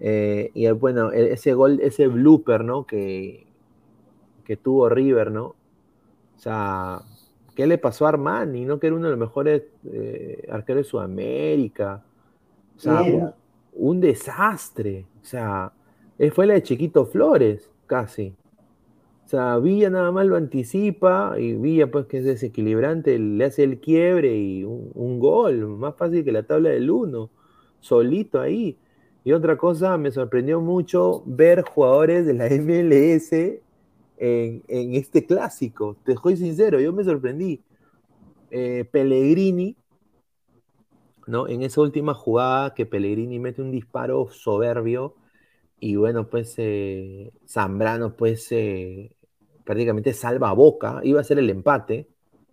Eh, 0.00 0.50
y 0.54 0.70
bueno, 0.70 1.12
ese 1.12 1.54
gol, 1.54 1.80
ese 1.80 2.08
blooper, 2.08 2.64
¿no? 2.64 2.86
Que, 2.86 3.46
que 4.44 4.56
tuvo 4.56 4.88
River, 4.88 5.30
¿no? 5.30 5.46
O 6.36 6.38
sea, 6.38 7.02
¿qué 7.54 7.66
le 7.66 7.78
pasó 7.78 8.06
a 8.06 8.10
Armani? 8.10 8.64
¿No? 8.64 8.78
Que 8.78 8.88
era 8.88 8.96
uno 8.96 9.06
de 9.06 9.10
los 9.10 9.18
mejores 9.18 9.62
eh, 9.90 10.46
arqueros 10.50 10.84
de 10.84 10.90
Sudamérica. 10.90 12.02
O 12.76 12.80
sea, 12.80 13.34
un, 13.72 14.00
desastre. 14.00 15.06
O 15.22 15.24
sea, 15.24 15.72
fue 16.32 16.46
la 16.46 16.54
de 16.54 16.62
Chiquito 16.62 17.06
Flores, 17.06 17.70
casi. 17.86 18.34
O 19.24 19.28
sea, 19.28 19.58
Villa 19.58 19.88
nada 19.88 20.12
más 20.12 20.26
lo 20.26 20.36
anticipa 20.36 21.34
y 21.38 21.54
Villa, 21.54 21.90
pues 21.90 22.06
que 22.06 22.18
es 22.18 22.24
desequilibrante, 22.24 23.18
le 23.18 23.44
hace 23.44 23.62
el 23.62 23.80
quiebre 23.80 24.36
y 24.36 24.64
un, 24.64 25.18
gol, 25.18 25.66
más 25.66 25.94
fácil 25.96 26.24
que 26.24 26.32
la 26.32 26.42
tabla 26.42 26.70
del 26.70 26.90
1, 26.90 27.30
solito 27.80 28.40
ahí. 28.40 28.76
Y 29.24 29.32
otra 29.32 29.56
cosa, 29.56 29.96
me 29.96 30.10
sorprendió 30.10 30.60
mucho 30.60 31.22
ver 31.24 31.62
jugadores 31.62 32.26
de 32.26 32.34
la 32.34 32.44
MLS 32.50 33.62
en, 34.16 34.94
este 34.94 35.26
clásico. 35.26 35.96
Te 36.04 36.14
soy 36.14 36.36
sincero, 36.36 36.80
yo 36.80 36.92
me 36.92 37.04
sorprendí. 37.04 37.62
Eh, 38.50 38.84
Pellegrini, 38.90 39.76
¿no? 41.26 41.48
En 41.48 41.62
esa 41.62 41.80
última 41.80 42.14
jugada 42.14 42.74
que 42.74 42.86
Pellegrini 42.86 43.38
mete 43.38 43.62
un 43.62 43.70
disparo 43.70 44.28
soberbio 44.30 45.14
y 45.80 45.96
bueno, 45.96 46.28
pues 46.28 46.54
eh, 46.58 47.32
Zambrano, 47.46 48.16
pues 48.16 48.50
eh, 48.52 49.14
prácticamente 49.64 50.12
salva 50.12 50.50
a 50.50 50.54
Boca, 50.54 51.00
iba 51.02 51.20
a 51.20 51.24
ser 51.24 51.38
el 51.38 51.50
empate, 51.50 52.08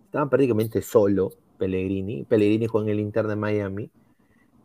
estaba 0.05 0.29
prácticamente 0.29 0.81
solo 0.81 1.31
Pellegrini, 1.57 2.23
Pellegrini 2.25 2.67
jugó 2.67 2.83
en 2.83 2.89
el 2.89 2.99
Inter 2.99 3.27
de 3.27 3.35
Miami, 3.35 3.91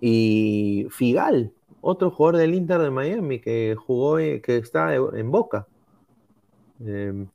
y 0.00 0.86
Figal, 0.90 1.52
otro 1.80 2.10
jugador 2.10 2.38
del 2.38 2.54
Inter 2.54 2.80
de 2.80 2.90
Miami 2.90 3.40
que 3.40 3.76
jugó, 3.78 4.18
eh, 4.18 4.40
que 4.40 4.56
está 4.56 4.94
en 4.94 5.30
Boca, 5.30 5.68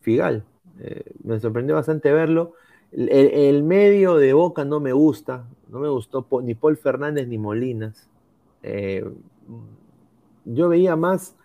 Figal, 0.01 0.43
me 1.23 1.39
sorprendió 1.39 1.76
bastante 1.76 2.11
verlo. 2.11 2.53
El, 2.91 3.63
medio 3.63 4.18
de 4.18 4.34
Boca 4.34 4.65
no 4.65 4.80
me 4.80 4.91
gusta, 4.91 5.45
no 5.69 5.80
me 5.80 5.88
gustó 5.89 6.27
ni 6.43 6.55
Paul 6.55 6.77
Fernández 6.77 7.27
ni 7.27 7.38
Molinas 7.38 8.09
yo 10.45 10.69
veía 10.69 10.95
más 10.95 11.35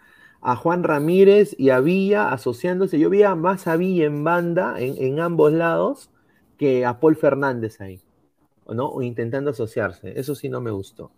a 0.40 0.56
Juan 0.56 0.82
Ramírez 0.82 1.54
y 1.58 1.70
a 1.70 1.80
Villa 1.80 2.30
asociándose. 2.30 2.98
Yo 2.98 3.10
veía 3.10 3.34
más 3.34 3.66
a 3.66 3.76
Villa 3.76 4.06
en 4.06 4.24
banda, 4.24 4.76
en, 4.78 5.20
ambos 5.20 5.52
lados, 5.52 6.10
que 6.58 6.84
a 6.84 7.00
Paul 7.00 7.16
Fernández 7.16 7.80
ahí, 7.80 8.00
¿no? 8.68 8.88
O 8.88 9.02
intentando 9.02 9.50
asociarse. 9.50 10.18
Eso 10.18 10.34
sí 10.34 10.48
no 10.48 10.60
me 10.60 10.70
gustó. 10.70 11.10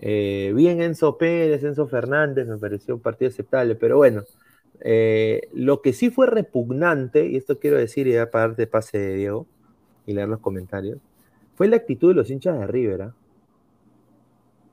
Eh, 0.00 0.52
bien 0.54 0.82
Enzo 0.82 1.16
Pérez, 1.16 1.62
Enzo 1.62 1.86
Fernández, 1.86 2.46
me 2.46 2.58
pareció 2.58 2.94
un 2.94 3.00
partido 3.00 3.30
aceptable, 3.30 3.76
pero 3.76 3.96
bueno, 3.96 4.24
eh, 4.82 5.48
lo 5.52 5.80
que 5.80 5.92
sí 5.92 6.10
fue 6.10 6.26
repugnante, 6.26 7.26
y 7.26 7.36
esto 7.36 7.58
quiero 7.58 7.78
decir, 7.78 8.06
y 8.06 8.12
para 8.26 8.48
darte 8.48 8.66
pase 8.66 8.98
de 8.98 9.14
Diego 9.14 9.46
y 10.06 10.12
leer 10.12 10.28
los 10.28 10.40
comentarios, 10.40 10.98
fue 11.54 11.68
la 11.68 11.76
actitud 11.76 12.08
de 12.08 12.14
los 12.14 12.30
hinchas 12.30 12.58
de 12.58 12.66
Rivera. 12.66 13.14
¿ah? 13.14 13.22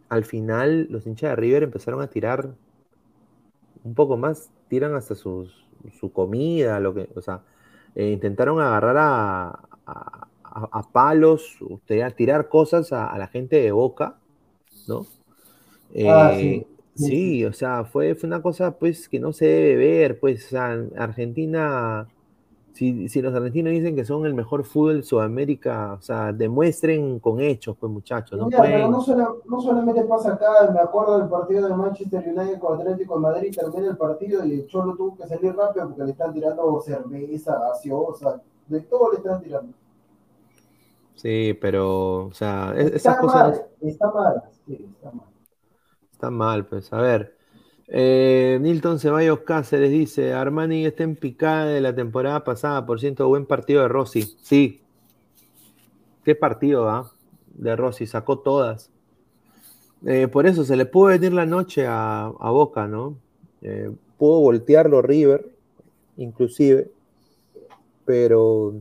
al 0.10 0.26
final 0.26 0.88
los 0.90 1.06
hinchas 1.06 1.30
de 1.30 1.36
River 1.36 1.64
empezaron 1.64 2.02
a 2.02 2.08
tirar 2.08 2.50
un 3.84 3.94
poco 3.94 4.18
más, 4.18 4.50
tiran 4.68 4.96
hasta 4.96 5.16
su 5.16 5.48
comida, 6.12 6.80
lo 6.80 6.94
que, 6.94 7.10
o 7.16 7.22
sea, 7.22 7.44
eh, 7.96 8.12
intentaron 8.12 8.60
agarrar 8.60 8.98
a, 8.98 9.60
a, 9.86 10.92
palos, 10.92 11.58
a 12.04 12.12
tirar 12.12 12.50
cosas 12.50 12.92
a, 12.92 13.18
la 13.18 13.28
gente 13.28 13.62
de 13.62 13.72
Boca, 13.72 14.18
¿no? 14.88 15.06
Ah, 16.08 16.34
eh, 16.36 16.68
sí. 17.08 17.46
o 17.46 17.54
sea, 17.54 17.86
fue, 17.86 18.16
fue 18.16 18.28
una 18.28 18.42
cosa 18.42 18.78
pues 18.78 19.10
que 19.10 19.20
no 19.20 19.34
se 19.34 19.46
debe 19.46 19.76
ver, 19.76 20.20
pues, 20.20 20.46
o 20.46 20.50
sea, 20.50 20.78
Argentina 20.98 22.08
si, 22.80 23.22
los 23.22 23.36
argentinos 23.36 23.74
dicen 23.74 23.94
que 23.94 24.06
son 24.06 24.26
el 24.26 24.34
mejor 24.34 24.64
fútbol 24.64 24.98
de 24.98 25.04
Sudamérica, 25.04 25.98
o 26.00 26.02
sea, 26.02 26.32
demuestren 26.32 27.20
con 27.20 27.42
hechos, 27.42 27.76
pues 27.78 27.92
muchachos. 27.92 28.40
No, 28.40 28.48
pero 28.50 28.90
no, 28.90 29.02
solamente 29.62 30.04
pasa 30.04 30.34
acá, 30.34 30.72
me 30.74 30.80
acuerdo 30.80 31.20
del 31.20 31.28
partido 31.28 31.68
de 31.68 31.76
Manchester 31.76 32.24
United 32.26 32.60
con 32.60 32.80
Atlético 32.80 33.16
de 33.16 33.20
Madrid, 33.20 33.54
termina 33.54 33.90
el 33.90 33.98
partido 33.98 34.46
y 34.46 34.54
el 34.54 34.68
Cholo 34.68 34.96
tuvo 34.96 35.18
que 35.18 35.28
salir 35.28 35.54
rápido 35.56 35.88
porque 35.90 36.04
le 36.06 36.12
están 36.12 36.34
tirando 36.34 36.80
cerveza, 36.80 37.60
gaseosa, 37.60 38.42
de 38.68 38.80
todo 38.82 39.12
le 39.12 39.18
están 39.18 39.42
tirando. 39.42 39.74
Sí, 41.16 41.58
pero, 41.60 42.28
o 42.28 42.34
sea, 42.34 42.74
esas 42.78 43.18
cosas... 43.18 43.62
está 43.82 44.10
mal, 44.10 44.42
sí, 44.66 44.90
está 44.96 45.12
mal. 45.12 45.26
Está 46.20 46.32
mal, 46.32 46.66
pues, 46.66 46.92
a 46.92 47.00
ver. 47.00 47.38
Eh, 47.88 48.58
Nilton 48.60 49.00
Ceballos 49.00 49.40
Cáceres 49.46 49.90
dice: 49.90 50.34
Armani 50.34 50.86
está 50.86 51.04
en 51.04 51.16
picada 51.16 51.68
de 51.68 51.80
la 51.80 51.96
temporada 51.96 52.44
pasada, 52.44 52.86
por 52.86 53.00
ciento, 53.00 53.30
buen 53.30 53.46
partido 53.46 53.84
de 53.84 53.88
Rossi. 53.88 54.36
Sí. 54.42 54.82
Qué 56.26 56.36
partido, 56.36 56.90
¿ah? 56.90 57.10
De 57.54 57.74
Rossi, 57.78 58.06
sacó 58.06 58.40
todas. 58.40 58.92
Eh, 60.06 60.28
por 60.28 60.46
eso 60.46 60.66
se 60.66 60.76
le 60.76 60.86
pudo 60.86 61.06
venir 61.06 61.32
la 61.32 61.46
noche 61.46 61.86
a, 61.88 62.34
Boca, 62.38 62.86
¿no? 62.90 63.16
Eh, 63.62 63.90
pudo 64.18 64.42
voltearlo 64.42 65.02
River, 65.02 65.50
inclusive, 66.18 66.92
pero 68.04 68.74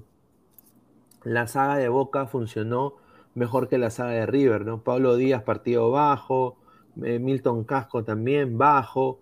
la 1.23 1.47
saga 1.47 1.77
de 1.77 1.89
Boca 1.89 2.27
funcionó. 2.27 2.94
mejor 3.36 3.69
que 3.69 3.78
la 3.78 3.90
saga 3.90 4.10
de 4.10 4.27
River, 4.27 4.66
¿no? 4.66 4.82
Pablo 4.82 5.15
Díaz, 5.15 5.44
partido 5.44 5.93
bajo, 5.93 6.56
eh, 7.02 7.18
Milton 7.18 7.64
Casco 7.64 8.04
también 8.04 8.58
bajo, 8.58 9.20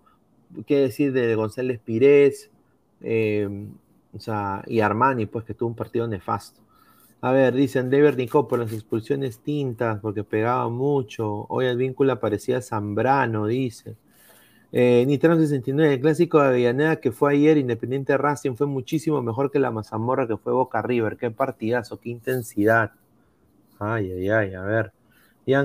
qué 0.65 0.79
decir 0.81 1.13
de 1.13 1.35
González 1.35 1.79
Pires, 1.79 2.49
eh, 3.01 3.47
o 4.13 4.19
sea, 4.19 4.63
y 4.67 4.79
Armani, 4.79 5.25
pues 5.25 5.45
que 5.45 5.53
tuvo 5.53 5.69
un 5.69 5.75
partido 5.75 6.07
nefasto. 6.07 6.61
A 7.21 7.31
ver, 7.31 7.53
dicen 7.55 7.89
Deber 7.89 8.15
Nico 8.15 8.47
por 8.47 8.59
las 8.59 8.71
expulsiones 8.71 9.39
tintas, 9.39 9.99
porque 9.99 10.23
pegaba 10.23 10.69
mucho. 10.69 11.45
Hoy 11.49 11.65
el 11.65 11.77
vínculo 11.77 12.19
parecía 12.19 12.61
Zambrano, 12.61 13.47
dice. 13.47 13.95
Eh, 14.71 15.05
Nitrano 15.07 15.39
69, 15.39 15.95
el 15.95 16.01
clásico 16.01 16.39
de 16.41 16.47
Avellaneda 16.47 16.97
que 16.97 17.11
fue 17.11 17.33
ayer, 17.33 17.57
Independiente 17.57 18.17
Racing, 18.17 18.55
fue 18.55 18.67
muchísimo 18.67 19.21
mejor 19.21 19.49
que 19.51 19.59
la 19.59 19.71
Mazamorra 19.71 20.27
que 20.27 20.37
fue 20.37 20.53
Boca 20.53 20.81
River. 20.81 21.17
Qué 21.17 21.31
partidazo, 21.31 21.99
qué 21.99 22.09
intensidad. 22.09 22.91
Ay, 23.79 24.11
ay, 24.11 24.29
ay, 24.29 24.53
a 24.55 24.61
ver. 24.61 24.91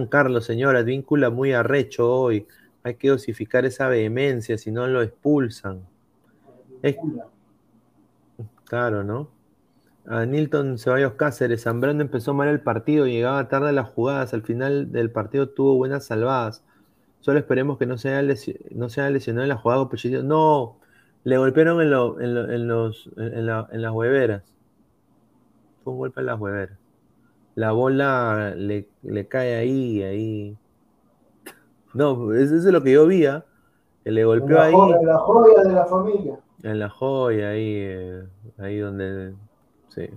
Carlos, 0.08 0.44
señora, 0.44 0.82
víncula 0.82 1.30
muy 1.30 1.52
arrecho 1.52 2.08
hoy. 2.08 2.46
Hay 2.84 2.94
que 2.94 3.08
dosificar 3.08 3.64
esa 3.64 3.88
vehemencia, 3.88 4.56
si 4.56 4.70
no 4.70 4.86
lo 4.86 5.02
expulsan. 5.02 5.82
Claro, 8.64 9.02
¿no? 9.02 9.28
A 10.06 10.24
Nilton 10.24 10.78
Ceballos 10.78 11.14
Cáceres, 11.14 11.62
Zambrano 11.62 12.00
empezó 12.00 12.32
mal 12.34 12.48
el 12.48 12.60
partido, 12.60 13.06
llegaba 13.06 13.48
tarde 13.48 13.68
a 13.68 13.72
las 13.72 13.88
jugadas, 13.88 14.34
al 14.34 14.42
final 14.42 14.90
del 14.90 15.10
partido 15.10 15.48
tuvo 15.48 15.76
buenas 15.76 16.06
salvadas. 16.06 16.64
Solo 17.20 17.38
esperemos 17.38 17.78
que 17.78 17.86
no 17.86 17.98
se 17.98 18.14
haya, 18.14 18.34
no 18.70 18.88
lesionado 19.10 19.42
en 19.44 19.48
la 19.48 19.56
jugada 19.56 19.88
No, 20.24 20.76
le 21.24 21.38
golpearon 21.38 21.80
en, 21.80 21.86
en, 21.86 22.68
los, 22.68 23.10
en, 23.16 23.46
las 23.46 23.92
hueveras. 23.92 24.42
Fue 25.84 25.92
un 25.92 25.98
golpe 25.98 26.20
en 26.20 26.26
las 26.26 26.40
hueveras. 26.40 26.81
La 27.54 27.72
bola 27.72 28.54
le, 28.56 28.86
cae 29.28 29.56
ahí, 29.56 30.02
ahí. 30.02 30.56
No, 31.94 32.32
eso 32.32 32.56
es 32.56 32.64
lo 32.64 32.82
que 32.82 32.92
yo 32.92 33.06
vi, 33.06 33.26
¿ah? 33.26 33.44
le 34.04 34.24
golpeó 34.24 34.60
ahí. 34.60 34.74
en 34.74 35.06
la 35.06 35.18
joya 35.18 35.62
de 35.62 35.72
la 35.72 35.86
familia. 35.86 36.38
En 36.62 36.78
la 36.78 36.88
joya, 36.88 37.50
ahí, 37.50 37.74
eh, 37.76 38.24
ahí 38.58 38.78
donde 38.78 39.34
Sí. 39.88 40.08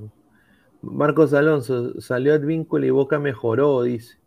Marcos 0.82 1.34
Alonso, 1.34 2.00
salió 2.00 2.34
al 2.34 2.46
vínculo 2.46 2.86
y 2.86 2.92
Boca 2.92 3.20
mejoró, 3.20 3.84
dice. 3.84 4.18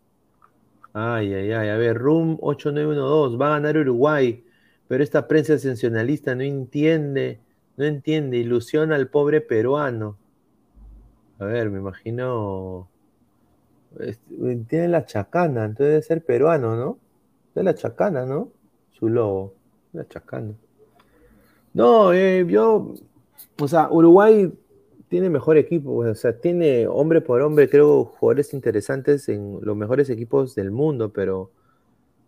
Ay, 0.93 1.33
ay, 1.33 1.51
ay. 1.51 1.69
A 1.69 1.77
ver, 1.77 1.97
Room 1.97 2.37
8912, 2.41 3.37
va 3.37 3.47
a 3.47 3.51
ganar 3.51 3.77
Uruguay, 3.77 4.43
pero 4.87 5.03
esta 5.03 5.27
prensa 5.27 5.57
sensacionalista 5.57 6.35
no 6.35 6.43
entiende, 6.43 7.39
no 7.77 7.85
entiende, 7.85 8.37
ilusiona 8.37 8.95
al 8.95 9.07
pobre 9.07 9.41
peruano. 9.41 10.17
A 11.39 11.45
ver, 11.45 11.69
me 11.69 11.79
imagino. 11.79 12.89
Tiene 14.67 14.87
la 14.87 15.05
chacana, 15.05 15.65
entonces 15.65 15.87
debe 15.87 16.01
ser 16.01 16.23
peruano, 16.23 16.75
¿no? 16.75 16.99
Es 17.55 17.63
la 17.63 17.75
chacana, 17.75 18.25
¿no? 18.25 18.51
Su 18.91 19.09
lobo. 19.09 19.53
La 19.93 20.07
chacana. 20.07 20.53
No, 21.73 22.13
eh, 22.13 22.45
yo. 22.47 22.93
O 23.59 23.67
sea, 23.67 23.89
Uruguay 23.91 24.51
tiene 25.09 25.29
mejor 25.29 25.57
equipo, 25.57 25.95
o 25.95 26.15
sea, 26.15 26.39
tiene 26.39 26.87
hombre 26.87 27.21
por 27.21 27.41
hombre, 27.41 27.67
creo, 27.67 28.05
jugadores 28.05 28.53
interesantes 28.53 29.27
en 29.27 29.59
los 29.61 29.75
mejores 29.75 30.09
equipos 30.09 30.53
del 30.55 30.71
mundo, 30.71 31.11
pero 31.11 31.51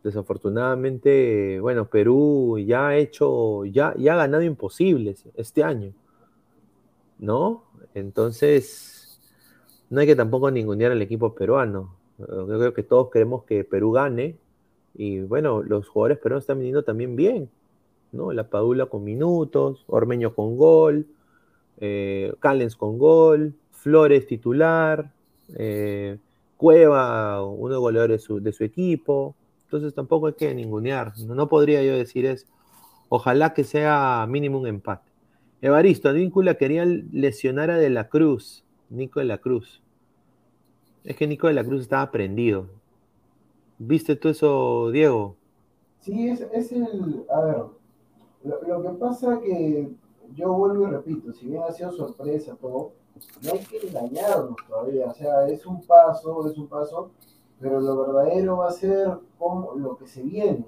desafortunadamente, 0.04 1.60
bueno, 1.60 1.88
Perú 1.90 2.58
ya 2.58 2.88
ha 2.88 2.98
hecho, 2.98 3.66
ya, 3.66 3.94
ya 3.98 4.14
ha 4.14 4.18
ganado 4.18 4.42
imposibles 4.42 5.26
este 5.36 5.64
año, 5.64 5.94
¿no? 7.20 7.66
Entonces, 7.94 8.91
no 9.92 10.02
hay 10.02 10.08
que 10.08 10.16
tampoco 10.16 10.50
ningunear 10.50 10.92
al 10.92 11.02
equipo 11.04 11.36
peruano. 11.36 11.96
Yo 12.18 12.48
creo 12.48 12.74
que 12.74 12.82
todos 12.82 13.12
queremos 13.12 13.44
que 13.44 13.64
Perú 13.64 13.92
gane, 13.92 14.38
y 14.96 15.20
bueno, 15.20 15.62
los 15.62 15.88
jugadores 15.88 16.18
peruanos 16.18 16.44
están 16.44 16.58
viniendo 16.58 16.84
también 16.84 17.16
bien, 17.16 17.50
¿no? 18.12 18.32
La 18.34 18.50
Padula 18.50 18.88
con 18.88 19.04
minutos, 19.04 19.86
Ormeño 19.88 20.34
con 20.34 20.58
gol 20.58 21.06
eh, 21.82 22.34
con 22.78 22.98
gol, 22.98 23.56
Flores 23.72 24.28
titular, 24.28 25.12
eh, 25.58 26.18
Cueva, 26.56 27.44
uno 27.44 27.70
de 27.70 27.74
los 27.74 27.82
goleadores 27.82 28.28
de 28.30 28.52
su, 28.54 28.64
equipo. 28.64 29.36
Entonces 29.64 29.94
tampoco 29.94 30.28
hay 30.28 30.34
que 30.34 30.54
ningunear. 30.54 31.14
No, 31.18 31.50
podría 31.50 31.84
yo 31.84 31.98
decir 31.98 32.26
eso. 32.26 32.46
Ojalá 33.10 33.54
que 33.54 33.64
sea 33.64 34.26
mínimo 34.30 34.60
un 34.60 34.68
empate. 34.68 35.12
Evaristo, 35.62 36.10
Advíncula 36.10 36.56
quería 36.56 36.86
lesionar 36.86 37.72
a 37.72 37.78
De 37.78 37.90
la 37.90 38.10
Cruz, 38.10 38.64
Nico 38.92 39.20
de 39.20 39.26
la 39.26 39.40
Cruz. 39.40 39.82
Es 41.04 41.16
que 41.16 41.26
Nico 41.26 41.48
de 41.48 41.54
la 41.54 41.64
Cruz 41.64 41.82
estaba 41.82 42.12
prendido. 42.12 42.68
¿Viste 43.80 44.16
tú 44.16 44.30
eso, 44.30 44.92
Diego? 44.92 45.36
Sí, 46.00 46.30
es, 46.30 46.72
el. 46.72 47.26
A 47.34 47.42
ver, 47.42 47.64
lo, 48.44 48.62
lo 48.68 48.82
que 48.84 49.00
pasa 49.00 49.40
que 49.40 49.90
yo 50.36 50.54
vuelvo 50.54 50.88
y 50.88 50.92
repito, 50.92 51.34
si 51.34 51.48
bien 51.48 51.64
ha 51.64 51.72
sido 51.72 51.92
sorpresa 51.92 52.56
todo, 52.60 52.94
no 53.44 53.52
hay 53.52 53.60
que 53.60 53.88
engañarnos 53.88 54.56
todavía, 54.68 55.08
o 55.08 55.14
sea, 55.14 55.48
es 55.48 55.66
un 55.66 55.82
paso, 55.82 56.48
es 56.48 56.58
un 56.58 56.68
paso, 56.68 57.12
pero 57.60 57.80
lo 57.80 58.06
verdadero 58.06 58.58
va 58.58 58.68
a 58.68 58.72
ser 58.72 59.20
como 59.38 59.74
lo 59.76 59.98
que 59.98 60.08
se 60.08 60.24
viene, 60.24 60.66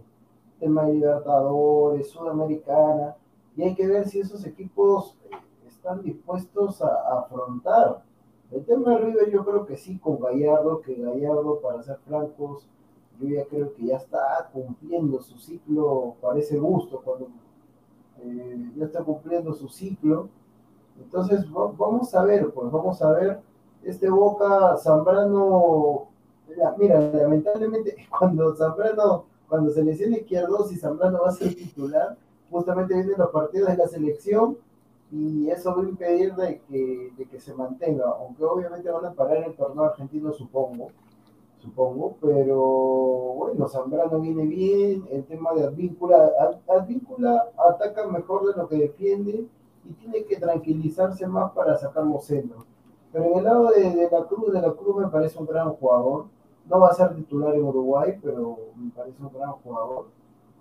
tema 0.59 0.85
de 0.85 0.93
Libertadores, 0.93 2.09
Sudamericana, 2.09 3.15
y 3.55 3.63
hay 3.63 3.75
que 3.75 3.87
ver 3.87 4.07
si 4.07 4.19
esos 4.19 4.45
equipos 4.45 5.17
eh, 5.25 5.35
están 5.67 6.01
dispuestos 6.01 6.81
a, 6.81 7.19
afrontar. 7.19 8.03
El 8.51 8.65
tema 8.65 8.91
de 8.91 8.97
River 8.99 9.31
yo 9.31 9.43
creo 9.43 9.65
que 9.65 9.77
sí, 9.77 9.97
con 9.97 10.19
Gallardo, 10.19 10.81
que 10.81 10.95
Gallardo, 10.95 11.59
para 11.59 11.81
ser 11.81 11.97
francos, 12.05 12.67
yo 13.19 13.27
ya 13.27 13.45
creo 13.45 13.73
que 13.73 13.87
ya 13.87 13.97
está 13.97 14.49
cumpliendo 14.51 15.21
su 15.21 15.37
ciclo, 15.37 16.15
parece 16.21 16.57
gusto, 16.57 17.01
cuando 17.03 17.29
eh, 18.19 18.71
ya 18.75 18.85
está 18.85 19.03
cumpliendo 19.03 19.53
su 19.53 19.69
ciclo. 19.69 20.29
Entonces, 21.01 21.49
vamos 21.51 22.13
a 22.13 22.23
ver, 22.23 22.51
pues 22.51 22.71
vamos 22.71 23.01
a 23.01 23.11
ver. 23.11 23.39
Este 23.83 24.09
Boca 24.09 24.77
Zambrano, 24.77 26.07
mira, 26.77 26.99
lamentablemente, 26.99 27.95
cuando 28.17 28.55
Zambrano, 28.55 29.25
cuando 29.49 29.71
se 29.71 29.83
lesiona 29.83 30.17
izquierdo, 30.17 30.63
si 30.65 30.77
Zambrano 30.77 31.21
va 31.21 31.29
a 31.29 31.33
ser 31.33 31.55
titular, 31.55 32.17
justamente 32.49 32.93
vienen 32.93 33.15
los 33.17 33.31
partidos 33.31 33.69
de 33.69 33.77
la 33.77 33.87
selección 33.87 34.57
y 35.13 35.49
eso 35.49 35.75
va 35.75 35.83
a 35.83 35.85
impedir 35.85 36.33
de 36.35 36.59
que, 36.67 37.13
de 37.15 37.25
que 37.25 37.39
se 37.39 37.53
mantenga, 37.53 38.05
aunque 38.09 38.43
obviamente 38.43 38.89
van 38.89 39.05
a 39.05 39.13
parar 39.13 39.37
el 39.37 39.55
torneo 39.55 39.85
argentino, 39.85 40.33
supongo 40.33 40.89
supongo, 41.63 42.17
pero 42.19 42.59
bueno, 43.37 43.69
Zambrano 43.69 44.19
viene 44.19 44.45
bien, 44.45 45.05
el 45.09 45.23
tema 45.23 45.53
de 45.53 45.63
Advíncula, 45.63 46.29
Advíncula 46.67 47.51
ataca 47.57 48.05
mejor 48.07 48.45
de 48.47 48.61
lo 48.61 48.67
que 48.67 48.75
defiende 48.75 49.47
y 49.85 49.93
tiene 49.93 50.25
que 50.25 50.35
tranquilizarse 50.35 51.25
más 51.25 51.51
para 51.53 51.77
sacar 51.77 52.05
los 52.05 52.25
centros. 52.25 52.65
Pero 53.13 53.25
en 53.25 53.37
el 53.37 53.43
lado 53.45 53.69
de, 53.69 54.09
la 54.11 54.25
Cruz, 54.25 54.51
de 54.51 54.61
la 54.61 54.73
Cruz 54.73 54.97
me 54.97 55.07
parece 55.07 55.39
un 55.39 55.45
gran 55.45 55.69
jugador, 55.73 56.25
no 56.69 56.79
va 56.81 56.89
a 56.89 56.93
ser 56.93 57.15
titular 57.15 57.55
en 57.55 57.63
Uruguay, 57.63 58.19
pero 58.21 58.57
me 58.75 58.91
parece 58.91 59.23
un 59.23 59.31
gran 59.31 59.53
jugador. 59.53 60.07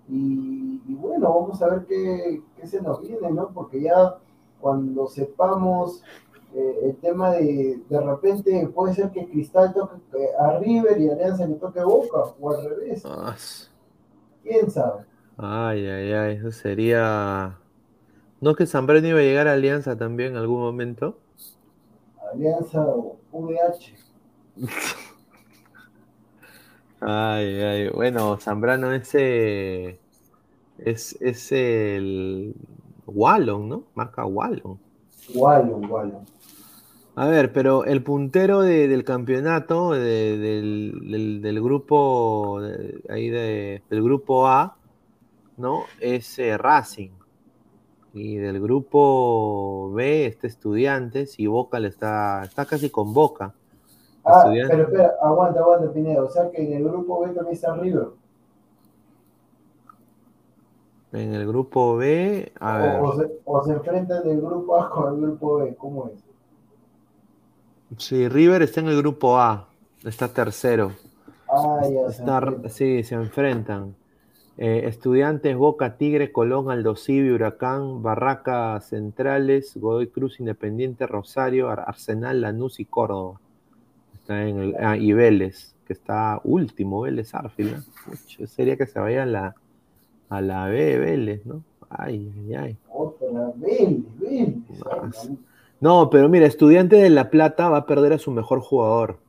Y, 0.07 0.95
bueno, 0.95 1.33
vamos 1.33 1.61
a 1.61 1.67
ver 1.67 1.85
qué, 1.85 2.41
qué 2.55 2.67
se 2.67 2.81
nos 2.81 3.01
viene, 3.01 3.29
¿no? 3.31 3.49
Porque 3.49 3.81
ya 3.81 4.17
cuando 4.63 5.07
sepamos 5.07 6.01
eh, 6.55 6.79
el 6.83 6.95
tema 6.95 7.31
de 7.31 7.81
de 7.89 7.99
repente 7.99 8.65
puede 8.73 8.93
ser 8.93 9.11
que 9.11 9.27
Cristal 9.27 9.73
toque 9.73 9.97
a 10.39 10.57
River 10.59 11.01
y 11.01 11.09
Alianza 11.09 11.45
le 11.45 11.55
toque 11.55 11.83
Boca 11.83 12.33
o 12.39 12.51
al 12.51 12.69
revés. 12.69 13.03
Ah, 13.05 13.35
¿Quién 14.41 14.71
sabe? 14.71 15.03
Ay, 15.37 15.85
ay, 15.85 16.13
ay, 16.13 16.35
eso 16.37 16.51
sería... 16.51 17.57
¿No 18.39 18.55
que 18.55 18.65
Zambrano 18.65 19.07
iba 19.07 19.19
a 19.19 19.23
llegar 19.23 19.47
a 19.47 19.53
Alianza 19.53 19.97
también 19.97 20.31
en 20.31 20.37
algún 20.37 20.61
momento? 20.61 21.17
Alianza 22.31 22.85
o 22.85 23.17
VH. 23.31 23.95
ay, 27.01 27.61
ay, 27.61 27.89
bueno, 27.89 28.37
Zambrano 28.37 28.93
ese 28.93 29.99
es, 30.77 31.17
es 31.19 31.51
el 31.51 32.55
Wallon, 33.07 33.69
¿no? 33.69 33.83
Marca 33.95 34.25
Wallon. 34.25 34.79
Wallon, 35.33 35.89
Wallon. 35.89 36.25
A 37.15 37.27
ver, 37.27 37.53
pero 37.53 37.85
el 37.85 38.03
puntero 38.03 38.61
del 38.61 39.03
campeonato 39.03 39.91
del, 39.91 41.59
grupo 41.61 42.59
ahí 43.07 43.29
del 43.29 44.03
grupo 44.03 44.47
A, 44.47 44.77
¿no? 45.57 45.83
Es 45.99 46.39
eh, 46.39 46.57
Racing. 46.57 47.11
Y 48.15 48.37
del 48.37 48.59
grupo 48.61 49.91
B 49.93 50.25
está 50.25 50.47
Estudiantes 50.47 51.39
y 51.39 51.47
Boca 51.47 51.79
le 51.79 51.87
está, 51.87 52.43
está 52.43 52.65
casi 52.65 52.89
con 52.89 53.13
Boca. 53.13 53.53
Ah, 54.25 54.45
pero 54.45 54.83
espera, 54.83 55.13
aguanta, 55.21 55.59
aguanta, 55.59 55.91
Pineda. 55.91 56.23
O 56.23 56.29
sea 56.29 56.49
que 56.49 56.63
en 56.63 56.73
el 56.73 56.83
grupo 56.83 57.21
B 57.21 57.27
también 57.33 57.53
está 57.53 57.75
River. 57.75 58.07
En 61.13 61.33
el 61.33 61.47
grupo 61.47 61.95
B, 61.95 62.51
a 62.59 62.75
o, 62.75 62.81
ver. 62.81 62.99
O 63.01 63.15
se, 63.15 63.31
o 63.45 63.63
se 63.63 63.71
enfrentan 63.73 64.27
el 64.27 64.41
grupo 64.41 64.81
A 64.81 64.89
con 64.89 65.13
el 65.13 65.21
grupo 65.21 65.57
B, 65.57 65.75
¿cómo 65.75 66.09
es? 66.09 66.23
Sí, 67.97 68.27
River 68.27 68.63
está 68.63 68.81
en 68.81 68.87
el 68.87 68.97
grupo 68.97 69.37
A. 69.37 69.67
Está 70.03 70.27
tercero. 70.27 70.91
Ah, 71.47 71.81
ya 71.83 72.09
Está, 72.09 72.69
sí, 72.69 73.03
se 73.03 73.15
enfrentan. 73.15 73.95
Eh, 74.57 74.83
estudiantes, 74.85 75.55
Boca, 75.55 75.97
Tigre, 75.97 76.31
Colón, 76.31 76.69
Aldosivi, 76.69 77.31
Huracán, 77.31 78.03
Barraca 78.03 78.79
Centrales, 78.81 79.75
Godoy 79.75 80.07
Cruz, 80.07 80.39
Independiente, 80.39 81.07
Rosario, 81.07 81.69
Arsenal, 81.69 82.41
Lanús 82.41 82.79
y 82.79 82.85
Córdoba. 82.85 83.39
Está 84.15 84.47
en 84.47 84.59
el, 84.59 84.75
ah, 84.79 84.97
y 84.97 85.13
Vélez, 85.13 85.75
que 85.85 85.93
está 85.93 86.39
último, 86.43 87.01
Vélez 87.01 87.33
Arfil. 87.33 87.77
sería 88.47 88.77
que 88.77 88.85
se 88.85 88.99
vaya 88.99 89.25
la, 89.25 89.55
a 90.33 90.41
la 90.41 90.67
B, 90.67 90.97
Vélez, 90.97 91.45
¿no? 91.45 91.63
Ay, 91.89 92.33
ay, 92.35 92.55
ay. 92.55 92.77
Otra 92.91 93.51
Vélez, 93.55 94.03
Vélez. 94.19 95.29
No, 95.79 96.09
pero 96.09 96.27
mira, 96.27 96.47
Estudiante 96.47 96.95
de 96.95 97.09
La 97.09 97.29
Plata 97.29 97.69
va 97.69 97.77
a 97.77 97.85
perder 97.85 98.13
a 98.13 98.17
su 98.17 98.31
mejor 98.31 98.61
jugador. 98.61 99.19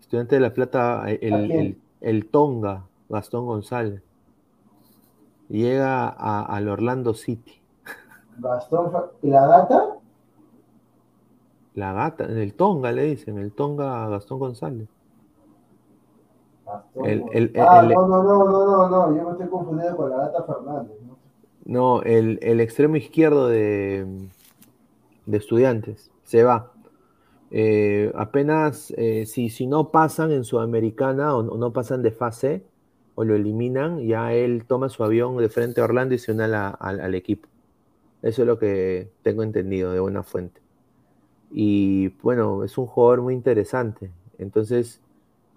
Estudiante 0.00 0.34
de 0.34 0.40
La 0.42 0.52
Plata, 0.52 1.04
el 1.08 2.26
Tonga, 2.30 2.84
Gastón 3.08 3.46
González. 3.46 4.02
Llega 5.48 6.08
al 6.08 6.68
Orlando 6.68 7.14
City. 7.14 7.60
Gastón, 8.36 8.92
¿la 9.22 9.46
gata? 9.46 9.86
La 11.74 11.92
gata, 11.94 12.24
en 12.24 12.36
el 12.38 12.52
Tonga 12.52 12.92
le 12.92 13.04
dicen, 13.04 13.38
el 13.38 13.52
Tonga 13.52 14.06
Gastón 14.08 14.38
González. 14.38 14.88
El, 17.04 17.52
ah, 17.58 17.82
no, 17.82 18.06
no, 18.06 18.22
no, 18.22 18.44
no, 18.44 18.66
no, 18.66 18.88
no, 18.88 19.16
yo 19.16 19.24
me 19.24 19.32
estoy 19.32 19.48
confundiendo 19.48 19.96
con 19.96 20.10
la 20.10 20.16
gata 20.16 20.44
Fernández. 20.44 20.96
No, 21.64 22.02
el, 22.02 22.60
extremo 22.60 22.96
izquierdo 22.96 23.48
de, 23.48 24.06
de 25.26 25.36
estudiantes 25.36 26.10
se 26.24 26.44
va. 26.44 26.72
Eh, 27.50 28.12
apenas 28.14 28.92
eh, 28.96 29.24
si, 29.26 29.48
si 29.48 29.66
no 29.66 29.90
pasan 29.90 30.32
en 30.32 30.44
Sudamericana 30.44 31.34
o 31.34 31.42
no 31.42 31.72
pasan 31.72 32.02
de 32.02 32.10
fase, 32.10 32.64
o 33.14 33.24
lo 33.24 33.34
eliminan, 33.34 33.98
ya 34.06 34.32
él 34.32 34.64
toma 34.64 34.88
su 34.88 35.02
avión 35.02 35.36
de 35.38 35.48
frente 35.48 35.80
a 35.80 35.84
Orlando 35.84 36.14
y 36.14 36.18
se 36.18 36.30
une 36.30 36.44
al 36.44 37.14
equipo. 37.16 37.48
Eso 38.22 38.42
es 38.42 38.46
lo 38.46 38.60
que 38.60 39.10
tengo 39.22 39.42
entendido 39.42 39.92
de 39.92 40.00
una 40.00 40.22
fuente. 40.22 40.60
Y 41.50 42.10
bueno, 42.22 42.62
es 42.62 42.78
un 42.78 42.86
jugador 42.86 43.22
muy 43.22 43.34
interesante. 43.34 44.12
Entonces, 44.38 45.00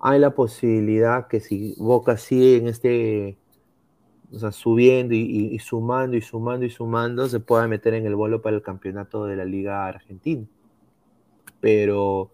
hay 0.01 0.19
la 0.19 0.31
posibilidad 0.33 1.27
que 1.27 1.39
si 1.39 1.75
Boca 1.77 2.17
sigue 2.17 2.57
en 2.57 2.67
este, 2.67 3.37
o 4.33 4.39
sea, 4.39 4.51
subiendo 4.51 5.13
y, 5.13 5.57
sumando 5.59 6.17
y 6.17 6.21
sumando 6.21 6.65
y 6.65 6.71
sumando, 6.71 7.29
se 7.29 7.39
pueda 7.39 7.67
meter 7.67 7.93
en 7.93 8.07
el 8.07 8.15
vuelo 8.15 8.41
para 8.41 8.55
el 8.55 8.63
campeonato 8.63 9.25
de 9.25 9.35
la 9.35 9.45
Liga 9.45 9.85
Argentina. 9.85 10.45
Pero 11.59 12.31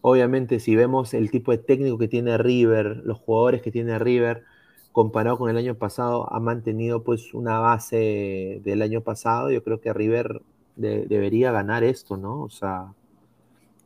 obviamente, 0.00 0.60
si 0.60 0.74
vemos 0.76 1.12
el 1.12 1.30
tipo 1.30 1.52
de 1.52 1.58
técnico 1.58 1.98
que 1.98 2.08
tiene 2.08 2.38
River, 2.38 3.02
los 3.04 3.18
jugadores 3.18 3.60
que 3.60 3.70
tiene 3.70 3.98
River, 3.98 4.44
comparado 4.92 5.36
con 5.36 5.50
el 5.50 5.58
año 5.58 5.74
pasado, 5.74 6.32
ha 6.32 6.40
mantenido 6.40 7.04
pues 7.04 7.34
una 7.34 7.58
base 7.58 8.62
del 8.64 8.80
año 8.80 9.02
pasado. 9.02 9.50
Yo 9.50 9.62
creo 9.62 9.80
que 9.80 9.92
River 9.92 10.40
debería 10.76 11.52
ganar 11.52 11.84
esto, 11.84 12.16
¿no? 12.16 12.42
O 12.42 12.48
sea, 12.48 12.94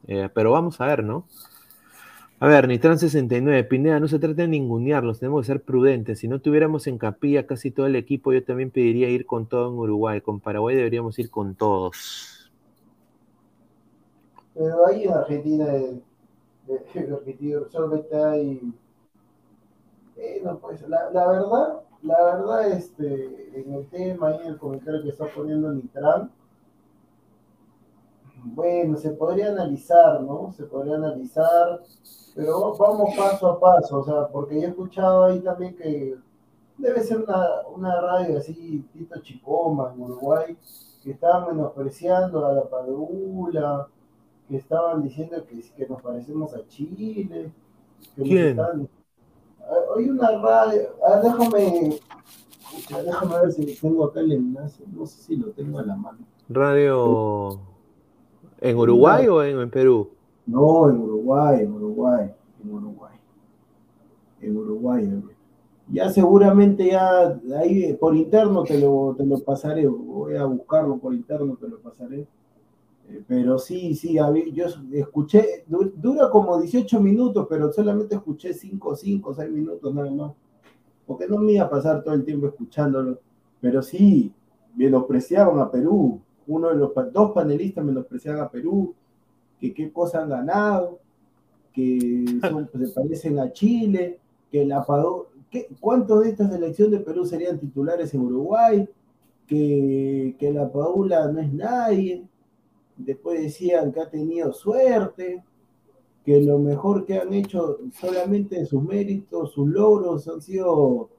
eh, 0.06 0.28
pero 0.32 0.52
vamos 0.52 0.81
a 0.81 0.86
ver, 0.86 1.02
¿no? 1.02 1.27
A 2.44 2.46
ver, 2.46 2.68
Nitran 2.68 2.98
69, 2.98 3.64
Pineda, 3.64 3.98
no 3.98 4.06
se 4.06 4.18
trata 4.18 4.42
de 4.42 4.48
ningunearlos, 4.48 5.18
tenemos 5.18 5.40
que 5.40 5.46
ser 5.46 5.62
prudentes. 5.62 6.18
Si 6.18 6.28
no 6.28 6.42
tuviéramos 6.42 6.86
en 6.86 6.98
capilla 6.98 7.46
casi 7.46 7.70
todo 7.70 7.86
el 7.86 7.96
equipo, 7.96 8.34
yo 8.34 8.44
también 8.44 8.70
pediría 8.70 9.08
ir 9.08 9.24
con 9.24 9.46
todo 9.46 9.70
en 9.70 9.78
Uruguay. 9.78 10.20
Con 10.20 10.40
Paraguay 10.40 10.76
deberíamos 10.76 11.18
ir 11.18 11.30
con 11.30 11.54
todos. 11.54 12.52
Pero 14.52 14.86
ahí 14.86 15.04
en 15.04 15.12
Argentina, 15.14 15.64
de, 16.66 17.14
Argentina 17.14 17.60
solamente 17.70 18.14
hay 18.14 18.60
pues 20.60 20.82
la, 20.86 21.10
la, 21.12 21.26
verdad, 21.26 21.80
la 22.02 22.24
verdad, 22.26 22.72
este, 22.72 23.58
en 23.58 23.72
el 23.72 23.86
tema 23.86 24.32
y 24.32 24.42
en 24.42 24.48
el 24.48 24.58
comentario 24.58 25.02
que 25.02 25.08
está 25.08 25.28
poniendo 25.34 25.72
Nitran, 25.72 26.30
bueno, 28.44 28.96
se 28.96 29.10
podría 29.10 29.48
analizar, 29.48 30.20
¿no? 30.22 30.52
Se 30.52 30.64
podría 30.64 30.96
analizar, 30.96 31.80
pero 32.34 32.74
vamos 32.76 33.14
paso 33.16 33.48
a 33.48 33.60
paso, 33.60 34.00
o 34.00 34.04
sea, 34.04 34.28
porque 34.28 34.60
yo 34.60 34.66
he 34.66 34.70
escuchado 34.70 35.24
ahí 35.24 35.40
también 35.40 35.74
que 35.76 36.16
debe 36.76 37.00
ser 37.02 37.22
una, 37.22 37.66
una 37.74 38.00
radio 38.00 38.38
así, 38.38 38.84
Tito 38.92 39.20
Chicoma, 39.20 39.92
en 39.94 40.02
Uruguay, 40.02 40.56
que 41.02 41.12
estaban 41.12 41.56
menospreciando 41.56 42.44
a 42.44 42.52
la 42.52 42.68
Padula, 42.68 43.88
que 44.48 44.56
estaban 44.56 45.02
diciendo 45.02 45.44
que, 45.46 45.60
que 45.74 45.86
nos 45.86 46.02
parecemos 46.02 46.54
a 46.54 46.66
Chile. 46.68 47.50
Que 48.14 48.22
¿Quién? 48.22 48.60
hay 49.96 50.08
una 50.10 50.30
radio, 50.38 50.82
ah, 51.08 51.20
déjame, 51.22 51.98
déjame 53.04 53.40
ver 53.40 53.52
si 53.52 53.74
tengo 53.80 54.04
acá 54.04 54.20
el 54.20 54.32
enlace, 54.32 54.84
no 54.92 55.06
sé 55.06 55.22
si 55.22 55.36
lo 55.36 55.50
tengo 55.52 55.78
a 55.78 55.82
la 55.84 55.96
mano. 55.96 56.18
Radio 56.50 57.73
en 58.65 58.77
Uruguay 58.77 59.28
o 59.28 59.43
en, 59.43 59.70
Perú? 59.70 60.09
No, 60.47 60.89
en 60.89 60.97
Uruguay, 60.97 61.61
en 61.61 61.73
Uruguay, 61.73 62.31
en 62.62 62.73
Uruguay. 62.73 63.15
En 64.41 64.57
Uruguay, 64.57 65.23
ya 65.89 66.11
seguramente 66.11 66.86
ya 66.86 67.39
ahí 67.59 67.93
por 67.95 68.16
interno 68.16 68.62
te 68.62 68.78
lo, 68.78 69.15
te 69.16 69.24
lo 69.27 69.39
pasaré, 69.41 69.86
voy 69.86 70.36
a 70.36 70.45
buscarlo 70.45 70.97
por 70.99 71.15
interno, 71.15 71.57
te 71.57 71.69
lo 71.69 71.78
pasaré. 71.78 72.27
Eh, 73.11 73.23
pero 73.27 73.59
sí, 73.59 73.95
sí, 73.95 74.15
yo 74.15 74.66
escuché, 74.93 75.65
dura 75.66 76.31
como 76.31 76.59
18 76.59 77.01
minutos, 77.01 77.47
pero 77.49 77.70
solamente 77.70 78.15
escuché 78.15 78.55
5, 78.55 78.97
5, 78.97 79.35
6 79.35 79.51
minutos 79.51 79.95
nada 79.95 80.11
más. 80.11 80.32
Porque 81.07 81.28
no 81.28 81.36
me 81.36 81.53
iba 81.53 81.65
a 81.65 81.70
pasar 81.70 82.03
todo 82.03 82.15
el 82.15 82.24
tiempo 82.24 82.47
escuchándolo. 82.47 83.19
Pero 83.61 83.82
sí, 83.82 84.32
menospreciaban 84.74 85.59
a 85.59 85.70
Perú. 85.70 86.19
Uno 86.46 86.68
de 86.68 86.76
los 86.76 86.92
dos 87.12 87.32
panelistas 87.32 87.84
menospreciaban 87.84 88.42
a 88.42 88.50
Perú, 88.50 88.94
que 89.60 89.72
qué 89.72 89.92
cosa 89.92 90.22
han 90.22 90.28
ganado, 90.28 91.00
que 91.72 92.24
se 92.78 92.88
parecen 92.94 93.38
a 93.38 93.52
Chile, 93.52 94.18
que 94.50 94.64
la 94.64 94.84
¿cuántos 95.80 96.22
de 96.22 96.30
esta 96.30 96.48
selección 96.48 96.90
de 96.90 97.00
Perú 97.00 97.24
serían 97.24 97.58
titulares 97.58 98.12
en 98.14 98.20
Uruguay? 98.20 98.88
Que, 99.46 100.36
que 100.38 100.52
la 100.52 100.70
Paula 100.72 101.28
no 101.28 101.40
es 101.40 101.52
nadie 101.52 102.26
después 102.96 103.40
decían 103.42 103.92
que 103.92 104.00
ha 104.00 104.10
tenido 104.10 104.52
suerte, 104.52 105.42
que 106.24 106.40
lo 106.40 106.58
mejor 106.58 107.04
que 107.04 107.18
han 107.18 107.32
hecho 107.34 107.78
solamente 107.92 108.64
sus 108.66 108.82
méritos, 108.82 109.52
sus 109.52 109.68
logros 109.68 110.26
han 110.28 110.40
sido 110.40 111.10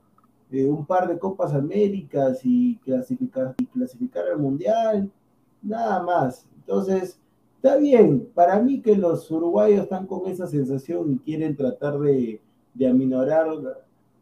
eh, 0.52 0.66
un 0.66 0.86
par 0.86 1.08
de 1.08 1.18
Copas 1.18 1.54
Américas 1.54 2.42
y 2.44 2.78
clasificar, 2.78 3.56
y 3.58 3.66
clasificar 3.66 4.26
al 4.28 4.40
Mundial, 4.40 5.10
nada 5.62 6.04
más. 6.04 6.46
Entonces, 6.58 7.20
está 7.56 7.78
bien, 7.78 8.30
para 8.34 8.60
mí 8.62 8.82
que 8.82 8.96
los 8.96 9.30
uruguayos 9.32 9.84
están 9.84 10.06
con 10.08 10.28
esa 10.28 10.48
sensación 10.48 11.14
y 11.14 11.18
quieren 11.20 11.56
tratar 11.56 12.00
de, 12.00 12.40
de 12.74 12.88
aminorar 12.88 13.48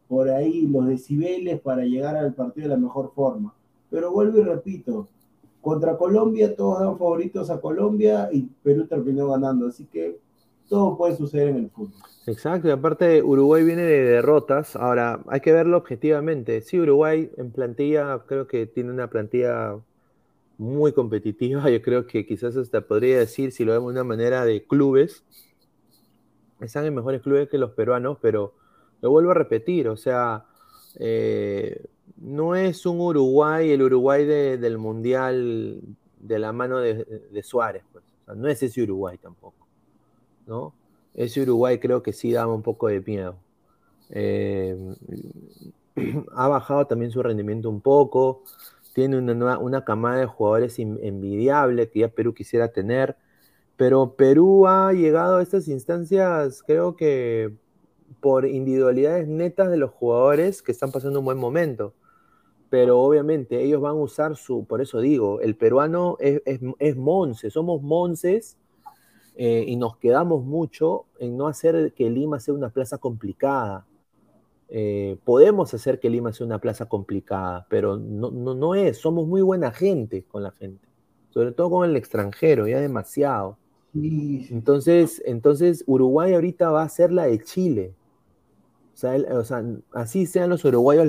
por 0.08 0.30
ahí 0.30 0.68
los 0.68 0.88
decibeles 0.88 1.60
para 1.60 1.84
llegar 1.84 2.16
al 2.16 2.34
partido 2.34 2.70
de 2.70 2.76
la 2.76 2.80
mejor 2.80 3.12
forma. 3.14 3.54
Pero 3.90 4.12
vuelvo 4.12 4.40
y 4.40 4.44
repito, 4.44 5.08
contra 5.62 5.98
Colombia 5.98 6.56
todos 6.56 6.80
dan 6.80 6.98
favoritos 6.98 7.50
a 7.50 7.60
Colombia 7.60 8.30
y 8.32 8.42
Perú 8.64 8.86
terminó 8.86 9.30
ganando, 9.30 9.68
así 9.68 9.86
que 9.86 10.20
todo 10.70 10.98
puede 10.98 11.16
suceder 11.16 11.50
en 11.50 11.58
el 11.58 11.70
fútbol. 11.70 11.94
Exacto, 12.26 12.70
y 12.70 12.72
aparte 12.72 13.22
Uruguay 13.22 13.64
viene 13.64 13.84
de 13.84 14.04
derrotas, 14.04 14.76
ahora 14.76 15.22
hay 15.28 15.42
que 15.42 15.52
verlo 15.52 15.78
objetivamente. 15.78 16.62
Sí, 16.62 16.80
Uruguay 16.80 17.30
en 17.38 17.52
plantilla 17.52 18.24
creo 18.26 18.48
que 18.48 18.66
tiene 18.66 18.92
una 18.92 19.10
plantilla 19.10 19.78
muy 20.58 20.94
competitiva, 20.94 21.70
yo 21.70 21.82
creo 21.82 22.08
que 22.08 22.26
quizás 22.26 22.56
hasta 22.56 22.82
podría 22.82 23.20
decir, 23.20 23.52
si 23.52 23.66
lo 23.66 23.74
vemos 23.74 23.94
de 23.94 24.00
una 24.00 24.08
manera 24.08 24.46
de 24.46 24.64
clubes, 24.64 25.24
están 26.62 26.86
en 26.86 26.96
mejores 26.96 27.22
clubes 27.22 27.50
que 27.50 27.58
los 27.58 27.72
peruanos, 27.72 28.18
pero 28.22 28.54
lo 29.02 29.12
vuelvo 29.12 29.32
a 29.32 29.36
repetir, 29.36 29.90
o 29.90 29.98
sea, 29.98 30.46
eh, 31.00 31.86
no 32.18 32.56
es 32.56 32.86
un 32.86 33.02
Uruguay, 33.02 33.72
el 33.72 33.82
Uruguay 33.82 34.26
del 34.26 34.78
Mundial 34.78 35.82
de 36.20 36.40
la 36.40 36.54
mano 36.54 36.80
de, 36.80 37.44
Suárez, 37.44 37.84
pues. 37.92 38.06
no 38.36 38.48
es 38.48 38.64
ese 38.64 38.82
Uruguay 38.82 39.18
tampoco, 39.18 39.63
¿no? 40.48 40.74
Ese 41.14 41.42
Uruguay 41.42 41.80
creo 41.80 42.04
que 42.04 42.14
sí 42.14 42.32
daba 42.32 42.54
un 42.54 42.64
poco 42.64 42.88
de 42.88 43.02
miedo. 43.02 43.36
Eh, 44.10 44.78
ha 46.36 46.48
bajado 46.48 46.88
también 46.88 47.12
su 47.12 47.22
rendimiento 47.24 47.70
un 47.70 47.82
poco, 47.82 48.44
tiene 48.94 49.18
una, 49.18 49.58
una 49.58 49.84
camada 49.86 50.20
de 50.20 50.26
jugadores 50.26 50.78
envidiable 50.80 51.90
que 51.90 52.00
ya 52.00 52.10
Perú 52.10 52.34
quisiera 52.34 52.72
tener, 52.72 53.18
pero 53.78 54.16
Perú 54.16 54.68
ha 54.68 54.94
llegado 54.94 55.38
a 55.38 55.44
estas 55.44 55.68
instancias, 55.68 56.64
creo 56.64 56.96
que 56.96 57.56
por 58.22 58.46
individualidades 58.46 59.28
netas 59.28 59.70
de 59.72 59.78
los 59.78 59.92
jugadores 59.92 60.62
que 60.62 60.72
están 60.72 60.92
pasando 60.92 61.20
un 61.20 61.26
buen 61.26 61.38
momento 61.38 61.94
pero 62.74 63.00
obviamente 63.02 63.62
ellos 63.62 63.82
van 63.82 63.92
a 63.92 64.02
usar 64.02 64.36
su, 64.36 64.66
por 64.66 64.82
eso 64.82 65.00
digo, 65.00 65.40
el 65.42 65.56
peruano 65.56 66.18
es, 66.20 66.42
es, 66.80 66.98
Monse, 66.98 67.52
somos 67.52 67.84
Monces 67.84 68.58
eh, 69.36 69.66
y 69.68 69.76
nos 69.76 69.98
quedamos 69.98 70.44
mucho 70.44 71.06
en 71.20 71.38
no 71.38 71.48
hacer 71.48 71.94
que 71.94 72.10
Lima 72.10 72.40
sea 72.40 72.54
una 72.54 72.70
plaza 72.70 72.98
complicada. 72.98 73.86
Eh, 74.70 75.18
podemos 75.24 75.74
hacer 75.74 76.00
que 76.00 76.10
Lima 76.10 76.34
sea 76.34 76.46
una 76.46 76.60
plaza 76.60 76.86
complicada, 76.86 77.66
pero 77.70 77.98
no, 77.98 78.32
no, 78.32 78.54
no, 78.54 78.76
es. 78.76 78.98
Somos 78.98 79.28
muy 79.28 79.42
buena 79.42 79.72
gente 79.72 80.24
con 80.24 80.44
la 80.44 80.52
gente, 80.52 80.88
sobre 81.30 81.52
todo 81.52 81.70
con 81.70 81.90
el 81.90 81.96
extranjero, 81.96 82.68
ya 82.68 82.80
demasiado. 82.80 83.58
Entonces, 83.96 85.22
entonces 85.26 85.84
Uruguay 85.86 86.34
ahorita 86.34 86.72
va 86.72 86.84
a 86.84 86.90
ser 86.90 87.12
la 87.12 87.26
de 87.26 87.40
Chile. 87.44 87.94
O 88.94 88.98
sea, 88.98 89.16
o 89.16 89.44
sea 89.44 89.64
así 89.94 90.26
sean 90.26 90.50
los 90.50 90.66
uruguayos, 90.66 91.08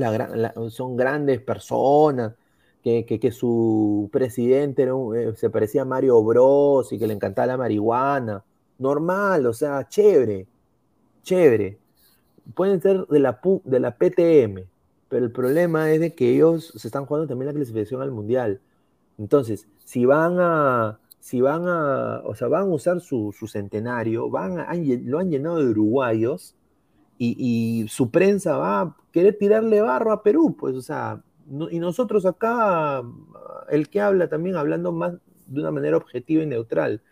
son 0.70 0.96
grandes 0.96 1.40
personas, 1.40 2.34
que, 2.85 3.32
su 3.32 4.11
presidente 4.12 4.85
eh, 4.85 5.32
se 5.36 5.48
parecía 5.48 5.82
a 5.82 5.86
Mario 5.86 6.23
Bros 6.23 6.93
y 6.93 6.98
que 6.98 7.06
le 7.06 7.15
encantaba 7.15 7.47
la 7.47 7.56
marihuana. 7.56 8.44
Normal, 8.78 9.47
o 9.47 9.55
sea, 9.55 9.89
chévere, 9.89 10.47
chévere. 11.23 11.78
Pueden 12.55 12.82
ser 12.82 13.06
de 13.06 13.20
la, 13.20 13.40
de 13.65 13.81
la 13.81 13.97
PTM, 13.97 14.69
pero 15.09 15.24
el 15.24 15.32
problema 15.32 15.90
es 15.93 16.01
de 16.01 16.15
que 16.15 16.35
ellos 16.35 16.74
se 16.77 16.89
están 16.89 17.06
jugando 17.06 17.27
también 17.27 17.47
la 17.47 17.55
clasificación 17.55 18.02
al 18.02 18.11
mundial. 18.11 18.61
Entonces, 19.16 19.66
si 19.85 20.05
van 20.05 20.36
a, 20.39 20.98
si 21.20 21.40
van 21.40 21.66
a, 21.66 22.20
o 22.24 22.35
sea, 22.35 22.48
van 22.48 22.62
a 22.65 22.74
usar 22.74 23.01
su, 23.01 23.32
centenario, 23.48 24.28
van 24.28 24.56
lo 25.06 25.19
han 25.19 25.31
llenado 25.31 25.56
de 25.56 25.70
uruguayos 25.70 26.55
y, 27.16 27.86
su 27.89 28.11
prensa 28.11 28.59
va 28.59 28.81
a 28.82 28.97
querer 29.12 29.39
tirarle 29.39 29.81
barro 29.81 30.12
a 30.12 30.23
Perú, 30.23 30.55
pues, 30.59 30.74
o 30.74 30.82
sea, 30.82 31.23
y 31.70 31.78
nosotros 31.78 32.26
acá, 32.26 33.02
el 33.68 33.88
que 33.88 34.00
habla 34.00 34.28
también 34.28 34.56
hablando 34.56 34.92
más 34.92 35.14
de 35.46 35.60
una 35.60 35.70
manera 35.70 35.96
objetiva 35.96 36.42
y 36.42 36.46
neutral, 36.46 37.02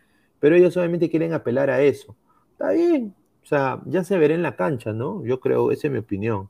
pero 0.40 0.56
ellos 0.56 0.76
obviamente 0.76 1.10
quieren 1.10 1.32
apelar 1.32 1.70
a 1.70 1.82
eso. 1.82 2.16
Está 2.52 2.72
bien, 2.72 3.14
o 3.42 3.46
sea, 3.46 3.80
ya 3.86 4.04
se 4.04 4.18
verá 4.18 4.34
en 4.34 4.42
la 4.42 4.56
cancha, 4.56 4.92
¿no? 4.92 5.24
Yo 5.24 5.40
creo, 5.40 5.70
esa 5.70 5.88
es 5.88 5.92
mi 5.92 5.98
opinión, 5.98 6.48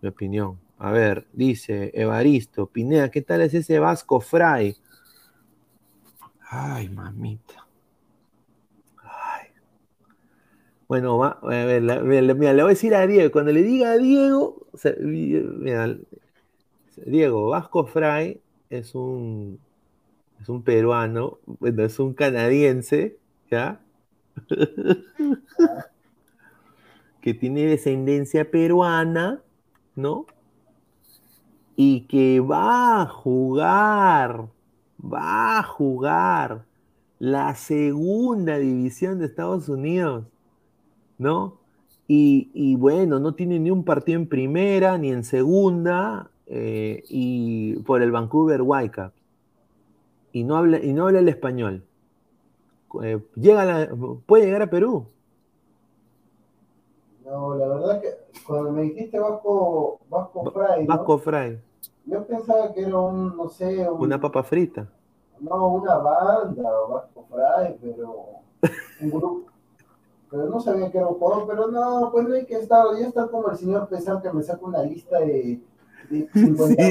mi 0.00 0.08
opinión. 0.08 0.58
A 0.78 0.92
ver, 0.92 1.26
dice 1.32 1.90
Evaristo, 1.94 2.66
Pinea, 2.66 3.10
¿qué 3.10 3.20
tal 3.20 3.40
es 3.40 3.52
ese 3.52 3.78
Vasco 3.78 4.20
Fray? 4.20 4.76
Ay, 6.50 6.88
mamita. 6.88 7.66
Ay. 9.02 9.48
Bueno, 10.86 11.18
va, 11.18 11.40
a 11.42 11.44
mira, 11.44 12.52
le 12.52 12.62
voy 12.62 12.62
a 12.62 12.66
decir 12.68 12.94
a 12.94 13.06
Diego. 13.06 13.32
Cuando 13.32 13.52
le 13.52 13.62
diga 13.62 13.92
a 13.92 13.98
Diego, 13.98 14.66
mira, 15.00 15.98
Diego, 17.06 17.48
Vasco 17.48 17.86
Fray 17.86 18.40
es 18.70 18.94
un, 18.94 19.58
es 20.40 20.48
un 20.48 20.62
peruano, 20.62 21.38
bueno, 21.46 21.84
es 21.84 21.98
un 21.98 22.14
canadiense, 22.14 23.16
¿ya? 23.50 23.80
que 27.20 27.34
tiene 27.34 27.64
descendencia 27.66 28.50
peruana, 28.50 29.42
¿no? 29.96 30.26
Y 31.76 32.02
que 32.02 32.40
va 32.40 33.02
a 33.02 33.06
jugar 33.06 34.48
va 35.00 35.58
a 35.58 35.62
jugar 35.62 36.64
la 37.18 37.54
segunda 37.54 38.58
división 38.58 39.18
de 39.18 39.26
Estados 39.26 39.68
Unidos, 39.68 40.24
¿no? 41.18 41.58
Y, 42.10 42.74
bueno, 42.76 43.18
no 43.18 43.34
tiene 43.34 43.58
ni 43.58 43.70
un 43.70 43.84
partido 43.84 44.18
en 44.18 44.28
primera 44.28 44.96
ni 44.96 45.10
en 45.10 45.24
segunda 45.24 46.30
eh, 46.50 47.04
y 47.08 47.76
por 47.80 48.02
el 48.02 48.10
Vancouver 48.10 48.62
Whitecaps. 48.62 49.14
Y 50.32 50.44
no 50.44 50.56
habla, 50.56 50.78
y 50.78 50.92
no 50.92 51.06
habla 51.06 51.18
el 51.20 51.28
español. 51.28 51.84
Eh, 53.02 53.22
llega 53.34 53.88
¿Puede 54.26 54.46
llegar 54.46 54.62
a 54.62 54.70
Perú? 54.70 55.06
No, 57.24 57.54
la 57.54 57.68
verdad 57.68 58.00
que 58.00 58.08
cuando 58.46 58.72
me 58.72 58.82
dijiste 58.82 59.18
Vasco, 59.18 60.00
Vasco 60.08 60.50
Fray. 60.50 60.86
Vasco 60.86 61.18
Fray. 61.18 61.60
Yo 62.06 62.26
pensaba 62.26 62.72
que 62.72 62.80
era 62.80 62.98
un, 62.98 63.36
no 63.36 63.48
sé. 63.50 63.86
una 63.90 64.18
papa 64.18 64.42
frita. 64.42 64.88
No, 65.40 65.74
una 65.74 65.98
banda, 65.98 66.70
Vasco 66.88 67.26
Fray, 67.30 67.76
pero 67.82 68.26
un 69.02 69.10
grupo. 69.10 69.50
Pero 70.30 70.46
no 70.46 70.60
sabía 70.60 70.90
que 70.90 70.98
era 70.98 71.06
un 71.06 71.18
jugador, 71.18 71.46
pero 71.46 71.68
no, 71.68 72.10
pues 72.10 72.26
no 72.26 72.34
hay 72.34 72.46
que 72.46 72.56
estar, 72.56 72.84
ya 72.98 73.06
está 73.06 73.28
como 73.28 73.50
el 73.50 73.56
señor 73.56 73.88
Pesar 73.88 74.20
que 74.20 74.30
me 74.30 74.42
saca 74.42 74.64
una 74.64 74.82
lista 74.82 75.20
de 75.20 75.60
50 76.08 76.82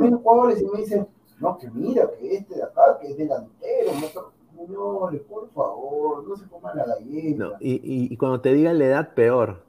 mil 0.00 0.14
jugadores 0.16 0.60
y 0.60 0.66
me 0.66 0.78
dice, 0.78 1.06
no, 1.40 1.58
que 1.58 1.70
mira, 1.70 2.10
que 2.18 2.36
este 2.36 2.54
de 2.56 2.62
acá, 2.62 2.98
que 3.00 3.08
es 3.08 3.16
delantero, 3.16 3.92
no, 3.92 4.66
señores, 4.66 5.20
por 5.22 5.48
favor, 5.50 6.26
no 6.26 6.36
se 6.36 6.46
coman 6.48 6.76
la 6.76 6.86
galleta. 6.86 7.44
No, 7.44 7.52
y, 7.60 7.72
y, 7.72 8.12
y, 8.12 8.16
cuando 8.16 8.40
te 8.40 8.52
digan 8.52 8.78
la 8.78 8.86
edad, 8.86 9.14
peor. 9.14 9.62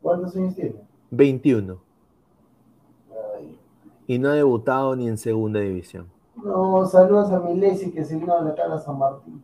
¿Cuántos 0.00 0.36
años 0.36 0.54
tiene? 0.54 0.76
21 1.10 1.86
y 4.06 4.18
no 4.18 4.30
ha 4.30 4.34
debutado 4.34 4.94
ni 4.94 5.08
en 5.08 5.18
segunda 5.18 5.60
división. 5.60 6.06
No, 6.42 6.86
saludos 6.86 7.30
a 7.32 7.40
Milesi 7.40 7.90
que 7.90 8.04
se 8.04 8.16
vino 8.16 8.38
de 8.38 8.50
la 8.50 8.54
cara 8.54 8.74
a 8.74 8.78
San 8.78 8.98
Martín. 8.98 9.42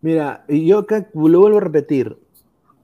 Mira, 0.00 0.44
yo 0.48 0.78
acá 0.78 1.08
lo 1.14 1.40
vuelvo 1.40 1.58
a 1.58 1.60
repetir. 1.60 2.18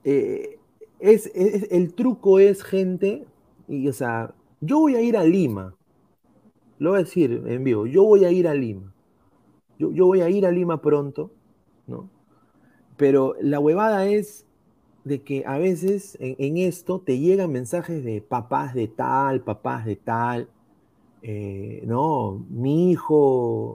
Eh, 0.03 0.59
es, 0.99 1.31
el 1.35 1.93
truco 1.93 2.39
es 2.39 2.63
gente, 2.63 3.25
y 3.67 3.87
o 3.87 3.93
sea, 3.93 4.33
yo 4.61 4.79
voy 4.79 4.95
a 4.95 5.01
ir 5.01 5.17
a 5.17 5.23
Lima. 5.23 5.75
Lo 6.79 6.91
voy 6.91 6.99
a 6.99 7.03
decir 7.03 7.43
en 7.45 7.63
vivo, 7.63 7.87
yo 7.87 8.03
voy 8.03 8.25
a 8.25 8.31
ir 8.31 8.47
a 8.47 8.53
Lima. 8.53 8.93
Yo, 9.79 9.91
yo 9.91 10.05
voy 10.05 10.21
a 10.21 10.29
ir 10.29 10.45
a 10.45 10.51
Lima 10.51 10.81
pronto, 10.81 11.31
¿no? 11.87 12.09
Pero 12.97 13.35
la 13.41 13.59
huevada 13.59 14.07
es 14.07 14.45
de 15.03 15.23
que 15.23 15.43
a 15.45 15.57
veces 15.57 16.17
en 16.19 16.57
esto 16.57 16.99
te 16.99 17.19
llegan 17.19 17.51
mensajes 17.51 18.03
de 18.03 18.21
papás 18.21 18.73
de 18.73 18.87
tal, 18.87 19.41
papás 19.41 19.85
de 19.85 19.95
tal, 19.95 20.49
eh, 21.21 21.83
no, 21.85 22.45
mi 22.49 22.91
hijo, 22.91 23.15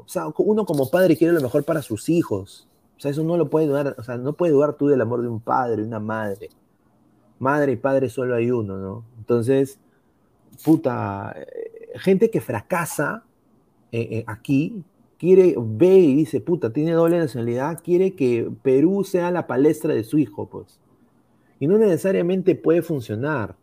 o 0.00 0.04
sea, 0.06 0.26
uno 0.38 0.64
como 0.64 0.90
padre 0.90 1.16
quiere 1.16 1.32
lo 1.32 1.40
mejor 1.40 1.64
para 1.64 1.82
sus 1.82 2.08
hijos. 2.08 2.68
O 2.96 3.00
sea, 3.00 3.10
eso 3.10 3.24
no 3.24 3.36
lo 3.36 3.50
puede 3.50 3.66
dudar, 3.66 3.96
o 3.98 4.02
sea, 4.02 4.16
no 4.16 4.34
puede 4.34 4.52
dudar 4.52 4.74
tú 4.74 4.86
del 4.88 5.00
amor 5.00 5.22
de 5.22 5.28
un 5.28 5.40
padre, 5.40 5.82
una 5.82 6.00
madre. 6.00 6.50
Madre 7.38 7.72
y 7.72 7.76
padre 7.76 8.08
solo 8.08 8.36
hay 8.36 8.50
uno, 8.50 8.78
¿no? 8.78 9.04
Entonces, 9.18 9.80
puta, 10.64 11.34
eh, 11.36 11.98
gente 11.98 12.30
que 12.30 12.40
fracasa 12.40 13.24
eh, 13.92 14.24
aquí, 14.26 14.84
quiere, 15.18 15.54
ve 15.56 15.98
y 15.98 16.16
dice, 16.16 16.40
puta, 16.40 16.72
tiene 16.72 16.92
doble 16.92 17.18
nacionalidad, 17.18 17.80
quiere 17.82 18.14
que 18.14 18.50
Perú 18.62 19.04
sea 19.04 19.30
la 19.30 19.46
palestra 19.46 19.94
de 19.94 20.02
su 20.02 20.18
hijo, 20.18 20.48
pues. 20.48 20.80
Y 21.60 21.68
no 21.68 21.78
necesariamente 21.78 22.56
puede 22.56 22.82
funcionar. 22.82 23.54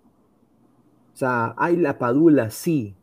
O 1.14 1.18
sea, 1.18 1.54
hay 1.58 1.76
la 1.76 1.98
padula, 1.98 2.50
sí, 2.50 2.96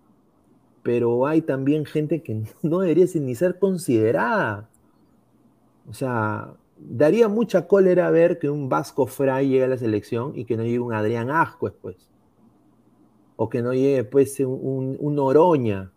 pero 0.83 1.27
hay 1.27 1.43
también 1.43 1.85
gente 1.85 2.23
que 2.23 2.45
no 2.63 2.79
debería 2.81 3.07
ni 3.21 3.35
ser 3.35 3.59
considerada. 3.59 4.71
O 5.89 5.93
sea, 5.93 6.55
daría 6.79 7.29
mucha 7.29 7.67
cólera 7.67 8.11
ver 8.11 8.39
que 8.39 8.49
un 8.49 8.69
Vasco 8.69 9.07
Fray 9.07 9.49
llegue 9.49 9.65
a 9.65 9.69
la 9.69 9.79
selección 9.79 10.33
y 10.35 10.45
que 10.45 10.57
no 10.57 10.63
llegue 10.63 10.79
un 10.79 10.95
Adrián 10.95 11.31
Asco 11.31 11.69
después. 11.69 11.97
O 13.37 13.49
que 13.49 13.63
no 13.63 13.75
llegue 13.75 14.05
pues 14.05 14.41
un, 14.41 14.97
un 14.99 15.19
Oroña 15.19 15.91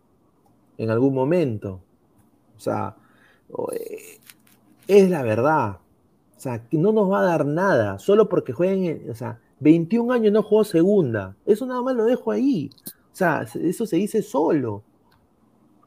en 0.78 0.90
algún 0.90 1.14
momento. 1.14 1.80
O 2.56 2.60
sea, 2.60 2.96
eh, 3.72 4.18
es 4.86 5.10
la 5.10 5.22
verdad. 5.22 5.78
O 6.36 6.40
sea, 6.40 6.66
que 6.68 6.78
no 6.78 6.92
nos 6.92 7.10
va 7.10 7.20
a 7.20 7.24
dar 7.24 7.44
nada, 7.44 7.98
solo 7.98 8.28
porque 8.28 8.52
jueguen, 8.52 9.10
o 9.10 9.14
sea, 9.14 9.40
21 9.60 10.12
años 10.12 10.32
no 10.32 10.42
jugó 10.42 10.64
segunda. 10.64 11.36
Eso 11.44 11.66
nada 11.66 11.82
más 11.82 11.94
lo 11.94 12.04
dejo 12.04 12.30
ahí. 12.30 12.70
O 12.86 13.16
sea, 13.16 13.42
eso 13.42 13.86
se 13.86 13.96
dice 13.96 14.22
solo. 14.22 14.82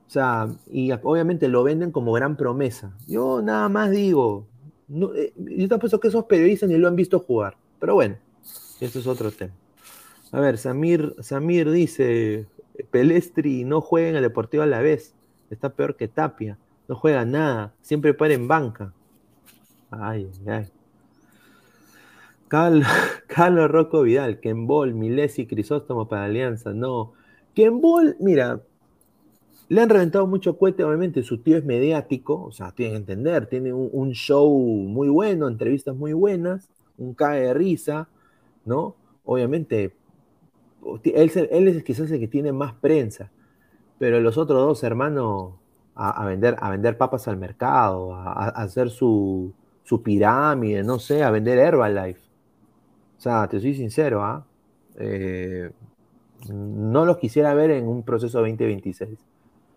O 0.06 0.10
sea, 0.14 0.48
y 0.72 0.92
obviamente 0.92 1.48
lo 1.48 1.64
venden 1.64 1.92
como 1.92 2.12
gran 2.14 2.38
promesa. 2.38 2.96
Yo 3.08 3.42
nada 3.42 3.68
más 3.68 3.90
digo, 3.90 4.46
eh, 5.16 5.34
yo 5.38 5.68
te 5.68 5.76
apuesto 5.76 6.00
que 6.00 6.10
esos 6.10 6.26
periodistas 6.26 6.70
ni 6.70 6.78
lo 6.78 6.88
han 6.88 6.96
visto 6.96 7.20
jugar. 7.20 7.58
Pero 7.80 7.96
bueno, 7.96 8.18
eso 8.80 9.00
es 9.00 9.08
otro 9.08 9.32
tema. 9.32 9.54
A 10.34 10.40
ver, 10.40 10.58
Samir, 10.58 11.16
Samir 11.20 11.70
dice, 11.70 12.48
Pelestri 12.90 13.64
no 13.64 13.82
juega 13.82 14.10
en 14.10 14.16
el 14.16 14.24
Deportivo 14.24 14.64
a 14.64 14.66
la 14.66 14.82
vez. 14.82 15.14
Está 15.52 15.70
peor 15.70 15.96
que 15.96 16.08
Tapia. 16.08 16.58
No 16.88 16.96
juega 16.96 17.24
nada. 17.24 17.74
Siempre 17.84 18.16
para 18.16 18.34
en 18.34 18.48
banca. 18.48 18.94
Ay, 19.92 20.30
ay. 20.48 20.70
Carlos 22.48 22.88
Rocco 23.72 24.02
Vidal, 24.02 24.40
Kenbol, 24.40 24.96
Milesi, 24.96 25.46
Crisóstomo 25.46 26.08
para 26.08 26.26
Alianza. 26.26 26.74
No, 26.74 27.14
Ball, 27.56 28.16
mira, 28.20 28.62
le 29.70 29.82
han 29.82 29.90
reventado 29.90 30.28
mucho 30.28 30.58
cohete, 30.58 30.84
obviamente 30.84 31.24
su 31.24 31.40
tío 31.40 31.58
es 31.58 31.66
mediático, 31.66 32.44
o 32.44 32.52
sea, 32.52 32.72
tienen 32.72 32.94
que 32.94 33.14
entender, 33.14 33.48
tiene 33.48 33.74
un, 33.74 34.12
show 34.12 34.52
muy 34.52 35.10
bueno, 35.10 35.48
entrevistas 35.48 35.96
muy 35.96 36.14
buenas, 36.14 36.70
un 36.98 37.14
cae 37.14 37.42
de 37.42 37.54
risa, 37.54 38.08
¿no? 38.66 38.96
Obviamente, 39.26 39.94
él, 41.04 41.68
es 41.68 41.84
quizás 41.84 42.12
el 42.12 42.20
que 42.20 42.28
tiene 42.28 42.52
más 42.52 42.74
prensa, 42.74 43.32
pero 44.00 44.20
los 44.20 44.38
otros 44.38 44.60
dos 44.60 44.84
hermanos 44.84 45.54
a, 45.96 46.26
vender, 46.26 46.56
a 46.60 46.70
vender 46.70 46.98
papas 46.98 47.28
al 47.28 47.38
mercado, 47.38 48.16
a, 48.16 48.50
hacer 48.50 48.90
su, 48.90 49.54
su 49.84 50.02
pirámide, 50.02 50.84
no 50.84 51.00
sé, 51.00 51.24
a 51.24 51.32
vender 51.32 51.60
Herbalife. 51.60 52.22
O 53.18 53.22
sea, 53.22 53.48
te 53.48 53.60
soy 53.60 53.76
sincero, 53.76 54.24
¿ah? 54.24 54.46
Eh, 54.98 55.72
no 56.52 57.06
los 57.06 57.18
quisiera 57.18 57.54
ver 57.54 57.72
en 57.72 57.88
un 57.88 58.04
proceso 58.04 58.40
2026. 58.40 59.18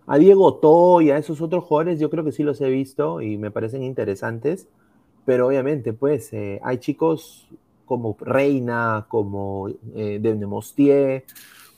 A 0.09 0.19
Diego 0.19 0.55
Toy, 0.55 1.11
a 1.11 1.19
esos 1.19 1.41
otros 1.41 1.65
jugadores, 1.65 2.01
yo 2.01 2.11
creo 2.11 2.24
que 2.24 2.33
sí 2.33 2.43
los 2.43 2.61
he 2.61 2.69
visto 2.70 3.20
y 3.20 3.39
me 3.39 3.51
parecen 3.51 3.83
interesantes, 3.83 4.69
pero 5.24 5.49
obviamente, 5.49 5.93
pues, 5.93 6.33
eh, 6.33 6.61
hay 6.62 6.78
chicos 6.78 7.49
como 7.86 8.16
Reina, 8.20 9.06
como 9.08 9.68
eh, 9.94 10.20
Mostier, 10.46 11.24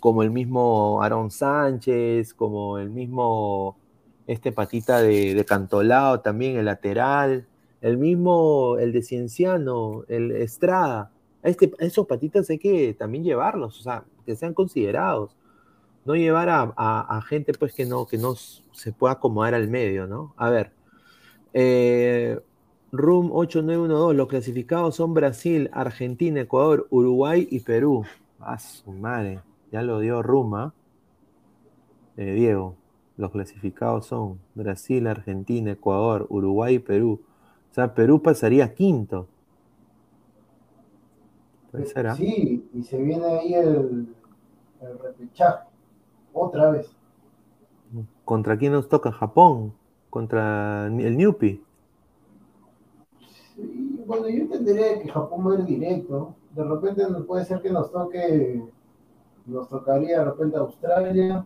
como 0.01 0.22
el 0.22 0.30
mismo 0.30 1.02
Aaron 1.02 1.30
Sánchez, 1.30 2.35
como 2.35 2.78
el 2.78 2.90
mismo 2.90 3.76
este 4.26 4.52
patita 4.52 5.01
de, 5.01 5.35
de 5.35 5.44
Cantolao 5.44 6.20
también, 6.20 6.56
el 6.56 6.66
lateral, 6.66 7.47
el 7.80 7.97
mismo, 7.98 8.76
el 8.78 8.93
de 8.93 9.02
Cienciano, 9.02 10.05
el 10.09 10.32
Estrada. 10.32 11.10
este, 11.43 11.72
esos 11.78 12.06
patitas 12.06 12.51
hay 12.51 12.59
que 12.59 12.94
también 12.94 13.24
llevarlos, 13.24 13.78
o 13.80 13.82
sea, 13.82 14.05
que 14.26 14.36
sean 14.36 14.55
considerados. 14.55 15.36
No 16.05 16.16
llevar 16.16 16.48
a, 16.51 17.22
gente 17.28 17.52
pues 17.52 17.74
que 17.74 17.85
no, 17.85 18.06
que 18.06 18.16
no 18.18 18.35
se 18.35 18.93
pueda 18.93 19.14
acomodar 19.14 19.55
al 19.55 19.68
medio, 19.68 20.06
¿no? 20.06 20.35
A 20.36 20.48
ver. 20.48 20.72
Eh, 21.52 22.39
Room 22.90 23.31
8912, 23.32 24.16
los 24.16 24.28
clasificados 24.28 24.97
son 24.97 25.12
Brasil, 25.12 25.69
Argentina, 25.73 26.40
Ecuador, 26.40 26.86
Uruguay 26.90 27.47
y 27.51 27.60
Perú. 27.60 28.05
Ah, 28.40 28.59
su 28.59 28.90
madre. 28.93 29.40
Ya 29.70 29.82
lo 29.82 30.01
dio 30.01 30.23
Ruma. 30.23 30.73
Eh, 32.16 32.32
Diego. 32.32 32.77
Los 33.19 33.31
clasificados 33.31 34.06
son 34.06 34.39
Brasil, 34.55 35.06
Argentina, 35.06 35.73
Ecuador, 35.73 36.27
Uruguay 36.31 36.77
y 36.77 36.78
Perú. 36.78 37.20
O 37.70 37.74
sea, 37.74 37.94
Perú 37.94 38.23
pasaría 38.23 38.73
quinto. 38.73 39.28
Sí, 42.16 42.70
y 42.73 42.82
se 42.82 42.97
viene 42.97 43.27
ahí 43.27 43.55
el, 43.55 44.15
el 44.81 44.98
repechaje. 44.98 45.69
Otra 46.32 46.70
vez. 46.70 46.90
¿Contra 48.24 48.56
quién 48.56 48.73
nos 48.73 48.89
toca? 48.89 49.12
Japón. 49.12 49.74
Contra 50.09 50.86
el 50.86 51.16
Newpi. 51.16 51.62
Sí, 53.59 54.05
bueno, 54.06 54.28
yo 54.28 54.43
entendería 54.43 55.01
que 55.02 55.09
Japón 55.09 55.47
va 55.47 55.56
a 55.56 55.59
ir 55.59 55.64
directo. 55.64 56.36
De 56.55 56.62
repente 56.62 57.05
puede 57.26 57.44
ser 57.44 57.60
que 57.60 57.70
nos 57.70 57.90
toque, 57.90 58.62
nos 59.47 59.68
tocaría 59.68 60.20
de 60.20 60.24
repente 60.24 60.56
Australia, 60.56 61.44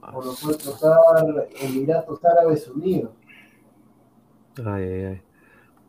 o 0.00 0.24
nos 0.24 0.42
puede 0.42 0.58
tocar 0.58 1.48
Emiratos 1.60 2.24
Árabes 2.24 2.66
Unidos. 2.68 3.10
Ay, 4.64 4.84
ay, 4.84 5.04
ay. 5.04 5.22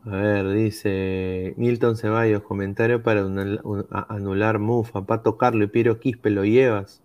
A 0.03 0.15
ver, 0.15 0.49
dice 0.53 1.53
Milton 1.57 1.95
Ceballos, 1.95 2.41
comentario 2.41 3.03
para 3.03 3.21
anular 4.09 4.57
Mufa, 4.57 5.05
Pato 5.05 5.37
Carlo 5.37 5.63
y 5.63 5.67
Piero 5.67 5.99
Quispe, 5.99 6.31
¿lo 6.31 6.43
llevas? 6.43 7.01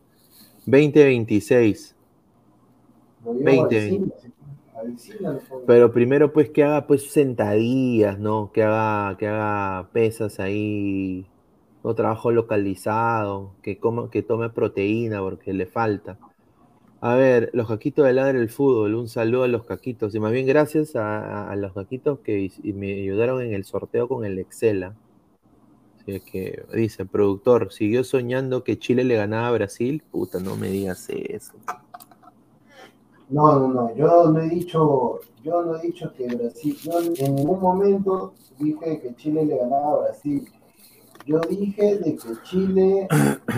2026. 0.65 1.95
20. 3.25 4.01
Pero 5.67 5.93
primero 5.93 6.33
pues 6.33 6.51
que 6.51 6.65
haga 6.65 6.87
pues 6.87 7.11
sentadillas, 7.11 8.19
¿no? 8.19 8.51
Que 8.53 8.63
haga, 8.63 9.17
que 9.17 9.27
haga 9.27 9.89
pesas 9.93 10.39
ahí, 10.41 11.27
o 11.83 11.95
trabajo 11.95 12.31
localizado, 12.33 13.53
que 13.63 13.79
coma, 13.79 14.11
que 14.11 14.23
tome 14.23 14.51
proteína 14.51 15.21
porque 15.21 15.53
le 15.53 15.67
falta. 15.67 16.19
A 17.01 17.15
ver, 17.15 17.51
los 17.53 17.69
caquitos 17.69 18.07
de 18.07 18.13
ladre 18.15 18.41
el 18.41 18.49
fútbol, 18.49 18.95
un 18.95 19.09
saludo 19.09 19.45
a 19.45 19.49
los 19.49 19.65
caquitos. 19.65 20.15
Y 20.15 20.21
más 20.21 20.33
bien 20.33 20.47
gracias 20.47 20.97
a, 20.97 21.55
los 21.57 21.73
caquitos 21.73 22.21
que 22.21 22.51
me 22.75 22.95
ayudaron 22.95 23.43
en 23.43 23.53
el 23.55 23.65
sorteo 23.65 24.09
con 24.09 24.25
el 24.25 24.39
Excel. 24.39 24.85
Así 26.01 26.21
que 26.21 26.65
dice, 26.75 27.05
productor, 27.05 27.73
¿siguió 27.73 28.03
soñando 28.03 28.65
que 28.65 28.79
Chile 28.79 29.05
le 29.05 29.17
ganaba 29.17 29.49
a 29.49 29.53
Brasil? 29.53 30.03
Puta, 30.11 30.41
no 30.41 30.57
me 30.57 30.69
digas 30.69 31.09
eso. 31.11 31.53
No, 33.29 33.59
no, 33.59 33.69
no, 33.69 33.95
yo 33.95 34.31
no 34.31 34.41
he 34.41 34.49
dicho, 34.49 35.19
yo 35.43 35.63
no 35.65 35.77
he 35.77 35.81
dicho 35.81 36.13
que 36.13 36.29
Brasil, 36.29 36.77
yo 36.77 37.01
en 37.01 37.35
ningún 37.35 37.61
momento 37.61 38.35
dije 38.57 39.01
que 39.01 39.17
Chile 39.17 39.45
le 39.45 39.59
ganaba 39.59 39.95
a 39.95 39.99
Brasil. 40.03 40.49
Yo 41.27 41.41
dije 41.41 41.99
de 41.99 42.15
que 42.15 42.29
Chile, 42.45 43.09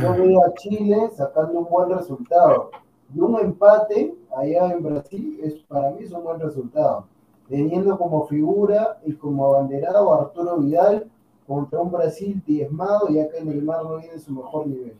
yo 0.01 0.13
veo 0.13 0.43
a 0.43 0.55
Chile 0.55 1.11
sacando 1.15 1.59
un 1.61 1.69
buen 1.69 1.91
resultado 1.91 2.71
y 3.15 3.21
un 3.21 3.39
empate 3.39 4.15
allá 4.35 4.73
en 4.73 4.83
Brasil 4.83 5.39
es 5.43 5.55
para 5.69 5.91
mí 5.91 6.05
es 6.05 6.13
un 6.13 6.25
buen 6.25 6.41
resultado. 6.41 7.05
Teniendo 7.47 7.99
como 7.99 8.27
figura 8.27 8.99
y 9.05 9.13
como 9.13 9.55
abanderado 9.55 10.15
a 10.15 10.23
Arturo 10.23 10.57
Vidal 10.59 11.11
contra 11.47 11.81
un 11.81 11.93
Brasil 11.93 12.43
diezmado, 12.47 13.09
ya 13.09 13.29
que 13.29 13.43
Neymar 13.43 13.85
no 13.85 13.99
viene 13.99 14.15
en 14.15 14.21
su 14.21 14.33
mejor 14.33 14.67
nivel. 14.67 14.97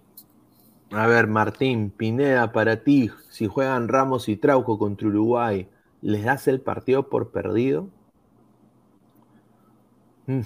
A 0.91 1.07
ver, 1.07 1.27
Martín, 1.27 1.91
Pineda, 1.91 2.53
para 2.53 2.83
ti, 2.83 3.11
si 3.29 3.47
juegan 3.47 3.89
Ramos 3.89 4.29
y 4.29 4.37
Trauco 4.37 4.79
contra 4.79 5.09
Uruguay, 5.09 5.69
¿les 6.01 6.25
das 6.25 6.49
el 6.49 6.61
partido 6.61 7.11
por 7.11 7.31
perdido? 7.31 7.89
Mm. 10.27 10.41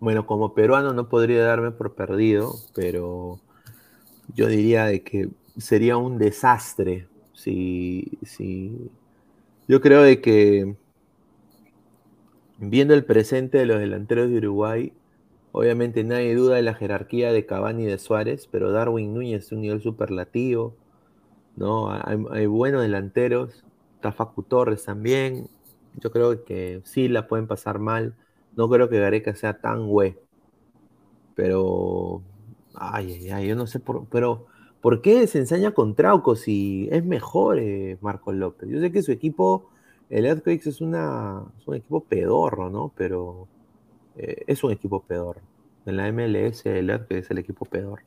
Bueno, 0.00 0.26
como 0.26 0.54
peruano 0.54 0.92
no 0.92 1.08
podría 1.08 1.44
darme 1.44 1.70
por 1.70 1.94
perdido, 1.94 2.54
pero 2.74 3.40
yo 4.34 4.48
diría 4.48 4.86
de 4.86 5.02
que 5.02 5.30
sería 5.56 5.96
un 5.96 6.18
desastre 6.18 7.08
si, 7.32 8.18
si 8.22 8.90
yo 9.68 9.80
creo 9.80 10.02
de 10.02 10.20
que 10.20 10.74
viendo 12.58 12.94
el 12.94 13.04
presente 13.04 13.58
de 13.58 13.66
los 13.66 13.78
delanteros 13.78 14.30
de 14.30 14.38
Uruguay, 14.38 14.92
obviamente 15.56 16.04
nadie 16.04 16.34
duda 16.34 16.56
de 16.56 16.62
la 16.62 16.74
jerarquía 16.74 17.32
de 17.32 17.46
Cavani 17.46 17.84
y 17.84 17.86
de 17.86 17.98
Suárez, 17.98 18.46
pero 18.50 18.72
Darwin 18.72 19.14
Núñez 19.14 19.46
es 19.46 19.52
un 19.52 19.62
nivel 19.62 19.80
superlativo, 19.80 20.76
¿no? 21.56 21.90
Hay, 21.90 22.46
buenos 22.46 22.82
delanteros, 22.82 23.64
Tafacu 24.02 24.42
Torres 24.42 24.84
también, 24.84 25.48
yo 25.94 26.10
creo 26.10 26.44
que 26.44 26.82
sí 26.84 27.08
la 27.08 27.26
pueden 27.26 27.46
pasar 27.46 27.78
mal, 27.78 28.14
no 28.54 28.68
creo 28.68 28.90
que 28.90 29.00
Gareca 29.00 29.34
sea 29.34 29.58
tan 29.58 29.88
güey, 29.88 30.16
pero 31.34 32.22
Ay, 32.78 33.12
ay, 33.14 33.30
ay, 33.30 33.48
yo 33.48 33.56
no 33.56 33.66
sé 33.66 33.80
por, 33.80 34.06
pero 34.08 34.46
¿por 34.82 35.00
qué 35.00 35.26
se 35.26 35.38
ensaña 35.38 35.72
con 35.72 35.94
Trauco 35.94 36.36
si 36.36 36.88
es 36.92 37.04
mejor 37.04 37.58
eh, 37.58 37.96
Marco 38.02 38.32
López? 38.32 38.68
Yo 38.68 38.80
sé 38.80 38.92
que 38.92 39.02
su 39.02 39.12
equipo, 39.12 39.70
el 40.10 40.26
Earthquakes 40.26 40.68
es, 40.68 40.76
es 40.76 40.80
un 40.82 40.94
equipo 41.74 42.04
pedorro, 42.04 42.68
¿no? 42.68 42.92
Pero 42.96 43.48
eh, 44.16 44.44
es 44.46 44.62
un 44.64 44.72
equipo 44.72 45.00
pedorro. 45.02 45.40
En 45.84 45.96
la 45.96 46.10
MLS 46.10 46.66
el 46.66 46.90
Earthquakes 46.90 47.18
es 47.18 47.30
el 47.30 47.38
equipo 47.38 47.64
pedorro. 47.64 48.02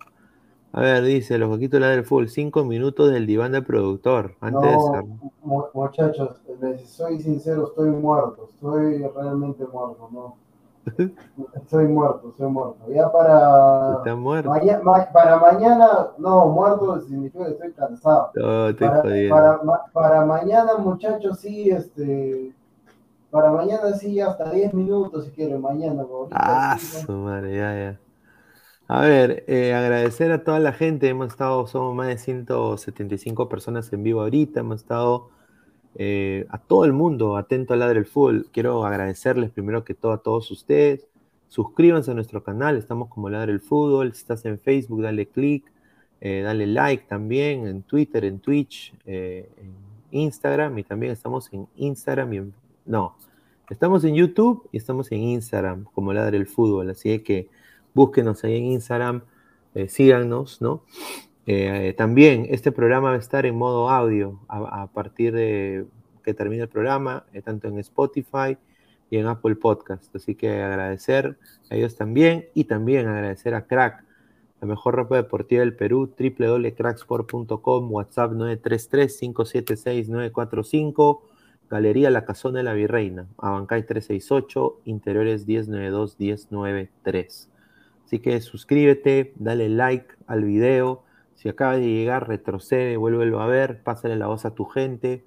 A 0.71 0.81
ver, 0.81 1.03
dice, 1.03 1.37
los 1.37 1.49
coquitos 1.49 1.79
del 1.81 2.03
full, 2.03 2.27
cinco 2.27 2.63
minutos 2.63 3.11
del 3.11 3.25
diván 3.25 3.53
del 3.53 3.63
productor. 3.63 4.35
Antes 4.39 4.77
no, 5.43 5.69
muchachos, 5.73 6.41
soy 6.85 7.19
sincero, 7.19 7.67
estoy 7.67 7.89
muerto, 7.89 8.49
estoy 8.53 8.99
realmente 9.15 9.65
muerto, 9.65 10.09
¿no? 10.11 10.35
Estoy 11.55 11.87
muerto, 11.87 12.29
estoy 12.29 12.47
muerto. 12.47 12.79
Ya 12.89 13.11
para. 13.11 14.01
para 15.13 15.37
mañana, 15.37 16.07
no, 16.17 16.47
muerto 16.47 17.01
significa 17.01 17.45
que 17.45 17.51
estoy 17.51 17.73
cansado. 17.73 18.31
para, 19.93 20.25
mañana, 20.25 20.77
muchachos, 20.77 21.39
sí, 21.39 21.69
este. 21.69 22.53
Para 23.31 23.51
mañana 23.51 23.93
sí, 23.93 24.19
hasta 24.19 24.51
10 24.51 24.73
minutos 24.73 25.25
si 25.25 25.31
quieren, 25.31 25.61
mañana. 25.61 26.03
Ah, 26.31 26.77
su 26.79 27.11
madre, 27.11 27.55
ya, 27.55 27.75
ya. 27.75 27.99
A 28.87 29.01
ver, 29.01 29.43
eh, 29.47 29.75
agradecer 29.75 30.31
a 30.31 30.43
toda 30.43 30.59
la 30.59 30.73
gente. 30.73 31.07
Hemos 31.07 31.27
estado, 31.27 31.67
somos 31.67 31.95
más 31.95 32.07
de 32.07 32.17
175 32.17 33.47
personas 33.47 33.93
en 33.93 34.01
vivo 34.01 34.21
ahorita. 34.21 34.61
Hemos 34.61 34.81
estado 34.81 35.29
eh, 35.93 36.47
a 36.49 36.57
todo 36.57 36.85
el 36.85 36.93
mundo 36.93 37.37
atento 37.37 37.75
a 37.75 37.77
Ladre 37.77 37.99
el 37.99 38.07
Fútbol. 38.07 38.47
Quiero 38.51 38.83
agradecerles 38.83 39.51
primero 39.51 39.83
que 39.83 39.93
todo 39.93 40.13
a 40.13 40.23
todos 40.23 40.49
ustedes. 40.49 41.07
Suscríbanse 41.49 42.09
a 42.11 42.13
nuestro 42.15 42.43
canal, 42.43 42.77
estamos 42.77 43.09
como 43.09 43.29
Ladre 43.29 43.51
el 43.51 43.59
Fútbol. 43.59 44.11
Si 44.13 44.21
estás 44.21 44.43
en 44.45 44.59
Facebook, 44.59 45.03
dale 45.03 45.27
click, 45.27 45.71
eh, 46.19 46.41
dale 46.43 46.65
like 46.65 47.05
también, 47.07 47.67
en 47.67 47.83
Twitter, 47.83 48.25
en 48.25 48.39
Twitch, 48.39 48.95
en 49.05 49.45
Instagram 50.09 50.79
y 50.79 50.83
también 50.83 51.11
estamos 51.11 51.51
en 51.53 51.67
Instagram 51.75 52.33
y 52.33 52.37
no, 52.89 53.15
estamos 53.69 54.03
en 54.03 54.15
YouTube 54.15 54.67
y 54.73 54.77
estamos 54.77 55.09
en 55.11 55.21
Instagram 55.21 55.85
como 55.93 56.11
Ladre 56.11 56.37
el 56.37 56.47
Fútbol. 56.47 56.89
Así 56.89 57.19
que 57.19 57.49
búsquenos 57.93 58.43
ahí 58.43 58.57
en 58.57 58.65
Instagram, 58.65 59.21
síganos, 59.87 60.61
¿no? 60.61 60.83
Eh, 61.51 61.95
también 61.97 62.45
este 62.51 62.71
programa 62.71 63.09
va 63.09 63.15
a 63.15 63.17
estar 63.17 63.47
en 63.47 63.57
modo 63.57 63.89
audio 63.89 64.39
a, 64.47 64.85
partir 64.93 65.33
de 65.33 65.87
que 66.23 66.35
termine 66.35 66.61
el 66.61 66.69
programa, 66.69 67.25
eh, 67.33 67.41
tanto 67.41 67.67
en 67.67 67.79
Spotify 67.79 68.55
y 69.09 69.17
en 69.17 69.25
Apple 69.25 69.55
Podcast. 69.55 70.15
Así 70.15 70.35
que 70.35 70.61
agradecer 70.61 71.39
a 71.71 71.75
ellos 71.75 71.95
también 71.95 72.49
y 72.53 72.65
también 72.65 73.07
agradecer 73.07 73.55
a 73.55 73.65
Crack, 73.65 74.03
la 74.61 74.67
mejor 74.67 74.93
ropa 74.93 75.15
deportiva 75.15 75.61
del 75.61 75.75
Perú, 75.75 76.13
www.cracksport.com, 76.15 77.91
WhatsApp 77.91 78.31
933-576-945, 78.33 81.21
Galería 81.69 82.09
La 82.09 82.25
Casona 82.25 82.57
de 82.59 82.63
la 82.63 82.73
Virreina, 82.73 83.27
Abancay 83.37 83.85
368, 83.85 84.81
Interiores 84.85 85.47
1092-1093. 85.47 87.47
Así 88.05 88.19
que 88.19 88.41
suscríbete, 88.41 89.33
dale 89.35 89.69
like 89.69 90.07
al 90.25 90.43
video. 90.43 91.03
Si 91.35 91.47
acabas 91.47 91.77
de 91.77 91.87
llegar, 91.87 92.27
retrocede, 92.27 92.97
vuélvelo 92.97 93.39
a 93.39 93.45
ver, 93.45 93.83
pásale 93.83 94.15
la 94.15 94.25
voz 94.27 94.45
a 94.45 94.55
tu 94.55 94.65
gente, 94.65 95.23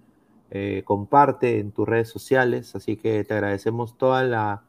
eh, 0.51 0.83
comparte 0.85 1.61
en 1.61 1.71
tus 1.71 1.89
redes 1.89 2.09
sociales. 2.09 2.75
Así 2.75 2.97
que 2.97 3.23
te 3.23 3.35
agradecemos 3.35 3.97
toda 3.97 4.25
la, 4.25 4.65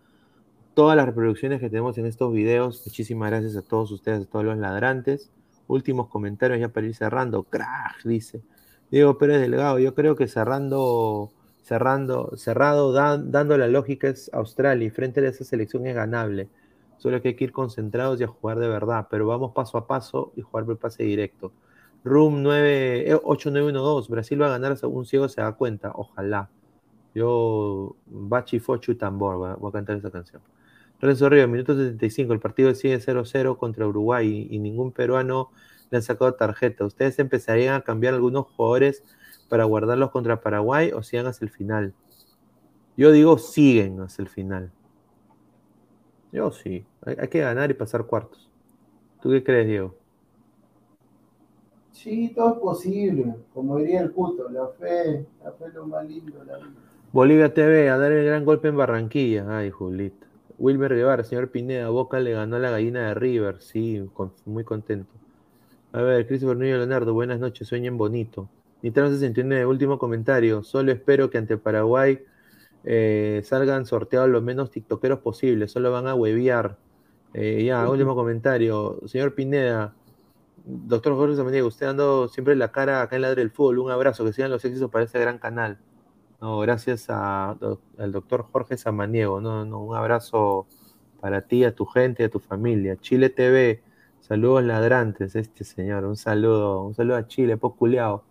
todas 0.75 0.95
las 0.95 1.07
reproducciones 1.07 1.59
que 1.59 1.69
tenemos 1.69 1.97
en 1.97 2.05
estos 2.05 2.31
videos. 2.31 2.83
Muchísimas 2.85 3.31
gracias 3.31 3.55
a 3.55 3.63
todos 3.63 3.91
ustedes, 3.91 4.27
a 4.27 4.29
todos 4.29 4.45
los 4.45 4.59
ladrantes. 4.59 5.31
Últimos 5.67 6.07
comentarios 6.07 6.59
ya 6.59 6.69
para 6.69 6.85
ir 6.85 6.95
cerrando. 6.95 7.43
Crack, 7.43 8.03
dice. 8.03 8.43
Diego 8.91 9.17
Pérez 9.17 9.41
Delgado, 9.41 9.79
yo 9.79 9.95
creo 9.95 10.15
que 10.15 10.27
cerrando, 10.27 11.31
cerrando, 11.63 12.35
cerrado, 12.35 12.91
dando 12.91 13.57
la 13.57 13.67
lógica 13.67 14.09
es 14.09 14.29
Australia 14.33 14.85
y 14.85 14.89
frente 14.89 15.21
a 15.21 15.29
esa 15.29 15.45
selección 15.45 15.87
es 15.87 15.95
ganable. 15.95 16.49
Solo 16.97 17.21
que 17.21 17.29
hay 17.29 17.35
que 17.35 17.45
ir 17.45 17.51
concentrados 17.51 18.19
y 18.19 18.23
a 18.23 18.27
jugar 18.27 18.59
de 18.59 18.67
verdad, 18.67 19.07
pero 19.09 19.25
vamos 19.27 19.53
paso 19.53 19.77
a 19.77 19.87
paso 19.87 20.31
y 20.35 20.41
jugar 20.41 20.65
por 20.65 20.77
pase 20.77 21.03
directo. 21.03 21.51
Room 22.03 22.43
9, 22.43 23.21
8912, 23.23 24.07
eh, 24.07 24.11
Brasil 24.11 24.41
va 24.41 24.47
a 24.47 24.49
ganar, 24.49 24.77
un 24.83 25.05
ciego 25.05 25.29
se 25.29 25.41
da 25.41 25.53
cuenta, 25.53 25.91
ojalá. 25.95 26.49
Yo, 27.15 27.95
Bachi 28.07 28.59
Fochu 28.59 28.95
Tambor, 28.95 29.57
voy 29.57 29.69
a, 29.69 29.71
cantar 29.71 29.97
esa 29.97 30.11
canción. 30.11 30.41
Lorenzo 30.99 31.29
Río, 31.29 31.47
minuto 31.47 31.75
75, 31.75 32.33
el 32.33 32.39
partido 32.39 32.73
sigue 32.75 32.99
0-0 32.99 33.57
contra 33.57 33.87
Uruguay 33.87 34.47
y, 34.49 34.59
ningún 34.59 34.91
peruano 34.91 35.51
le 35.91 35.97
han 35.97 36.03
sacado 36.03 36.33
tarjeta. 36.33 36.85
¿Ustedes 36.85 37.19
empezarían 37.19 37.75
a 37.75 37.81
cambiar 37.81 38.15
algunos 38.15 38.47
jugadores 38.47 39.03
para 39.53 39.65
guardarlos 39.65 40.09
contra 40.09 40.41
Paraguay 40.41 40.91
o 40.93 41.03
sigan 41.03 41.27
hasta 41.27 41.45
el 41.45 41.51
final? 41.51 41.93
Yo 42.97 43.11
digo 43.11 43.37
siguen 43.37 44.01
hasta 44.01 44.23
el 44.23 44.27
final. 44.27 44.71
Yo 46.31 46.49
sí. 46.49 46.83
Hay, 47.05 47.27
que 47.27 47.41
ganar 47.41 47.69
y 47.69 47.75
pasar 47.75 48.07
cuartos. 48.07 48.49
¿Tú 49.21 49.29
qué 49.29 49.43
crees, 49.43 49.67
Diego? 49.67 49.93
Sí, 51.91 52.33
todo 52.35 52.53
es 52.53 52.59
posible. 52.61 53.35
Como 53.53 53.77
diría 53.77 54.01
el 54.01 54.09
puto, 54.09 54.49
la 54.49 54.69
fe, 54.69 55.23
la 55.43 55.51
fe 55.51 55.65
es 55.67 55.73
lo 55.75 55.85
más 55.85 56.03
lindo 56.07 56.43
la 56.45 56.57
vida. 56.57 56.69
Bolivia 57.11 57.53
TV, 57.53 57.91
a 57.91 57.99
dar 57.99 58.11
el 58.11 58.25
gran 58.25 58.45
golpe 58.45 58.69
en 58.69 58.77
Barranquilla. 58.77 59.45
Ay, 59.55 59.69
Julita. 59.69 60.25
Wilmer 60.57 60.95
Guevara, 60.95 61.23
señor 61.23 61.51
Pineda, 61.51 61.89
Boca 61.89 62.19
le 62.19 62.31
ganó 62.31 62.55
a 62.55 62.59
la 62.59 62.71
gallina 62.71 63.09
de 63.09 63.13
River. 63.13 63.61
Sí, 63.61 64.03
muy 64.45 64.63
contento. 64.63 65.13
A 65.91 66.01
ver, 66.01 66.25
Christopher 66.25 66.57
Núñez 66.57 66.77
Leonardo, 66.77 67.13
buenas 67.13 67.39
noches, 67.39 67.67
sueñen 67.67 67.99
bonito. 67.99 68.49
Nitro 68.83 69.09
69, 69.09 69.65
último 69.65 69.97
comentario. 69.97 70.61
Solo 70.61 70.91
espero 70.91 71.29
que 71.29 71.37
ante 71.37 71.57
Paraguay 71.57 72.19
eh, 72.83 73.41
salgan 73.45 73.85
sorteados 73.85 74.29
los 74.29 74.43
menos 74.43 74.71
tiktokeros 74.71 75.19
posibles. 75.19 75.71
Solo 75.71 75.89
van 75.89 76.05
a 76.05 76.15
hueviar. 76.15 76.77
Eh, 77.33 77.63
ya, 77.63 77.89
último 77.89 78.13
comentario. 78.13 78.99
Señor 79.05 79.35
Pineda, 79.35 79.95
doctor 80.65 81.15
Jorge 81.15 81.37
Samaniego, 81.37 81.69
usted 81.69 81.85
dando 81.85 82.27
siempre 82.27 82.57
la 82.57 82.73
cara 82.73 83.01
acá 83.01 83.15
en 83.15 83.21
Ladre 83.21 83.41
del 83.41 83.51
Fútbol. 83.51 83.79
Un 83.79 83.89
abrazo, 83.89 84.25
que 84.25 84.33
sigan 84.33 84.51
los 84.51 84.65
éxitos 84.65 84.91
para 84.91 85.05
este 85.05 85.17
gran 85.17 85.37
canal. 85.37 85.79
No, 86.41 86.59
gracias 86.59 87.09
al 87.09 88.11
doctor 88.11 88.47
Jorge 88.51 88.75
Samaniego. 88.75 89.39
No, 89.39 89.63
no, 89.63 89.79
un 89.79 89.95
abrazo 89.95 90.67
para 91.21 91.43
ti, 91.47 91.63
a 91.63 91.73
tu 91.73 91.85
gente, 91.85 92.25
a 92.25 92.29
tu 92.29 92.39
familia. 92.39 92.97
Chile 92.97 93.29
TV, 93.29 93.81
saludos 94.19 94.65
ladrantes, 94.65 95.37
este 95.37 95.63
señor. 95.63 96.03
Un 96.03 96.17
saludo, 96.17 96.83
un 96.83 96.93
saludo 96.95 97.15
a 97.15 97.27
Chile, 97.27 97.55
poculeado. 97.55 98.25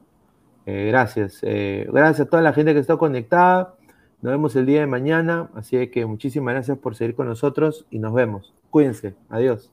Eh, 0.66 0.86
gracias. 0.88 1.40
Eh, 1.42 1.86
gracias 1.92 2.26
a 2.26 2.30
toda 2.30 2.42
la 2.42 2.52
gente 2.52 2.74
que 2.74 2.80
está 2.80 2.96
conectada. 2.96 3.74
Nos 4.20 4.32
vemos 4.32 4.54
el 4.54 4.66
día 4.66 4.80
de 4.80 4.86
mañana, 4.86 5.50
así 5.54 5.88
que 5.88 6.06
muchísimas 6.06 6.54
gracias 6.54 6.78
por 6.78 6.94
seguir 6.94 7.16
con 7.16 7.26
nosotros 7.26 7.86
y 7.90 7.98
nos 7.98 8.14
vemos. 8.14 8.54
Cuídense, 8.70 9.16
adiós. 9.28 9.72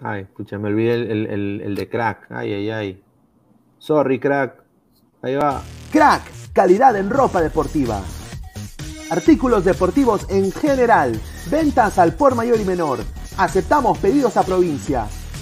Ay, 0.00 0.22
escucha, 0.22 0.58
me 0.58 0.68
olvidé 0.68 0.94
el, 0.94 1.74
de 1.74 1.88
crack. 1.88 2.30
Ay, 2.30 2.52
ay, 2.52 2.70
ay. 2.70 3.04
Sorry, 3.78 4.20
crack. 4.20 4.62
Ahí 5.22 5.34
va. 5.34 5.62
Crack, 5.90 6.22
calidad 6.52 6.96
en 6.96 7.10
ropa 7.10 7.40
deportiva. 7.40 8.00
Artículos 9.10 9.64
deportivos 9.64 10.30
en 10.30 10.52
general. 10.52 11.20
Ventas 11.50 11.98
al 11.98 12.14
por 12.14 12.36
mayor 12.36 12.60
y 12.60 12.64
menor. 12.64 13.00
Aceptamos 13.38 13.98
pedidos 13.98 14.36
a 14.36 14.44
provincia. 14.44 15.08